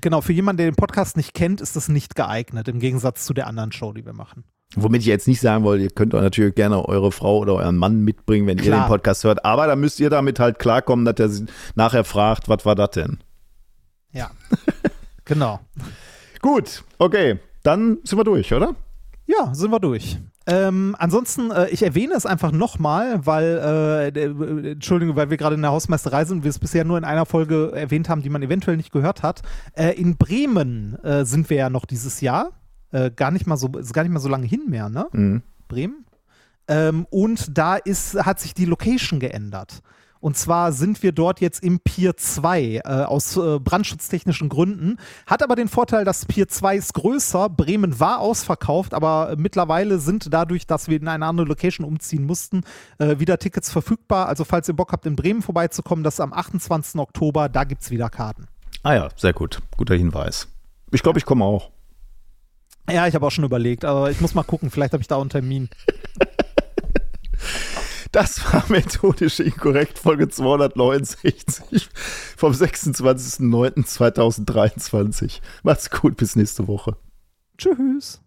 genau, 0.00 0.20
für 0.20 0.32
jemanden, 0.32 0.58
der 0.58 0.70
den 0.70 0.76
Podcast 0.76 1.16
nicht 1.16 1.34
kennt, 1.34 1.60
ist 1.60 1.76
das 1.76 1.88
nicht 1.88 2.14
geeignet, 2.14 2.68
im 2.68 2.78
Gegensatz 2.78 3.24
zu 3.24 3.34
der 3.34 3.46
anderen 3.46 3.72
Show, 3.72 3.92
die 3.92 4.04
wir 4.04 4.12
machen. 4.12 4.44
Womit 4.76 5.00
ich 5.00 5.08
jetzt 5.08 5.26
nicht 5.26 5.40
sagen 5.40 5.64
wollte, 5.64 5.82
ihr 5.82 5.90
könnt 5.90 6.14
auch 6.14 6.20
natürlich 6.20 6.54
gerne 6.54 6.88
eure 6.88 7.10
Frau 7.10 7.38
oder 7.38 7.54
euren 7.54 7.76
Mann 7.76 8.02
mitbringen, 8.02 8.46
wenn 8.46 8.58
ihr 8.58 8.64
Klar. 8.64 8.84
den 8.84 8.88
Podcast 8.88 9.24
hört. 9.24 9.44
Aber 9.44 9.66
da 9.66 9.74
müsst 9.74 9.98
ihr 9.98 10.10
damit 10.10 10.38
halt 10.38 10.60
klarkommen, 10.60 11.04
dass 11.04 11.18
er 11.18 11.46
nachher 11.74 12.04
fragt, 12.04 12.48
was 12.48 12.64
war 12.64 12.76
das 12.76 12.90
denn? 12.90 13.18
Ja. 14.12 14.30
genau. 15.24 15.58
Gut, 16.40 16.84
okay, 16.98 17.40
dann 17.64 17.98
sind 18.04 18.18
wir 18.18 18.24
durch, 18.24 18.52
oder? 18.54 18.76
Ja, 19.26 19.52
sind 19.54 19.72
wir 19.72 19.80
durch. 19.80 20.18
Ähm, 20.46 20.96
ansonsten, 20.98 21.50
äh, 21.50 21.68
ich 21.68 21.82
erwähne 21.82 22.14
es 22.14 22.24
einfach 22.24 22.50
nochmal, 22.50 23.26
weil, 23.26 24.10
äh, 24.14 24.20
äh, 24.20 24.72
Entschuldigung, 24.72 25.14
weil 25.14 25.30
wir 25.30 25.36
gerade 25.36 25.54
in 25.54 25.62
der 25.62 25.70
Hausmeisterei 25.70 26.24
sind 26.24 26.38
und 26.38 26.44
wir 26.44 26.48
es 26.48 26.58
bisher 26.58 26.84
nur 26.84 26.96
in 26.96 27.04
einer 27.04 27.26
Folge 27.26 27.72
erwähnt 27.74 28.08
haben, 28.08 28.22
die 28.22 28.30
man 28.30 28.42
eventuell 28.42 28.76
nicht 28.76 28.90
gehört 28.90 29.22
hat. 29.22 29.42
Äh, 29.74 29.90
in 30.00 30.16
Bremen 30.16 30.98
äh, 31.04 31.24
sind 31.24 31.50
wir 31.50 31.58
ja 31.58 31.70
noch 31.70 31.84
dieses 31.84 32.20
Jahr. 32.20 32.50
Äh, 32.90 33.10
gar 33.10 33.30
nicht 33.30 33.46
mal 33.46 33.56
so, 33.56 33.68
ist 33.78 33.92
gar 33.92 34.02
nicht 34.02 34.12
mal 34.12 34.20
so 34.20 34.28
lange 34.28 34.46
hin 34.46 34.64
mehr, 34.68 34.88
ne? 34.88 35.06
Mhm. 35.12 35.42
Bremen. 35.68 36.04
Ähm, 36.68 37.06
und 37.10 37.56
da 37.56 37.76
ist, 37.76 38.14
hat 38.24 38.40
sich 38.40 38.54
die 38.54 38.64
Location 38.64 39.20
geändert. 39.20 39.82
Und 40.20 40.36
zwar 40.36 40.72
sind 40.72 41.02
wir 41.02 41.12
dort 41.12 41.40
jetzt 41.40 41.62
im 41.62 41.80
Pier 41.80 42.16
2 42.16 42.60
äh, 42.62 42.80
aus 42.84 43.36
äh, 43.36 43.58
brandschutztechnischen 43.58 44.50
Gründen. 44.50 44.98
Hat 45.26 45.42
aber 45.42 45.56
den 45.56 45.68
Vorteil, 45.68 46.04
dass 46.04 46.26
Pier 46.26 46.46
2 46.46 46.76
ist 46.76 46.94
größer. 46.94 47.48
Bremen 47.48 47.98
war 47.98 48.20
ausverkauft, 48.20 48.92
aber 48.92 49.34
mittlerweile 49.38 49.98
sind 49.98 50.32
dadurch, 50.32 50.66
dass 50.66 50.88
wir 50.88 51.00
in 51.00 51.08
eine 51.08 51.24
andere 51.24 51.46
Location 51.46 51.86
umziehen 51.86 52.26
mussten, 52.26 52.62
äh, 52.98 53.18
wieder 53.18 53.38
Tickets 53.38 53.70
verfügbar. 53.70 54.28
Also 54.28 54.44
falls 54.44 54.68
ihr 54.68 54.74
Bock 54.74 54.92
habt, 54.92 55.06
in 55.06 55.16
Bremen 55.16 55.40
vorbeizukommen, 55.40 56.04
das 56.04 56.14
ist 56.14 56.20
am 56.20 56.34
28. 56.34 57.00
Oktober, 57.00 57.48
da 57.48 57.64
gibt 57.64 57.82
es 57.82 57.90
wieder 57.90 58.10
Karten. 58.10 58.46
Ah 58.82 58.94
ja, 58.94 59.08
sehr 59.16 59.32
gut. 59.32 59.60
Guter 59.76 59.94
Hinweis. 59.94 60.48
Ich 60.92 61.02
glaube, 61.02 61.18
ich 61.18 61.24
komme 61.24 61.44
auch. 61.44 61.70
Ja, 62.90 63.06
ich 63.06 63.14
habe 63.14 63.26
auch 63.26 63.30
schon 63.30 63.44
überlegt, 63.44 63.84
aber 63.84 64.10
ich 64.10 64.20
muss 64.20 64.34
mal 64.34 64.42
gucken, 64.42 64.70
vielleicht 64.70 64.92
habe 64.92 65.00
ich 65.00 65.06
da 65.06 65.16
auch 65.16 65.20
einen 65.20 65.30
Termin. 65.30 65.68
Das 68.12 68.52
war 68.52 68.64
methodisch 68.68 69.40
inkorrekt, 69.40 69.98
Folge 69.98 70.28
269 70.28 71.88
vom 72.36 72.52
26.09.2023. 72.52 75.40
Macht's 75.62 75.90
gut, 75.90 76.16
bis 76.16 76.36
nächste 76.36 76.66
Woche. 76.66 76.96
Tschüss. 77.56 78.20